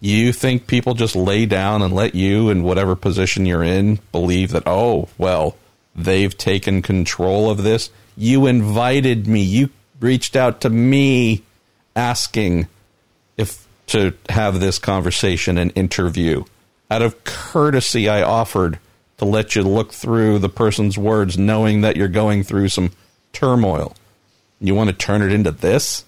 You 0.00 0.32
think 0.32 0.68
people 0.68 0.94
just 0.94 1.16
lay 1.16 1.46
down 1.46 1.82
and 1.82 1.92
let 1.92 2.14
you, 2.14 2.50
in 2.50 2.62
whatever 2.62 2.94
position 2.94 3.46
you're 3.46 3.64
in, 3.64 3.98
believe 4.12 4.50
that, 4.50 4.64
oh, 4.66 5.08
well, 5.18 5.56
they've 5.94 6.36
taken 6.36 6.82
control 6.82 7.50
of 7.50 7.62
this? 7.62 7.90
You 8.16 8.46
invited 8.46 9.26
me. 9.26 9.42
You 9.42 9.70
reached 10.00 10.36
out 10.36 10.60
to 10.62 10.70
me 10.70 11.42
asking 11.96 12.68
if 13.36 13.66
to 13.88 14.14
have 14.28 14.60
this 14.60 14.78
conversation 14.78 15.58
and 15.58 15.72
interview. 15.74 16.44
Out 16.90 17.02
of 17.02 17.24
courtesy, 17.24 18.08
I 18.08 18.22
offered 18.22 18.78
to 19.18 19.24
let 19.24 19.54
you 19.54 19.62
look 19.62 19.92
through 19.92 20.38
the 20.38 20.48
person's 20.48 20.98
words, 20.98 21.38
knowing 21.38 21.82
that 21.82 21.96
you're 21.96 22.08
going 22.08 22.42
through 22.42 22.68
some 22.68 22.92
turmoil. 23.32 23.94
You 24.60 24.74
want 24.74 24.90
to 24.90 24.96
turn 24.96 25.22
it 25.22 25.32
into 25.32 25.50
this? 25.50 26.04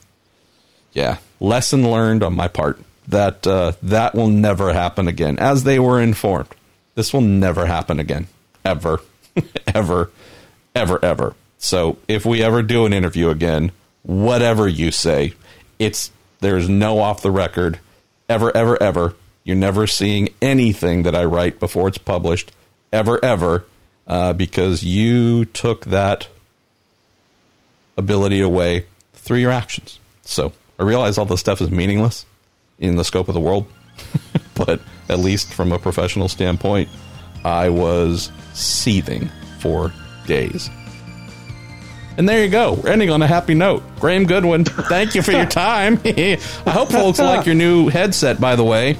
Yeah, 0.93 1.19
lesson 1.41 1.91
learned 1.91 2.23
on 2.23 2.35
my 2.35 2.49
part. 2.49 2.81
That 3.09 3.47
uh, 3.47 3.73
that 3.83 4.15
will 4.15 4.29
never 4.29 4.73
happen 4.73 5.09
again. 5.09 5.39
As 5.39 5.65
they 5.65 5.79
were 5.79 6.01
informed, 6.01 6.49
this 6.95 7.13
will 7.13 7.21
never 7.21 7.67
happen 7.67 8.01
again, 8.01 8.29
ever, 8.65 9.01
ever, 9.75 10.11
ever, 10.75 11.05
ever. 11.05 11.35
So 11.59 11.99
if 12.09 12.27
we 12.27 12.43
ever 12.43 12.63
do 12.63 12.87
an 12.87 12.93
interview 12.93 13.31
again, 13.31 13.73
whatever 14.03 14.69
you 14.69 14.91
say, 14.91 15.35
it's 15.79 16.11
there's 16.41 16.69
no 16.69 16.99
off 16.99 17.23
the 17.23 17.31
record, 17.31 17.79
ever, 18.29 18.55
ever, 18.57 18.81
ever. 18.83 19.15
You're 19.45 19.57
never 19.57 19.87
seeing 19.87 20.29
anything 20.41 21.03
that 21.05 21.15
I 21.15 21.25
write 21.25 21.59
before 21.61 21.89
it's 21.89 21.99
published, 21.99 22.53
ever, 22.93 23.23
ever, 23.25 23.65
uh, 24.07 24.33
because 24.33 24.83
you 24.83 25.45
took 25.47 25.87
that 25.87 26.29
ability 27.97 28.41
away 28.41 28.87
through 29.15 29.39
your 29.39 29.51
actions. 29.51 29.99
So 30.23 30.53
I 30.79 30.83
realize 30.83 31.19
all 31.19 31.25
this 31.25 31.41
stuff 31.41 31.61
is 31.61 31.71
meaningless 31.71 32.27
in 32.79 32.97
the 32.97 33.05
scope 33.05 33.29
of 33.29 33.35
the 33.35 33.41
world, 33.41 33.67
but 34.55 34.81
at 35.09 35.19
least 35.19 35.53
from 35.53 35.73
a 35.73 35.79
professional 35.79 36.29
standpoint, 36.29 36.89
I 37.45 37.69
was 37.69 38.31
seething 38.55 39.31
for 39.59 39.93
days. 40.27 40.71
And 42.17 42.29
there 42.29 42.45
you 42.45 42.49
go. 42.51 42.75
We're 42.75 42.91
ending 42.91 43.11
on 43.11 43.23
a 43.23 43.27
happy 43.27 43.55
note. 43.55 43.83
Graham 43.99 44.25
Goodwin, 44.25 44.65
thank 44.65 45.15
you 45.17 45.23
for 45.23 45.33
your 45.33 45.47
time. 45.67 46.01
I 46.05 46.39
hope 46.69 46.91
folks 46.93 47.19
like 47.19 47.45
your 47.45 47.57
new 47.57 47.89
headset, 47.89 48.41
by 48.41 48.55
the 48.57 48.65
way. 48.65 48.97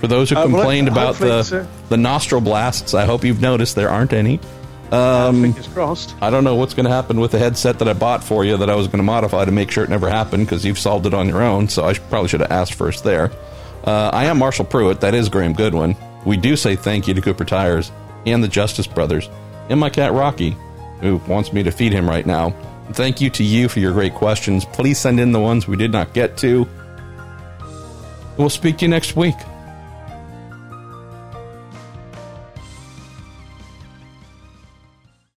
For 0.00 0.08
those 0.08 0.28
who 0.30 0.36
Uh, 0.36 0.40
well, 0.40 0.48
complained 0.56 0.88
about 0.88 1.14
the, 1.16 1.38
it's, 1.38 1.52
uh, 1.52 1.66
the 1.88 1.96
nostril 1.96 2.40
blasts, 2.40 2.92
I 2.92 3.04
hope 3.06 3.24
you've 3.24 3.40
noticed 3.40 3.76
there 3.76 3.88
aren't 3.88 4.12
any. 4.12 4.40
Um, 4.90 5.42
Fingers 5.42 5.68
crossed. 5.68 6.14
I 6.20 6.30
don't 6.30 6.44
know 6.44 6.54
what's 6.56 6.74
going 6.74 6.84
to 6.86 6.92
happen 6.92 7.18
with 7.18 7.30
the 7.32 7.38
headset 7.38 7.78
that 7.78 7.88
I 7.88 7.92
bought 7.92 8.22
for 8.22 8.44
you 8.44 8.56
that 8.58 8.68
I 8.68 8.74
was 8.74 8.88
going 8.88 8.98
to 8.98 9.04
modify 9.04 9.44
to 9.44 9.50
make 9.52 9.70
sure 9.70 9.82
it 9.84 9.90
never 9.90 10.08
happened 10.10 10.46
because 10.46 10.64
you've 10.64 10.78
solved 10.78 11.06
it 11.06 11.14
on 11.14 11.28
your 11.28 11.42
own. 11.42 11.68
So 11.68 11.84
I 11.84 11.92
should, 11.94 12.08
probably 12.10 12.28
should 12.28 12.40
have 12.40 12.52
asked 12.52 12.74
first 12.74 13.04
there. 13.04 13.30
Uh, 13.84 14.10
I 14.12 14.26
am 14.26 14.38
Marshall 14.38 14.64
Pruett. 14.66 15.00
That 15.00 15.14
is 15.14 15.28
Graham 15.28 15.54
Goodwin. 15.54 15.96
We 16.24 16.36
do 16.36 16.56
say 16.56 16.76
thank 16.76 17.08
you 17.08 17.14
to 17.14 17.20
Cooper 17.20 17.44
Tires 17.44 17.90
and 18.26 18.42
the 18.42 18.48
Justice 18.48 18.86
Brothers 18.86 19.28
and 19.68 19.80
my 19.80 19.90
cat 19.90 20.12
Rocky, 20.12 20.56
who 21.00 21.16
wants 21.28 21.52
me 21.52 21.62
to 21.62 21.70
feed 21.70 21.92
him 21.92 22.08
right 22.08 22.26
now. 22.26 22.50
Thank 22.92 23.20
you 23.20 23.30
to 23.30 23.44
you 23.44 23.68
for 23.68 23.80
your 23.80 23.92
great 23.92 24.14
questions. 24.14 24.64
Please 24.64 24.98
send 24.98 25.18
in 25.18 25.32
the 25.32 25.40
ones 25.40 25.66
we 25.66 25.76
did 25.76 25.92
not 25.92 26.12
get 26.12 26.36
to. 26.38 26.68
We'll 28.36 28.50
speak 28.50 28.78
to 28.78 28.84
you 28.84 28.88
next 28.88 29.16
week. 29.16 29.34